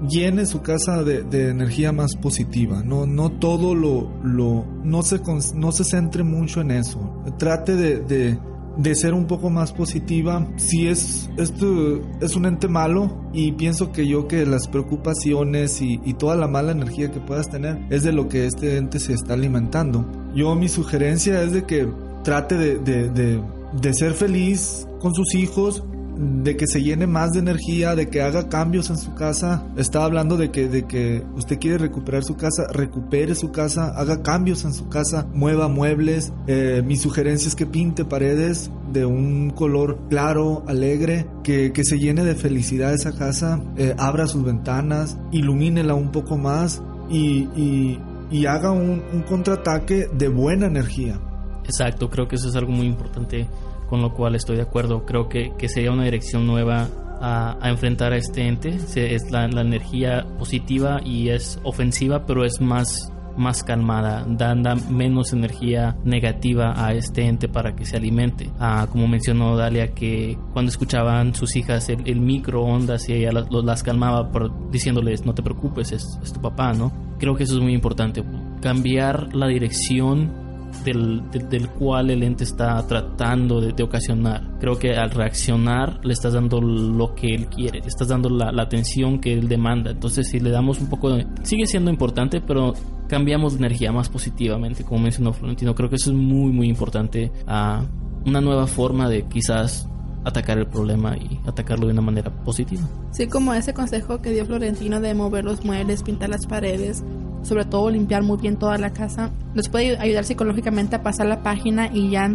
llene 0.07 0.45
su 0.45 0.61
casa 0.61 1.03
de, 1.03 1.23
de 1.23 1.49
energía 1.49 1.91
más 1.91 2.15
positiva. 2.15 2.83
No, 2.83 3.05
no 3.05 3.31
todo 3.31 3.75
lo, 3.75 4.09
lo 4.23 4.65
no 4.83 5.03
se 5.03 5.19
no 5.55 5.71
se 5.71 5.83
centre 5.83 6.23
mucho 6.23 6.61
en 6.61 6.71
eso. 6.71 7.23
Trate 7.37 7.75
de, 7.75 7.99
de 7.99 8.39
de 8.79 8.95
ser 8.95 9.13
un 9.13 9.25
poco 9.25 9.49
más 9.49 9.73
positiva. 9.73 10.47
Si 10.55 10.87
es, 10.87 11.29
esto 11.37 12.01
es 12.21 12.35
un 12.35 12.45
ente 12.45 12.67
malo 12.67 13.29
y 13.33 13.51
pienso 13.51 13.91
que 13.91 14.07
yo 14.07 14.27
que 14.27 14.45
las 14.45 14.67
preocupaciones 14.67 15.81
y, 15.81 15.99
y 16.05 16.13
toda 16.13 16.35
la 16.35 16.47
mala 16.47 16.71
energía 16.71 17.11
que 17.11 17.19
puedas 17.19 17.49
tener 17.49 17.85
es 17.89 18.03
de 18.03 18.13
lo 18.13 18.29
que 18.29 18.45
este 18.45 18.77
ente 18.77 18.99
se 18.99 19.13
está 19.13 19.33
alimentando. 19.33 20.05
Yo 20.35 20.55
mi 20.55 20.69
sugerencia 20.69 21.41
es 21.43 21.53
de 21.53 21.63
que 21.63 21.87
trate 22.23 22.55
de, 22.55 22.79
de, 22.79 23.41
de, 23.81 23.93
ser 23.93 24.13
feliz 24.13 24.87
con 24.99 25.13
sus 25.13 25.33
hijos, 25.35 25.83
de 26.17 26.57
que 26.57 26.67
se 26.67 26.81
llene 26.81 27.07
más 27.07 27.31
de 27.31 27.39
energía, 27.39 27.95
de 27.95 28.09
que 28.09 28.21
haga 28.21 28.49
cambios 28.49 28.89
en 28.89 28.97
su 28.97 29.15
casa. 29.15 29.63
Estaba 29.77 30.05
hablando 30.05 30.35
de 30.35 30.51
que, 30.51 30.67
de 30.67 30.83
que 30.83 31.23
usted 31.35 31.59
quiere 31.59 31.77
recuperar 31.77 32.23
su 32.23 32.35
casa, 32.35 32.67
recupere 32.71 33.35
su 33.35 33.51
casa, 33.51 33.93
haga 33.95 34.21
cambios 34.21 34.65
en 34.65 34.73
su 34.73 34.89
casa, 34.89 35.27
mueva 35.33 35.69
muebles. 35.69 36.33
Eh, 36.47 36.83
mi 36.85 36.97
sugerencia 36.97 37.47
es 37.47 37.55
que 37.55 37.65
pinte 37.65 38.03
paredes 38.03 38.69
de 38.91 39.05
un 39.05 39.51
color 39.51 39.97
claro, 40.09 40.63
alegre, 40.67 41.25
que, 41.43 41.71
que 41.71 41.85
se 41.85 41.97
llene 41.99 42.25
de 42.25 42.35
felicidad 42.35 42.93
esa 42.93 43.13
casa, 43.13 43.61
eh, 43.77 43.95
abra 43.97 44.27
sus 44.27 44.43
ventanas, 44.43 45.17
ilumínela 45.31 45.93
un 45.93 46.11
poco 46.11 46.37
más 46.37 46.81
y, 47.09 47.47
y, 47.55 47.99
y 48.31 48.45
haga 48.45 48.71
un, 48.71 49.03
un 49.11 49.21
contraataque 49.23 50.07
de 50.11 50.27
buena 50.27 50.67
energía. 50.67 51.19
Exacto, 51.63 52.09
creo 52.09 52.27
que 52.27 52.35
eso 52.35 52.49
es 52.49 52.55
algo 52.55 52.71
muy 52.71 52.87
importante 52.87 53.47
con 53.89 54.01
lo 54.01 54.13
cual 54.13 54.35
estoy 54.35 54.55
de 54.57 54.61
acuerdo. 54.61 55.05
Creo 55.05 55.27
que, 55.27 55.51
que 55.57 55.67
sería 55.67 55.91
una 55.91 56.03
dirección 56.03 56.45
nueva 56.45 56.87
a, 57.19 57.57
a 57.59 57.69
enfrentar 57.69 58.13
a 58.13 58.17
este 58.17 58.47
ente. 58.47 58.69
Es 58.95 59.31
la, 59.31 59.47
la 59.47 59.61
energía 59.61 60.25
positiva 60.37 61.01
y 61.03 61.29
es 61.29 61.59
ofensiva, 61.63 62.25
pero 62.25 62.45
es 62.45 62.61
más 62.61 63.11
más 63.39 63.63
calmada, 63.63 64.25
da, 64.27 64.53
da 64.53 64.75
menos 64.75 65.33
energía 65.33 65.97
negativa 66.03 66.73
a 66.75 66.93
este 66.93 67.25
ente 67.25 67.47
para 67.47 67.75
que 67.75 67.85
se 67.85 67.97
alimente. 67.97 68.51
Ah, 68.59 68.87
como 68.91 69.07
mencionó 69.07 69.55
Dalia, 69.55 69.93
que 69.93 70.37
cuando 70.53 70.69
escuchaban 70.69 71.33
sus 71.33 71.55
hijas 71.55 71.89
el, 71.89 72.19
microondas 72.19 73.09
y 73.09 73.13
ella 73.13 73.31
las 73.31 73.83
calmaba 73.83 74.31
por, 74.31 74.69
diciéndoles 74.69 75.25
no 75.25 75.33
te 75.33 75.41
preocupes, 75.41 75.91
es, 75.91 76.19
es 76.21 76.33
tu 76.33 76.41
papá, 76.41 76.73
¿no? 76.73 76.91
Creo 77.17 77.35
que 77.35 77.43
eso 77.43 77.55
es 77.55 77.61
muy 77.61 77.73
importante, 77.73 78.23
cambiar 78.61 79.35
la 79.35 79.47
dirección 79.47 80.48
del, 80.83 81.23
del, 81.31 81.69
cual 81.69 82.09
el 82.09 82.23
ente 82.23 82.43
está 82.43 82.85
tratando 82.87 83.61
de, 83.61 83.73
de 83.73 83.83
ocasionar. 83.83 84.41
Creo 84.59 84.77
que 84.77 84.95
al 84.95 85.11
reaccionar 85.11 85.99
le 86.03 86.13
estás 86.13 86.33
dando 86.33 86.61
lo 86.61 87.15
que 87.15 87.33
él 87.33 87.47
quiere, 87.47 87.81
le 87.81 87.87
estás 87.87 88.07
dando 88.07 88.29
la, 88.29 88.51
la 88.51 88.63
atención 88.63 89.19
que 89.19 89.33
él 89.33 89.47
demanda. 89.47 89.91
Entonces, 89.91 90.29
si 90.29 90.39
le 90.39 90.49
damos 90.49 90.79
un 90.79 90.87
poco 90.87 91.11
de... 91.11 91.27
Sigue 91.43 91.65
siendo 91.65 91.91
importante, 91.91 92.41
pero 92.41 92.73
cambiamos 93.07 93.53
de 93.53 93.59
energía 93.59 93.91
más 93.91 94.09
positivamente, 94.09 94.83
como 94.83 95.01
mencionó 95.01 95.33
Florentino. 95.33 95.75
Creo 95.75 95.89
que 95.89 95.95
eso 95.95 96.11
es 96.11 96.15
muy, 96.15 96.51
muy 96.51 96.67
importante. 96.67 97.31
a 97.47 97.83
una 98.25 98.41
nueva 98.41 98.67
forma 98.67 99.09
de 99.09 99.23
quizás 99.23 99.87
atacar 100.25 100.57
el 100.57 100.67
problema 100.67 101.15
y 101.17 101.39
atacarlo 101.47 101.87
de 101.87 101.93
una 101.93 102.01
manera 102.01 102.31
positiva. 102.43 102.81
Sí, 103.11 103.27
como 103.27 103.53
ese 103.53 103.73
consejo 103.73 104.21
que 104.21 104.31
dio 104.31 104.45
Florentino 104.45 104.99
de 104.99 105.13
mover 105.13 105.45
los 105.45 105.63
muebles, 105.63 106.03
pintar 106.03 106.29
las 106.29 106.45
paredes, 106.45 107.03
sobre 107.43 107.65
todo 107.65 107.89
limpiar 107.89 108.23
muy 108.23 108.37
bien 108.37 108.57
toda 108.57 108.77
la 108.77 108.91
casa, 108.91 109.31
nos 109.53 109.69
puede 109.69 109.97
ayudar 109.97 110.25
psicológicamente 110.25 110.95
a 110.95 111.03
pasar 111.03 111.27
la 111.27 111.43
página 111.43 111.89
y 111.93 112.09
ya 112.09 112.31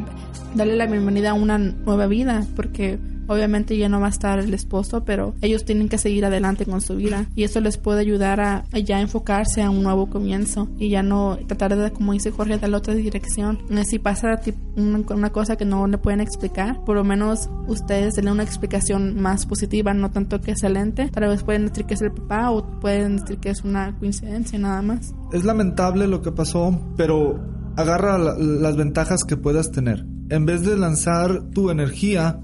darle 0.54 0.76
la 0.76 0.86
bienvenida 0.86 1.30
a 1.30 1.34
una 1.34 1.58
nueva 1.58 2.06
vida, 2.06 2.44
porque 2.56 2.98
obviamente 3.28 3.76
ya 3.76 3.88
no 3.88 4.00
va 4.00 4.06
a 4.06 4.10
estar 4.10 4.38
el 4.38 4.52
esposo, 4.54 5.04
pero 5.04 5.34
ellos 5.42 5.64
tienen 5.64 5.88
que 5.88 5.98
seguir 5.98 6.24
adelante 6.24 6.64
con 6.66 6.80
su 6.80 6.96
vida 6.96 7.26
y 7.34 7.44
eso 7.44 7.60
les 7.60 7.76
puede 7.78 8.00
ayudar 8.00 8.40
a, 8.40 8.64
a 8.72 9.00
enfocarse 9.00 9.62
a 9.62 9.70
un 9.70 9.82
nuevo 9.82 10.08
comienzo 10.08 10.68
y 10.78 10.88
ya 10.90 11.02
no 11.02 11.38
tratar 11.46 11.76
de, 11.76 11.90
como 11.90 12.12
dice 12.12 12.30
Jorge, 12.30 12.58
dar 12.58 12.70
la 12.70 12.78
otra 12.78 12.94
dirección. 12.94 13.58
Eh, 13.70 13.82
Si 13.84 13.98
pasa 13.98 14.40
una, 14.76 15.00
una 15.14 15.30
cosa 15.30 15.56
que 15.56 15.64
no 15.64 15.86
le 15.86 15.98
pueden 15.98 16.20
explicar, 16.20 16.84
por 16.84 16.96
lo 16.96 17.04
menos 17.04 17.48
ustedes 17.68 18.14
denle 18.14 18.32
una 18.32 18.42
explicación 18.42 19.20
más 19.20 19.46
positiva, 19.46 19.92
no 19.94 20.10
tanto 20.10 20.40
que 20.40 20.52
excelente. 20.52 21.08
Tal 21.08 21.28
vez 21.28 21.42
pueden 21.42 21.66
decir 21.66 21.84
que 21.86 21.94
es 21.94 22.02
el 22.02 22.12
papá 22.12 22.50
o 22.50 22.80
pueden 22.80 23.16
decir 23.16 23.38
que 23.38 23.50
es 23.50 23.64
una 23.64 23.96
coincidencia 23.98 24.58
nada 24.58 24.82
más. 24.82 25.14
Es 25.32 25.44
lamentable 25.44 26.06
lo 26.06 26.22
que 26.22 26.32
pasó, 26.32 26.78
pero 26.96 27.40
agarra 27.76 28.18
la- 28.18 28.36
las 28.38 28.76
ventajas 28.76 29.20
que 29.26 29.36
puedas 29.36 29.70
tener. 29.72 30.06
En 30.30 30.46
vez 30.46 30.62
de 30.64 30.76
lanzar 30.76 31.50
tu 31.50 31.70
energía 31.70 32.40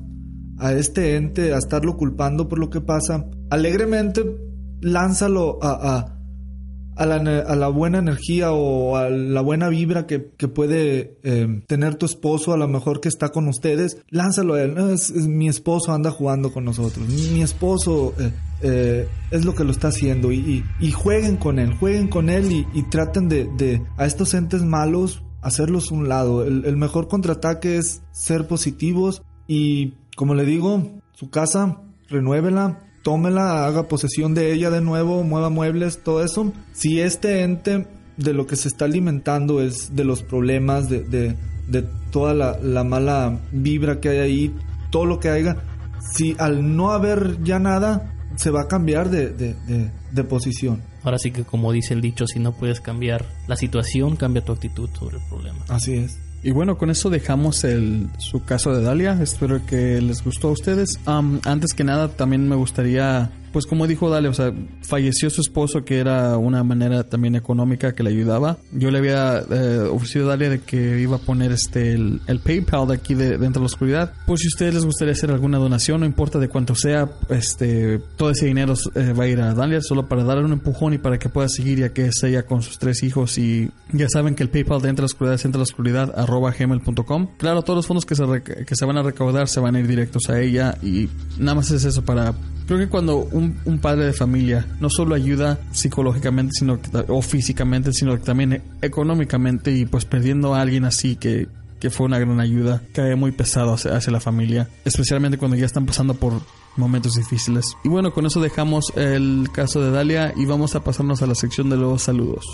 a 0.60 0.72
este 0.74 1.16
ente, 1.16 1.52
a 1.54 1.58
estarlo 1.58 1.96
culpando 1.96 2.48
por 2.48 2.58
lo 2.58 2.70
que 2.70 2.80
pasa, 2.80 3.24
alegremente 3.50 4.24
lánzalo 4.80 5.58
a, 5.62 6.16
a, 6.96 7.06
la, 7.06 7.16
a 7.16 7.56
la 7.56 7.68
buena 7.68 7.98
energía 7.98 8.52
o 8.52 8.96
a 8.96 9.08
la 9.08 9.40
buena 9.40 9.68
vibra 9.68 10.06
que, 10.06 10.30
que 10.36 10.48
puede 10.48 11.18
eh, 11.22 11.62
tener 11.66 11.94
tu 11.94 12.06
esposo, 12.06 12.52
a 12.52 12.56
lo 12.58 12.68
mejor 12.68 13.00
que 13.00 13.08
está 13.08 13.30
con 13.30 13.48
ustedes, 13.48 14.02
lánzalo 14.10 14.54
a 14.54 14.62
él. 14.62 14.76
Es- 14.92 15.12
mi 15.12 15.48
esposo 15.48 15.92
anda 15.92 16.10
jugando 16.10 16.52
con 16.52 16.64
nosotros. 16.64 17.06
Mi, 17.08 17.42
esposo 17.42 18.14
eh, 18.18 18.32
eh, 18.62 19.08
es 19.30 19.44
lo 19.44 19.54
que 19.54 19.64
lo 19.64 19.70
está 19.70 19.88
haciendo. 19.88 20.30
Y, 20.32 20.62
jueguen 20.92 21.36
con 21.36 21.58
él, 21.58 21.74
jueguen 21.78 22.08
con 22.08 22.28
él 22.28 22.52
y, 22.52 22.82
traten 22.90 23.28
de, 23.28 23.48
de 23.56 23.82
a 23.96 24.06
estos 24.06 24.34
entes 24.34 24.62
malos 24.62 25.22
hacerlos 25.42 25.90
un 25.90 26.08
lado. 26.08 26.44
El 26.44 26.76
mejor 26.76 27.08
contraataque 27.08 27.78
es 27.78 28.02
ser 28.12 28.46
positivos 28.46 29.22
y, 29.48 29.94
como 30.20 30.34
le 30.34 30.44
digo, 30.44 31.00
su 31.14 31.30
casa, 31.30 31.78
renuévela, 32.10 32.80
tómela, 33.02 33.64
haga 33.64 33.88
posesión 33.88 34.34
de 34.34 34.52
ella 34.52 34.68
de 34.68 34.82
nuevo, 34.82 35.22
mueva 35.24 35.48
muebles, 35.48 36.02
todo 36.02 36.22
eso. 36.22 36.52
Si 36.72 37.00
este 37.00 37.42
ente 37.42 37.86
de 38.18 38.34
lo 38.34 38.46
que 38.46 38.56
se 38.56 38.68
está 38.68 38.84
alimentando 38.84 39.62
es 39.62 39.96
de 39.96 40.04
los 40.04 40.22
problemas, 40.22 40.90
de, 40.90 41.04
de, 41.04 41.36
de 41.68 41.86
toda 42.10 42.34
la, 42.34 42.58
la 42.58 42.84
mala 42.84 43.40
vibra 43.50 43.98
que 43.98 44.10
hay 44.10 44.18
ahí, 44.18 44.54
todo 44.90 45.06
lo 45.06 45.20
que 45.20 45.30
haya, 45.30 45.56
si 46.12 46.36
al 46.38 46.76
no 46.76 46.90
haber 46.92 47.42
ya 47.42 47.58
nada, 47.58 48.12
se 48.36 48.50
va 48.50 48.64
a 48.64 48.68
cambiar 48.68 49.08
de, 49.08 49.30
de, 49.30 49.54
de, 49.54 49.90
de 50.12 50.24
posición. 50.24 50.82
Ahora 51.02 51.18
sí 51.18 51.30
que 51.30 51.44
como 51.44 51.72
dice 51.72 51.94
el 51.94 52.02
dicho, 52.02 52.26
si 52.26 52.40
no 52.40 52.52
puedes 52.52 52.82
cambiar 52.82 53.24
la 53.48 53.56
situación, 53.56 54.16
cambia 54.16 54.44
tu 54.44 54.52
actitud 54.52 54.90
sobre 54.92 55.16
el 55.16 55.22
problema. 55.30 55.60
Así 55.68 55.94
es. 55.94 56.18
Y 56.42 56.52
bueno, 56.52 56.78
con 56.78 56.90
eso 56.90 57.10
dejamos 57.10 57.64
el, 57.64 58.08
su 58.18 58.44
caso 58.44 58.74
de 58.74 58.82
Dalia. 58.82 59.18
Espero 59.22 59.64
que 59.66 60.00
les 60.00 60.24
gustó 60.24 60.48
a 60.48 60.52
ustedes. 60.52 60.98
Am, 61.04 61.40
antes 61.44 61.74
que 61.74 61.84
nada, 61.84 62.08
también 62.08 62.48
me 62.48 62.56
gustaría, 62.56 63.30
pues 63.52 63.66
como 63.66 63.86
dijo 63.86 64.10
Dalia, 64.10 64.30
o 64.30 64.34
sea, 64.34 64.52
falleció 64.82 65.30
su 65.30 65.40
esposo, 65.40 65.84
que 65.84 65.98
era 65.98 66.36
una 66.36 66.62
manera 66.62 67.04
también 67.04 67.34
económica 67.34 67.94
que 67.94 68.02
le 68.02 68.10
ayudaba. 68.10 68.58
Yo 68.72 68.90
le 68.90 68.98
había 68.98 69.42
eh, 69.50 69.88
ofrecido 69.90 70.26
a 70.26 70.28
Dalia 70.30 70.50
de 70.50 70.60
que 70.60 71.00
iba 71.00 71.16
a 71.16 71.20
poner 71.20 71.52
este 71.52 71.92
el, 71.92 72.20
el 72.26 72.40
PayPal 72.40 72.88
de 72.88 72.94
aquí 72.94 73.14
de, 73.14 73.38
de 73.38 73.50
la 73.50 73.66
oscuridad. 73.66 74.12
Por 74.26 74.38
si 74.38 74.46
a 74.46 74.50
ustedes 74.50 74.74
les 74.74 74.84
gustaría 74.84 75.12
hacer 75.12 75.30
alguna 75.30 75.58
donación, 75.58 76.00
no 76.00 76.06
importa 76.06 76.38
de 76.38 76.48
cuánto 76.48 76.74
sea, 76.74 77.10
este 77.28 77.98
todo 78.16 78.30
ese 78.30 78.46
dinero 78.46 78.74
eh, 78.94 79.12
va 79.12 79.24
a 79.24 79.28
ir 79.28 79.40
a 79.40 79.54
Dalia 79.54 79.80
solo 79.80 80.08
para 80.08 80.24
darle 80.24 80.44
un 80.44 80.52
empujón 80.52 80.94
y 80.94 80.98
para 80.98 81.18
que 81.18 81.28
pueda 81.28 81.48
seguir 81.48 81.78
ya 81.78 81.92
que 81.92 82.06
es 82.06 82.22
ella 82.22 82.44
con 82.44 82.62
sus 82.62 82.78
tres 82.78 83.02
hijos 83.02 83.38
y 83.38 83.70
ya 83.92 84.08
saben 84.08 84.34
que 84.34 84.42
el 84.42 84.50
PayPal 84.50 84.80
de 84.82 84.88
Entre 84.88 85.02
la 85.02 85.06
Oscuridad 85.06 85.34
es 85.34 85.44
entre 85.44 85.58
la 85.58 85.64
oscuridad 85.64 86.18
arroba 86.18 86.52
gmail.com. 86.52 87.28
Claro, 87.38 87.62
todos 87.62 87.78
los 87.78 87.86
fondos 87.86 88.06
que 88.06 88.14
se, 88.14 88.24
que 88.42 88.74
se 88.74 88.84
van 88.84 88.98
a 88.98 89.02
recaudar 89.02 89.48
se 89.48 89.60
van 89.60 89.76
a 89.76 89.80
ir 89.80 89.86
directos 89.86 90.28
a 90.28 90.40
ella 90.40 90.76
y 90.82 91.08
nada 91.38 91.56
más 91.56 91.70
es 91.70 91.84
eso 91.84 92.02
para... 92.02 92.34
Creo 92.66 92.78
que 92.78 92.88
cuando 92.88 93.18
un, 93.64 93.78
padre 93.78 94.06
de 94.06 94.12
familia 94.12 94.66
no 94.80 94.90
solo 94.90 95.14
ayuda 95.14 95.58
psicológicamente 95.72 96.52
sino 96.58 96.78
o 97.08 97.22
físicamente, 97.22 97.92
sino 97.92 98.12
que 98.16 98.24
también 98.24 98.62
económicamente 98.82 99.72
y 99.72 99.86
pues 99.86 100.04
perdiendo 100.04 100.54
a 100.54 100.60
alguien 100.60 100.84
así 100.84 101.16
que 101.16 101.48
que 101.80 101.88
fue 101.88 102.06
una 102.06 102.18
gran 102.18 102.40
ayuda, 102.40 102.82
cae 102.92 103.16
muy 103.16 103.32
pesado 103.32 103.72
hacia, 103.72 103.96
hacia 103.96 104.12
la 104.12 104.20
familia, 104.20 104.68
especialmente 104.84 105.38
cuando 105.38 105.56
ya 105.56 105.64
están 105.64 105.86
pasando 105.86 106.12
por 106.12 106.34
momentos 106.76 107.14
difíciles. 107.14 107.74
Y 107.82 107.88
bueno, 107.88 108.12
con 108.12 108.26
eso 108.26 108.40
dejamos 108.40 108.92
el 108.96 109.48
caso 109.52 109.80
de 109.80 109.90
Dalia 109.90 110.34
y 110.36 110.44
vamos 110.44 110.74
a 110.74 110.84
pasarnos 110.84 111.22
a 111.22 111.26
la 111.26 111.34
sección 111.34 111.70
de 111.70 111.78
los 111.78 112.02
saludos. 112.02 112.44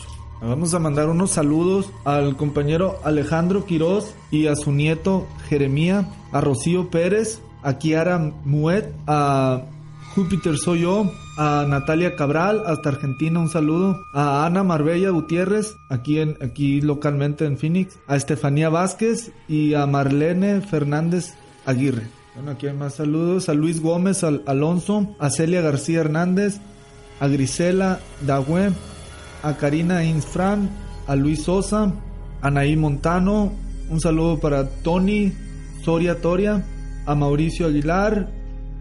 Vamos 0.41 0.75
a 0.75 0.79
mandar 0.79 1.09
unos 1.09 1.31
saludos 1.31 1.91
al 2.05 2.37
compañero 2.37 3.01
Alejandro 3.05 3.65
Quiroz 3.65 4.15
y 4.31 4.47
a 4.47 4.55
su 4.55 4.71
nieto 4.71 5.27
Jeremía, 5.49 6.09
a 6.31 6.41
Rocío 6.41 6.91
Pérez, 6.91 7.41
a 7.63 7.79
Kiara 7.79 8.19
Muet, 8.45 8.93
a 9.07 9.63
Júpiter 10.17 10.57
Soy 10.57 10.81
Yo, 10.81 11.13
a 11.37 11.67
Natalia 11.69 12.17
Cabral, 12.17 12.63
hasta 12.67 12.89
Argentina 12.89 13.39
un 13.39 13.51
saludo, 13.51 14.03
a 14.15 14.47
Ana 14.47 14.65
Marbella 14.65 15.11
Gutiérrez, 15.11 15.77
aquí, 15.91 16.19
en, 16.21 16.39
aquí 16.41 16.81
localmente 16.81 17.45
en 17.45 17.59
Phoenix, 17.59 17.99
a 18.09 18.17
Estefanía 18.17 18.71
Vázquez 18.71 19.31
y 19.47 19.75
a 19.75 19.85
Marlene 19.87 20.63
Fernández 20.63 21.35
Aguirre. 21.67 22.09
Bueno, 22.35 22.53
aquí 22.53 22.67
hay 22.67 22.75
más 22.75 22.95
saludos, 22.95 23.51
a 23.51 23.55
Luis 23.55 23.81
Gómez 23.83 24.25
Al- 24.25 24.43
Alonso, 24.47 25.15
a 25.21 25.29
Celia 25.29 25.61
García 25.61 26.01
Hernández, 26.01 26.61
a 27.21 27.29
Grisela 27.29 28.01
Dagüe, 28.27 28.73
a 29.43 29.55
Karina 29.59 30.03
Insfran, 30.05 30.71
a 31.07 31.15
Luis 31.15 31.43
Sosa, 31.45 31.93
a 32.41 32.51
Naí 32.51 32.75
Montano, 32.77 33.53
un 33.91 34.01
saludo 34.01 34.41
para 34.41 34.67
Tony 34.83 35.33
Soria 35.85 36.21
Toria, 36.23 36.65
a 37.05 37.15
Mauricio 37.15 37.67
Aguilar, 37.67 38.33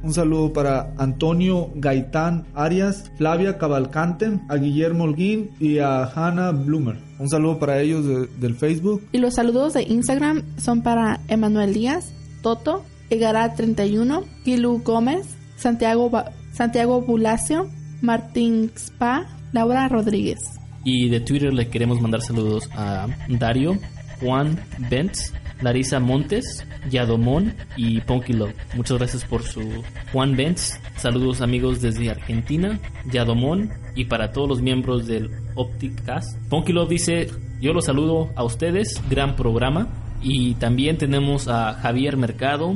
un 0.05 0.13
saludo 0.13 0.53
para 0.53 0.93
Antonio 0.97 1.71
Gaitán 1.75 2.45
Arias, 2.53 3.11
Flavia 3.17 3.57
Cavalcante, 3.57 4.39
a 4.49 4.55
Guillermo 4.57 5.05
Holguín 5.05 5.49
y 5.59 5.79
a 5.79 6.03
Hannah 6.05 6.51
Bloomer. 6.51 6.97
Un 7.19 7.27
saludo 7.27 7.57
para 7.57 7.81
ellos 7.81 8.05
de- 8.05 8.27
del 8.39 8.55
Facebook. 8.55 9.01
Y 9.11 9.17
los 9.17 9.33
saludos 9.33 9.73
de 9.73 9.81
Instagram 9.83 10.43
son 10.57 10.83
para 10.83 11.19
Emanuel 11.27 11.73
Díaz, 11.73 12.13
Toto, 12.43 12.83
Egara 13.09 13.55
31, 13.55 14.23
Kilu 14.43 14.81
Gómez, 14.83 15.35
Santiago, 15.57 16.09
Ba- 16.11 16.31
Santiago 16.53 17.01
Bulacio, 17.01 17.67
Martín 18.01 18.71
Spa, 18.75 19.25
Laura 19.53 19.87
Rodríguez. 19.89 20.39
Y 20.83 21.09
de 21.09 21.19
Twitter 21.19 21.51
le 21.51 21.67
queremos 21.69 21.99
mandar 21.99 22.21
saludos 22.21 22.69
a 22.75 23.07
Dario, 23.27 23.77
Juan 24.21 24.59
Bentz, 24.89 25.33
Larisa 25.61 25.99
Montes, 25.99 26.65
Yadomón 26.89 27.53
y 27.77 28.01
Ponky 28.01 28.33
Love. 28.33 28.53
Muchas 28.75 28.97
gracias 28.97 29.23
por 29.25 29.43
su 29.43 29.83
Juan 30.11 30.35
Bentz. 30.35 30.79
Saludos 30.97 31.41
amigos 31.41 31.81
desde 31.81 32.09
Argentina, 32.09 32.79
Yadomón 33.11 33.71
y 33.95 34.05
para 34.05 34.31
todos 34.31 34.49
los 34.49 34.61
miembros 34.61 35.07
del 35.07 35.31
Opticast. 35.55 36.37
Ponky 36.49 36.73
Love 36.73 36.89
dice, 36.89 37.31
yo 37.61 37.73
los 37.73 37.85
saludo 37.85 38.29
a 38.35 38.43
ustedes, 38.43 39.01
gran 39.09 39.35
programa. 39.35 39.87
Y 40.21 40.55
también 40.55 40.97
tenemos 40.97 41.47
a 41.47 41.73
Javier 41.73 42.17
Mercado, 42.17 42.75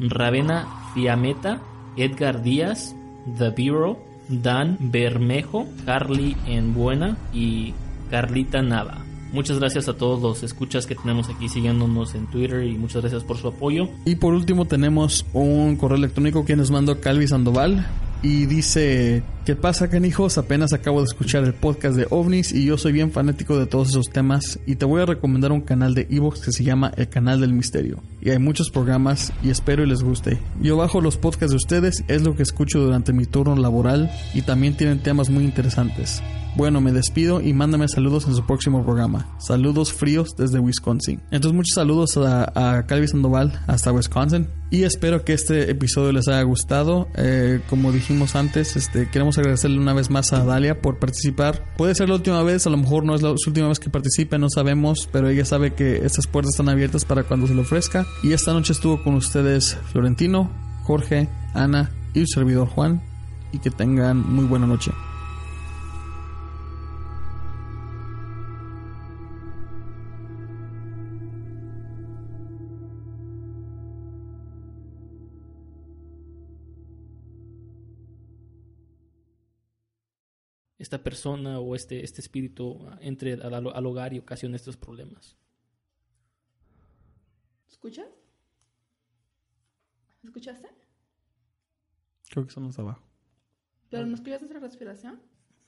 Ravena 0.00 0.66
Fiameta, 0.92 1.62
Edgar 1.96 2.42
Díaz, 2.42 2.96
The 3.38 3.50
Bureau, 3.50 3.98
Dan 4.28 4.76
Bermejo, 4.80 5.66
Carly 5.84 6.36
en 6.46 6.74
Buena 6.74 7.16
y 7.32 7.74
Carlita 8.10 8.62
Nava. 8.62 9.03
Muchas 9.34 9.58
gracias 9.58 9.88
a 9.88 9.96
todos 9.96 10.22
los 10.22 10.44
escuchas 10.44 10.86
que 10.86 10.94
tenemos 10.94 11.28
aquí 11.28 11.48
siguiéndonos 11.48 12.14
en 12.14 12.26
Twitter 12.28 12.62
y 12.62 12.78
muchas 12.78 13.02
gracias 13.02 13.24
por 13.24 13.36
su 13.36 13.48
apoyo. 13.48 13.88
Y 14.04 14.14
por 14.14 14.32
último 14.32 14.64
tenemos 14.64 15.26
un 15.32 15.74
correo 15.74 15.98
electrónico 15.98 16.44
que 16.44 16.54
nos 16.54 16.70
mandó 16.70 17.00
Calvi 17.00 17.26
Sandoval 17.26 17.84
y 18.22 18.46
dice, 18.46 19.22
¿qué 19.44 19.56
pasa 19.56 19.90
canijos? 19.90 20.38
Apenas 20.38 20.72
acabo 20.72 21.00
de 21.00 21.04
escuchar 21.04 21.44
el 21.44 21.54
podcast 21.54 21.96
de 21.96 22.06
ovnis 22.10 22.52
y 22.52 22.64
yo 22.64 22.78
soy 22.78 22.92
bien 22.92 23.12
fanático 23.12 23.58
de 23.58 23.66
todos 23.66 23.90
esos 23.90 24.10
temas 24.10 24.58
y 24.66 24.76
te 24.76 24.84
voy 24.84 25.02
a 25.02 25.06
recomendar 25.06 25.52
un 25.52 25.60
canal 25.60 25.94
de 25.94 26.06
Evox 26.10 26.40
que 26.40 26.52
se 26.52 26.64
llama 26.64 26.92
El 26.96 27.08
Canal 27.08 27.40
del 27.40 27.52
Misterio. 27.52 28.02
Y 28.20 28.30
hay 28.30 28.38
muchos 28.38 28.70
programas 28.70 29.32
y 29.42 29.50
espero 29.50 29.84
y 29.84 29.86
les 29.86 30.02
guste. 30.02 30.38
Yo 30.60 30.76
bajo 30.76 31.00
los 31.00 31.16
podcasts 31.16 31.50
de 31.50 31.56
ustedes, 31.56 32.04
es 32.08 32.22
lo 32.22 32.36
que 32.36 32.42
escucho 32.42 32.80
durante 32.80 33.12
mi 33.12 33.26
turno 33.26 33.56
laboral 33.56 34.10
y 34.32 34.42
también 34.42 34.76
tienen 34.76 35.02
temas 35.02 35.30
muy 35.30 35.44
interesantes. 35.44 36.22
Bueno, 36.56 36.80
me 36.80 36.92
despido 36.92 37.40
y 37.40 37.52
mándame 37.52 37.88
saludos 37.88 38.28
en 38.28 38.34
su 38.36 38.46
próximo 38.46 38.84
programa. 38.84 39.26
Saludos 39.40 39.92
fríos 39.92 40.36
desde 40.36 40.60
Wisconsin. 40.60 41.20
Entonces, 41.32 41.52
muchos 41.52 41.74
saludos 41.74 42.16
a, 42.16 42.84
Calvi 42.86 43.08
Sandoval 43.08 43.60
hasta 43.66 43.90
Wisconsin. 43.90 44.46
Y 44.70 44.84
espero 44.84 45.24
que 45.24 45.32
este 45.32 45.68
episodio 45.70 46.12
les 46.12 46.28
haya 46.28 46.42
gustado. 46.42 47.08
Eh, 47.16 47.60
como 47.68 47.90
dijimos 48.14 48.36
antes, 48.36 48.76
este, 48.76 49.08
queremos 49.10 49.38
agradecerle 49.38 49.76
una 49.76 49.92
vez 49.92 50.08
más 50.08 50.32
a 50.32 50.44
Dalia 50.44 50.80
por 50.80 51.00
participar. 51.00 51.64
Puede 51.76 51.96
ser 51.96 52.08
la 52.08 52.14
última 52.14 52.44
vez, 52.44 52.64
a 52.64 52.70
lo 52.70 52.76
mejor 52.76 53.04
no 53.04 53.16
es 53.16 53.22
la 53.22 53.34
su 53.36 53.50
última 53.50 53.66
vez 53.66 53.80
que 53.80 53.90
participe, 53.90 54.38
no 54.38 54.48
sabemos, 54.48 55.08
pero 55.10 55.28
ella 55.28 55.44
sabe 55.44 55.74
que 55.74 55.96
estas 56.04 56.28
puertas 56.28 56.54
están 56.54 56.68
abiertas 56.68 57.04
para 57.04 57.24
cuando 57.24 57.48
se 57.48 57.54
le 57.56 57.62
ofrezca. 57.62 58.06
Y 58.22 58.32
esta 58.32 58.52
noche 58.52 58.72
estuvo 58.72 59.02
con 59.02 59.14
ustedes 59.14 59.76
Florentino, 59.90 60.48
Jorge, 60.84 61.28
Ana 61.54 61.90
y 62.14 62.20
el 62.20 62.28
servidor 62.28 62.68
Juan. 62.68 63.02
Y 63.50 63.58
que 63.58 63.70
tengan 63.70 64.18
muy 64.18 64.44
buena 64.44 64.68
noche. 64.68 64.92
Esta 80.84 81.02
persona 81.02 81.60
o 81.60 81.74
este, 81.74 82.04
este 82.04 82.20
espíritu 82.20 82.86
entre 83.00 83.32
al, 83.32 83.54
al 83.54 83.86
hogar 83.86 84.12
y 84.12 84.18
ocasione 84.18 84.54
estos 84.56 84.76
problemas. 84.76 85.34
¿Escuchas? 87.66 88.06
¿Escuchaste? 90.22 90.68
Creo 92.28 92.46
que 92.46 92.52
son 92.52 92.64
los 92.64 92.78
abajo. 92.78 93.02
¿Pero 93.88 94.04
no 94.04 94.14
escuchaste 94.14 94.44
nuestra 94.44 94.60
respiración? 94.60 95.22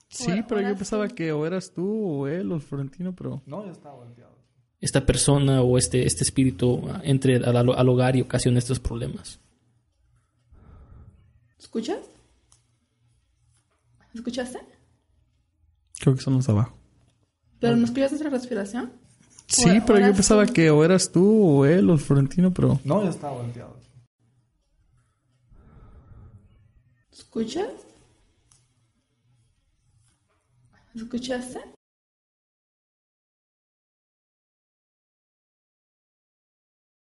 Sí, 0.09 0.45
pero 0.47 0.61
yo 0.61 0.77
pensaba 0.77 1.09
que 1.09 1.33
o 1.33 1.47
eras 1.47 1.73
tú 1.73 1.87
o 2.11 2.27
él 2.29 2.53
o 2.53 2.57
el 2.57 2.61
Florentino, 2.61 3.17
pero... 3.17 3.43
No, 3.47 3.65
ya 3.65 3.73
estaba 3.73 3.95
volteado. 3.95 4.37
Esta 4.83 5.07
persona 5.07 5.63
o 5.63 5.79
este, 5.79 6.05
este 6.05 6.25
espíritu 6.25 6.91
entre 7.05 7.37
al, 7.37 7.57
al 7.57 7.89
hogar 7.89 8.17
y 8.17 8.21
ocasione 8.21 8.59
estos 8.59 8.81
problemas. 8.81 9.41
¿Escuchas? 11.59 12.05
¿Escuchaste? 14.13 14.76
Creo 16.01 16.15
que 16.15 16.23
son 16.23 16.35
los 16.35 16.47
de 16.47 16.53
abajo. 16.53 16.77
¿Pero 17.61 17.77
no 17.77 17.85
escuchaste 17.85 18.17
nuestra 18.17 18.31
respiración? 18.31 18.93
Sí, 19.47 19.81
pero 19.87 20.01
yo 20.01 20.13
pensaba 20.13 20.47
que 20.47 20.71
o 20.71 20.85
eras 20.85 21.11
tú 21.13 21.61
o 21.61 21.65
él 21.65 21.89
o 21.89 21.93
el 21.95 22.01
Florentino, 22.01 22.53
pero... 22.53 22.81
No, 22.85 23.03
ya 23.03 23.11
estaba 23.11 23.35
volteado. 23.35 23.77
¿Escuchas? 27.13 27.71
¿Escuchaste? 30.95 31.61